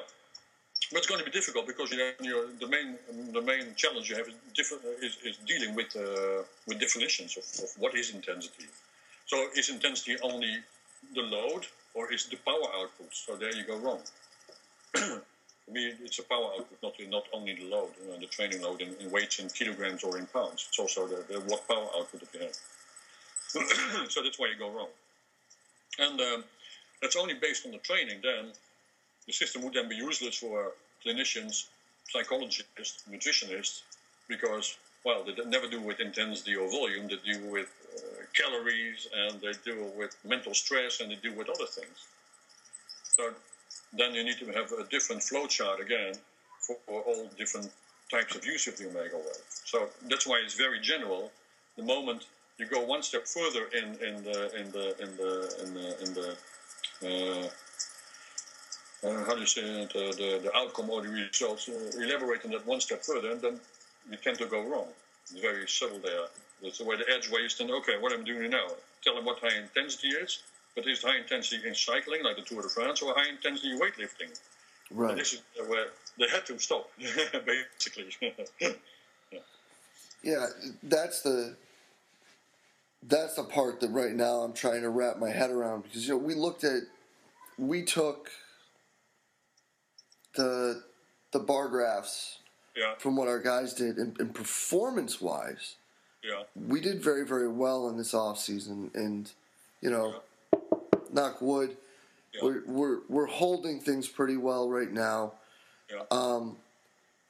but 0.91 0.99
it's 0.99 1.07
going 1.07 1.19
to 1.19 1.25
be 1.25 1.31
difficult 1.31 1.67
because 1.67 1.91
you 1.91 1.99
have, 1.99 2.15
you 2.21 2.49
the 2.59 2.67
main 2.67 2.97
the 3.33 3.41
main 3.41 3.75
challenge 3.75 4.09
you 4.09 4.15
have 4.15 4.27
is, 4.27 4.35
different, 4.55 4.83
is, 5.01 5.17
is 5.23 5.37
dealing 5.45 5.75
with 5.75 5.95
uh, 5.95 6.43
with 6.67 6.79
definitions 6.79 7.37
of, 7.37 7.43
of 7.63 7.69
what 7.77 7.93
is 7.95 8.13
intensity. 8.13 8.65
So 9.25 9.47
is 9.55 9.69
intensity 9.69 10.17
only 10.23 10.57
the 11.13 11.21
load 11.21 11.67
or 11.97 12.13
is 12.13 12.25
the 12.27 12.37
power 12.37 12.69
output? 12.79 13.09
So 13.11 13.35
there 13.35 13.53
you 13.55 13.63
go 13.63 13.77
wrong. 13.77 14.01
For 14.93 15.71
me, 15.71 15.93
it's 16.05 16.19
a 16.19 16.23
power 16.23 16.51
output, 16.55 16.77
not 16.83 16.93
not 17.09 17.25
only 17.33 17.55
the 17.55 17.65
load, 17.65 17.89
you 18.01 18.09
know, 18.09 18.19
the 18.19 18.27
training 18.27 18.61
load 18.61 18.81
in, 18.81 18.93
in, 19.01 19.09
weights 19.11 19.39
in 19.39 19.49
kilograms 19.49 20.03
or 20.03 20.17
in 20.17 20.27
pounds. 20.27 20.67
It's 20.69 20.79
also 20.79 21.07
the, 21.07 21.19
the 21.27 21.39
what 21.41 21.67
power 21.67 21.87
output 21.97 22.21
that 22.21 22.33
you 22.33 22.41
have. 22.45 24.09
so 24.13 24.21
that's 24.23 24.39
why 24.39 24.47
you 24.47 24.57
go 24.57 24.69
wrong. 24.69 24.91
And 25.99 26.21
um, 26.21 26.43
that's 27.01 27.15
only 27.15 27.33
based 27.33 27.65
on 27.65 27.71
the 27.71 27.79
training. 27.79 28.19
Then 28.21 28.53
the 29.25 29.33
system 29.33 29.63
would 29.63 29.73
then 29.73 29.89
be 29.89 29.95
useless 29.95 30.37
for 30.37 30.71
clinicians, 31.05 31.65
psychologists, 32.09 33.03
nutritionists, 33.11 33.81
because 34.29 34.77
well, 35.05 35.23
they 35.23 35.33
never 35.45 35.67
do 35.67 35.81
with 35.81 35.99
intensity 35.99 36.55
or 36.55 36.69
volume. 36.69 37.07
They 37.07 37.33
do 37.33 37.45
with 37.49 37.69
uh, 37.95 38.23
calories 38.33 39.07
and 39.15 39.39
they 39.41 39.53
deal 39.65 39.91
with 39.97 40.15
mental 40.25 40.53
stress 40.53 40.99
and 40.99 41.11
they 41.11 41.15
deal 41.15 41.35
with 41.35 41.49
other 41.49 41.65
things. 41.65 42.07
So 43.03 43.31
then 43.93 44.13
you 44.13 44.23
need 44.23 44.37
to 44.39 44.47
have 44.47 44.71
a 44.73 44.83
different 44.85 45.23
flow 45.23 45.47
chart 45.47 45.79
again 45.79 46.13
for 46.59 46.77
all 46.89 47.29
different 47.37 47.71
types 48.11 48.35
of 48.35 48.45
use 48.45 48.67
of 48.67 48.77
the 48.77 48.85
Omegawave. 48.85 49.41
So 49.65 49.89
that's 50.09 50.27
why 50.27 50.41
it's 50.43 50.55
very 50.55 50.79
general. 50.79 51.31
The 51.77 51.83
moment 51.83 52.25
you 52.57 52.65
go 52.65 52.81
one 52.81 53.03
step 53.03 53.27
further 53.27 53.69
in, 53.75 53.89
in 54.07 54.23
the 54.23 54.55
in 54.59 54.71
the 54.71 54.95
in 55.03 55.17
the 55.17 55.33
in 55.63 55.73
the, 55.73 56.03
in 56.03 56.13
the 56.13 57.43
uh, 57.43 57.49
uh, 59.03 59.23
how 59.25 59.35
do 59.35 59.41
you 59.41 59.45
say 59.45 59.61
it, 59.61 59.95
uh, 59.95 60.11
the, 60.17 60.39
the 60.43 60.51
outcome 60.55 60.89
or 60.89 61.03
the 61.03 61.09
results, 61.09 61.69
uh, 61.69 62.01
elaborate 62.01 62.43
on 62.45 62.51
that 62.51 62.65
one 62.65 62.81
step 62.81 63.03
further, 63.03 63.31
and 63.31 63.41
then 63.41 63.59
you 64.09 64.17
tend 64.17 64.37
to 64.39 64.45
go 64.45 64.63
wrong. 64.63 64.87
It's 65.23 65.39
very 65.39 65.67
subtle 65.67 65.99
there. 65.99 66.27
That's 66.61 66.79
the 66.79 66.85
way 66.85 66.95
the 66.95 67.09
edge 67.13 67.29
where 67.29 67.41
you 67.41 67.49
stand, 67.49 67.71
okay, 67.71 67.97
what 67.99 68.11
am 68.11 68.21
I 68.21 68.23
doing 68.23 68.49
now? 68.49 68.67
Tell 69.03 69.15
them 69.15 69.25
what 69.25 69.39
high 69.39 69.57
intensity 69.59 70.09
is, 70.09 70.41
but 70.75 70.87
is 70.87 71.03
high 71.03 71.17
intensity 71.17 71.67
in 71.67 71.75
cycling, 71.75 72.23
like 72.23 72.35
the 72.35 72.41
Tour 72.41 72.63
de 72.63 72.69
France, 72.69 73.01
or 73.01 73.13
high 73.15 73.29
intensity 73.29 73.77
weightlifting? 73.77 74.37
Right. 74.89 75.11
And 75.11 75.19
this 75.19 75.33
is 75.33 75.41
where 75.67 75.87
they 76.17 76.27
had 76.29 76.45
to 76.47 76.57
stop, 76.57 76.89
basically. 76.97 78.07
yeah. 78.61 78.69
yeah, 80.23 80.45
that's 80.83 81.21
the 81.21 81.55
that's 83.03 83.35
the 83.35 83.43
part 83.43 83.79
that 83.81 83.89
right 83.91 84.13
now 84.13 84.39
I'm 84.39 84.53
trying 84.53 84.81
to 84.81 84.89
wrap 84.89 85.17
my 85.17 85.29
head 85.29 85.51
around 85.51 85.83
because 85.83 86.07
you 86.07 86.13
know 86.13 86.17
we 86.17 86.33
looked 86.33 86.63
at 86.63 86.81
we 87.57 87.83
took 87.83 88.29
the 90.35 90.83
the 91.31 91.39
bar 91.39 91.67
graphs 91.67 92.39
yeah. 92.77 92.93
from 92.97 93.15
what 93.15 93.27
our 93.27 93.39
guys 93.39 93.73
did 93.73 93.97
and, 93.97 94.17
and 94.19 94.33
performance 94.33 95.19
wise 95.19 95.75
yeah. 96.23 96.43
we 96.55 96.79
did 96.79 97.01
very 97.01 97.25
very 97.25 97.47
well 97.47 97.89
in 97.89 97.97
this 97.97 98.13
off 98.13 98.39
season 98.39 98.91
and 98.93 99.31
you 99.81 99.89
know 99.89 100.21
yeah. 100.53 100.59
knock 101.11 101.41
wood 101.41 101.75
yeah. 102.33 102.41
we're, 102.43 102.63
we're 102.67 102.99
we're 103.09 103.25
holding 103.25 103.79
things 103.79 104.07
pretty 104.07 104.37
well 104.37 104.69
right 104.69 104.91
now 104.91 105.33
yeah. 105.91 106.03
um, 106.11 106.57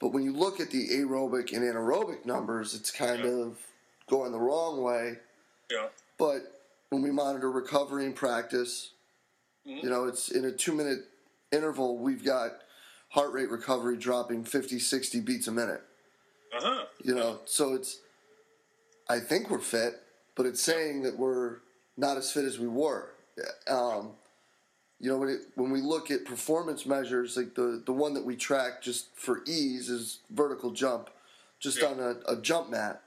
but 0.00 0.08
when 0.08 0.22
you 0.22 0.32
look 0.32 0.60
at 0.60 0.70
the 0.70 0.88
aerobic 0.90 1.52
and 1.52 1.62
anaerobic 1.62 2.26
numbers 2.26 2.74
it's 2.74 2.90
kind 2.90 3.24
of 3.24 3.58
going 4.08 4.32
the 4.32 4.38
wrong 4.38 4.82
way 4.82 5.14
yeah. 5.70 5.86
but 6.18 6.60
when 6.90 7.02
we 7.02 7.10
monitor 7.10 7.50
recovery 7.50 8.04
and 8.04 8.14
practice 8.14 8.90
mm-hmm. 9.66 9.84
you 9.84 9.90
know 9.90 10.04
it's 10.04 10.30
in 10.30 10.44
a 10.44 10.52
two 10.52 10.74
minute 10.74 11.06
interval 11.52 11.96
we've 11.96 12.24
got 12.24 12.62
heart 13.08 13.32
rate 13.32 13.50
recovery 13.50 13.96
dropping 13.96 14.44
50, 14.44 14.78
60 14.78 15.20
beats 15.20 15.48
a 15.48 15.52
minute. 15.52 15.82
Uh-huh. 16.56 16.84
You 17.02 17.14
know, 17.14 17.38
so 17.44 17.74
it's, 17.74 17.98
I 19.08 19.20
think 19.20 19.50
we're 19.50 19.58
fit, 19.58 20.00
but 20.34 20.46
it's 20.46 20.62
saying 20.62 21.02
that 21.02 21.18
we're 21.18 21.56
not 21.96 22.16
as 22.16 22.30
fit 22.30 22.44
as 22.44 22.58
we 22.58 22.68
were. 22.68 23.10
Um, 23.68 24.10
you 25.00 25.08
know, 25.10 25.18
when, 25.18 25.28
it, 25.28 25.40
when 25.54 25.70
we 25.70 25.80
look 25.80 26.10
at 26.10 26.24
performance 26.24 26.84
measures, 26.84 27.36
like 27.36 27.54
the, 27.54 27.82
the 27.84 27.92
one 27.92 28.14
that 28.14 28.24
we 28.24 28.36
track 28.36 28.82
just 28.82 29.14
for 29.14 29.42
ease 29.46 29.88
is 29.88 30.18
vertical 30.30 30.70
jump, 30.70 31.10
just 31.60 31.80
yeah. 31.80 31.88
on 31.88 32.00
a, 32.00 32.32
a 32.32 32.40
jump 32.40 32.70
mat. 32.70 33.02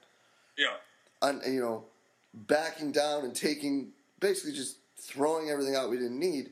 Yeah. 0.58 0.76
On, 1.22 1.42
you 1.46 1.60
know, 1.60 1.84
backing 2.34 2.92
down 2.92 3.24
and 3.24 3.36
taking, 3.36 3.90
basically 4.20 4.54
just 4.54 4.78
throwing 4.98 5.50
everything 5.50 5.76
out 5.76 5.90
we 5.90 5.98
didn't 5.98 6.20
need. 6.20 6.52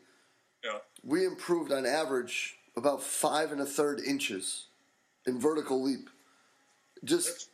Yeah. 0.64 0.80
We 1.04 1.26
improved 1.26 1.72
on 1.72 1.86
average 1.86 2.59
about 2.80 3.04
five 3.04 3.52
and 3.52 3.62
a 3.62 3.66
third 3.66 4.00
inches 4.00 4.66
in 5.28 5.40
vertical 5.40 5.82
leap. 5.84 6.10
Just 7.04 7.50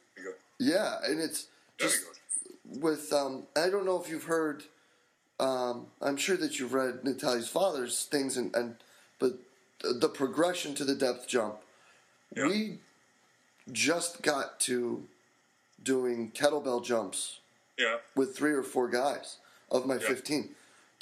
yeah, 0.59 0.99
and 1.03 1.19
it's 1.19 1.47
just 1.77 2.05
with. 2.79 3.11
Um, 3.11 3.43
I 3.55 3.69
don't 3.69 3.85
know 3.85 4.01
if 4.01 4.09
you've 4.09 4.23
heard. 4.23 4.63
Um, 5.39 5.87
I'm 6.01 6.15
sure 6.15 6.37
that 6.37 6.59
you've 6.59 6.73
read 6.73 7.03
Natalie's 7.03 7.49
father's 7.49 8.05
things, 8.05 8.37
and, 8.37 8.55
and 8.55 8.75
but 9.19 9.33
the 9.81 10.07
progression 10.07 10.73
to 10.75 10.85
the 10.85 10.95
depth 10.95 11.27
jump. 11.27 11.57
Yeah. 12.35 12.47
We 12.47 12.77
just 13.71 14.21
got 14.21 14.59
to 14.61 15.03
doing 15.83 16.31
kettlebell 16.31 16.83
jumps. 16.83 17.39
Yeah. 17.77 17.97
With 18.15 18.35
three 18.35 18.53
or 18.53 18.63
four 18.63 18.87
guys 18.87 19.37
of 19.69 19.85
my 19.85 19.95
yeah. 19.95 20.07
15. 20.07 20.49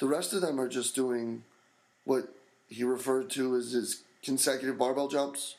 The 0.00 0.06
rest 0.06 0.32
of 0.32 0.40
them 0.40 0.60
are 0.60 0.68
just 0.68 0.94
doing 0.96 1.44
what 2.04 2.28
he 2.68 2.82
referred 2.82 3.30
to 3.30 3.54
as 3.56 3.72
his 3.72 4.02
consecutive 4.24 4.78
barbell 4.78 5.08
jumps. 5.08 5.56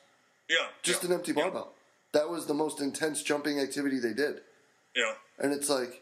Yeah. 0.49 0.67
Just 0.83 1.03
yeah, 1.03 1.09
an 1.09 1.15
empty 1.15 1.31
barbell. 1.31 1.71
Yeah. 2.13 2.21
That 2.21 2.29
was 2.29 2.45
the 2.45 2.53
most 2.53 2.81
intense 2.81 3.23
jumping 3.23 3.59
activity 3.59 3.99
they 3.99 4.13
did. 4.13 4.41
Yeah. 4.95 5.13
And 5.39 5.53
it's 5.53 5.69
like, 5.69 6.01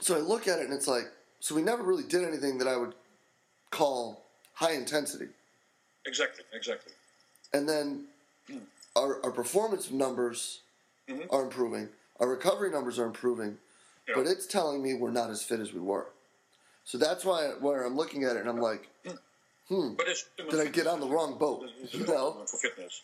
so 0.00 0.16
I 0.16 0.20
look 0.20 0.46
at 0.46 0.58
it 0.58 0.64
and 0.64 0.72
it's 0.72 0.88
like, 0.88 1.04
so 1.40 1.54
we 1.54 1.62
never 1.62 1.82
really 1.82 2.02
did 2.02 2.22
anything 2.22 2.58
that 2.58 2.68
I 2.68 2.76
would 2.76 2.94
call 3.70 4.22
high 4.54 4.72
intensity. 4.72 5.28
Exactly, 6.06 6.44
exactly. 6.52 6.92
And 7.52 7.68
then 7.68 8.04
mm. 8.50 8.60
our, 8.94 9.24
our 9.24 9.30
performance 9.30 9.90
numbers 9.90 10.60
mm-hmm. 11.08 11.22
are 11.30 11.42
improving, 11.42 11.88
our 12.18 12.28
recovery 12.28 12.70
numbers 12.70 12.98
are 12.98 13.06
improving, 13.06 13.56
yeah. 14.08 14.14
but 14.16 14.26
it's 14.26 14.46
telling 14.46 14.82
me 14.82 14.94
we're 14.94 15.10
not 15.10 15.30
as 15.30 15.42
fit 15.42 15.60
as 15.60 15.72
we 15.72 15.80
were. 15.80 16.08
So 16.84 16.98
that's 16.98 17.24
why 17.24 17.52
where 17.60 17.84
I'm 17.84 17.96
looking 17.96 18.24
at 18.24 18.36
it 18.36 18.40
and 18.40 18.48
I'm 18.48 18.60
like, 18.60 18.88
mm. 19.06 19.16
Hmm. 19.70 19.94
But 19.94 20.08
it's, 20.08 20.24
Did 20.36 20.60
I 20.60 20.66
get 20.66 20.88
on 20.88 20.98
the 20.98 21.06
wrong 21.06 21.38
boat? 21.38 21.70
You 21.92 22.04
know? 22.04 22.42
For 22.46 22.56
fitness. 22.56 23.02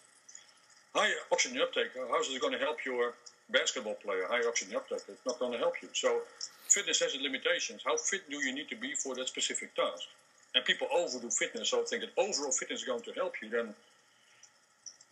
High 0.94 1.12
oxygen 1.30 1.60
uptake, 1.62 1.92
how 1.94 2.20
is 2.20 2.28
it 2.28 2.40
going 2.40 2.54
to 2.54 2.58
help 2.58 2.84
your 2.84 3.14
basketball 3.50 3.94
player? 3.94 4.26
High 4.28 4.46
oxygen 4.48 4.74
uptake, 4.74 5.02
it's 5.08 5.24
not 5.24 5.38
going 5.38 5.52
to 5.52 5.58
help 5.58 5.74
you. 5.80 5.88
So 5.92 6.22
fitness 6.68 7.00
has 7.00 7.14
its 7.14 7.22
limitations. 7.22 7.82
How 7.84 7.96
fit 7.96 8.28
do 8.28 8.36
you 8.36 8.52
need 8.52 8.68
to 8.70 8.76
be 8.76 8.94
for 8.94 9.14
that 9.14 9.28
specific 9.28 9.76
task? 9.76 10.08
And 10.54 10.64
people 10.64 10.88
overdo 10.92 11.30
fitness, 11.30 11.68
so 11.70 11.82
think 11.84 12.02
that 12.02 12.10
overall 12.20 12.50
fitness 12.50 12.80
is 12.80 12.86
going 12.86 13.02
to 13.02 13.12
help 13.12 13.34
you. 13.42 13.50
Then, 13.50 13.74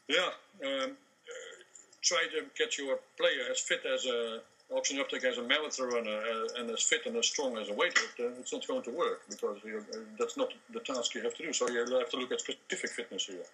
yeah, 0.09 0.31
um, 0.65 0.91
uh, 0.91 1.55
try 2.03 2.25
to 2.33 2.47
get 2.59 2.79
your 2.79 2.99
player 3.17 3.45
as 3.51 3.61
fit 3.61 3.83
as 3.87 4.07
a 4.07 4.41
oxygen 4.73 5.01
uptake 5.01 5.25
as 5.25 5.39
a 5.39 5.43
marathon 5.43 5.89
runner 5.89 6.11
uh, 6.11 6.61
and 6.61 6.71
as 6.71 6.83
fit 6.83 7.03
and 7.07 7.17
as 7.17 7.27
strong 7.27 7.57
as 7.59 7.69
a 7.69 7.73
weightlifter, 7.73 8.39
it's 8.39 8.53
not 8.53 8.67
going 8.67 8.83
to 8.83 8.91
work 8.91 9.23
because 9.29 9.59
uh, 9.65 9.99
that's 10.19 10.37
not 10.37 10.53
the 10.73 10.81
task 10.81 11.15
you 11.15 11.23
have 11.23 11.35
to 11.35 11.45
do. 11.45 11.53
So 11.53 11.69
you 11.69 11.81
have 11.81 12.11
to 12.11 12.17
look 12.17 12.33
at 12.33 12.41
specific 12.41 12.91
fitness 12.91 13.27
here. 13.27 13.45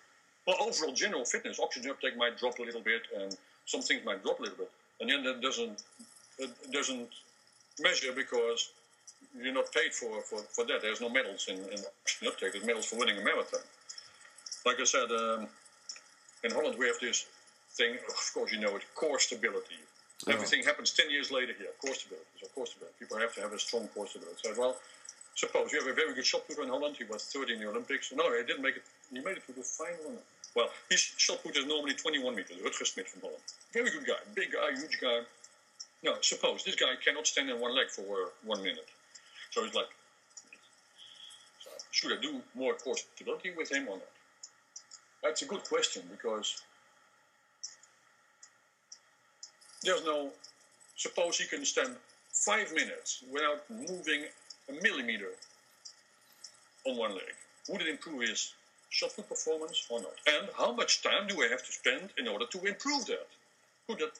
Well, 0.46 0.56
overall 0.60 0.94
general 0.94 1.24
fitness, 1.24 1.60
oxygen 1.60 1.90
uptake 1.90 2.16
might 2.16 2.38
drop 2.38 2.58
a 2.58 2.62
little 2.62 2.80
bit, 2.80 3.02
and 3.16 3.36
some 3.66 3.82
things 3.82 4.04
might 4.04 4.22
drop 4.22 4.38
a 4.40 4.42
little 4.42 4.58
bit, 4.58 4.70
and 5.00 5.10
then 5.10 5.22
that 5.24 5.40
doesn't 5.40 5.82
it 6.38 6.50
doesn't 6.72 7.08
measure 7.80 8.12
because 8.12 8.70
you're 9.38 9.52
not 9.52 9.70
paid 9.72 9.92
for, 9.92 10.22
for, 10.22 10.38
for 10.38 10.64
that. 10.64 10.80
There's 10.80 11.00
no 11.00 11.10
medals 11.10 11.46
in, 11.48 11.56
in 11.56 11.78
oxygen 12.02 12.28
uptake. 12.28 12.52
There's 12.52 12.64
medals 12.64 12.86
for 12.86 12.96
winning 12.96 13.18
a 13.18 13.24
marathon. 13.24 13.60
Like 14.64 14.80
I 14.80 14.84
said, 14.84 15.10
um, 15.10 15.46
in 16.44 16.50
Holland 16.50 16.76
we 16.78 16.86
have 16.86 16.98
this 17.00 17.26
thing. 17.72 17.96
Of 18.08 18.34
course, 18.34 18.52
you 18.52 18.60
know 18.60 18.76
it: 18.76 18.82
core 18.94 19.18
stability. 19.18 19.76
Oh. 20.26 20.32
Everything 20.32 20.62
happens 20.62 20.92
10 20.92 21.10
years 21.10 21.30
later 21.30 21.52
here. 21.56 21.68
Core 21.80 21.94
stability. 21.94 22.26
So 22.40 22.48
core 22.54 22.66
stability. 22.66 22.94
People 22.98 23.18
have 23.18 23.34
to 23.34 23.40
have 23.40 23.52
a 23.52 23.58
strong 23.58 23.88
core 23.88 24.06
stability. 24.06 24.36
So, 24.42 24.54
well, 24.58 24.76
suppose 25.34 25.72
you 25.72 25.80
have 25.80 25.88
a 25.88 25.94
very 25.94 26.14
good 26.14 26.26
shot 26.26 26.46
putter 26.46 26.62
in 26.62 26.68
Holland. 26.68 26.96
He 26.98 27.04
was 27.04 27.24
third 27.24 27.50
in 27.50 27.60
the 27.60 27.68
Olympics. 27.68 28.12
No, 28.14 28.24
he 28.36 28.44
didn't 28.44 28.62
make 28.62 28.76
it. 28.76 28.84
He 29.12 29.20
made 29.20 29.38
it 29.38 29.46
to 29.46 29.52
the 29.52 29.62
final. 29.62 30.20
Well, 30.54 30.68
his 30.88 31.00
shot 31.00 31.42
put 31.42 31.56
is 31.56 31.66
normally 31.66 31.94
21 31.94 32.34
meters. 32.34 32.56
Rutger 32.58 32.86
Smit 32.86 33.08
from 33.08 33.22
Holland. 33.22 33.42
Very 33.72 33.90
good 33.90 34.06
guy. 34.06 34.18
Big 34.34 34.52
guy, 34.52 34.72
huge 34.74 35.00
guy. 35.00 35.20
No, 36.02 36.16
suppose 36.20 36.64
this 36.64 36.74
guy 36.74 36.94
cannot 37.04 37.26
stand 37.26 37.50
in 37.50 37.60
one 37.60 37.74
leg 37.74 37.88
for 37.88 38.02
uh, 38.02 38.28
one 38.44 38.62
minute. 38.62 38.88
So 39.50 39.64
he's 39.64 39.74
like, 39.74 39.88
should 41.90 42.16
I 42.16 42.20
do 42.20 42.40
more 42.54 42.74
core 42.74 42.96
stability 42.96 43.50
with 43.56 43.70
him 43.70 43.88
or 43.88 43.96
not? 43.96 44.08
That's 45.22 45.42
a 45.42 45.44
good 45.44 45.64
question 45.64 46.02
because 46.10 46.62
there's 49.82 50.04
no. 50.04 50.30
Suppose 50.96 51.38
he 51.38 51.46
can 51.46 51.64
stand 51.64 51.96
five 52.32 52.72
minutes 52.74 53.24
without 53.32 53.62
moving 53.70 54.24
a 54.68 54.72
millimeter 54.82 55.30
on 56.86 56.96
one 56.96 57.12
leg. 57.12 57.34
Would 57.68 57.82
it 57.82 57.88
improve 57.88 58.22
his 58.22 58.52
shot 58.90 59.12
performance 59.16 59.86
or 59.88 60.00
not? 60.00 60.12
And 60.26 60.48
how 60.56 60.72
much 60.72 61.02
time 61.02 61.26
do 61.26 61.42
I 61.42 61.48
have 61.48 61.64
to 61.64 61.72
spend 61.72 62.10
in 62.18 62.28
order 62.28 62.46
to 62.46 62.58
improve 62.66 63.06
that? 63.06 63.26
Could 63.86 63.98
that 63.98 64.18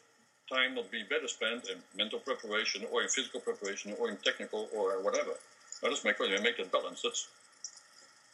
time 0.50 0.74
not 0.74 0.90
be 0.90 1.02
better 1.02 1.28
spent 1.28 1.68
in 1.68 1.78
mental 1.96 2.18
preparation 2.18 2.84
or 2.90 3.02
in 3.02 3.08
physical 3.08 3.40
preparation 3.40 3.94
or 3.98 4.10
in 4.10 4.16
technical 4.18 4.68
or 4.74 5.02
whatever? 5.02 5.32
That's 5.82 6.04
my 6.04 6.12
question. 6.12 6.42
Make 6.42 6.58
that 6.58 6.72
balance. 6.72 7.02
That's 7.02 7.28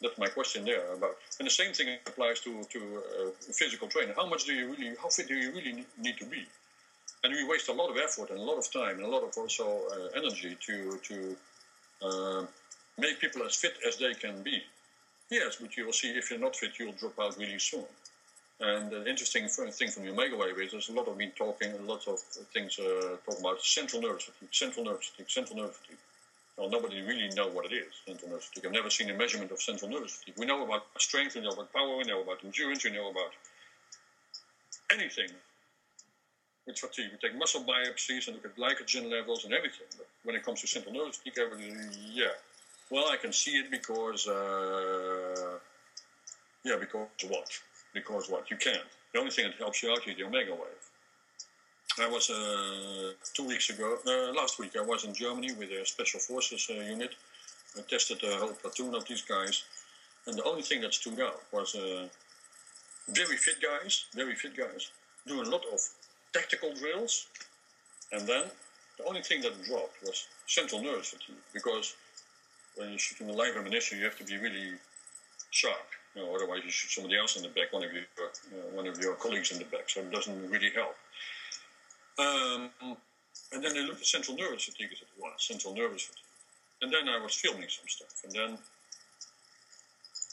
that's 0.01 0.17
my 0.17 0.27
question 0.27 0.63
there 0.63 0.93
about. 0.93 1.15
And 1.39 1.47
the 1.47 1.51
same 1.51 1.73
thing 1.73 1.97
applies 2.05 2.39
to 2.41 2.63
to 2.63 2.79
uh, 2.79 3.29
physical 3.51 3.87
training. 3.87 4.15
How 4.15 4.27
much 4.27 4.45
do 4.45 4.53
you 4.53 4.71
really? 4.71 4.95
How 5.01 5.09
fit 5.09 5.27
do 5.27 5.35
you 5.35 5.51
really 5.51 5.85
need 5.97 6.17
to 6.17 6.25
be? 6.25 6.45
And 7.23 7.33
we 7.33 7.47
waste 7.47 7.69
a 7.69 7.73
lot 7.73 7.89
of 7.89 7.97
effort 7.97 8.29
and 8.29 8.39
a 8.39 8.43
lot 8.43 8.57
of 8.57 8.71
time 8.71 8.97
and 8.97 9.05
a 9.05 9.09
lot 9.09 9.23
of 9.23 9.37
also 9.37 9.81
uh, 9.91 10.19
energy 10.19 10.55
to 10.67 10.97
to 11.09 11.35
uh, 12.01 12.45
make 12.97 13.19
people 13.19 13.43
as 13.43 13.55
fit 13.55 13.75
as 13.87 13.97
they 13.97 14.13
can 14.13 14.43
be. 14.43 14.61
Yes, 15.29 15.57
but 15.59 15.75
you 15.75 15.85
will 15.85 15.93
see 15.93 16.09
if 16.09 16.29
you're 16.29 16.39
not 16.39 16.55
fit, 16.55 16.71
you'll 16.79 16.93
drop 16.93 17.19
out 17.19 17.37
really 17.37 17.59
soon. 17.59 17.83
And 18.59 18.89
the 18.89 19.07
interesting 19.07 19.47
thing 19.47 19.89
from 19.89 20.05
the 20.05 20.11
Omegawave 20.11 20.59
is 20.63 20.71
there's 20.71 20.89
a 20.89 20.93
lot 20.93 21.07
of 21.07 21.17
me 21.17 21.31
talking, 21.35 21.73
a 21.73 21.81
lot 21.83 22.07
of 22.07 22.19
things 22.53 22.79
uh, 22.79 23.17
talking 23.25 23.41
about 23.41 23.61
central 23.61 24.01
nervous 24.01 24.23
fatigue, 24.23 24.49
central 24.51 24.85
nervous 24.85 25.07
fatigue, 25.07 25.29
central 25.29 25.57
nervous 25.59 25.77
fatigue. 25.77 25.97
Well, 26.57 26.69
nobody 26.69 27.01
really 27.01 27.29
know 27.35 27.49
what 27.49 27.71
it 27.71 27.75
is, 27.75 27.93
central 28.07 28.31
nervous 28.31 28.45
fatigue. 28.45 28.65
I've 28.65 28.71
never 28.71 28.89
seen 28.89 29.11
a 29.11 29.13
measurement 29.13 29.51
of 29.51 29.61
central 29.61 29.91
nervous 29.91 30.13
fatigue. 30.15 30.35
We 30.39 30.47
know 30.47 30.63
about 30.63 30.85
strength, 30.97 31.35
we 31.35 31.41
know 31.41 31.49
about 31.49 31.71
power, 31.71 31.97
we 31.97 32.05
know 32.05 32.21
about 32.21 32.43
endurance, 32.43 32.83
we 32.83 32.91
know 32.91 33.11
about 33.11 33.31
anything 34.91 35.29
with 36.67 36.77
fatigue. 36.77 37.09
We 37.11 37.29
take 37.29 37.37
muscle 37.37 37.63
biopsies 37.63 38.27
and 38.27 38.35
look 38.35 38.45
at 38.45 38.55
glycogen 38.57 39.09
levels 39.09 39.45
and 39.45 39.53
everything. 39.53 39.87
But 39.97 40.07
when 40.23 40.35
it 40.35 40.43
comes 40.43 40.61
to 40.61 40.67
central 40.67 40.93
nervous 40.93 41.17
fatigue, 41.17 41.47
yeah, 42.13 42.35
well, 42.91 43.07
I 43.09 43.17
can 43.17 43.33
see 43.33 43.51
it 43.51 43.71
because, 43.71 44.27
uh, 44.27 45.57
yeah, 46.63 46.75
because 46.79 47.07
what? 47.27 47.49
Because 47.93 48.29
what? 48.29 48.51
You 48.51 48.57
can't. 48.57 48.83
The 49.13 49.19
only 49.19 49.31
thing 49.31 49.45
that 49.45 49.55
helps 49.55 49.81
you 49.81 49.91
out 49.91 50.07
is 50.07 50.15
the 50.17 50.23
Omegawave. 50.23 50.83
I 51.99 52.07
was 52.07 52.29
uh, 52.29 53.13
two 53.33 53.47
weeks 53.47 53.71
ago, 53.71 53.97
uh, 54.05 54.31
last 54.33 54.59
week, 54.59 54.75
I 54.77 54.81
was 54.81 55.03
in 55.03 55.13
Germany 55.13 55.53
with 55.53 55.71
a 55.71 55.83
special 55.85 56.19
forces 56.19 56.69
uh, 56.69 56.81
unit. 56.83 57.15
I 57.75 57.81
tested 57.81 58.23
a 58.23 58.37
whole 58.37 58.53
platoon 58.53 58.93
of 58.93 59.05
these 59.07 59.23
guys, 59.23 59.63
and 60.27 60.37
the 60.37 60.43
only 60.43 60.61
thing 60.61 60.81
that 60.81 60.93
stood 60.93 61.19
out 61.19 61.41
was 61.51 61.75
uh, 61.75 62.07
very 63.09 63.37
fit 63.37 63.55
guys, 63.61 64.05
very 64.13 64.35
fit 64.35 64.55
guys, 64.55 64.91
doing 65.25 65.47
a 65.47 65.49
lot 65.49 65.63
of 65.73 65.79
tactical 66.37 66.73
drills, 66.73 67.27
and 68.11 68.27
then 68.27 68.43
the 68.97 69.05
only 69.05 69.21
thing 69.21 69.41
that 69.41 69.53
dropped 69.65 70.01
was 70.03 70.27
central 70.47 70.81
nervous 70.81 71.09
fatigue 71.09 71.35
because 71.53 71.95
when 72.75 72.89
you're 72.89 72.99
shooting 72.99 73.29
a 73.29 73.33
live 73.33 73.55
ammunition, 73.57 73.97
you 73.97 74.05
have 74.05 74.17
to 74.17 74.23
be 74.23 74.37
really 74.37 74.73
sharp. 75.51 75.89
You 76.15 76.23
know, 76.23 76.35
otherwise, 76.35 76.61
you 76.63 76.71
shoot 76.71 76.91
somebody 76.91 77.17
else 77.17 77.35
in 77.35 77.43
the 77.43 77.49
back, 77.49 77.73
one 77.73 77.83
of 77.83 77.91
your 77.91 78.03
uh, 78.03 78.75
one 78.75 78.87
of 78.87 78.97
your 78.99 79.15
colleagues 79.15 79.51
in 79.51 79.59
the 79.59 79.65
back. 79.65 79.89
So 79.89 80.01
it 80.01 80.11
doesn't 80.11 80.49
really 80.49 80.71
help. 80.73 80.95
Um, 82.19 82.69
and 83.53 83.63
then 83.63 83.73
they 83.73 83.83
looked 83.85 84.01
at 84.01 84.07
central 84.07 84.35
nervous 84.35 84.65
fatigue. 84.65 84.89
I 84.91 84.95
said, 84.95 85.07
"Wow, 85.19 85.33
central 85.37 85.75
nervous 85.75 86.03
fatigue." 86.03 86.23
And 86.81 86.91
then 86.91 87.09
I 87.09 87.21
was 87.21 87.33
filming 87.35 87.69
some 87.69 87.87
stuff, 87.87 88.13
and 88.23 88.31
then 88.33 88.57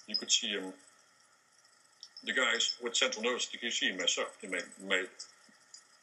you 0.07 0.17
could 0.17 0.31
see 0.31 0.49
him. 0.49 0.73
The 2.25 2.33
guys 2.33 2.77
with 2.83 2.97
central 2.97 3.23
nervous 3.23 3.45
fatigue, 3.45 3.65
you 3.65 3.71
see 3.71 4.23
up. 4.23 4.41
They 4.41 4.49
made, 4.49 4.65
made 4.81 5.09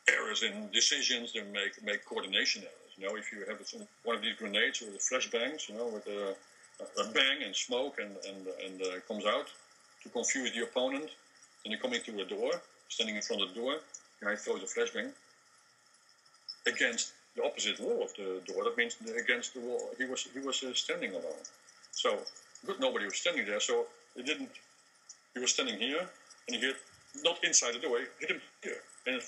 errors 0.09 0.43
in 0.43 0.69
decisions. 0.71 1.33
They 1.33 1.41
make 1.41 1.83
make 1.83 2.05
coordination 2.05 2.63
errors. 2.63 2.91
You 2.97 3.07
know, 3.07 3.15
if 3.15 3.31
you 3.31 3.39
have 3.47 3.59
one 4.03 4.15
of 4.17 4.21
these 4.21 4.35
grenades 4.35 4.81
with 4.81 4.93
the 4.93 4.99
flashbangs, 4.99 5.69
you 5.69 5.75
know, 5.75 5.87
with 5.87 6.07
a, 6.07 6.35
a 7.01 7.05
bang 7.13 7.43
and 7.45 7.55
smoke 7.55 7.99
and 7.99 8.11
and 8.27 8.47
and 8.65 8.81
uh, 8.81 8.99
comes 9.07 9.25
out 9.25 9.47
to 10.03 10.09
confuse 10.09 10.51
the 10.53 10.63
opponent, 10.63 11.09
and 11.63 11.71
you're 11.71 11.79
coming 11.81 12.01
to 12.01 12.19
a 12.21 12.25
door, 12.25 12.51
standing 12.89 13.15
in 13.15 13.21
front 13.21 13.41
of 13.41 13.49
the 13.49 13.55
door, 13.55 13.75
guy 14.21 14.35
throws 14.35 14.61
a 14.63 14.65
flashbang 14.65 15.09
against 16.67 17.13
the 17.35 17.43
opposite 17.43 17.79
wall 17.79 18.03
of 18.03 18.13
the 18.15 18.41
door. 18.45 18.63
That 18.63 18.77
means 18.77 18.97
against 19.17 19.53
the 19.53 19.61
wall. 19.61 19.89
He 19.97 20.05
was 20.05 20.27
he 20.33 20.39
was 20.39 20.63
uh, 20.63 20.73
standing 20.73 21.11
alone. 21.11 21.43
So 21.91 22.19
good, 22.65 22.79
nobody 22.79 23.05
was 23.05 23.17
standing 23.17 23.45
there. 23.45 23.59
So 23.59 23.85
it 24.15 24.25
didn't. 24.25 24.49
He 25.33 25.39
was 25.39 25.51
standing 25.51 25.79
here, 25.79 26.03
and 26.47 26.55
he 26.55 26.61
hit 26.61 26.75
not 27.23 27.43
inside 27.43 27.73
the 27.75 27.79
door. 27.79 27.99
He 27.99 28.05
hit 28.19 28.29
him 28.31 28.41
here, 28.63 28.81
and 29.07 29.21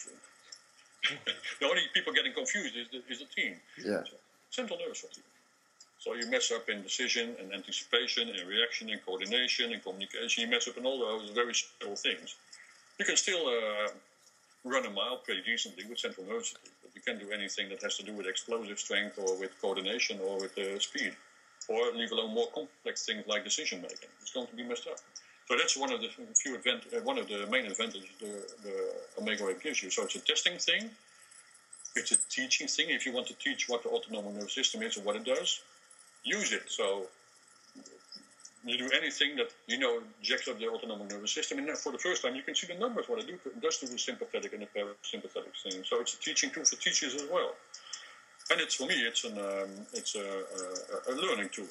the 1.59 1.65
only 1.67 1.81
people 1.93 2.13
getting 2.13 2.33
confused 2.33 2.75
is 2.75 2.87
the, 2.91 3.01
is 3.11 3.19
the 3.19 3.25
team. 3.25 3.55
Yeah. 3.77 4.03
So, 4.03 4.15
central 4.49 4.79
nervous 4.79 5.01
fatigue. 5.01 5.23
So 6.03 6.15
you 6.15 6.29
mess 6.29 6.51
up 6.51 6.67
in 6.67 6.83
decision 6.83 7.33
and 7.39 7.53
anticipation 7.53 8.27
and 8.27 8.45
reaction 8.45 8.89
and 8.89 8.99
coordination 9.05 9.71
and 9.71 9.81
communication. 9.81 10.43
You 10.43 10.49
mess 10.49 10.67
up 10.67 10.77
in 10.77 10.85
all 10.85 10.99
those 10.99 11.29
very 11.29 11.53
simple 11.55 11.95
things. 11.95 12.35
You 12.99 13.05
can 13.05 13.15
still 13.15 13.47
uh, 13.47 13.87
run 14.65 14.85
a 14.85 14.89
mile 14.89 15.17
pretty 15.23 15.41
decently 15.43 15.85
with 15.87 15.99
central 15.99 16.25
nervous 16.27 16.49
system, 16.49 16.73
but 16.81 16.91
you 16.93 17.01
can't 17.01 17.19
do 17.19 17.31
anything 17.31 17.69
that 17.69 17.81
has 17.81 17.95
to 17.97 18.03
do 18.03 18.11
with 18.11 18.27
explosive 18.27 18.79
strength 18.79 19.17
or 19.17 19.39
with 19.39 19.51
coordination 19.61 20.19
or 20.27 20.41
with 20.41 20.57
uh, 20.57 20.77
speed, 20.79 21.15
or 21.69 21.93
leave 21.93 22.11
alone 22.11 22.33
more 22.33 22.47
complex 22.47 23.05
things 23.05 23.23
like 23.25 23.45
decision 23.45 23.81
making. 23.81 24.09
It's 24.21 24.33
going 24.33 24.47
to 24.47 24.55
be 24.55 24.63
messed 24.63 24.87
up. 24.87 24.99
So 25.53 25.59
that's 25.59 25.77
one 25.77 25.91
of 25.93 26.01
the 26.01 26.09
few 26.33 26.55
advent, 26.55 26.81
uh, 26.97 27.01
one 27.01 27.19
of 27.19 27.27
the 27.27 27.45
main 27.45 27.67
advantages 27.67 28.09
the, 28.19 28.41
the 28.63 29.21
Omegawave 29.21 29.61
gives 29.61 29.83
you. 29.83 29.91
So 29.91 30.01
it's 30.01 30.15
a 30.15 30.19
testing 30.19 30.57
thing, 30.57 30.89
it's 31.95 32.11
a 32.11 32.17
teaching 32.27 32.67
thing. 32.67 32.87
If 32.89 33.05
you 33.05 33.13
want 33.13 33.27
to 33.27 33.35
teach 33.35 33.69
what 33.69 33.83
the 33.83 33.89
autonomic 33.89 34.33
nervous 34.33 34.55
system 34.55 34.81
is 34.81 34.97
and 34.97 35.05
what 35.05 35.15
it 35.15 35.25
does, 35.25 35.61
use 36.23 36.53
it. 36.53 36.63
So 36.71 37.05
you 38.65 38.79
do 38.79 38.89
anything 38.97 39.35
that 39.35 39.51
you 39.67 39.77
know 39.77 40.01
jacks 40.23 40.47
up 40.47 40.57
the 40.57 40.69
autonomic 40.69 41.11
nervous 41.11 41.31
system, 41.31 41.59
and 41.59 41.77
for 41.77 41.91
the 41.91 41.99
first 41.99 42.23
time 42.23 42.33
you 42.33 42.41
can 42.41 42.55
see 42.55 42.65
the 42.65 42.79
numbers 42.79 43.07
what 43.07 43.19
it 43.19 43.27
do, 43.27 43.37
does 43.61 43.77
to 43.77 43.85
the 43.85 43.99
sympathetic 43.99 44.53
and 44.53 44.63
the 44.63 44.67
parasympathetic 44.75 45.53
thing. 45.61 45.83
So 45.83 46.01
it's 46.01 46.15
a 46.15 46.19
teaching 46.19 46.49
tool 46.49 46.65
for 46.65 46.77
teachers 46.77 47.13
as 47.13 47.27
well, 47.31 47.51
and 48.49 48.59
it's 48.59 48.73
for 48.73 48.87
me 48.87 48.95
it's 48.95 49.23
an 49.23 49.37
um, 49.37 49.69
it's 49.93 50.15
a, 50.15 50.45
a, 51.09 51.13
a 51.13 51.15
learning 51.15 51.49
tool 51.49 51.67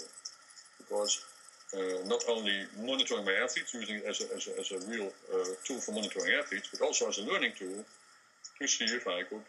because 0.79 1.25
uh, 1.75 2.07
not 2.07 2.23
only 2.29 2.65
monitoring 2.81 3.25
my 3.25 3.33
athletes, 3.33 3.73
using 3.73 3.97
it 3.97 4.05
as 4.05 4.21
a, 4.21 4.35
as 4.37 4.49
a, 4.49 4.61
as 4.61 4.73
a 4.73 4.91
real 4.91 5.11
uh, 5.33 5.45
tool 5.65 5.79
for 5.79 5.93
monitoring 5.93 6.35
athletes, 6.39 6.69
but 6.71 6.85
also 6.85 7.09
as 7.09 7.19
a 7.19 7.23
learning 7.23 7.53
tool 7.59 7.85
to 8.61 8.69
see 8.69 8.85
if 8.85 9.07
I 9.09 9.23
could. 9.23 9.41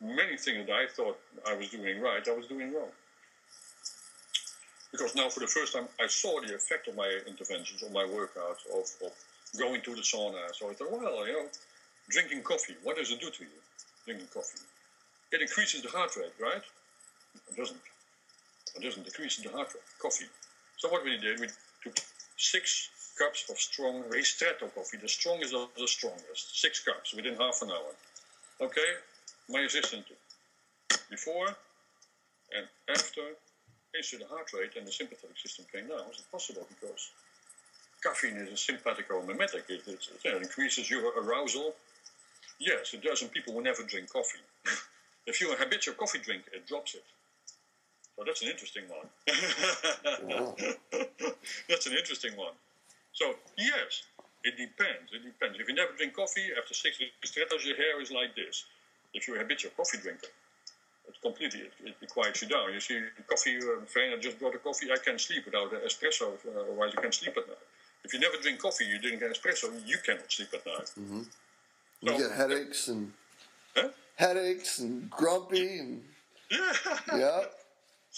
Many 0.00 0.36
things 0.36 0.66
that 0.66 0.72
I 0.72 0.86
thought 0.86 1.18
I 1.46 1.54
was 1.54 1.68
doing 1.68 2.00
right, 2.00 2.26
I 2.26 2.32
was 2.32 2.46
doing 2.46 2.72
wrong. 2.72 2.90
Because 4.90 5.14
now, 5.14 5.28
for 5.28 5.40
the 5.40 5.46
first 5.46 5.74
time, 5.74 5.86
I 6.00 6.06
saw 6.06 6.40
the 6.40 6.54
effect 6.54 6.88
of 6.88 6.96
my 6.96 7.08
interventions, 7.26 7.82
on 7.82 7.92
my 7.92 8.04
workouts, 8.04 8.64
of, 8.72 8.88
of 9.04 9.12
going 9.58 9.82
to 9.82 9.94
the 9.94 10.00
sauna. 10.00 10.54
So 10.54 10.70
I 10.70 10.72
thought, 10.72 10.90
well, 10.90 11.26
you 11.26 11.32
know, 11.32 11.46
drinking 12.08 12.42
coffee, 12.42 12.74
what 12.82 12.96
does 12.96 13.10
it 13.10 13.20
do 13.20 13.30
to 13.30 13.42
you? 13.42 13.60
Drinking 14.04 14.28
coffee. 14.32 14.64
It 15.30 15.42
increases 15.42 15.82
the 15.82 15.90
heart 15.90 16.16
rate, 16.16 16.32
right? 16.40 16.62
It 17.50 17.56
doesn't. 17.56 17.78
It 18.76 18.82
doesn't 18.82 19.04
decrease 19.04 19.36
the 19.38 19.50
heart 19.50 19.68
rate. 19.74 19.82
Coffee 20.00 20.26
so 20.78 20.88
what 20.88 21.04
we 21.04 21.18
did, 21.18 21.40
we 21.40 21.48
took 21.82 21.98
six 22.36 22.90
cups 23.18 23.50
of 23.50 23.58
strong 23.58 24.04
ristretto 24.04 24.72
coffee, 24.74 24.96
the 24.96 25.08
strongest 25.08 25.52
of 25.52 25.68
the 25.76 25.88
strongest. 25.88 26.60
Six 26.60 26.80
cups 26.80 27.14
within 27.14 27.34
half 27.36 27.60
an 27.62 27.70
hour. 27.70 27.92
Okay, 28.60 28.90
my 29.48 29.60
assistant 29.60 30.06
before 31.10 31.48
and 32.56 32.66
after 32.88 33.22
increased 33.94 34.18
the 34.18 34.26
heart 34.26 34.52
rate 34.54 34.76
and 34.76 34.86
the 34.86 34.92
sympathetic 34.92 35.36
system 35.36 35.64
came 35.72 35.88
down. 35.88 36.06
Was 36.06 36.20
it 36.20 36.30
possible? 36.30 36.66
Because 36.68 37.10
caffeine 38.02 38.36
is 38.36 38.48
a 38.48 38.72
sympathico-mimetic. 38.72 39.64
It, 39.68 39.82
it, 39.86 40.08
it, 40.24 40.42
increases 40.42 40.88
your 40.88 41.12
arousal. 41.20 41.74
Yes, 42.60 42.94
it 42.94 43.02
does 43.02 43.22
in 43.22 43.28
people 43.28 43.52
who 43.52 43.62
never 43.62 43.82
drink 43.82 44.12
coffee. 44.12 44.38
if 45.26 45.40
you're 45.40 45.54
a 45.54 45.56
habitual 45.56 45.94
coffee 45.94 46.18
drinker, 46.18 46.50
it 46.54 46.66
drops 46.66 46.94
it. 46.94 47.04
Well, 48.18 48.26
that's 48.26 48.42
an 48.42 48.48
interesting 48.48 48.82
one. 48.90 49.06
that's 51.68 51.86
an 51.86 51.92
interesting 51.92 52.36
one. 52.36 52.52
So, 53.12 53.36
yes, 53.56 54.02
it 54.42 54.58
depends. 54.58 55.14
It 55.14 55.22
depends. 55.22 55.60
If 55.60 55.68
you 55.68 55.74
never 55.74 55.92
drink 55.96 56.14
coffee, 56.14 56.50
after 56.58 56.74
six 56.74 56.98
ristrettos, 56.98 57.64
your 57.64 57.76
hair 57.76 58.02
is 58.02 58.10
like 58.10 58.34
this. 58.34 58.64
If 59.14 59.28
you're 59.28 59.36
a 59.36 59.40
habitual 59.40 59.70
coffee 59.76 59.98
drinker, 59.98 60.26
it 61.06 61.14
completely 61.22 61.60
it, 61.60 61.94
it 62.02 62.10
quiets 62.10 62.42
you 62.42 62.48
down. 62.48 62.72
You 62.74 62.80
see, 62.80 63.00
coffee, 63.28 63.58
uh, 63.58 63.86
friend, 63.86 64.14
I 64.14 64.18
just 64.18 64.40
brought 64.40 64.56
a 64.56 64.58
coffee, 64.58 64.90
I 64.92 64.98
can't 64.98 65.20
sleep 65.20 65.44
without 65.44 65.72
an 65.72 65.80
espresso, 65.86 66.34
uh, 66.44 66.60
otherwise 66.60 66.92
you 66.94 67.00
can't 67.00 67.14
sleep 67.14 67.36
at 67.36 67.46
night. 67.46 67.56
If 68.04 68.12
you 68.12 68.18
never 68.18 68.36
drink 68.42 68.58
coffee, 68.58 68.84
you 68.84 68.98
drink 69.00 69.22
an 69.22 69.30
espresso, 69.30 69.70
you 69.86 69.96
cannot 70.04 70.30
sleep 70.30 70.48
at 70.54 70.66
night. 70.66 70.90
Mm-hmm. 70.98 71.22
You 72.02 72.10
so, 72.10 72.18
get 72.18 72.32
headaches 72.32 72.88
and 72.88 73.12
huh? 73.76 73.88
headaches 74.16 74.80
and 74.80 75.08
grumpy 75.08 75.78
and 75.78 76.02
yeah. 76.50 76.72
yeah. 77.16 77.40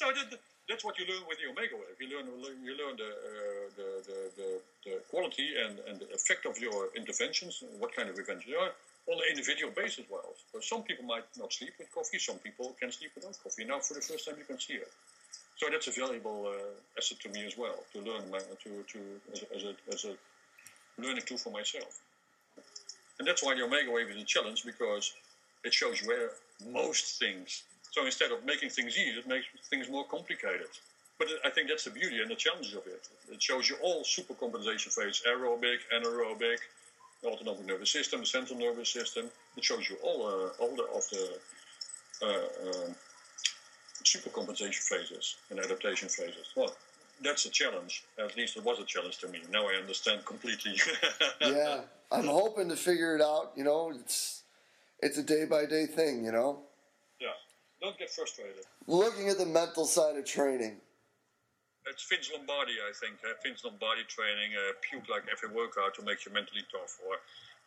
So 0.01 0.06
that, 0.16 0.32
that's 0.66 0.82
what 0.82 0.98
you 0.98 1.05
learn 1.05 1.28
with 1.28 1.36
the 1.44 1.52
Omegawave. 1.52 2.01
You 2.01 2.09
learn 2.09 2.27
you 2.64 2.72
learn 2.72 2.97
the, 2.97 3.10
uh, 3.12 3.66
the, 3.77 3.89
the, 4.09 4.48
the, 4.86 4.93
quality 5.10 5.48
and, 5.62 5.77
and 5.86 6.01
the 6.01 6.09
effect 6.14 6.47
of 6.47 6.56
your 6.59 6.89
interventions, 6.97 7.62
what 7.78 7.94
kind 7.94 8.09
of 8.09 8.16
interventions 8.16 8.55
are, 8.56 8.72
on 9.12 9.18
an 9.20 9.28
individual 9.28 9.70
basis. 9.77 10.06
Well, 10.09 10.32
so 10.51 10.60
some 10.60 10.85
people 10.85 11.05
might 11.05 11.28
not 11.39 11.52
sleep 11.52 11.74
with 11.78 11.93
coffee. 11.93 12.18
Some 12.18 12.39
people 12.39 12.74
can 12.81 12.90
sleep 12.90 13.10
without 13.14 13.36
coffee. 13.44 13.66
Now, 13.66 13.81
for 13.81 13.93
the 13.93 14.01
first 14.01 14.24
time, 14.27 14.36
you 14.39 14.47
can 14.47 14.59
see 14.59 14.81
it. 14.81 14.90
So 15.56 15.68
that's 15.70 15.89
a 15.89 15.90
valuable 15.90 16.48
uh, 16.48 16.97
asset 16.97 17.20
to 17.20 17.28
me 17.28 17.44
as 17.44 17.59
well 17.59 17.85
to 17.93 17.98
learn 18.01 18.31
my, 18.31 18.39
to 18.64 18.70
to 18.93 18.98
as 19.35 19.44
as 19.55 19.62
a, 19.64 19.74
as 19.93 20.05
a 20.06 20.14
learning 20.97 21.24
tool 21.27 21.36
for 21.36 21.52
myself. 21.52 22.01
And 23.18 23.28
that's 23.28 23.43
why 23.44 23.52
the 23.55 23.60
Omegawave 23.68 24.16
is 24.16 24.22
a 24.22 24.24
challenge 24.24 24.64
because 24.64 25.12
it 25.62 25.74
shows 25.74 26.01
where 26.09 26.31
most 26.72 27.18
things. 27.18 27.64
So 27.91 28.07
instead 28.07 28.31
of 28.31 28.45
making 28.45 28.71
things 28.71 28.97
easy, 28.97 29.19
it 29.19 29.27
makes 29.27 29.47
things 29.69 29.89
more 29.89 30.05
complicated. 30.05 30.69
But 31.19 31.29
I 31.45 31.51
think 31.51 31.69
that's 31.69 31.85
the 31.85 31.91
beauty 31.91 32.21
and 32.21 32.31
the 32.31 32.35
challenge 32.37 32.73
of 32.73 32.87
it. 32.87 33.09
It 33.31 33.43
shows 33.43 33.69
you 33.69 33.77
all 33.83 34.05
super 34.05 34.35
compensation 34.35 34.91
phases 34.91 35.23
aerobic, 35.29 35.79
anaerobic, 35.95 36.59
the 37.23 37.29
autonomic 37.29 37.67
nervous 37.67 37.91
system, 37.91 38.21
the 38.21 38.27
central 38.27 38.59
nervous 38.59 38.89
system. 38.89 39.27
It 39.57 39.65
shows 39.65 39.91
you 39.91 39.97
all, 40.03 40.27
uh, 40.27 40.62
all 40.62 40.75
the, 40.75 40.85
of 40.85 41.05
the 41.11 41.39
uh, 42.23 42.87
um, 42.87 42.95
super 44.05 44.31
compensation 44.31 44.83
phases 44.83 45.37
and 45.51 45.59
adaptation 45.59 46.09
phases. 46.09 46.47
Well, 46.57 46.75
that's 47.23 47.45
a 47.45 47.51
challenge. 47.51 48.05
At 48.19 48.37
least 48.37 48.57
it 48.57 48.65
was 48.65 48.79
a 48.79 48.85
challenge 48.85 49.19
to 49.19 49.29
me. 49.29 49.41
Now 49.51 49.69
I 49.69 49.75
understand 49.75 50.25
completely. 50.25 50.81
yeah, 51.43 51.83
I'm 52.11 52.27
hoping 52.27 52.69
to 52.71 52.77
figure 52.77 53.15
it 53.15 53.21
out. 53.21 53.53
You 53.57 53.65
know, 53.65 53.93
it's 53.95 54.43
it's 55.01 55.19
a 55.19 55.23
day 55.23 55.45
by 55.45 55.67
day 55.67 55.85
thing. 55.85 56.25
You 56.25 56.33
know. 56.33 56.62
Don't 57.81 57.98
get 57.98 58.11
frustrated. 58.11 58.65
Looking 58.86 59.28
at 59.28 59.39
the 59.39 59.47
mental 59.47 59.86
side 59.86 60.16
of 60.16 60.24
training. 60.24 60.77
It's 61.89 62.05
Vince 62.05 62.31
Lombardi, 62.32 62.77
I 62.77 62.93
think. 62.93 63.16
Uh, 63.24 63.32
Vince 63.43 63.65
Lombardi 63.65 64.05
training, 64.05 64.52
uh, 64.52 64.77
puke 64.85 65.09
like 65.09 65.24
every 65.32 65.48
workout 65.48 65.94
to 65.97 66.02
make 66.05 66.27
you 66.27 66.32
mentally 66.32 66.61
tough. 66.70 67.01
Or, 67.09 67.16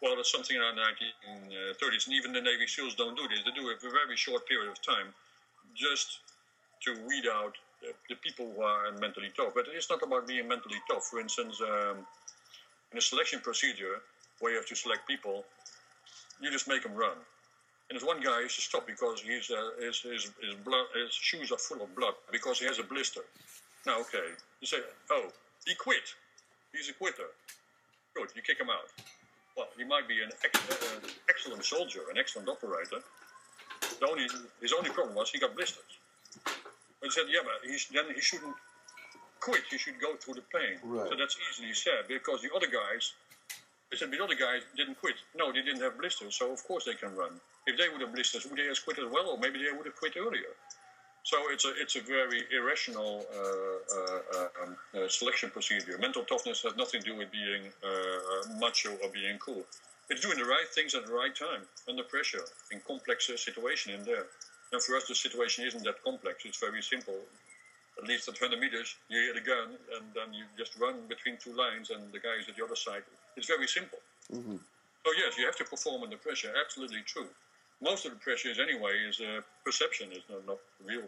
well, 0.01 0.15
that's 0.15 0.31
something 0.31 0.55
around 0.55 0.77
the 0.77 0.85
1930s, 0.85 2.05
and 2.05 2.13
even 2.15 2.31
the 2.31 2.41
Navy 2.41 2.67
SEALs 2.67 2.93
don't 2.93 3.17
do 3.17 3.27
this. 3.27 3.41
They 3.41 3.51
do 3.57 3.67
it 3.69 3.81
for 3.81 3.87
a 3.87 3.91
very 3.91 4.15
short 4.15 4.47
period 4.47 4.69
of 4.69 4.77
time, 4.85 5.09
just 5.73 6.19
to 6.85 6.93
weed 7.09 7.25
out 7.25 7.57
the, 7.81 7.91
the 8.07 8.15
people 8.21 8.53
who 8.53 8.61
are 8.61 8.91
mentally 9.01 9.31
tough. 9.35 9.53
But 9.55 9.65
it's 9.73 9.89
not 9.89 10.03
about 10.03 10.27
being 10.27 10.47
mentally 10.47 10.77
tough. 10.89 11.05
For 11.09 11.19
instance, 11.19 11.59
um, 11.59 12.05
in 12.91 12.97
a 12.97 13.01
selection 13.01 13.39
procedure 13.39 14.05
where 14.39 14.51
you 14.53 14.57
have 14.57 14.67
to 14.67 14.75
select 14.75 15.07
people, 15.07 15.43
you 16.39 16.51
just 16.51 16.67
make 16.67 16.83
them 16.83 16.93
run. 16.93 17.17
And 17.93 18.01
there's 18.01 18.09
one 18.09 18.25
guy 18.25 18.41
who 18.41 18.49
to 18.49 18.61
stop 18.61 18.87
because 18.87 19.21
his, 19.21 19.51
uh, 19.51 19.69
his, 19.77 20.01
his, 20.01 20.23
his, 20.41 20.55
blood, 20.65 20.89
his 20.97 21.13
shoes 21.13 21.51
are 21.51 21.59
full 21.59 21.79
of 21.83 21.93
blood 21.95 22.15
because 22.31 22.57
he 22.57 22.65
has 22.65 22.79
a 22.79 22.83
blister. 22.83 23.21
Now, 23.85 23.99
okay, 24.01 24.33
you 24.61 24.65
say, 24.65 24.77
oh, 25.11 25.29
he 25.63 25.75
quit. 25.75 26.01
He's 26.73 26.89
a 26.89 26.93
quitter. 26.93 27.29
Good, 28.15 28.29
you 28.35 28.41
kick 28.41 28.59
him 28.59 28.71
out. 28.71 28.89
Well, 29.55 29.67
he 29.77 29.83
might 29.83 30.07
be 30.07 30.23
an 30.23 30.31
ex- 30.43 30.71
uh, 30.71 31.07
excellent 31.29 31.63
soldier, 31.65 31.99
an 32.09 32.17
excellent 32.17 32.49
operator. 32.49 32.97
The 33.99 34.07
only, 34.09 34.25
his 34.59 34.73
only 34.73 34.89
problem 34.89 35.13
was 35.13 35.29
he 35.29 35.37
got 35.37 35.53
blisters. 35.53 35.93
But 36.43 37.03
he 37.03 37.11
said, 37.11 37.25
yeah, 37.29 37.41
but 37.45 37.61
he's, 37.69 37.85
then 37.93 38.05
he 38.15 38.21
shouldn't 38.21 38.55
quit. 39.39 39.61
He 39.69 39.77
should 39.77 40.01
go 40.01 40.15
through 40.15 40.33
the 40.33 40.47
pain. 40.51 40.79
Right. 40.81 41.11
So 41.11 41.15
that's 41.15 41.37
easily 41.51 41.75
said 41.75 42.07
because 42.07 42.41
the 42.41 42.49
other 42.55 42.65
guys, 42.65 43.13
they 43.93 43.97
said 43.97 44.09
the 44.09 44.23
other 44.23 44.33
guys 44.33 44.61
didn't 44.75 44.99
quit. 44.99 45.13
No, 45.37 45.51
they 45.53 45.61
didn't 45.61 45.81
have 45.81 45.99
blisters, 45.99 46.33
so 46.33 46.51
of 46.51 46.63
course 46.63 46.85
they 46.85 46.95
can 46.95 47.15
run. 47.15 47.39
If 47.67 47.77
they 47.77 47.89
would 47.89 48.01
have 48.01 48.11
blisters, 48.11 48.43
would 48.47 48.57
they 48.57 48.65
have 48.65 48.83
quit 48.83 48.97
as 48.97 49.05
well, 49.11 49.29
or 49.29 49.37
maybe 49.37 49.59
they 49.59 49.71
would 49.71 49.85
have 49.85 49.95
quit 49.95 50.17
earlier. 50.17 50.53
So 51.21 51.37
it's 51.51 51.63
a 51.63 51.71
it's 51.79 51.95
a 51.95 52.01
very 52.01 52.41
irrational 52.51 53.23
uh, 53.29 53.97
uh, 53.97 54.63
um, 54.63 54.75
uh, 54.97 55.07
selection 55.07 55.51
procedure. 55.51 55.95
Mental 55.99 56.23
toughness 56.23 56.63
has 56.63 56.75
nothing 56.75 57.01
to 57.01 57.11
do 57.11 57.15
with 57.15 57.31
being 57.31 57.69
uh, 57.85 58.59
macho 58.59 58.97
or 59.03 59.09
being 59.13 59.37
cool. 59.37 59.63
It's 60.09 60.21
doing 60.21 60.39
the 60.39 60.49
right 60.55 60.67
things 60.73 60.95
at 60.95 61.05
the 61.05 61.13
right 61.13 61.35
time 61.35 61.61
under 61.87 62.03
pressure 62.03 62.43
in 62.71 62.81
complex 62.87 63.29
uh, 63.29 63.37
situation 63.37 63.93
in 63.93 64.03
there. 64.03 64.25
And 64.71 64.81
for 64.81 64.97
us, 64.97 65.07
the 65.07 65.15
situation 65.15 65.65
isn't 65.67 65.83
that 65.83 66.03
complex. 66.03 66.45
It's 66.45 66.59
very 66.59 66.81
simple. 66.81 67.19
At 68.01 68.07
least 68.07 68.27
at 68.27 68.39
100 68.39 68.59
meters, 68.59 68.95
you 69.07 69.21
hear 69.21 69.33
the 69.33 69.45
gun, 69.45 69.77
and 69.95 70.05
then 70.15 70.33
you 70.33 70.45
just 70.57 70.77
run 70.79 70.95
between 71.07 71.37
two 71.37 71.53
lines, 71.53 71.91
and 71.91 72.11
the 72.11 72.19
guy 72.19 72.35
is 72.41 72.49
at 72.49 72.55
the 72.55 72.63
other 72.65 72.75
side. 72.75 73.03
It's 73.37 73.47
very 73.47 73.67
simple. 73.67 73.99
Mm-hmm. 74.33 74.57
So 75.05 75.09
yes, 75.17 75.37
you 75.37 75.45
have 75.45 75.57
to 75.57 75.65
perform 75.65 76.03
under 76.03 76.17
pressure. 76.17 76.51
Absolutely 76.57 77.01
true 77.05 77.27
most 77.83 78.05
of 78.05 78.11
the 78.13 78.17
pressure 78.17 78.49
is 78.49 78.59
anyway 78.59 78.93
is 79.07 79.19
uh, 79.19 79.41
perception. 79.65 80.07
It's 80.11 80.27
not, 80.29 80.47
not 80.47 80.59
real. 80.85 81.07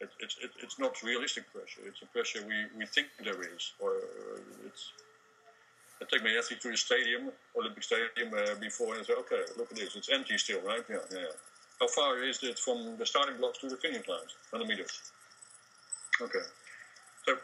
It, 0.00 0.10
it's 0.20 0.36
it, 0.42 0.50
it's 0.62 0.78
not 0.78 1.02
realistic 1.02 1.44
pressure. 1.52 1.82
It's 1.86 2.02
a 2.02 2.06
pressure 2.06 2.40
we, 2.46 2.58
we 2.78 2.86
think 2.86 3.08
there 3.24 3.40
is, 3.40 3.72
or 3.80 3.90
uh, 3.90 4.66
it's. 4.66 4.92
I 6.02 6.06
take 6.10 6.24
my 6.24 6.34
athlete 6.38 6.62
to 6.62 6.70
the 6.70 6.78
stadium, 6.78 7.30
Olympic 7.58 7.82
Stadium, 7.82 8.32
uh, 8.32 8.54
before 8.58 8.96
and 8.96 9.04
say, 9.04 9.12
okay, 9.12 9.42
look 9.58 9.70
at 9.70 9.76
this. 9.76 9.96
It's 9.96 10.08
empty 10.08 10.38
still, 10.38 10.62
right? 10.62 10.82
Yeah, 10.88 11.04
yeah. 11.12 11.32
How 11.78 11.88
far 11.88 12.22
is 12.22 12.42
it 12.42 12.58
from 12.58 12.96
the 12.96 13.04
starting 13.04 13.36
blocks 13.36 13.58
to 13.58 13.68
the 13.68 13.76
finish 13.76 14.08
lines? 14.08 14.32
100 14.48 14.66
meters. 14.66 15.12
Okay. 16.20 16.44
So 17.26 17.36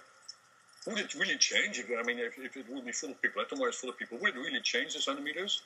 would 0.87 0.99
it 0.99 1.15
really 1.15 1.37
change 1.39 1.79
if 1.79 1.87
I 1.99 2.03
mean 2.03 2.19
if, 2.19 2.39
if 2.39 2.57
it 2.57 2.67
would 2.71 2.85
be 2.85 2.93
full 2.93 3.11
of 3.11 3.23
people, 3.23 3.43
Atomware 3.43 3.71
is 3.71 3.77
full 3.77 3.91
of 3.91 3.99
people, 3.99 4.19
would 4.19 4.35
it 4.35 4.39
really 4.39 4.61
change 4.61 4.95
the 4.95 5.01
centimeters? 5.01 5.63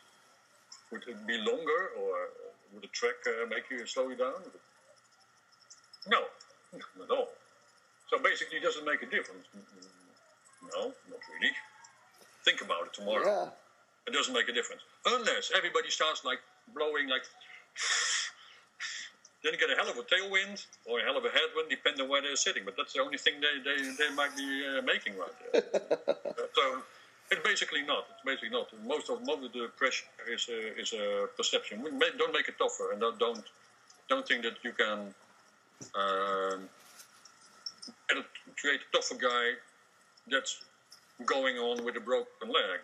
Would 0.93 1.03
it 1.09 1.27
be 1.27 1.39
longer 1.39 1.91
or 1.99 2.31
would 2.73 2.83
the 2.83 2.89
track 2.89 3.15
uh, 3.27 3.47
make 3.49 3.65
you 3.71 3.85
slow 3.87 4.09
you 4.09 4.17
down? 4.17 4.35
No, 6.09 6.21
not 6.73 7.05
at 7.05 7.11
all. 7.11 7.29
So 8.09 8.19
basically, 8.19 8.59
it 8.59 8.63
doesn't 8.63 8.85
make 8.85 9.03
a 9.03 9.07
difference. 9.07 9.47
Mm, 9.55 9.61
mm, 9.61 9.87
mm. 9.87 10.75
No, 10.75 10.83
not 11.11 11.21
really. 11.33 11.53
Think 12.45 12.61
about 12.63 12.87
it 12.87 12.93
tomorrow. 12.95 13.25
Yeah. 13.25 13.49
It 14.09 14.13
doesn't 14.13 14.33
make 14.33 14.49
a 14.49 14.53
difference 14.53 14.83
unless 15.07 15.53
everybody 15.55 15.91
starts 15.91 16.25
like 16.25 16.39
blowing 16.75 17.09
like. 17.09 17.23
Then 19.43 19.55
you 19.55 19.59
get 19.59 19.71
a 19.71 19.77
hell 19.77 19.89
of 19.89 19.97
a 19.97 20.03
tailwind 20.03 20.67
or 20.85 21.01
a 21.01 21.03
hell 21.03 21.17
of 21.17 21.25
a 21.25 21.31
headwind, 21.31 21.71
depending 21.71 22.03
on 22.03 22.09
where 22.11 22.21
they're 22.21 22.37
sitting. 22.37 22.63
But 22.65 22.77
that's 22.77 22.93
the 22.93 23.01
only 23.01 23.17
thing 23.17 23.35
they, 23.41 23.57
they, 23.65 23.89
they 23.97 24.15
might 24.15 24.37
be 24.37 24.67
uh, 24.67 24.83
making 24.83 25.15
right 25.17 25.33
there. 25.53 25.63
so 26.55 26.83
it's 27.31 27.43
basically 27.43 27.83
not. 27.83 28.05
It's 28.13 28.25
basically 28.25 28.51
not. 28.51 28.69
Most 28.87 29.09
of 29.09 29.25
most 29.25 29.45
of 29.45 29.53
the 29.53 29.71
pressure 29.77 30.05
is 30.31 30.49
a, 30.49 30.79
is 30.79 30.93
a 30.93 31.29
perception. 31.37 31.83
We 31.83 31.91
Don't 32.19 32.33
make 32.33 32.49
it 32.49 32.59
tougher, 32.59 32.93
and 32.93 33.01
don't 33.01 33.19
don't, 33.19 33.45
don't 34.09 34.27
think 34.29 34.43
that 34.43 34.57
you 34.63 34.73
can 34.73 35.15
um, 35.95 36.69
create 38.61 38.81
a 38.81 38.97
tougher 38.97 39.15
guy 39.15 39.53
that's 40.29 40.65
going 41.25 41.57
on 41.57 41.85
with 41.85 41.97
a 41.97 42.01
broken 42.01 42.49
leg. 42.49 42.81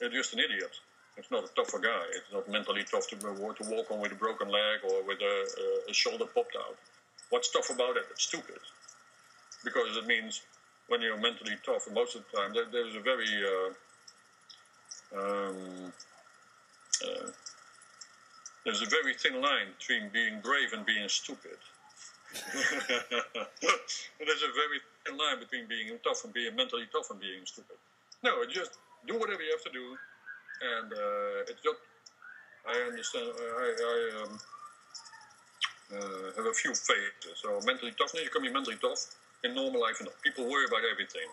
You're 0.00 0.10
just 0.10 0.32
an 0.32 0.40
idiot. 0.40 0.72
It's 1.16 1.30
not 1.30 1.44
a 1.44 1.48
tougher 1.54 1.78
guy. 1.78 2.04
It's 2.14 2.32
not 2.32 2.48
mentally 2.48 2.84
tough 2.84 3.08
to, 3.08 3.16
to 3.16 3.70
walk 3.70 3.90
on 3.90 4.00
with 4.00 4.12
a 4.12 4.14
broken 4.14 4.48
leg 4.48 4.80
or 4.84 5.02
with 5.04 5.20
a, 5.20 5.90
a 5.90 5.92
shoulder 5.92 6.24
popped 6.24 6.56
out. 6.56 6.76
What's 7.30 7.50
tough 7.50 7.70
about 7.70 7.96
it? 7.96 8.04
It's 8.10 8.24
stupid. 8.24 8.58
Because 9.64 9.96
it 9.96 10.06
means 10.06 10.42
when 10.88 11.02
you're 11.02 11.18
mentally 11.18 11.56
tough, 11.64 11.86
most 11.92 12.16
of 12.16 12.24
the 12.30 12.36
time, 12.36 12.52
there, 12.54 12.64
there's 12.70 12.96
a 12.96 13.00
very 13.00 13.28
uh, 13.44 13.70
um, 15.18 15.92
uh, 17.04 17.30
there's 18.64 18.82
a 18.82 18.86
very 18.86 19.14
thin 19.14 19.40
line 19.40 19.68
between 19.78 20.08
being 20.10 20.40
brave 20.40 20.72
and 20.72 20.84
being 20.84 21.08
stupid. 21.08 21.58
there's 22.54 24.42
a 24.42 24.52
very 24.54 24.80
thin 25.04 25.16
line 25.16 25.38
between 25.40 25.66
being 25.66 25.98
tough 26.04 26.24
and 26.24 26.32
being 26.32 26.54
mentally 26.54 26.86
tough 26.92 27.10
and 27.10 27.20
being 27.20 27.44
stupid. 27.44 27.76
No, 28.22 28.44
just 28.46 28.78
do 29.06 29.18
whatever 29.18 29.42
you 29.42 29.50
have 29.50 29.64
to 29.64 29.72
do, 29.72 29.96
and 30.60 30.92
uh, 30.92 31.50
it's 31.50 31.62
just. 31.62 31.80
I 32.68 32.76
understand. 32.76 33.32
I, 33.34 33.68
I 33.80 34.22
um, 34.22 34.38
uh, 35.92 36.36
have 36.36 36.46
a 36.46 36.54
few 36.54 36.74
phases. 36.74 37.40
So 37.42 37.60
mentally 37.64 37.92
toughness, 37.98 38.22
you 38.22 38.30
can 38.30 38.42
be 38.42 38.52
mentally 38.52 38.76
tough 38.80 39.06
in 39.44 39.54
normal 39.54 39.80
life, 39.80 40.00
people 40.22 40.44
worry 40.44 40.66
about 40.66 40.82
everything. 40.90 41.28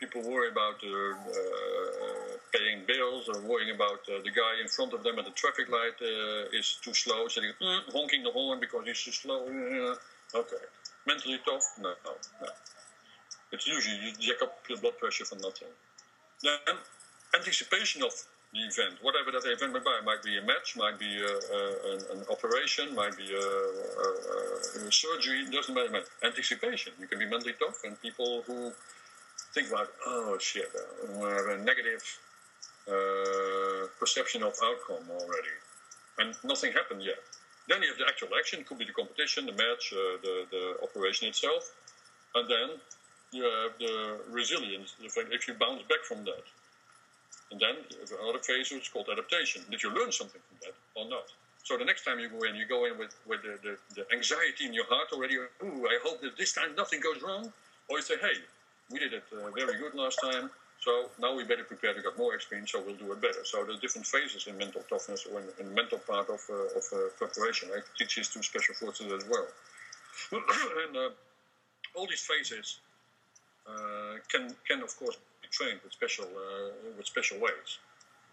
People 0.00 0.22
worry 0.22 0.48
about 0.48 0.78
uh, 0.84 0.90
uh, 0.90 2.36
paying 2.54 2.84
bills 2.86 3.28
or 3.28 3.40
worrying 3.40 3.74
about 3.74 4.00
uh, 4.06 4.22
the 4.22 4.30
guy 4.30 4.62
in 4.62 4.68
front 4.68 4.92
of 4.92 5.02
them 5.02 5.18
at 5.18 5.24
the 5.24 5.32
traffic 5.32 5.68
light 5.68 5.98
uh, 6.00 6.56
is 6.56 6.78
too 6.82 6.94
slow, 6.94 7.26
they 7.26 7.50
mm, 7.64 7.80
honking 7.92 8.22
the 8.22 8.30
horn 8.30 8.60
because 8.60 8.86
he's 8.86 9.02
too 9.02 9.10
slow. 9.10 9.42
okay. 10.34 10.62
Mentally 11.06 11.40
tough? 11.44 11.64
No, 11.80 11.94
no, 12.04 12.12
no. 12.40 12.48
It's 13.50 13.66
usually 13.66 13.96
you 13.96 14.12
jack 14.20 14.42
up 14.42 14.62
your 14.68 14.78
blood 14.78 14.98
pressure 14.98 15.24
for 15.24 15.36
nothing. 15.36 15.68
Then 16.44 16.76
anticipation 17.38 18.02
of 18.02 18.12
the 18.52 18.60
event, 18.60 18.96
whatever 19.02 19.30
that 19.30 19.44
event 19.44 19.72
might 19.72 19.84
be. 19.84 19.90
It 19.90 20.04
might 20.04 20.22
be 20.22 20.38
a 20.38 20.42
match, 20.42 20.76
might 20.76 20.98
be 20.98 21.12
a, 21.20 21.34
a, 21.58 22.16
an, 22.16 22.24
operation, 22.30 22.94
might 22.94 23.16
be 23.16 23.28
a, 23.34 23.46
a, 24.86 24.92
surgery, 24.92 25.44
doesn't 25.50 25.74
matter. 25.74 26.02
Anticipation. 26.24 26.92
You 26.98 27.06
can 27.06 27.18
be 27.18 27.26
mentally 27.26 27.54
tough, 27.58 27.84
and 27.84 28.00
people 28.00 28.42
who 28.46 28.72
think 29.52 29.68
about, 29.68 29.88
oh 30.06 30.38
shit, 30.38 30.70
uh, 30.74 31.26
I 31.26 31.34
have 31.34 31.60
a 31.60 31.64
negative 31.64 32.02
uh, 32.88 33.86
perception 34.00 34.42
of 34.42 34.54
outcome 34.62 35.04
already, 35.10 35.56
and 36.18 36.34
nothing 36.44 36.72
happened 36.72 37.02
yet. 37.02 37.20
Then 37.68 37.82
you 37.82 37.88
have 37.88 37.98
the 37.98 38.08
actual 38.08 38.28
action, 38.38 38.60
it 38.60 38.66
could 38.66 38.78
be 38.78 38.86
the 38.86 38.92
competition, 38.92 39.44
the 39.44 39.52
match, 39.52 39.92
uh, 39.92 40.16
the, 40.22 40.46
the 40.50 40.76
operation 40.82 41.28
itself, 41.28 41.70
and 42.34 42.48
then 42.48 42.68
you 43.30 43.44
have 43.44 43.72
the 43.78 44.16
resilience, 44.30 44.94
the 45.02 45.08
fact 45.08 45.28
if 45.32 45.46
you 45.46 45.52
bounce 45.52 45.82
back 45.82 46.02
from 46.04 46.24
that. 46.24 46.44
And 47.50 47.60
then 47.60 47.76
another 48.22 48.40
phase 48.40 48.70
which 48.70 48.82
is 48.82 48.88
called 48.88 49.08
adaptation. 49.10 49.62
Did 49.70 49.82
you 49.82 49.90
learn 49.90 50.12
something 50.12 50.40
from 50.48 50.58
that 50.62 50.74
or 50.94 51.08
not? 51.08 51.32
So 51.64 51.76
the 51.76 51.84
next 51.84 52.04
time 52.04 52.18
you 52.18 52.28
go 52.28 52.42
in, 52.44 52.56
you 52.56 52.66
go 52.66 52.84
in 52.86 52.98
with, 52.98 53.14
with 53.26 53.42
the, 53.42 53.58
the, 53.62 53.76
the 53.94 54.04
anxiety 54.12 54.66
in 54.66 54.72
your 54.72 54.86
heart 54.86 55.08
already. 55.12 55.36
Ooh, 55.36 55.86
I 55.86 55.98
hope 56.02 56.20
that 56.22 56.36
this 56.36 56.52
time 56.52 56.74
nothing 56.76 57.00
goes 57.00 57.22
wrong. 57.22 57.52
Or 57.88 57.98
you 57.98 58.02
say, 58.02 58.16
hey, 58.20 58.40
we 58.90 58.98
did 58.98 59.12
it 59.12 59.24
uh, 59.32 59.50
very 59.50 59.78
good 59.78 59.94
last 59.94 60.18
time. 60.22 60.50
So 60.80 61.10
now 61.18 61.34
we 61.34 61.42
better 61.44 61.64
prepare 61.64 61.92
to 61.92 62.00
get 62.00 62.16
more 62.16 62.34
experience, 62.34 62.70
so 62.72 62.80
we'll 62.80 62.94
do 62.94 63.12
it 63.12 63.20
better. 63.20 63.44
So 63.44 63.64
there's 63.64 63.80
different 63.80 64.06
phases 64.06 64.46
in 64.46 64.56
mental 64.56 64.82
toughness 64.88 65.26
or 65.26 65.40
in, 65.40 65.46
in 65.58 65.74
mental 65.74 65.98
part 65.98 66.28
of, 66.30 66.40
uh, 66.48 66.78
of 66.78 66.84
uh, 66.92 66.96
preparation. 67.18 67.68
I 67.74 67.80
teach 67.98 68.16
this 68.16 68.28
to 68.28 68.42
special 68.42 68.74
forces 68.74 69.12
as 69.12 69.28
well. 69.28 69.46
and 70.32 70.96
uh, 70.96 71.10
all 71.94 72.06
these 72.06 72.22
phases 72.22 72.78
uh, 73.68 74.22
can, 74.30 74.54
can 74.66 74.82
of 74.82 74.96
course 74.96 75.18
be 75.48 75.64
trained 75.64 75.80
with 75.82 75.92
special, 75.92 76.24
uh, 76.24 76.70
with 76.96 77.06
special 77.06 77.38
ways. 77.38 77.78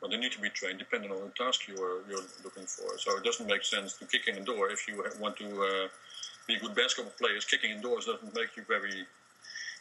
But 0.01 0.11
they 0.11 0.17
need 0.17 0.31
to 0.33 0.41
be 0.41 0.49
trained 0.49 0.79
depending 0.79 1.11
on 1.11 1.17
the 1.17 1.43
task 1.43 1.67
you 1.67 1.75
are, 1.75 2.03
you're 2.09 2.27
looking 2.43 2.65
for. 2.65 2.97
So 2.97 3.17
it 3.17 3.23
doesn't 3.23 3.47
make 3.47 3.63
sense 3.63 3.93
to 3.97 4.05
kick 4.05 4.27
in 4.27 4.37
a 4.37 4.41
door 4.41 4.69
if 4.69 4.87
you 4.87 5.03
want 5.19 5.37
to 5.37 5.45
uh, 5.45 5.87
be 6.47 6.55
a 6.55 6.59
good 6.59 6.75
basketball 6.75 7.13
player. 7.17 7.39
Kicking 7.39 7.71
indoors 7.71 8.05
doesn't 8.05 8.35
make 8.35 8.55
you 8.57 8.63
very, 8.67 9.05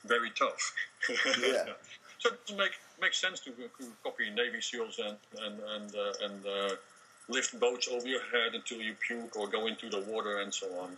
very 0.05 0.31
tough. 0.31 0.75
Yeah. 1.41 1.75
So 2.19 2.31
it 2.31 2.41
doesn't 2.47 2.57
make 2.57 2.73
make 3.03 3.13
sense 3.13 3.41
to, 3.41 3.51
to 3.51 3.85
copy 4.03 4.31
Navy 4.31 4.61
SEALs 4.61 4.99
and 4.99 5.17
and 5.45 5.57
and 5.75 5.95
uh, 5.95 6.25
and 6.27 6.47
uh, 6.47 6.75
lift 7.29 7.59
boats 7.61 7.87
over 7.89 8.07
your 8.07 8.23
head 8.33 8.55
until 8.55 8.81
you 8.81 8.95
puke 9.07 9.37
or 9.37 9.47
go 9.47 9.67
into 9.67 9.91
the 9.91 10.01
water 10.01 10.41
and 10.41 10.55
so 10.55 10.67
on. 10.81 10.97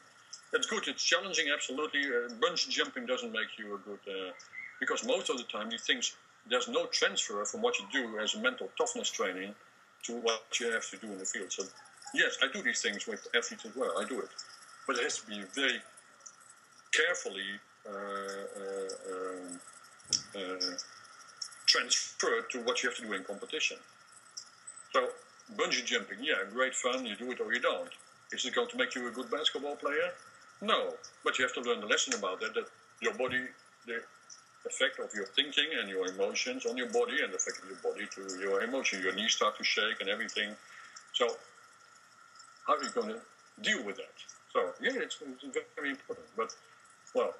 It's 0.52 0.68
good. 0.68 0.86
It's 0.86 1.02
challenging, 1.02 1.46
absolutely. 1.52 2.02
Uh, 2.02 2.28
bungee 2.40 2.70
jumping 2.70 3.06
doesn't 3.06 3.32
make 3.32 3.58
you 3.58 3.74
a 3.74 3.78
good 3.78 4.04
uh, 4.08 4.30
because 4.78 5.04
most 5.04 5.30
of 5.30 5.38
the 5.38 5.44
time 5.44 5.70
these 5.70 5.82
things 5.84 6.14
there's 6.48 6.68
no 6.68 6.86
transfer 6.86 7.44
from 7.44 7.62
what 7.62 7.78
you 7.78 7.86
do 7.92 8.18
as 8.18 8.34
a 8.34 8.40
mental 8.40 8.70
toughness 8.78 9.10
training 9.10 9.54
to 10.04 10.12
what 10.20 10.44
you 10.60 10.70
have 10.72 10.88
to 10.90 10.96
do 10.96 11.06
in 11.08 11.18
the 11.18 11.24
field. 11.24 11.52
So 11.52 11.64
yes, 12.14 12.38
I 12.42 12.48
do 12.52 12.62
these 12.62 12.80
things 12.80 13.06
with 13.06 13.26
athletes 13.36 13.64
as 13.64 13.74
well. 13.74 13.92
I 13.98 14.04
do 14.04 14.20
it, 14.20 14.28
but 14.86 14.96
it 14.96 15.02
has 15.02 15.18
to 15.20 15.26
be 15.26 15.42
very 15.54 15.80
carefully. 16.92 17.60
Uh, 17.88 17.92
uh, 17.92 19.12
um, 19.12 19.60
uh, 20.34 20.76
transferred 21.66 22.50
to 22.50 22.58
what 22.62 22.82
you 22.82 22.88
have 22.88 22.96
to 22.98 23.04
do 23.04 23.12
in 23.12 23.22
competition. 23.24 23.76
So, 24.92 25.08
bungee 25.56 25.84
jumping, 25.84 26.18
yeah, 26.22 26.36
great 26.52 26.74
fun, 26.74 27.04
you 27.04 27.16
do 27.16 27.30
it 27.30 27.40
or 27.40 27.52
you 27.52 27.60
don't. 27.60 27.90
Is 28.32 28.44
it 28.44 28.54
going 28.54 28.68
to 28.68 28.76
make 28.76 28.94
you 28.94 29.06
a 29.08 29.10
good 29.10 29.30
basketball 29.30 29.76
player? 29.76 30.10
No, 30.62 30.94
but 31.24 31.38
you 31.38 31.44
have 31.44 31.54
to 31.54 31.60
learn 31.60 31.80
the 31.80 31.86
lesson 31.86 32.14
about 32.14 32.40
that, 32.40 32.54
that 32.54 32.66
your 33.00 33.14
body, 33.14 33.42
the 33.86 34.00
effect 34.66 34.98
of 34.98 35.12
your 35.14 35.26
thinking 35.26 35.66
and 35.80 35.88
your 35.88 36.06
emotions 36.06 36.66
on 36.66 36.76
your 36.76 36.90
body 36.90 37.22
and 37.22 37.32
the 37.32 37.36
effect 37.36 37.62
of 37.62 37.68
your 37.68 37.78
body 37.82 38.06
to 38.14 38.38
your 38.40 38.62
emotion. 38.62 39.02
Your 39.02 39.14
knees 39.14 39.32
start 39.32 39.56
to 39.58 39.64
shake 39.64 40.00
and 40.00 40.08
everything. 40.08 40.54
So, 41.12 41.28
how 42.66 42.74
are 42.74 42.82
you 42.82 42.90
going 42.90 43.08
to 43.08 43.20
deal 43.62 43.84
with 43.84 43.96
that? 43.96 44.16
So, 44.52 44.72
yeah, 44.80 44.92
it's, 44.96 45.18
it's 45.20 45.58
very 45.76 45.90
important. 45.90 46.26
But, 46.36 46.54
well, 47.14 47.34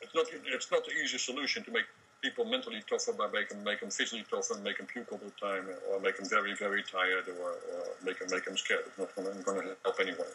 it's 0.00 0.14
not, 0.14 0.26
it's 0.46 0.70
not 0.70 0.84
the 0.84 0.92
easiest 0.92 1.26
solution 1.26 1.64
to 1.64 1.70
make 1.70 1.84
people 2.22 2.44
mentally 2.44 2.82
tougher 2.88 3.12
by 3.12 3.28
making 3.32 3.62
make 3.64 3.80
them 3.80 3.90
physically 3.90 4.24
tougher, 4.30 4.54
make 4.62 4.78
them 4.78 4.86
puke 4.86 5.10
all 5.10 5.18
the 5.18 5.30
time, 5.44 5.66
or 5.90 6.00
make 6.00 6.16
them 6.16 6.28
very 6.28 6.54
very 6.54 6.82
tired, 6.82 7.26
or, 7.28 7.50
or 7.50 7.84
make 8.04 8.18
them 8.18 8.28
make 8.30 8.44
them 8.44 8.56
scared. 8.56 8.84
It's 8.86 8.98
not 8.98 9.14
going 9.44 9.66
to 9.66 9.76
help 9.84 9.96
anyone. 10.00 10.26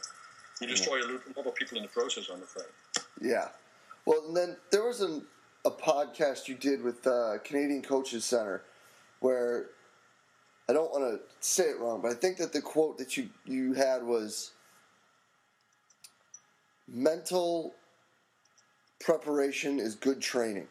You 0.59 0.67
destroy 0.67 0.99
a 0.99 1.07
lot 1.35 1.47
of 1.47 1.55
people 1.55 1.77
in 1.77 1.83
the 1.83 1.89
process. 1.89 2.29
I'm 2.33 2.41
afraid. 2.41 2.65
Yeah. 3.21 3.47
Well, 4.05 4.23
and 4.27 4.35
then 4.35 4.57
there 4.71 4.83
was 4.83 5.01
an, 5.01 5.23
a 5.67 5.71
podcast 5.71 6.47
you 6.47 6.55
did 6.55 6.81
with 6.81 7.05
uh, 7.05 7.37
Canadian 7.43 7.81
Coaches 7.81 8.23
Center 8.23 8.63
where 9.19 9.65
I 10.69 10.73
don't 10.73 10.91
want 10.91 11.03
to 11.13 11.19
say 11.39 11.63
it 11.65 11.79
wrong, 11.79 12.01
but 12.01 12.11
I 12.11 12.13
think 12.13 12.37
that 12.37 12.53
the 12.53 12.61
quote 12.61 12.97
that 12.97 13.17
you, 13.17 13.29
you 13.45 13.73
had 13.73 14.03
was 14.03 14.51
mental 16.87 17.75
preparation 18.99 19.79
is 19.79 19.95
good 19.95 20.21
training. 20.21 20.67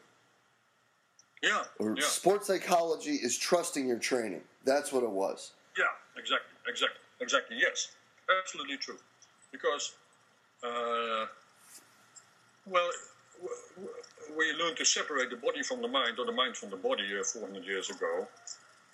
Yeah. 1.43 1.65
Or 1.79 1.95
yeah. 1.97 2.05
sports 2.05 2.47
psychology 2.47 3.13
is 3.13 3.37
trusting 3.37 3.87
your 3.87 3.99
training. 3.99 4.41
That's 4.65 4.93
what 4.93 5.03
it 5.03 5.11
was. 5.11 5.53
Yeah, 5.79 5.85
exactly, 6.17 6.57
exactly, 6.67 7.01
exactly. 7.21 7.57
Yes, 7.61 7.89
absolutely 8.41 8.79
true. 8.79 8.99
Because, 9.53 9.95
uh, 10.65 11.27
well, 12.67 12.91
we 14.37 14.53
learned 14.53 14.77
to 14.79 14.85
separate 14.85 15.31
the 15.31 15.37
body 15.37 15.63
from 15.63 15.83
the 15.83 15.89
mind, 15.89 16.19
or 16.19 16.27
the 16.27 16.33
mind 16.33 16.57
from 16.57 16.71
the 16.71 16.77
body, 16.77 17.05
uh, 17.19 17.25
400 17.25 17.65
years 17.65 17.91
ago. 17.91 18.27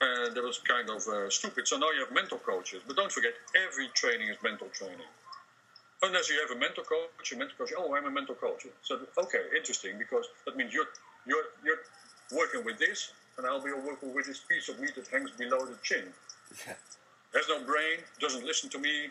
And 0.00 0.34
that 0.34 0.42
was 0.42 0.58
kind 0.58 0.90
of 0.90 1.06
uh, 1.06 1.30
stupid. 1.30 1.68
So 1.68 1.78
now 1.78 1.90
you 1.92 2.00
have 2.04 2.12
mental 2.12 2.38
coaches. 2.38 2.82
But 2.86 2.96
don't 2.96 3.12
forget, 3.12 3.34
every 3.54 3.88
training 3.94 4.28
is 4.28 4.36
mental 4.42 4.68
training. 4.68 5.06
Unless 6.02 6.28
you 6.28 6.40
have 6.40 6.56
a 6.56 6.58
mental 6.58 6.82
coach, 6.82 7.32
a 7.32 7.36
mental 7.36 7.56
coach, 7.56 7.72
oh, 7.78 7.94
I'm 7.94 8.06
a 8.06 8.10
mental 8.10 8.34
coach. 8.34 8.66
So, 8.82 8.98
okay, 9.16 9.44
interesting, 9.56 9.98
because 9.98 10.26
that 10.44 10.56
means 10.56 10.74
you're, 10.74 10.90
you're, 11.26 11.44
you're 11.64 11.78
working 12.36 12.64
with 12.64 12.78
this, 12.78 13.12
and 13.38 13.46
I'll 13.46 13.62
be 13.62 13.70
working 13.72 14.12
with 14.12 14.26
this 14.26 14.40
piece 14.40 14.68
of 14.68 14.80
meat 14.80 14.96
that 14.96 15.06
hangs 15.06 15.30
below 15.30 15.64
the 15.64 15.76
chin. 15.82 16.06
Yeah. 16.66 16.74
Has 17.34 17.48
no 17.48 17.64
brain, 17.64 17.98
doesn't 18.20 18.44
listen 18.44 18.68
to 18.70 18.78
me. 18.78 19.08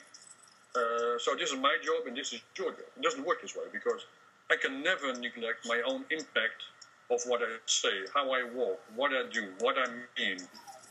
Uh, 0.75 1.17
so 1.17 1.35
this 1.35 1.51
is 1.51 1.57
my 1.57 1.75
job, 1.83 2.05
and 2.07 2.15
this 2.15 2.33
is 2.33 2.41
your 2.55 2.69
job. 2.69 2.79
It 2.79 3.01
doesn't 3.01 3.25
work 3.25 3.41
this 3.41 3.55
way 3.55 3.63
because 3.71 4.05
I 4.51 4.57
can 4.57 4.83
never 4.83 5.13
neglect 5.13 5.65
my 5.65 5.81
own 5.85 6.03
impact 6.11 6.61
of 7.09 7.21
what 7.25 7.41
I 7.41 7.57
say, 7.65 7.95
how 8.13 8.31
I 8.31 8.43
walk, 8.43 8.79
what 8.95 9.11
I 9.11 9.23
do, 9.31 9.43
what 9.59 9.77
I 9.77 9.87
mean, 10.19 10.37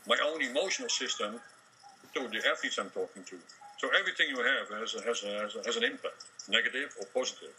my 0.07 0.17
own 0.25 0.41
emotional 0.41 0.89
system 0.89 1.39
to 2.15 2.27
the 2.27 2.41
athletes 2.49 2.77
I'm 2.79 2.89
talking 2.89 3.23
to. 3.23 3.37
So 3.77 3.89
everything 3.99 4.27
you 4.29 4.37
have 4.37 4.67
has, 4.79 4.93
has, 4.93 5.21
has, 5.21 5.65
has 5.65 5.75
an 5.77 5.83
impact, 5.83 6.25
negative 6.49 6.95
or 6.99 7.05
positive. 7.13 7.55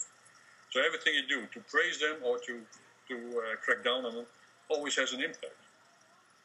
So 0.71 0.81
everything 0.85 1.15
you 1.15 1.27
do 1.29 1.47
to 1.55 1.61
praise 1.71 2.01
them 2.01 2.17
or 2.25 2.39
to 2.47 2.61
to 3.09 3.17
uh, 3.17 3.57
crack 3.65 3.85
down 3.85 4.05
on 4.07 4.15
them 4.15 4.27
always 4.69 4.97
has 4.97 5.13
an 5.13 5.21
impact. 5.21 5.59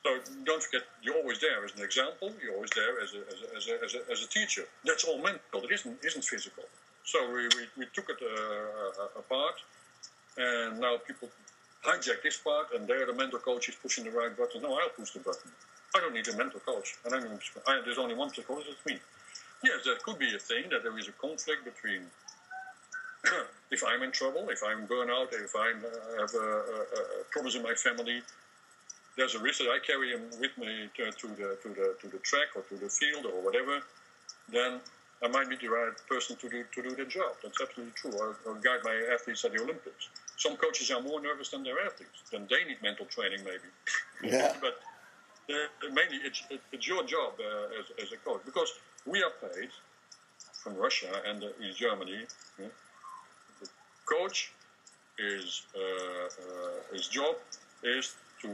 So 0.03 0.09
don't 0.43 0.61
forget, 0.61 0.83
you're 1.03 1.15
always 1.15 1.39
there 1.39 1.63
as 1.63 1.71
an 1.77 1.83
example. 1.83 2.31
You're 2.41 2.55
always 2.55 2.71
there 2.71 2.99
as 3.01 3.13
a, 3.13 3.21
as 3.33 3.39
a, 3.41 3.57
as 3.57 3.67
a, 3.67 3.83
as 3.85 3.95
a, 3.95 4.11
as 4.11 4.23
a 4.23 4.27
teacher. 4.27 4.65
That's 4.83 5.03
all 5.03 5.21
mental. 5.21 5.63
It 5.63 5.71
isn't 5.71 6.03
isn't 6.03 6.23
physical. 6.23 6.63
So 7.07 7.23
we, 7.31 7.43
we, 7.55 7.63
we 7.77 7.85
took 7.93 8.09
it 8.09 8.19
uh, 8.21 9.19
apart, 9.19 9.55
and 10.37 10.77
now 10.77 10.97
people 11.07 11.29
hijack 11.81 12.21
this 12.21 12.35
part, 12.35 12.67
and 12.75 12.85
there 12.85 13.05
the 13.05 13.13
mental 13.13 13.39
coach 13.39 13.69
is 13.69 13.75
pushing 13.75 14.03
the 14.03 14.11
right 14.11 14.35
button. 14.35 14.61
No, 14.61 14.73
I'll 14.73 14.89
push 14.89 15.11
the 15.11 15.19
button. 15.19 15.49
I 15.95 16.01
don't 16.01 16.13
need 16.13 16.27
a 16.27 16.35
mental 16.35 16.59
coach. 16.59 16.97
And 17.05 17.15
I 17.15 17.19
mean, 17.21 17.39
I, 17.65 17.79
there's 17.85 17.97
only 17.97 18.13
one 18.13 18.33
psychologist, 18.33 18.75
it's 18.75 18.85
me. 18.85 18.99
Yes, 19.63 19.85
that 19.85 20.03
could 20.03 20.19
be 20.19 20.35
a 20.35 20.37
thing 20.37 20.65
that 20.71 20.83
there 20.83 20.99
is 20.99 21.07
a 21.07 21.13
conflict 21.13 21.63
between 21.63 22.01
if 23.71 23.81
I'm 23.87 24.03
in 24.03 24.11
trouble, 24.11 24.49
if 24.49 24.61
I'm 24.61 24.85
burnout, 24.85 25.31
if 25.31 25.55
I 25.55 25.71
uh, 25.71 26.19
have 26.19 26.35
uh, 26.35 26.43
uh, 26.43 27.23
problems 27.31 27.55
in 27.55 27.63
my 27.63 27.73
family, 27.73 28.21
there's 29.15 29.33
a 29.33 29.39
risk 29.39 29.59
that 29.59 29.69
I 29.69 29.79
carry 29.79 30.09
him 30.09 30.23
with 30.41 30.57
me 30.57 30.89
to, 30.97 31.11
to, 31.11 31.27
the 31.39 31.57
to 31.63 31.69
the 31.69 31.95
to 32.01 32.07
the 32.09 32.19
track 32.19 32.49
or 32.57 32.63
to 32.63 32.75
the 32.75 32.89
field 32.89 33.25
or 33.25 33.41
whatever. 33.41 33.79
Then 34.51 34.81
I 35.23 35.27
might 35.27 35.49
be 35.49 35.55
the 35.55 35.67
right 35.67 35.93
person 36.07 36.35
to 36.37 36.49
do 36.49 36.63
to 36.75 36.81
do 36.83 36.95
the 36.95 37.05
job. 37.05 37.33
That's 37.41 37.59
absolutely 37.61 37.93
true. 37.95 38.13
Or, 38.13 38.35
or 38.45 38.55
guide 38.55 38.81
my 38.83 38.95
athletes 39.13 39.43
at 39.45 39.53
the 39.53 39.61
Olympics. 39.61 40.09
Some 40.37 40.55
coaches 40.57 40.91
are 40.91 41.01
more 41.01 41.19
nervous 41.19 41.49
than 41.49 41.63
their 41.63 41.79
athletes. 41.79 42.21
Then 42.31 42.47
they 42.49 42.63
need 42.69 42.81
mental 42.83 43.07
training, 43.07 43.41
maybe. 43.43 43.69
Yeah. 44.23 44.53
but 44.61 44.79
uh, 45.49 45.93
mainly, 45.93 46.17
it's, 46.23 46.43
it's 46.71 46.87
your 46.87 47.03
job 47.03 47.33
uh, 47.39 47.79
as, 47.79 48.05
as 48.05 48.11
a 48.11 48.17
coach 48.17 48.41
because 48.45 48.73
we 49.05 49.23
are 49.23 49.31
paid 49.41 49.69
from 50.63 50.75
Russia 50.75 51.09
and 51.25 51.43
uh, 51.43 51.65
East 51.65 51.79
Germany. 51.79 52.25
Yeah, 52.59 52.67
coach, 54.07 54.51
his, 55.17 55.63
uh, 55.75 55.81
uh, 55.81 56.93
his 56.93 57.07
job 57.07 57.35
is 57.83 58.15
to 58.41 58.49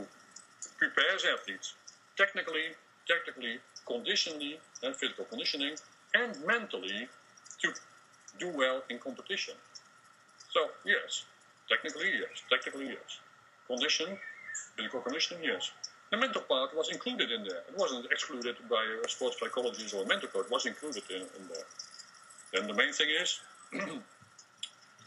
prepare 0.78 1.16
athletes 1.34 1.76
technically, 2.18 2.76
technically, 3.08 3.60
conditionally, 3.86 4.60
and 4.84 4.96
physical 4.96 5.26
conditioning, 5.26 5.76
and 6.14 6.32
mentally 6.46 7.08
to 7.62 7.74
do 8.40 8.50
well 8.50 8.84
in 8.90 9.00
competition. 9.00 9.56
So, 10.50 10.70
yes, 10.86 11.26
technically, 11.70 12.12
yes, 12.20 12.44
technically, 12.50 12.88
yes. 12.88 13.20
Condition, 13.68 14.18
physical 14.76 15.02
conditioning, 15.02 15.44
yes. 15.44 15.72
The 16.12 16.18
mental 16.18 16.42
part 16.42 16.76
was 16.76 16.90
included 16.90 17.32
in 17.32 17.44
there. 17.44 17.64
It 17.68 17.76
wasn't 17.76 18.06
excluded 18.12 18.56
by 18.70 18.84
a 19.04 19.10
sports 19.10 19.38
psychologist 19.40 19.94
or 19.96 20.04
a 20.04 20.08
mental 20.08 20.30
coach. 20.30 20.46
It 20.46 20.52
was 20.52 20.66
included 20.66 21.04
in, 21.10 21.22
in 21.22 21.48
there. 21.50 21.66
Then 22.54 22.68
the 22.68 22.74
main 22.76 22.94
thing 22.94 23.08
is 23.20 23.40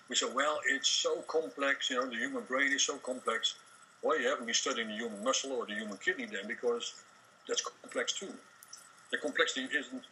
we 0.09 0.17
said, 0.17 0.35
well, 0.35 0.59
it's 0.69 0.89
so 0.89 1.23
complex, 1.29 1.91
you 1.91 1.97
know, 1.97 2.07
the 2.07 2.17
human 2.17 2.43
brain 2.45 2.73
is 2.73 2.83
so 2.83 2.97
complex. 2.99 3.55
Well, 4.03 4.21
you 4.21 4.29
haven't 4.29 4.47
been 4.47 4.55
studying 4.55 4.89
the 4.89 4.95
human 4.95 5.23
muscle 5.23 5.53
or 5.53 5.67
the 5.67 5.75
human 5.75 5.97
kidney 5.99 6.27
then 6.27 6.49
because 6.49 6.95
that's 7.47 7.63
complex 7.63 8.13
too. 8.13 8.33
The 9.13 9.19
complexity 9.19 9.69
isn't, 9.77 10.03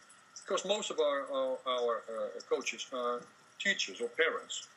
because 0.41 0.65
most 0.65 0.91
of 0.91 0.99
our, 0.99 1.25
our, 1.33 1.57
our 1.67 2.03
uh, 2.09 2.39
coaches 2.49 2.85
are 2.93 3.21
teachers 3.59 4.01
or 4.01 4.07
parents. 4.09 4.67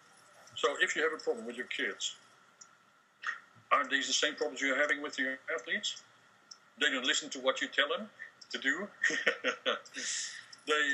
So 0.55 0.69
if 0.81 0.97
you 0.97 1.03
have 1.03 1.13
a 1.13 1.23
problem 1.23 1.47
with 1.47 1.57
your 1.57 1.67
kids, 1.67 2.17
are 3.71 3.87
these 3.89 4.07
the 4.07 4.13
same 4.13 4.35
problems 4.35 4.61
you're 4.61 4.81
having 4.81 5.03
with 5.03 5.19
your 5.19 5.39
athletes? 5.55 6.03
They 6.81 6.91
don't 6.91 7.05
listen 7.05 7.29
to 7.31 7.39
what 7.41 7.61
you 7.61 7.69
tell 7.69 7.89
them 7.89 8.09
to 8.51 8.59
do. 8.59 8.89
they 10.67 10.87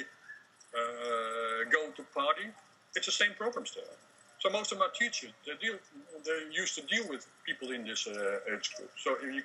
uh, 0.75 1.71
go 1.71 1.91
to 1.97 2.03
party. 2.15 2.49
It's 2.97 3.07
the 3.07 3.13
same 3.13 3.33
problems 3.39 3.73
there. 3.75 3.85
So 4.41 4.51
most 4.51 4.73
of 4.73 4.79
my 4.79 4.89
teachers, 4.99 5.31
they 5.47 5.55
deal, 5.61 5.77
they 6.25 6.55
used 6.55 6.75
to 6.75 6.83
deal 6.83 7.09
with 7.09 7.27
people 7.47 7.71
in 7.71 7.87
this 7.87 8.07
uh, 8.07 8.41
age 8.53 8.75
group. 8.77 8.91
So 8.97 9.17
if 9.17 9.35
you, 9.35 9.43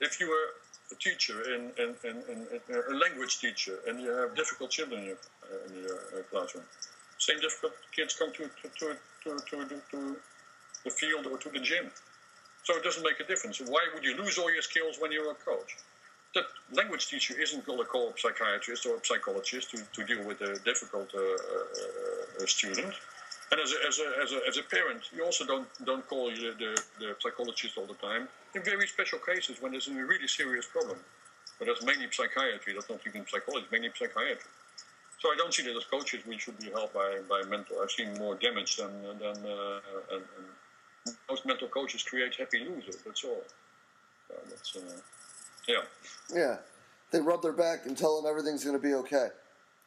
if 0.00 0.20
you 0.20 0.28
were 0.28 0.54
a 0.92 0.94
teacher 0.96 1.40
in, 1.54 1.70
in, 1.78 1.94
in, 2.04 2.16
in, 2.28 2.76
a 2.92 2.94
language 2.94 3.40
teacher 3.40 3.78
and 3.88 4.00
you 4.00 4.10
have 4.10 4.34
difficult 4.36 4.70
children 4.70 5.00
in 5.00 5.06
your, 5.06 5.18
uh, 5.42 5.66
in 5.68 5.82
your 5.82 5.96
uh, 5.96 6.22
classroom, 6.30 6.64
same 7.18 7.40
difficult 7.40 7.72
kids 7.96 8.14
come 8.18 8.32
to 8.32 8.44
to, 8.44 8.68
to, 8.78 8.96
to, 9.24 9.64
to, 9.68 9.80
to 9.90 10.16
the 10.84 10.90
field 10.90 11.26
or 11.26 11.38
to 11.38 11.48
the 11.48 11.60
gym. 11.60 11.90
So 12.64 12.76
it 12.76 12.82
doesn't 12.82 13.02
make 13.02 13.20
a 13.20 13.24
difference. 13.24 13.60
Why 13.60 13.88
would 13.94 14.04
you 14.04 14.16
lose 14.16 14.38
all 14.38 14.52
your 14.52 14.62
skills 14.62 14.96
when 14.98 15.12
you're 15.12 15.30
a 15.30 15.34
coach? 15.34 15.76
That 16.34 16.44
language 16.72 17.08
teacher 17.08 17.34
isn't 17.40 17.64
going 17.64 17.78
to 17.78 17.84
call 17.84 18.08
a 18.08 18.18
psychiatrist 18.18 18.86
or 18.86 18.96
a 18.96 19.04
psychologist 19.04 19.70
to, 19.70 19.78
to 19.92 20.04
deal 20.04 20.26
with 20.26 20.40
a 20.40 20.58
difficult 20.64 21.10
uh, 21.14 21.20
uh, 21.20 22.42
uh, 22.42 22.46
student. 22.46 22.94
And 23.54 23.62
as 23.62 23.70
a, 23.70 23.86
as, 23.86 23.98
a, 24.00 24.08
as, 24.20 24.32
a, 24.32 24.48
as 24.48 24.56
a 24.56 24.62
parent, 24.64 25.02
you 25.14 25.24
also 25.24 25.46
don't, 25.46 25.68
don't 25.84 26.04
call 26.08 26.28
the, 26.28 26.56
the, 26.58 26.82
the 26.98 27.14
psychologist 27.20 27.78
all 27.78 27.86
the 27.86 27.94
time. 27.94 28.26
In 28.56 28.64
very 28.64 28.88
special 28.88 29.20
cases 29.20 29.62
when 29.62 29.70
there's 29.70 29.86
a 29.86 29.92
really 29.92 30.26
serious 30.26 30.66
problem. 30.66 30.98
But 31.60 31.68
that's 31.68 31.84
mainly 31.84 32.08
psychiatry, 32.10 32.72
that's 32.74 32.90
not 32.90 32.98
even 33.06 33.24
psychology, 33.28 33.66
mainly 33.70 33.90
psychiatry. 33.94 34.50
So 35.20 35.28
I 35.28 35.36
don't 35.36 35.54
see 35.54 35.62
that 35.62 35.76
as 35.76 35.84
coaches 35.84 36.26
we 36.26 36.36
should 36.36 36.58
be 36.58 36.70
helped 36.70 36.94
by, 36.94 37.20
by 37.30 37.42
mental. 37.48 37.76
I've 37.80 37.92
seen 37.92 38.12
more 38.18 38.34
damage 38.34 38.74
than, 38.74 38.90
than 39.20 39.36
uh, 39.46 39.78
and, 40.10 40.24
and 41.06 41.14
most 41.30 41.46
mental 41.46 41.68
coaches 41.68 42.02
create 42.02 42.34
happy 42.34 42.58
losers. 42.58 42.96
That's 43.06 43.22
all. 43.22 43.44
Uh, 44.32 44.40
that's, 44.50 44.74
uh, 44.74 44.80
yeah. 45.68 45.82
Yeah. 46.34 46.56
They 47.12 47.20
rub 47.20 47.42
their 47.42 47.52
back 47.52 47.86
and 47.86 47.96
tell 47.96 48.20
them 48.20 48.28
everything's 48.28 48.64
going 48.64 48.76
to 48.76 48.82
be 48.82 48.94
okay. 48.94 49.28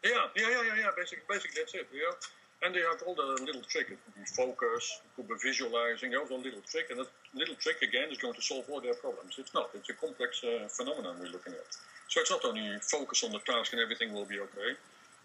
Yeah, 0.05 0.11
yeah, 0.37 0.49
yeah, 0.49 0.61
yeah, 0.67 0.75
yeah. 0.79 0.89
Basically, 0.95 1.25
basically 1.27 1.59
that's 1.59 1.73
it. 1.73 1.89
Yeah. 1.93 2.15
And 2.63 2.73
they 2.73 2.79
have 2.79 3.03
all 3.05 3.13
the 3.13 3.43
little 3.45 3.61
trick. 3.61 3.87
It 3.91 3.99
could 4.03 4.15
be 4.15 4.25
focus, 4.25 5.01
it 5.05 5.15
could 5.15 5.27
be 5.27 5.35
visualizing. 5.41 6.11
There's 6.11 6.29
a 6.29 6.35
little 6.35 6.61
trick, 6.61 6.87
and 6.89 6.99
that 6.99 7.07
little 7.35 7.55
trick 7.55 7.81
again 7.83 8.09
is 8.11 8.17
going 8.17 8.33
to 8.33 8.41
solve 8.41 8.65
all 8.71 8.81
their 8.81 8.95
problems. 8.95 9.35
It's 9.37 9.53
not. 9.53 9.69
It's 9.75 9.89
a 9.89 9.93
complex 9.93 10.41
uh, 10.43 10.67
phenomenon 10.67 11.17
we're 11.19 11.29
looking 11.29 11.53
at. 11.53 11.69
So 12.09 12.21
it's 12.21 12.31
not 12.31 12.43
only 12.45 12.79
focus 12.81 13.23
on 13.23 13.31
the 13.31 13.39
task 13.39 13.73
and 13.73 13.81
everything 13.81 14.13
will 14.13 14.25
be 14.25 14.39
okay. 14.39 14.73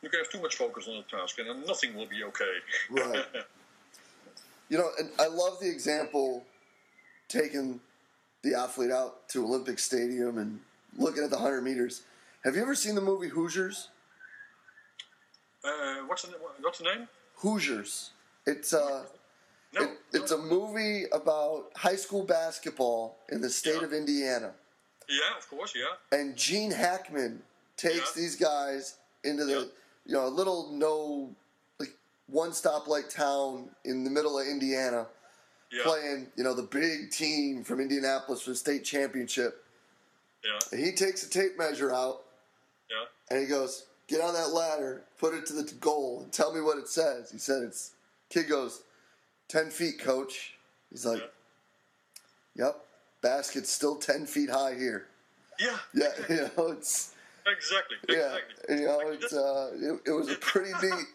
You 0.02 0.10
can 0.10 0.20
have 0.20 0.30
too 0.30 0.42
much 0.42 0.56
focus 0.56 0.88
on 0.88 0.96
the 0.96 1.16
task, 1.16 1.38
and 1.38 1.48
then 1.48 1.64
nothing 1.66 1.94
will 1.94 2.06
be 2.06 2.24
okay. 2.24 2.54
Right. 2.90 3.24
you 4.68 4.76
know, 4.76 4.90
and 4.98 5.10
I 5.18 5.28
love 5.28 5.58
the 5.60 5.70
example 5.70 6.44
taking 7.28 7.80
the 8.42 8.54
athlete 8.54 8.90
out 8.90 9.28
to 9.28 9.44
Olympic 9.44 9.78
Stadium 9.78 10.38
and 10.38 10.60
looking 10.98 11.22
at 11.22 11.30
the 11.30 11.36
100 11.36 11.62
meters. 11.62 12.02
Have 12.44 12.56
you 12.56 12.62
ever 12.62 12.74
seen 12.74 12.96
the 12.96 13.00
movie 13.00 13.28
Hoosiers? 13.28 13.88
Uh, 15.64 16.02
what's, 16.06 16.22
the, 16.22 16.34
what's 16.60 16.78
the 16.78 16.84
name? 16.84 17.08
Hoosiers. 17.42 18.10
It's 18.46 18.72
uh, 18.72 19.04
no, 19.74 19.82
it, 19.82 19.90
it's 20.12 20.30
a 20.30 20.38
movie 20.38 21.04
about 21.12 21.70
high 21.76 21.96
school 21.96 22.24
basketball 22.24 23.18
in 23.30 23.40
the 23.40 23.50
state 23.50 23.76
Yeah. 23.80 23.84
of 23.86 23.92
Indiana. 23.92 24.52
Yeah, 25.08 25.36
of 25.36 25.48
course, 25.50 25.74
yeah. 25.76 26.18
And 26.18 26.36
Gene 26.36 26.70
Hackman 26.70 27.42
takes 27.76 27.96
Yeah. 28.16 28.22
these 28.22 28.36
guys 28.36 28.96
into 29.24 29.44
the 29.44 29.52
Yeah. 29.52 29.64
you 30.06 30.14
know 30.14 30.26
a 30.26 30.34
little 30.40 30.70
no 30.72 31.34
like 31.78 31.96
one 32.26 32.50
stoplight 32.50 33.08
town 33.08 33.70
in 33.84 34.04
the 34.04 34.10
middle 34.10 34.38
of 34.38 34.46
Indiana, 34.46 35.06
playing 35.82 36.30
you 36.36 36.44
know 36.44 36.54
the 36.54 36.62
big 36.62 37.10
team 37.10 37.64
from 37.64 37.80
Indianapolis 37.80 38.42
for 38.42 38.50
the 38.50 38.56
state 38.56 38.84
championship. 38.84 39.64
yeah, 40.44 40.58
And 40.70 40.80
he 40.84 40.92
takes 40.92 41.24
a 41.24 41.30
tape 41.30 41.56
measure 41.58 41.92
out 41.92 42.22
yeah. 42.90 43.04
and 43.30 43.40
he 43.40 43.46
goes, 43.46 43.86
"Get 44.12 44.20
on 44.20 44.34
that 44.34 44.50
ladder, 44.52 45.04
put 45.18 45.32
it 45.32 45.46
to 45.46 45.54
the 45.54 45.64
goal, 45.80 46.20
and 46.22 46.30
tell 46.30 46.52
me 46.52 46.60
what 46.60 46.76
it 46.76 46.86
says." 46.86 47.30
He 47.32 47.38
said, 47.38 47.62
"It's." 47.62 47.92
Kid 48.28 48.46
goes, 48.48 48.82
10 49.48 49.70
feet, 49.70 49.98
coach." 49.98 50.54
He's 50.90 51.06
like, 51.06 51.22
"Yep, 52.56 52.76
basket's 53.22 53.70
still 53.70 53.96
ten 53.96 54.26
feet 54.26 54.50
high 54.50 54.74
here." 54.74 55.08
Yeah, 55.58 55.78
Yeah, 55.94 56.12
you 56.28 56.50
know 56.56 56.68
it's 56.76 57.14
exactly, 57.46 57.96
yeah, 58.08 58.36
exactly. 58.36 58.76
you 58.76 58.86
know 58.86 59.00
it's 59.08 59.32
uh, 59.32 59.70
it, 59.74 60.00
it 60.10 60.12
was 60.12 60.28
a 60.28 60.36
pretty 60.50 60.72
neat. 60.84 61.06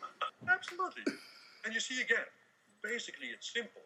Absolutely. 0.49 1.03
And 1.65 1.73
you 1.73 1.79
see 1.79 2.01
again, 2.01 2.25
basically 2.81 3.27
it's 3.27 3.53
simple. 3.53 3.81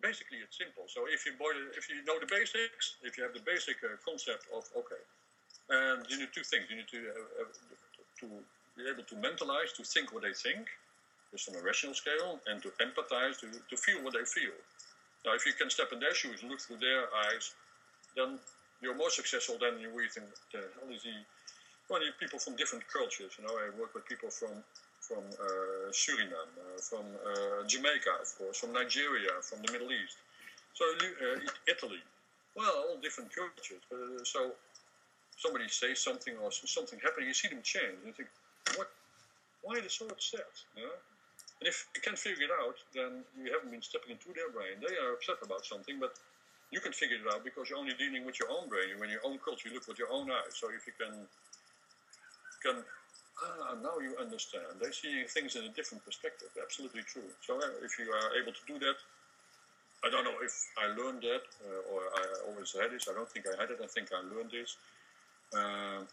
Basically 0.00 0.38
it's 0.38 0.56
simple. 0.56 0.84
So 0.88 1.04
if 1.08 1.26
you 1.26 1.32
boil 1.38 1.56
it- 1.68 1.76
if 1.76 1.88
you 1.90 2.02
know 2.04 2.18
the 2.20 2.26
basics, 2.26 2.96
if 3.02 3.16
you 3.18 3.22
have 3.24 3.34
the 3.34 3.44
basic 3.44 3.76
uh, 3.84 3.96
concept 4.04 4.46
of 4.56 4.64
okay, 4.76 5.02
and 5.68 6.04
you 6.08 6.18
need 6.20 6.32
two 6.32 6.44
things. 6.44 6.64
You 6.70 6.76
need 6.76 6.88
to 6.88 7.00
uh, 7.08 7.42
uh, 7.44 7.83
to 8.20 8.26
be 8.76 8.82
able 8.90 9.04
to 9.04 9.16
mentalize, 9.16 9.72
to 9.76 9.84
think 9.84 10.12
what 10.12 10.22
they 10.22 10.32
think, 10.32 10.66
just 11.30 11.48
on 11.48 11.56
a 11.56 11.62
rational 11.62 11.94
scale, 11.94 12.40
and 12.46 12.62
to 12.62 12.70
empathize, 12.82 13.38
to, 13.40 13.46
to 13.70 13.76
feel 13.76 14.02
what 14.02 14.14
they 14.14 14.24
feel. 14.24 14.54
Now, 15.24 15.34
if 15.34 15.46
you 15.46 15.52
can 15.52 15.70
step 15.70 15.92
in 15.92 16.00
their 16.00 16.14
shoes 16.14 16.42
and 16.42 16.50
look 16.50 16.60
through 16.60 16.78
their 16.78 17.08
eyes, 17.26 17.54
then 18.16 18.38
you're 18.82 18.94
more 18.94 19.10
successful 19.10 19.56
than 19.58 19.80
you 19.80 19.90
would 19.94 20.12
think. 20.12 20.26
The 20.52 20.58
hell 20.76 20.92
is 20.92 21.02
he? 21.02 21.16
Well, 21.88 22.00
people 22.20 22.38
from 22.38 22.56
different 22.56 22.84
cultures. 22.88 23.32
You 23.38 23.44
know, 23.46 23.54
I 23.56 23.68
work 23.78 23.94
with 23.94 24.06
people 24.06 24.30
from 24.30 24.64
from 25.04 25.20
uh, 25.36 25.92
Suriname, 25.92 26.32
uh, 26.32 26.80
from 26.80 27.04
uh, 27.20 27.66
Jamaica, 27.68 28.24
of 28.24 28.38
course, 28.38 28.56
from 28.56 28.72
Nigeria, 28.72 29.32
from 29.42 29.60
the 29.60 29.70
Middle 29.70 29.92
East. 29.92 30.16
So 30.72 30.84
uh, 30.84 31.40
Italy. 31.68 32.00
Well, 32.56 32.72
all 32.88 32.96
different 33.02 33.28
cultures. 33.34 33.84
Uh, 33.92 34.24
so 34.24 34.52
somebody 35.36 35.68
says 35.68 35.98
something 35.98 36.34
or 36.42 36.50
something 36.52 36.98
happening, 37.02 37.28
you 37.28 37.34
see 37.34 37.48
them 37.48 37.62
change, 37.62 37.98
and 38.02 38.06
you 38.06 38.12
think, 38.12 38.28
what? 38.76 38.90
Why 39.62 39.78
are 39.78 39.82
they 39.82 39.88
so 39.88 40.06
upset? 40.06 40.52
And 40.76 41.64
if 41.64 41.88
you 41.96 42.00
can't 42.02 42.18
figure 42.18 42.44
it 42.44 42.52
out, 42.60 42.76
then 42.92 43.24
you 43.40 43.48
haven't 43.52 43.70
been 43.72 43.80
stepping 43.80 44.12
into 44.12 44.28
their 44.36 44.52
brain. 44.52 44.76
They 44.84 44.92
are 45.00 45.16
upset 45.16 45.40
about 45.40 45.64
something, 45.64 45.96
but 45.98 46.12
you 46.70 46.80
can 46.80 46.92
figure 46.92 47.16
it 47.16 47.28
out 47.32 47.44
because 47.44 47.70
you're 47.70 47.78
only 47.78 47.94
dealing 47.96 48.26
with 48.26 48.36
your 48.38 48.50
own 48.50 48.68
brain. 48.68 48.98
When 48.98 49.08
your 49.08 49.24
own 49.24 49.38
culture, 49.40 49.68
you 49.68 49.74
look 49.74 49.88
with 49.88 49.98
your 49.98 50.12
own 50.12 50.30
eyes. 50.30 50.52
So 50.52 50.68
if 50.68 50.84
you 50.84 50.92
can, 51.00 51.24
can 52.60 52.84
ah, 53.40 53.78
now 53.80 53.96
you 54.04 54.12
understand. 54.20 54.76
They 54.82 54.92
see 54.92 55.24
things 55.24 55.56
in 55.56 55.64
a 55.64 55.72
different 55.72 56.04
perspective. 56.04 56.52
Absolutely 56.60 57.02
true. 57.08 57.30
So 57.40 57.56
uh, 57.56 57.80
if 57.80 57.96
you 57.96 58.12
are 58.12 58.36
able 58.36 58.52
to 58.52 58.64
do 58.68 58.76
that, 58.84 58.98
I 60.04 60.10
don't 60.10 60.24
know 60.24 60.36
if 60.44 60.52
I 60.76 60.92
learned 60.92 61.22
that 61.24 61.48
uh, 61.64 61.92
or 61.92 62.00
I 62.12 62.52
always 62.52 62.76
had 62.76 62.92
this. 62.92 63.08
I 63.08 63.14
don't 63.16 63.30
think 63.30 63.46
I 63.48 63.56
had 63.56 63.70
it. 63.70 63.80
I 63.80 63.88
think 63.88 64.12
I 64.12 64.20
learned 64.20 64.52
this. 64.52 64.76
Uh, 65.56 66.04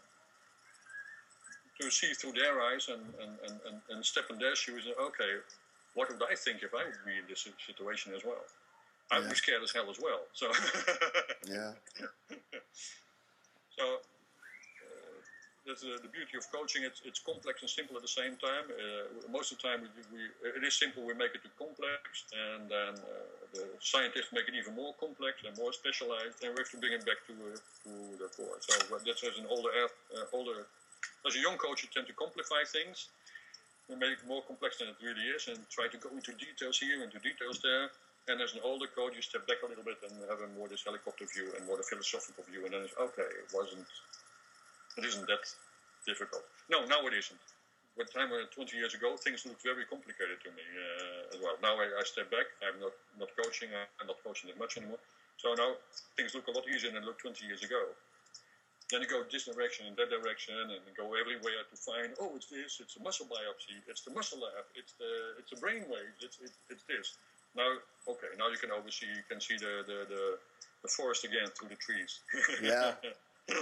to 1.80 1.90
see 1.90 2.12
through 2.14 2.32
their 2.32 2.60
eyes 2.60 2.88
and, 2.88 3.00
and, 3.20 3.38
and, 3.48 3.60
and, 3.66 3.80
and 3.90 4.04
step 4.04 4.24
in 4.30 4.38
their 4.38 4.54
shoes 4.54 4.86
and 4.86 4.94
okay, 5.00 5.40
what 5.94 6.08
would 6.10 6.22
I 6.22 6.34
think 6.34 6.62
if 6.62 6.74
I 6.74 6.84
would 6.84 7.04
be 7.04 7.18
in 7.18 7.24
this 7.28 7.48
situation 7.66 8.12
as 8.14 8.24
well? 8.24 8.44
I'd 9.10 9.22
Yeah. 9.24 9.28
be 9.30 9.34
scared 9.34 9.62
as 9.62 9.72
hell 9.72 9.90
as 9.90 9.98
well. 10.00 10.20
So, 10.32 10.46
Yeah, 11.46 11.72
so 13.76 13.98
that's 15.66 15.84
uh, 15.84 15.98
the 16.02 16.10
beauty 16.10 16.34
of 16.36 16.44
coaching. 16.50 16.82
It's, 16.82 17.02
it's 17.04 17.20
complex 17.22 17.62
and 17.62 17.70
simple 17.70 17.94
at 17.96 18.02
the 18.02 18.10
same 18.10 18.34
time. 18.38 18.66
Uh, 18.70 19.30
most 19.30 19.52
of 19.52 19.58
the 19.58 19.68
time, 19.68 19.82
we, 19.82 19.88
we, 20.10 20.20
it 20.58 20.62
is 20.64 20.74
simple. 20.74 21.06
We 21.06 21.14
make 21.14 21.34
it 21.34 21.42
too 21.42 21.54
complex, 21.54 22.26
and 22.34 22.66
then 22.66 22.92
uh, 22.98 23.26
the 23.54 23.64
scientists 23.78 24.34
make 24.34 24.50
it 24.50 24.54
even 24.58 24.74
more 24.74 24.94
complex 24.98 25.42
and 25.46 25.54
more 25.56 25.72
specialized. 25.72 26.42
And 26.42 26.54
we 26.54 26.62
have 26.62 26.72
to 26.74 26.80
bring 26.82 26.94
it 26.98 27.04
back 27.06 27.22
to 27.30 27.34
uh, 27.34 27.58
to 27.86 27.92
the 28.18 28.28
core. 28.34 28.58
So 28.60 28.74
that's 29.06 29.22
as 29.22 29.38
an 29.38 29.46
older 29.46 29.70
older 30.32 30.66
as 31.26 31.36
a 31.36 31.40
young 31.40 31.56
coach, 31.56 31.82
you 31.82 31.88
tend 31.94 32.06
to 32.10 32.14
simplify 32.18 32.62
things 32.66 33.08
and 33.90 33.98
make 33.98 34.18
it 34.18 34.26
more 34.26 34.42
complex 34.42 34.78
than 34.78 34.88
it 34.88 34.98
really 35.02 35.22
is, 35.30 35.46
and 35.48 35.58
try 35.70 35.86
to 35.86 35.98
go 35.98 36.10
into 36.10 36.32
details 36.34 36.78
here, 36.78 37.02
into 37.02 37.18
details 37.18 37.60
there. 37.62 37.90
And 38.30 38.40
as 38.40 38.54
an 38.54 38.60
older 38.62 38.86
coach, 38.86 39.18
you 39.18 39.22
step 39.22 39.46
back 39.46 39.66
a 39.66 39.68
little 39.68 39.82
bit 39.82 39.98
and 40.06 40.14
have 40.30 40.38
a 40.38 40.50
more 40.54 40.68
this 40.68 40.86
helicopter 40.86 41.26
view 41.26 41.50
and 41.58 41.66
more 41.66 41.76
the 41.76 41.82
philosophical 41.82 42.44
view, 42.46 42.64
and 42.64 42.74
then 42.74 42.82
it's 42.86 42.94
okay. 42.94 43.26
It 43.26 43.50
wasn't. 43.50 43.86
It 44.98 45.04
isn't 45.04 45.26
that 45.26 45.44
difficult. 46.06 46.44
No, 46.68 46.84
now 46.84 47.06
it 47.06 47.14
isn't. 47.14 47.40
When 47.94 48.08
time 48.08 48.32
uh, 48.32 48.48
20 48.48 48.76
years 48.76 48.94
ago, 48.94 49.16
things 49.20 49.44
looked 49.44 49.62
very 49.62 49.84
complicated 49.84 50.40
to 50.44 50.50
me 50.56 50.64
uh, 50.64 51.34
as 51.36 51.38
well. 51.44 51.56
Now 51.60 51.76
I, 51.76 51.92
I 52.00 52.02
step 52.04 52.32
back. 52.32 52.48
I'm 52.64 52.80
not 52.80 52.96
not 53.20 53.28
coaching. 53.36 53.68
I'm 54.00 54.06
not 54.08 54.16
coaching 54.24 54.48
that 54.48 54.58
much 54.58 54.80
anymore. 54.80 55.00
So 55.36 55.52
now 55.52 55.76
things 56.16 56.34
look 56.34 56.48
a 56.48 56.54
lot 56.56 56.64
easier 56.68 56.92
than 56.92 57.02
they 57.02 57.06
looked 57.06 57.20
20 57.20 57.44
years 57.44 57.62
ago. 57.62 57.92
Then 58.88 59.00
you 59.00 59.08
go 59.08 59.24
this 59.24 59.48
direction 59.48 59.88
and 59.88 59.96
that 59.96 60.12
direction, 60.12 60.52
and 60.52 60.80
go 60.96 61.16
everywhere 61.16 61.64
to 61.64 61.76
find. 61.76 62.12
Oh, 62.20 62.32
it's 62.36 62.48
this. 62.48 62.80
It's 62.80 62.96
a 62.96 63.02
muscle 63.02 63.24
biopsy. 63.24 63.80
It's 63.88 64.04
the 64.04 64.12
muscle 64.12 64.40
lab. 64.40 64.68
It's 64.76 64.92
the 65.00 65.40
it's 65.40 65.50
the 65.52 65.60
brain 65.60 65.84
waves. 65.88 66.20
It's 66.20 66.36
it, 66.44 66.52
it's 66.68 66.84
this. 66.84 67.16
Now, 67.56 67.80
okay. 68.08 68.32
Now 68.36 68.48
you 68.48 68.56
can 68.56 68.70
oversee. 68.70 69.08
You 69.08 69.24
can 69.28 69.40
see 69.40 69.56
the 69.56 69.84
the, 69.88 69.98
the, 70.12 70.22
the 70.84 70.88
forest 70.88 71.24
again 71.24 71.48
through 71.56 71.68
the 71.68 71.80
trees. 71.80 72.20
Yeah. 72.62 72.92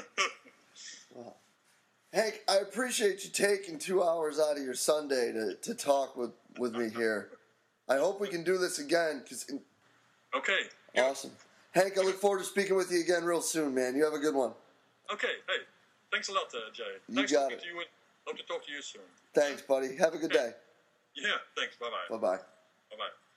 Hank, 2.12 2.40
I 2.48 2.56
appreciate 2.56 3.24
you 3.24 3.30
taking 3.30 3.78
two 3.78 4.02
hours 4.02 4.40
out 4.40 4.56
of 4.56 4.64
your 4.64 4.74
Sunday 4.74 5.32
to, 5.32 5.54
to 5.62 5.74
talk 5.74 6.16
with, 6.16 6.32
with 6.58 6.74
me 6.74 6.90
here. 6.90 7.30
I 7.88 7.96
hope 7.96 8.20
we 8.20 8.28
can 8.28 8.42
do 8.42 8.58
this 8.58 8.78
again. 8.78 9.22
Cause 9.28 9.46
okay. 10.34 10.58
awesome, 10.98 11.30
Hank. 11.72 11.96
I 11.98 12.02
look 12.02 12.20
forward 12.20 12.38
to 12.38 12.44
speaking 12.44 12.76
with 12.76 12.90
you 12.90 13.00
again 13.00 13.24
real 13.24 13.40
soon, 13.40 13.74
man. 13.74 13.94
You 13.94 14.04
have 14.04 14.14
a 14.14 14.18
good 14.18 14.34
one. 14.34 14.52
Okay. 15.12 15.28
Hey, 15.48 15.62
thanks 16.12 16.28
a 16.28 16.32
lot, 16.32 16.52
uh, 16.54 16.72
Jay. 16.72 16.84
You 17.08 17.14
Thanks 17.16 17.32
got 17.32 17.52
it. 17.52 17.60
to 17.60 17.66
you. 17.66 17.78
and 17.78 17.86
Hope 18.26 18.36
to 18.36 18.44
talk 18.44 18.66
to 18.66 18.72
you 18.72 18.82
soon. 18.82 19.02
Thanks, 19.34 19.62
buddy. 19.62 19.96
Have 19.96 20.14
a 20.14 20.18
good 20.18 20.30
day. 20.30 20.52
Yeah, 21.14 21.30
thanks. 21.56 21.76
Bye 21.76 21.86
bye. 21.86 22.16
Bye 22.16 22.20
bye. 22.20 22.36
Bye 22.36 22.96
bye. 22.98 23.29